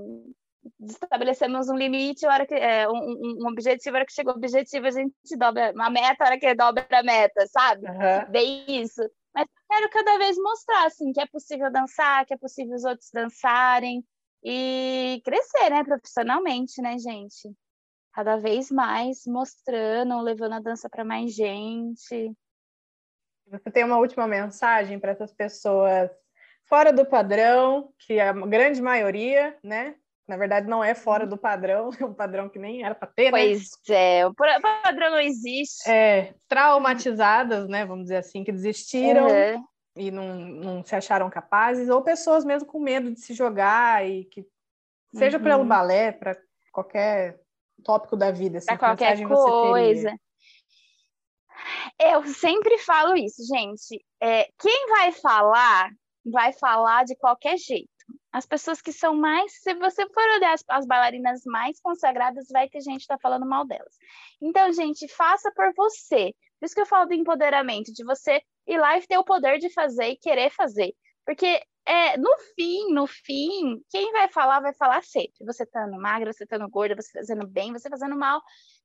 estabelecemos 0.81 1.69
um 1.69 1.75
limite, 1.75 2.25
a 2.25 2.33
hora 2.33 2.45
que, 2.45 2.53
é, 2.53 2.87
um, 2.89 3.37
um, 3.41 3.47
objetivo, 3.47 3.95
a 3.95 3.99
hora 3.99 4.05
que 4.05 4.13
chegou 4.13 4.33
o 4.33 4.37
objetivo, 4.37 4.87
a 4.87 4.91
gente 4.91 5.13
dobra 5.37 5.71
uma 5.73 5.89
meta, 5.89 6.23
a 6.23 6.27
hora 6.27 6.39
que 6.39 6.53
dobra 6.53 6.85
a 6.91 7.03
meta, 7.03 7.45
sabe? 7.47 7.87
Uhum. 7.87 8.31
Bem 8.31 8.65
isso. 8.67 9.01
Mas 9.35 9.47
quero 9.69 9.89
cada 9.89 10.17
vez 10.17 10.37
mostrar, 10.37 10.85
assim, 10.85 11.11
que 11.11 11.19
é 11.19 11.25
possível 11.27 11.69
dançar, 11.69 12.25
que 12.25 12.33
é 12.33 12.37
possível 12.37 12.73
os 12.73 12.85
outros 12.85 13.09
dançarem 13.11 14.01
e 14.41 15.21
crescer, 15.25 15.69
né, 15.69 15.83
profissionalmente, 15.83 16.81
né, 16.81 16.97
gente? 16.97 17.53
Cada 18.13 18.37
vez 18.37 18.71
mais 18.71 19.23
mostrando, 19.27 20.21
levando 20.21 20.53
a 20.53 20.61
dança 20.61 20.89
para 20.89 21.03
mais 21.03 21.33
gente. 21.35 22.33
Você 23.47 23.69
tem 23.69 23.83
uma 23.83 23.97
última 23.97 24.25
mensagem 24.25 24.97
para 24.99 25.11
essas 25.11 25.33
pessoas 25.33 26.09
fora 26.63 26.93
do 26.93 27.05
padrão, 27.05 27.93
que 27.99 28.19
a 28.19 28.31
grande 28.31 28.81
maioria, 28.81 29.57
né, 29.61 29.95
na 30.27 30.38
verdade, 30.38 30.68
não 30.68 30.84
é 30.84 30.95
fora 30.95 31.26
do 31.26 31.38
padrão, 31.38 31.89
é 31.99 32.06
um 32.06 32.14
padrão 32.14 32.49
que 32.49 32.60
nem 32.60 32.84
era 32.84 32.95
para 32.95 33.07
ter, 33.07 33.31
pois 33.31 33.61
né? 33.61 33.68
Pois 33.85 33.97
é, 33.97 34.27
o 34.27 34.34
padrão 34.34 35.11
não 35.11 35.19
existe. 35.19 35.89
É, 35.89 36.34
traumatizadas, 36.47 37.68
né? 37.68 37.85
Vamos 37.85 38.06
dizer 38.06 38.18
assim, 38.18 38.43
que 38.43 38.52
desistiram 38.52 39.27
uhum. 39.27 39.65
e 39.95 40.11
não, 40.11 40.35
não 40.35 40.84
se 40.84 40.95
acharam 40.95 41.30
capazes, 41.30 41.89
ou 41.89 42.02
pessoas 42.02 42.43
mesmo 42.43 42.68
com 42.68 42.80
medo 42.80 43.11
de 43.11 43.19
se 43.19 43.34
jogar 43.34 44.07
e 44.07 44.26
que, 44.26 44.45
seja 45.14 45.38
uhum. 45.38 45.43
pelo 45.43 45.65
balé, 45.65 46.11
para 46.11 46.35
qualquer 46.72 47.39
tópico 47.84 48.18
da 48.18 48.31
vida, 48.31 48.57
assim, 48.57 48.68
pra 48.68 48.77
qualquer 48.77 49.22
coisa. 49.27 50.18
Eu 51.99 52.26
sempre 52.26 52.77
falo 52.80 53.15
isso, 53.15 53.43
gente. 53.45 54.03
É, 54.22 54.49
quem 54.60 54.88
vai 54.89 55.11
falar, 55.11 55.89
vai 56.26 56.52
falar 56.52 57.06
de 57.06 57.15
qualquer 57.15 57.57
jeito. 57.57 57.94
As 58.32 58.45
pessoas 58.45 58.82
que 58.82 58.91
são 58.91 59.15
mais, 59.15 59.61
se 59.61 59.73
você 59.76 60.06
for 60.10 60.23
olhar 60.36 60.53
as, 60.53 60.64
as 60.68 60.86
bailarinas 60.86 61.41
mais 61.45 61.80
consagradas, 61.80 62.48
vai 62.52 62.68
ter 62.69 62.82
gente 62.82 62.98
que 62.98 63.03
está 63.03 63.18
falando 63.18 63.45
mal 63.45 63.65
delas. 63.65 63.95
Então, 64.41 64.72
gente, 64.73 65.07
faça 65.07 65.52
por 65.56 65.73
você. 65.76 66.34
Por 66.60 66.65
isso 66.65 66.76
que 66.76 66.82
eu 66.82 66.86
falo 66.86 67.07
do 67.07 67.14
empoderamento, 67.14 67.94
de 67.94 68.03
você 68.03 68.41
ir 68.68 68.77
lá 68.77 68.98
e 68.98 69.07
ter 69.07 69.18
o 69.18 69.23
poder 69.23 69.57
de 69.60 69.69
fazer 69.69 70.10
e 70.10 70.18
querer 70.18 70.49
fazer. 70.52 70.94
Porque 71.26 71.61
é, 71.86 72.18
no 72.18 72.36
fim, 72.56 72.94
no 72.94 73.06
fim, 73.07 73.82
quem 73.90 74.11
vai 74.11 74.27
falar, 74.27 74.60
vai 74.60 74.73
falar 74.73 75.03
sempre. 75.03 75.45
Você 75.45 75.64
estando 75.64 75.99
magra, 75.99 76.34
você 76.34 76.44
estando 76.44 76.68
gorda, 76.69 76.95
você 76.95 77.11
fazendo 77.11 77.48
bem, 77.48 77.72
você 77.72 77.90
fazendo 77.90 78.15
mal. 78.18 78.41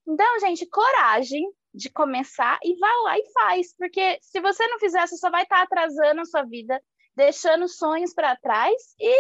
Então, 0.07 0.41
gente, 0.41 0.67
coragem 0.67 1.51
de 1.73 1.89
começar 1.91 2.59
e 2.63 2.79
vá 2.79 2.93
lá 3.05 3.19
e 3.19 3.33
faz. 3.33 3.75
Porque 3.77 4.19
se 4.21 4.41
você 4.41 4.67
não 4.67 4.79
fizer, 4.79 5.07
você 5.07 5.17
só 5.17 5.31
vai 5.31 5.45
estar 5.45 5.57
tá 5.57 5.63
atrasando 5.63 6.21
a 6.21 6.25
sua 6.25 6.43
vida 6.43 6.81
deixando 7.21 7.69
sonhos 7.69 8.15
para 8.15 8.35
trás 8.37 8.95
e 8.99 9.13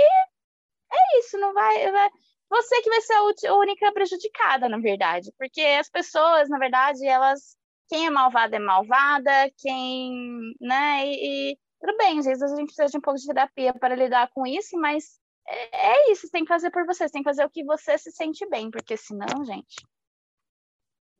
é 0.93 1.19
isso, 1.19 1.39
não 1.39 1.53
vai, 1.53 1.93
vai, 1.93 2.11
você 2.49 2.81
que 2.83 2.89
vai 2.89 3.01
ser 3.03 3.13
a 3.47 3.55
única 3.55 3.93
prejudicada, 3.93 4.69
na 4.69 4.79
verdade, 4.79 5.31
porque 5.39 5.61
as 5.61 5.89
pessoas, 5.89 6.49
na 6.49 6.59
verdade, 6.59 7.07
elas 7.07 7.57
quem 7.89 8.07
é 8.07 8.11
malvada 8.11 8.57
é 8.57 8.59
malvada, 8.59 9.51
quem, 9.59 10.55
né, 10.61 11.07
e, 11.07 11.53
e 11.53 11.59
tudo 11.81 11.97
bem, 11.99 12.19
às 12.21 12.25
vezes 12.25 12.43
a 12.43 12.57
gente 12.57 12.67
precisa 12.67 12.87
de 12.87 12.97
um 12.97 13.01
pouco 13.01 13.19
de 13.19 13.27
terapia 13.27 13.75
para 13.75 13.97
lidar 13.97 14.31
com 14.33 14.47
isso, 14.47 14.79
mas 14.79 15.21
é, 15.47 15.91
é 15.93 16.13
isso, 16.13 16.23
você 16.23 16.31
tem 16.31 16.45
que 16.45 16.49
fazer 16.49 16.71
por 16.71 16.87
você, 16.87 17.07
você 17.07 17.13
tem 17.13 17.23
que 17.23 17.29
fazer 17.29 17.45
o 17.45 17.51
que 17.51 17.65
você 17.65 17.99
se 17.99 18.11
sente 18.13 18.49
bem, 18.49 18.71
porque 18.71 18.97
senão, 18.97 19.45
gente, 19.45 19.87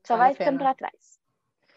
só 0.07 0.16
vale 0.16 0.31
vai 0.31 0.35
ficando 0.35 0.59
para 0.59 0.74
trás. 0.74 1.19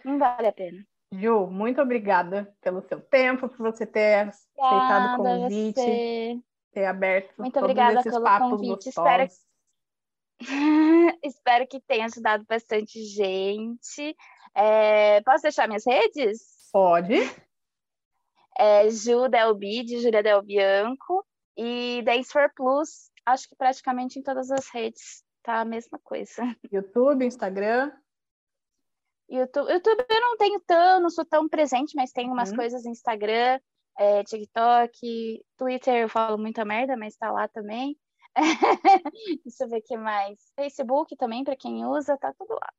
Não 0.05 0.17
vale 0.17 0.47
a 0.47 0.53
pena. 0.53 0.85
Ju, 1.13 1.47
muito 1.47 1.81
obrigada 1.81 2.51
pelo 2.59 2.81
seu 2.81 2.99
tempo, 2.99 3.47
por 3.47 3.71
você 3.71 3.85
ter 3.85 4.27
aceitado 4.27 5.13
o 5.13 5.23
convite, 5.23 5.79
você. 5.79 6.39
ter 6.71 6.85
aberto 6.85 7.33
muito 7.37 7.59
obrigada 7.59 8.01
pelo 8.01 8.39
convite. 8.39 8.89
Espero... 8.89 9.27
Espero 11.23 11.67
que 11.67 11.79
tenha 11.79 12.05
ajudado 12.05 12.43
bastante 12.49 13.03
gente. 13.03 14.15
É... 14.55 15.21
Posso 15.21 15.43
deixar 15.43 15.67
minhas 15.67 15.85
redes? 15.85 16.69
Pode. 16.71 17.15
É 18.57 18.89
Ju 18.89 19.29
Delbide, 19.29 19.99
Júlia 19.99 20.23
Del 20.23 20.41
Bianco 20.41 21.25
e 21.55 22.01
Dance 22.03 22.31
for 22.31 22.51
Plus. 22.55 23.11
Acho 23.25 23.47
que 23.47 23.55
praticamente 23.55 24.17
em 24.17 24.23
todas 24.23 24.49
as 24.51 24.67
redes 24.69 25.23
tá 25.43 25.61
a 25.61 25.65
mesma 25.65 25.99
coisa. 26.03 26.55
YouTube, 26.71 27.25
Instagram. 27.25 27.91
YouTube, 29.33 29.71
YouTube 29.71 30.05
eu 30.09 30.21
não 30.21 30.37
tenho 30.37 30.59
tão, 30.61 30.99
não 31.01 31.09
sou 31.09 31.25
tão 31.25 31.49
presente, 31.49 31.95
mas 31.95 32.11
tenho 32.11 32.31
umas 32.31 32.51
uhum. 32.51 32.57
coisas 32.57 32.83
no 32.83 32.91
Instagram, 32.91 33.59
é, 33.97 34.23
TikTok, 34.23 35.43
Twitter 35.57 36.03
eu 36.03 36.09
falo 36.09 36.37
muita 36.37 36.63
merda, 36.63 36.95
mas 36.95 37.15
tá 37.15 37.31
lá 37.31 37.47
também. 37.47 37.97
Deixa 39.43 39.63
eu 39.63 39.69
ver 39.69 39.79
o 39.79 39.83
que 39.83 39.97
mais. 39.97 40.39
Facebook 40.55 41.15
também, 41.15 41.43
para 41.43 41.55
quem 41.55 41.85
usa, 41.85 42.17
tá 42.17 42.33
tudo 42.37 42.53
lá. 42.53 42.69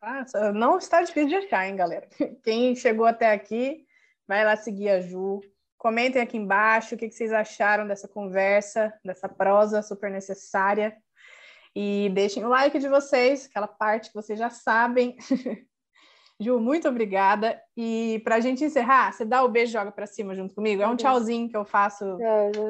Ah, 0.00 0.52
não 0.52 0.76
está 0.76 1.00
difícil 1.02 1.28
de 1.28 1.46
achar, 1.46 1.66
hein, 1.66 1.76
galera? 1.76 2.06
Quem 2.44 2.76
chegou 2.76 3.06
até 3.06 3.32
aqui, 3.32 3.86
vai 4.28 4.44
lá 4.44 4.54
seguir 4.54 4.90
a 4.90 5.00
Ju. 5.00 5.40
Comentem 5.78 6.20
aqui 6.20 6.36
embaixo 6.36 6.94
o 6.94 6.98
que 6.98 7.10
vocês 7.10 7.32
acharam 7.32 7.86
dessa 7.86 8.06
conversa, 8.06 8.92
dessa 9.02 9.28
prosa 9.30 9.82
super 9.82 10.10
necessária. 10.10 10.94
E 11.74 12.10
deixem 12.14 12.44
o 12.44 12.48
like 12.48 12.78
de 12.78 12.88
vocês, 12.88 13.46
aquela 13.46 13.66
parte 13.66 14.08
que 14.08 14.14
vocês 14.14 14.38
já 14.38 14.50
sabem. 14.50 15.16
Ju, 16.44 16.60
muito 16.60 16.86
obrigada. 16.86 17.58
E 17.74 18.20
para 18.22 18.36
a 18.36 18.40
gente 18.40 18.62
encerrar, 18.62 19.12
você 19.12 19.24
dá 19.24 19.42
o 19.42 19.48
beijo 19.48 19.70
e 19.70 19.72
joga 19.72 19.90
para 19.90 20.06
cima 20.06 20.34
junto 20.34 20.54
comigo? 20.54 20.82
É 20.82 20.86
um 20.86 20.94
tchauzinho 20.94 21.48
que 21.48 21.56
eu 21.56 21.64
faço, 21.64 22.18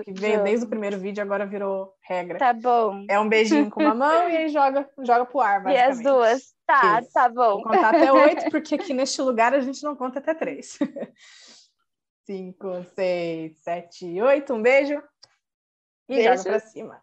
que 0.04 0.12
veio 0.12 0.44
desde 0.44 0.64
o 0.64 0.68
primeiro 0.68 0.96
vídeo, 0.96 1.20
agora 1.20 1.44
virou 1.44 1.92
regra. 2.00 2.38
Tá 2.38 2.52
bom. 2.52 3.04
É 3.10 3.18
um 3.18 3.28
beijinho 3.28 3.68
com 3.68 3.82
uma 3.82 3.94
mão 3.94 4.28
e 4.28 4.36
aí 4.36 4.48
joga, 4.48 4.88
joga 5.00 5.26
pro 5.26 5.40
ar, 5.40 5.66
E 5.66 5.76
as 5.76 6.00
duas. 6.00 6.54
Tá, 6.64 7.00
Isso. 7.00 7.12
tá 7.12 7.28
bom. 7.28 7.54
Vou 7.54 7.62
contar 7.64 7.88
até 7.88 8.12
oito, 8.12 8.44
porque 8.50 8.76
aqui 8.76 8.94
neste 8.94 9.20
lugar 9.20 9.52
a 9.52 9.60
gente 9.60 9.82
não 9.82 9.96
conta 9.96 10.20
até 10.20 10.34
três. 10.34 10.78
Cinco, 12.24 12.84
seis, 12.94 13.62
sete, 13.62 14.22
oito. 14.22 14.54
Um 14.54 14.62
beijo. 14.62 14.94
E 16.08 16.16
beijo. 16.16 16.28
joga 16.30 16.42
para 16.44 16.60
cima. 16.60 17.02